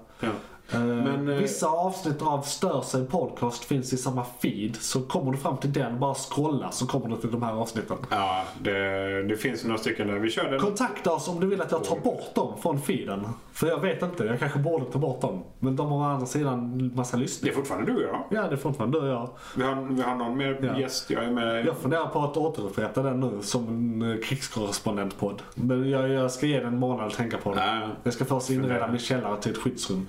Ja. 0.71 0.77
Eh, 0.77 0.83
Men, 0.85 1.29
eh, 1.29 1.35
Vissa 1.37 1.67
avsnitt 1.67 2.21
av 2.21 2.41
Stör 2.41 2.81
sig 2.81 3.05
podcast 3.07 3.63
finns 3.63 3.93
i 3.93 3.97
samma 3.97 4.25
feed. 4.39 4.75
Så 4.75 5.01
kommer 5.01 5.31
du 5.31 5.37
fram 5.37 5.57
till 5.57 5.73
den, 5.73 5.99
bara 5.99 6.13
scrolla 6.13 6.71
så 6.71 6.87
kommer 6.87 7.09
du 7.09 7.15
till 7.21 7.31
de 7.31 7.43
här 7.43 7.53
avsnitten. 7.53 7.97
Ja, 8.09 8.43
det, 8.61 9.23
det 9.23 9.35
finns 9.37 9.63
några 9.63 9.77
stycken 9.77 10.07
där. 10.07 10.19
Vi 10.19 10.29
kör 10.29 10.51
den. 10.51 10.59
Kontakta 10.59 11.11
oss 11.13 11.27
om 11.27 11.39
du 11.39 11.47
vill 11.47 11.61
att 11.61 11.71
jag 11.71 11.83
tar 11.83 11.99
bort 11.99 12.35
dem 12.35 12.53
från 12.61 12.81
feeden. 12.81 13.27
För 13.53 13.67
jag 13.67 13.79
vet 13.79 14.01
inte, 14.03 14.23
jag 14.23 14.39
kanske 14.39 14.59
borde 14.59 14.85
ta 14.85 14.99
bort 14.99 15.21
dem. 15.21 15.43
Men 15.59 15.75
de 15.75 15.91
har 15.91 15.97
å 15.99 16.03
andra 16.13 16.25
sidan 16.25 16.91
massa 16.95 17.17
Det 17.17 17.23
lyssningar. 17.23 17.53
är 17.53 17.57
fortfarande 17.57 17.91
du 17.91 17.97
och 17.97 18.03
jag. 18.03 18.23
Ja, 18.29 18.47
det 18.47 18.55
är 18.55 18.57
fortfarande 18.57 18.99
du 18.99 19.03
och 19.05 19.09
jag. 19.11 19.29
Vi 19.55 19.63
har, 19.63 19.87
vi 19.89 20.01
har 20.01 20.15
någon 20.15 20.37
mer 20.37 20.57
Ja. 20.61 20.79
gäst. 20.79 21.09
Jag 21.09 21.23
är 21.23 21.31
med. 21.31 21.65
Jag 21.65 21.77
funderar 21.77 22.05
på 22.07 22.19
att 22.19 22.37
återupprätta 22.37 23.03
den 23.03 23.19
nu 23.19 23.39
som 23.41 23.67
en 23.67 24.11
eh, 24.11 24.17
krigskorrespondentpodd. 24.23 25.41
Men 25.55 25.89
jag, 25.89 26.09
jag 26.09 26.31
ska 26.31 26.45
ge 26.45 26.57
den 26.59 26.67
en 26.67 26.79
månad 26.79 27.07
att 27.07 27.13
tänka 27.13 27.37
på 27.37 27.53
det. 27.55 27.61
Ja. 27.65 27.87
Jag 28.03 28.13
ska 28.13 28.25
först 28.25 28.49
inreda 28.49 28.87
min 28.87 28.99
källare 28.99 29.41
till 29.41 29.51
ett 29.51 29.57
skyddsrum. 29.57 30.07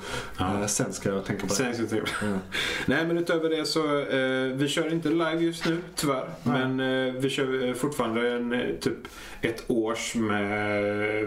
Eh, 0.61 0.67
sen 0.67 0.93
ska 0.93 1.09
jag 1.09 1.25
tänka 1.25 1.41
på 1.41 1.47
det. 1.47 1.55
Sensitiv. 1.55 2.03
Ja. 2.23 2.27
Nej 2.87 3.07
men 3.07 3.19
utöver 3.19 3.51
det 3.51 3.65
så, 3.65 3.99
eh, 3.99 4.57
vi 4.57 4.69
kör 4.69 4.93
inte 4.93 5.09
live 5.09 5.39
just 5.39 5.67
nu 5.67 5.77
tyvärr. 5.97 6.29
Nej. 6.43 6.67
Men 6.67 7.09
eh, 7.09 7.15
vi 7.15 7.31
kör 7.31 7.69
eh, 7.69 7.75
fortfarande 7.75 8.31
en, 8.33 8.53
eh, 8.53 8.61
typ 8.81 8.97
ett 9.41 9.65
års 9.67 10.15
med 10.15 10.83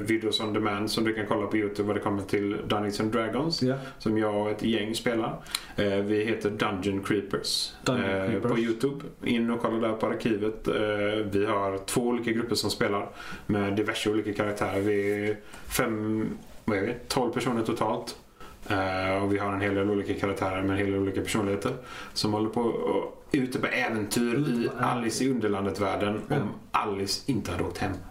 videos 0.07 0.39
on 0.39 0.53
demand 0.53 0.91
som 0.91 1.03
du 1.03 1.13
kan 1.13 1.25
kolla 1.27 1.47
på 1.47 1.57
Youtube 1.57 1.87
vad 1.87 1.95
det 1.95 1.99
kommer 1.99 2.23
till 2.23 2.57
Dungeons 2.67 2.99
and 2.99 3.11
Dragons. 3.11 3.61
Ja. 3.61 3.75
Som 3.99 4.17
jag 4.17 4.35
och 4.41 4.49
ett 4.51 4.63
gäng 4.63 4.95
spelar. 4.95 5.41
Eh, 5.75 5.85
vi 5.85 6.23
heter 6.25 6.49
Dungeon 6.49 7.03
Creepers, 7.03 7.73
Dungeon 7.83 8.29
Creepers. 8.31 8.51
på 8.51 8.59
Youtube. 8.59 9.05
In 9.23 9.51
och 9.51 9.61
kolla 9.61 9.87
där 9.87 9.93
på 9.93 10.07
arkivet. 10.07 10.67
Vi 11.31 11.45
har 11.45 11.85
två 11.85 12.01
olika 12.01 12.31
grupper 12.31 12.55
som 12.55 12.69
spelar 12.71 13.09
med 13.45 13.75
diverse 13.75 14.09
olika 14.09 14.33
karaktärer. 14.33 14.81
Vi 14.81 15.27
är 15.29 15.37
fem, 15.67 16.29
vad 16.65 16.77
är 16.77 16.81
vi? 16.81 16.93
12 17.07 17.31
personer 17.33 17.61
totalt. 17.63 18.15
Eh, 18.69 19.23
och 19.23 19.33
vi 19.33 19.37
har 19.37 19.53
en 19.53 19.61
hel 19.61 19.75
del 19.75 19.89
olika 19.89 20.13
karaktärer 20.13 20.61
med 20.61 20.71
en 20.71 20.77
hel 20.77 20.91
del 20.91 21.01
olika 21.01 21.21
personligheter. 21.21 21.71
Som 22.13 22.33
håller 22.33 22.49
på 22.49 22.61
och 22.61 23.25
ute 23.31 23.59
på 23.59 23.67
äventyr 23.67 24.35
i 24.37 24.69
Alice 24.79 25.23
i 25.23 25.31
Underlandet-världen 25.31 26.21
Ja. 26.27 26.35
om 26.35 26.49
Alice 26.71 27.31
inte 27.31 27.51
hade 27.51 27.63
åkt 27.63 27.77
hem. 27.77 27.91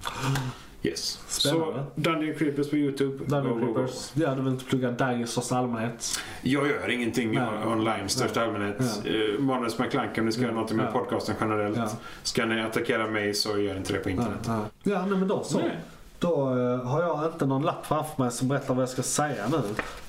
Yes. 0.87 1.21
Spännande. 1.29 1.85
Så 1.95 2.01
Dungeon 2.01 2.35
Creepers 2.39 2.71
på 2.71 2.77
Youtube. 2.77 3.25
Dungeon 3.27 3.61
Go, 3.61 3.67
go, 3.67 3.73
go. 3.73 3.75
Creepers. 3.75 4.11
Ja, 4.15 4.35
du 4.35 4.43
vill 4.43 4.53
inte 4.53 4.65
plugga 4.65 4.91
Dagge 4.91 5.23
i 5.23 5.27
största 5.27 5.57
allmänhet. 5.57 6.21
Jag 6.43 6.67
gör 6.69 6.91
ingenting 6.91 7.35
Nej. 7.35 7.49
online 7.67 8.07
i 8.07 8.09
största 8.09 8.41
Nej. 8.41 8.49
allmänhet. 8.49 8.77
Ja. 9.05 9.11
Ja. 9.11 9.41
Manus 9.41 9.79
McClunky 9.79 10.21
om 10.21 10.27
ni 10.27 10.33
ska 10.33 10.43
Ja. 10.43 10.49
göra 10.49 10.61
något 10.61 10.73
med 10.73 10.87
Ja. 10.87 10.91
podcasten 10.93 11.35
generellt. 11.41 11.77
Ja. 11.77 11.89
Ska 12.23 12.45
ni 12.47 12.61
attackera 12.63 13.07
mig 13.11 13.35
så 13.35 13.59
gör 13.59 13.77
inte 13.77 13.93
det 13.93 13.99
på 13.99 14.11
internet. 14.11 14.39
ja. 14.47 14.65
ja 14.83 15.07
men 15.07 15.29
då 15.29 15.43
så. 15.45 15.59
Nej. 15.59 15.79
Då 16.25 16.59
eh, 16.59 16.85
har 16.85 17.03
jag 17.03 17.27
inte 17.27 17.47
någon 17.47 17.63
lapp 17.63 17.87
framför 17.87 18.23
mig 18.23 18.33
som 18.33 18.49
berättar 18.49 18.75
vad 18.75 18.83
jag 18.83 18.89
ska 18.89 19.03
säga 19.03 19.49
nu. 19.49 19.63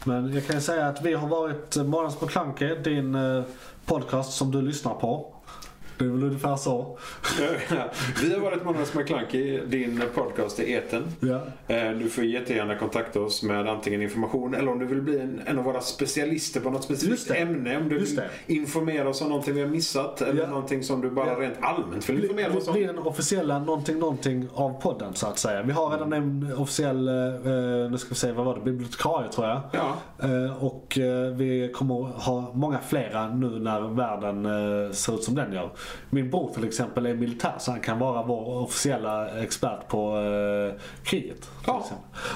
Men 0.03 0.33
jag 0.33 0.47
kan 0.47 0.55
ju 0.55 0.61
säga 0.61 0.87
att 0.87 1.01
vi 1.01 1.13
har 1.13 1.27
varit 1.27 1.75
eh, 1.75 1.83
uh, 1.83 1.89
Månads 1.89 2.21
McKlunky, 2.21 2.75
din 2.75 3.15
eh, 3.15 3.43
podcast 3.85 4.33
som 4.33 4.51
du 4.51 4.61
lyssnar 4.61 4.93
på. 4.93 5.34
Det 5.97 6.05
är 6.05 6.09
väl 6.09 6.23
ungefär 6.23 6.55
så. 6.55 6.97
Vi 8.23 8.33
har 8.33 8.39
varit 8.41 8.63
Månadens 8.65 8.93
McKlunky, 8.93 9.59
din 9.65 10.01
podcast 10.15 10.59
i 10.59 10.71
eten. 10.73 11.03
Ja. 11.19 11.41
Eh, 11.75 11.91
Du 11.91 12.09
får 12.09 12.23
jättegärna 12.23 12.75
kontakta 12.77 13.19
oss 13.21 13.43
med 13.43 13.69
antingen 13.69 14.01
information 14.01 14.53
eller 14.55 14.71
om 14.71 14.79
du 14.79 14.85
vill 14.85 15.01
bli 15.01 15.19
en, 15.19 15.41
en 15.45 15.57
av 15.59 15.63
våra 15.65 15.81
specialister 15.81 16.59
på 16.59 16.69
något 16.69 16.83
specifikt 16.83 17.31
ämne. 17.31 17.77
Om 17.77 17.89
du 17.89 17.99
Just 17.99 18.11
vill 18.11 18.15
det. 18.47 18.53
informera 18.53 19.09
oss 19.09 19.21
om 19.21 19.29
någonting 19.29 19.53
vi 19.55 19.61
har 19.61 19.67
missat 19.67 20.21
eller 20.21 20.41
Ja. 20.41 20.47
någonting 20.49 20.83
som 20.83 21.01
du 21.01 21.09
bara 21.09 21.27
Ja. 21.27 21.39
rent 21.39 21.55
allmänt 21.61 22.09
vill 22.09 22.21
informera 22.23 22.49
bli, 22.49 22.57
oss 22.59 22.67
om. 22.67 22.73
bli 22.73 22.83
den 22.83 22.97
officiella 22.97 23.59
någonting 23.59 23.99
någonting 23.99 24.47
av 24.53 24.81
podden 24.81 25.13
så 25.13 25.27
att 25.27 25.39
säga. 25.39 25.61
Vi 25.63 25.71
har 25.71 25.89
redan 25.89 26.13
en 26.13 26.53
officiell, 26.57 27.07
eh, 27.07 27.13
eh, 27.15 27.91
nu 27.91 27.97
ska 27.97 28.09
vi 28.09 28.15
se, 28.15 28.31
vad 28.31 28.45
var 28.45 28.55
det, 28.55 28.61
bibliotekarie 28.61 29.29
tror 29.31 29.47
jag. 29.47 29.61
Ja. 29.71 29.95
Eh, 30.23 30.63
och 30.65 30.97
eh, 30.99 31.31
vi 31.35 31.71
kommer 31.73 31.95
ha 32.03 32.51
många 32.53 32.79
flera 32.79 33.27
nu 33.29 33.59
när 33.59 33.81
världen 33.81 34.45
eh, 34.45 34.91
ser 34.91 35.13
ut 35.15 35.23
som 35.23 35.35
den 35.35 35.53
gör. 35.53 35.69
Min 36.09 36.29
bror 36.29 36.53
till 36.53 36.63
exempel 36.67 37.05
är 37.05 37.13
militär 37.13 37.55
så 37.59 37.71
han 37.71 37.81
kan 37.81 37.99
vara 37.99 38.23
vår 38.23 38.63
officiella 38.63 39.41
expert 39.43 39.87
på 39.87 40.17
eh, 40.17 40.81
kriget. 41.03 41.49
Ja, 41.65 41.85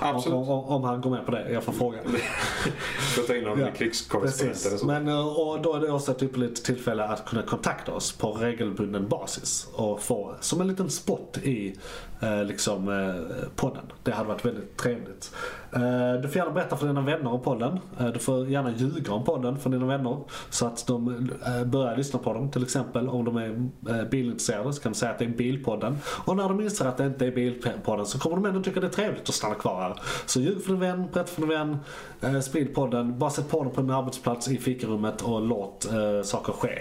absolut. 0.02 0.38
Om, 0.38 0.50
om, 0.50 0.64
om 0.66 0.84
han 0.84 1.02
går 1.02 1.10
med 1.10 1.26
på 1.26 1.32
det, 1.32 1.52
jag 1.52 1.64
får 1.64 1.74
fråga. 1.74 1.98
Får 3.16 3.22
ta 3.28 3.36
in 3.36 3.44
någon 3.44 3.60
Ja, 3.60 3.68
krigskorrespondent 3.78 4.66
eller 4.66 4.78
så. 4.78 4.86
Men, 4.86 5.08
eh, 5.08 5.40
och 5.40 5.62
då 5.62 5.74
är 5.74 5.80
det 5.80 5.92
också 5.92 6.12
ett 6.12 6.24
ypperligt 6.24 6.66
tillfälle 6.66 7.04
att 7.04 7.26
kunna 7.26 7.42
kontakta 7.42 7.92
oss 7.92 8.12
på 8.12 8.32
regelbunden 8.32 9.08
basis 9.08 9.68
och 9.74 10.02
få 10.02 10.36
som 10.40 10.62
en 10.62 10.68
liten 10.68 10.90
spot 10.90 11.38
i 11.44 11.76
eh, 12.20 12.44
liksom, 12.44 12.90
eh, 12.90 13.48
podden. 13.56 13.84
Det 14.04 14.12
hade 14.12 14.30
varit 14.30 14.46
väldigt 14.46 14.78
trevligt. 14.78 15.32
Eh, 15.72 16.22
du 16.22 16.28
får 16.28 16.38
gärna 16.38 16.52
berätta 16.52 16.78
för 16.78 16.88
dina 16.88 17.02
vänner 17.02 17.34
om 17.34 17.42
podden. 17.42 17.80
Eh, 18.00 18.08
du 18.08 18.20
får 18.20 18.48
gärna 18.48 18.72
ljuga 18.72 19.14
om 19.14 19.24
podden 19.24 19.58
för 19.58 19.70
dina 19.70 19.86
vänner 19.86 20.18
så 20.50 20.66
att 20.66 20.88
de 20.88 21.30
eh, 21.46 21.64
börjar 21.66 21.98
lyssna 21.98 22.20
på 22.20 22.34
dem. 22.34 22.52
Till 22.52 22.64
exempel 22.64 23.10
om 23.10 23.26
de 23.26 23.38
är 23.38 24.06
bilintresserade 24.06 24.74
så 24.74 24.82
kan 24.82 24.92
du 24.92 24.98
säga 24.98 25.12
att 25.12 25.20
det 25.20 25.26
är 25.26 25.30
Bilpodden. 25.30 25.98
Och 26.26 26.38
när 26.38 26.44
de 26.50 26.62
inser 26.62 26.86
att 26.86 26.98
det 26.98 27.06
inte 27.06 27.26
är 27.26 27.32
Bilpodden 27.32 28.06
så 28.06 28.20
kommer 28.20 28.36
de 28.36 28.46
ändå 28.46 28.64
tycka 28.64 28.80
det 28.80 28.88
är 28.88 28.92
trevligt 28.92 29.19
att 29.30 29.36
stanna 29.36 29.56
kvar 29.56 29.82
här. 29.82 30.02
Så 30.26 30.40
ljug 30.40 30.64
för 30.64 30.72
din 30.72 30.80
vän, 30.80 31.08
berätta 31.14 31.30
för 31.32 31.42
din 31.42 31.50
vän, 31.50 31.78
eh, 32.22 32.40
sprid 32.40 32.76
podden. 32.76 33.20
Bara 33.20 33.30
sätt 33.30 33.50
på 33.50 33.64
den 33.64 33.74
på 33.74 33.82
en 33.82 33.90
arbetsplats 33.90 34.48
i 34.48 34.58
fikarummet 34.58 35.22
och 35.22 35.42
låt 35.42 35.86
eh, 35.92 36.22
saker 36.24 36.54
ske. 36.54 36.80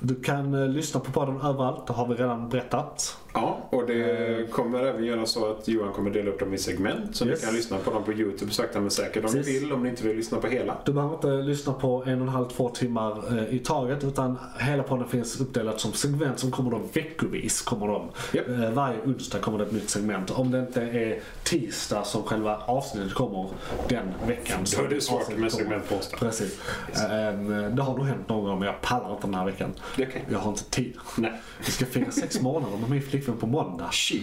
Du 0.00 0.14
kan 0.14 0.54
eh, 0.54 0.68
lyssna 0.68 1.00
på 1.00 1.12
podden 1.12 1.36
överallt, 1.40 1.86
det 1.86 1.92
har 1.92 2.06
vi 2.08 2.14
redan 2.14 2.48
berättat. 2.48 3.18
Ja, 3.34 3.58
och 3.70 3.86
det 3.86 4.50
kommer 4.50 4.84
även 4.84 5.04
göra 5.04 5.26
så 5.26 5.50
att 5.50 5.68
Johan 5.68 5.92
kommer 5.92 6.10
dela 6.10 6.30
upp 6.30 6.38
dem 6.40 6.54
i 6.54 6.58
segment 6.58 7.16
så 7.16 7.26
Yes. 7.26 7.40
ni 7.40 7.46
kan 7.46 7.56
lyssna 7.56 7.78
på 7.78 7.90
dem 7.90 8.04
på 8.04 8.12
Youtube 8.12 8.52
sakta 8.52 8.80
men 8.80 8.90
säkert 8.90 9.24
om 9.24 9.30
ni 9.30 9.36
Precis. 9.38 9.62
vill, 9.62 9.72
om 9.72 9.82
ni 9.82 9.88
inte 9.88 10.04
vill 10.04 10.16
lyssna 10.16 10.38
på 10.38 10.46
hela. 10.46 10.76
Du 10.84 10.92
behöver 10.92 11.14
inte 11.14 11.28
lyssna 11.28 11.72
på 11.72 12.04
en 12.06 12.14
och 12.20 12.26
en 12.26 12.28
halv, 12.28 12.44
två 12.48 12.68
timmar 12.68 13.38
eh, 13.38 13.54
i 13.54 13.58
taget 13.58 14.04
utan 14.04 14.38
hela 14.58 14.82
podden 14.82 15.08
finns 15.08 15.40
uppdelat 15.40 15.80
som 15.80 15.92
segment 15.92 16.38
som 16.38 16.50
kommer 16.50 16.70
då 16.70 16.80
veckovis. 16.92 17.62
Kommer 17.62 17.86
de. 17.88 18.08
Japp. 18.32 18.48
Eh, 18.48 18.70
varje 18.70 19.00
onsdag 19.06 19.38
kommer 19.38 19.58
det 19.58 19.64
ett 19.64 19.72
nytt 19.72 19.90
segment. 19.90 20.30
Om 20.30 20.50
det 20.50 20.58
inte 20.58 20.82
är 20.82 21.20
tisdag 21.44 21.73
som 22.04 22.22
själva 22.22 22.56
avsnittet 22.66 23.14
kommer 23.14 23.48
den 23.88 24.14
veckan. 24.26 24.58
Då 24.76 24.84
är 24.84 24.88
det 24.88 25.00
svårt 25.00 25.28
med 25.28 25.36
kommer. 25.36 25.48
segment 25.48 25.88
på 25.88 25.94
onsdag. 25.94 26.16
Precis. 26.16 26.60
Eh, 26.94 27.38
det 27.70 27.82
har 27.82 27.96
nog 27.96 28.06
hänt 28.06 28.28
någon 28.28 28.44
gång 28.44 28.58
men 28.58 28.66
jag 28.66 28.80
pallar 28.80 29.10
inte 29.10 29.26
den 29.26 29.34
här 29.34 29.44
veckan. 29.44 29.74
Okej. 29.92 30.24
Jag 30.30 30.38
har 30.38 30.50
inte 30.50 30.64
tid. 30.64 30.96
Nej. 31.16 31.32
Vi 31.66 31.72
ska 31.72 31.86
fira 31.86 32.10
sex 32.10 32.40
månader 32.40 32.76
med 32.76 32.90
min 32.90 33.02
flickvän 33.02 33.36
på 33.36 33.46
måndag. 33.46 33.88
Shit. 33.92 34.22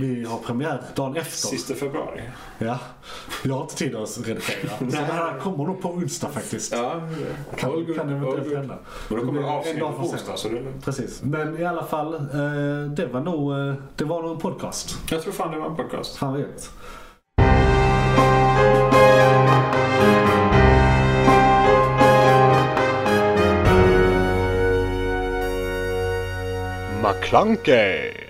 Vi 0.00 0.26
har 0.30 0.38
premiär 0.38 0.82
dagen 0.94 1.16
efter. 1.16 1.48
Sista 1.48 1.74
februari. 1.74 2.22
Ja. 2.58 2.78
Jag 3.44 3.54
har 3.54 3.62
inte 3.62 3.74
tid 3.76 3.94
att 3.96 4.18
redigera. 4.18 4.70
Så 4.78 4.84
det 4.84 4.96
här 4.96 5.38
kommer 5.38 5.64
nog 5.64 5.82
på 5.82 5.88
onsdag 5.88 6.28
faktiskt. 6.28 6.72
Ja, 6.72 7.00
Kan, 7.56 7.70
all 7.70 7.94
kan 7.94 8.08
eventuellt 8.08 8.56
hända. 8.56 8.78
Men 9.08 9.18
då 9.18 9.26
kommer 9.26 9.40
Det 9.42 9.48
avsnitt 9.48 9.78
på 9.78 9.86
onsdag 9.86 10.36
så 10.36 10.48
det. 10.48 10.62
Precis. 10.84 11.22
Men 11.22 11.58
i 11.60 11.64
alla 11.64 11.84
fall, 11.84 12.14
eh, 12.14 12.92
det 12.96 13.06
var 13.12 13.20
nog, 13.20 13.52
eh, 13.52 13.74
det 13.96 14.04
var 14.04 14.22
nog 14.22 14.30
en 14.30 14.38
podcast. 14.38 14.98
Jag 15.10 15.22
tror 15.22 15.32
fan 15.32 15.50
det 15.50 15.58
var 15.58 15.66
en 15.66 15.76
podcast. 15.76 16.16
Fan 16.16 16.32
vad 16.32 16.40
gött. 16.70 17.00
McClunkey! 27.02 28.29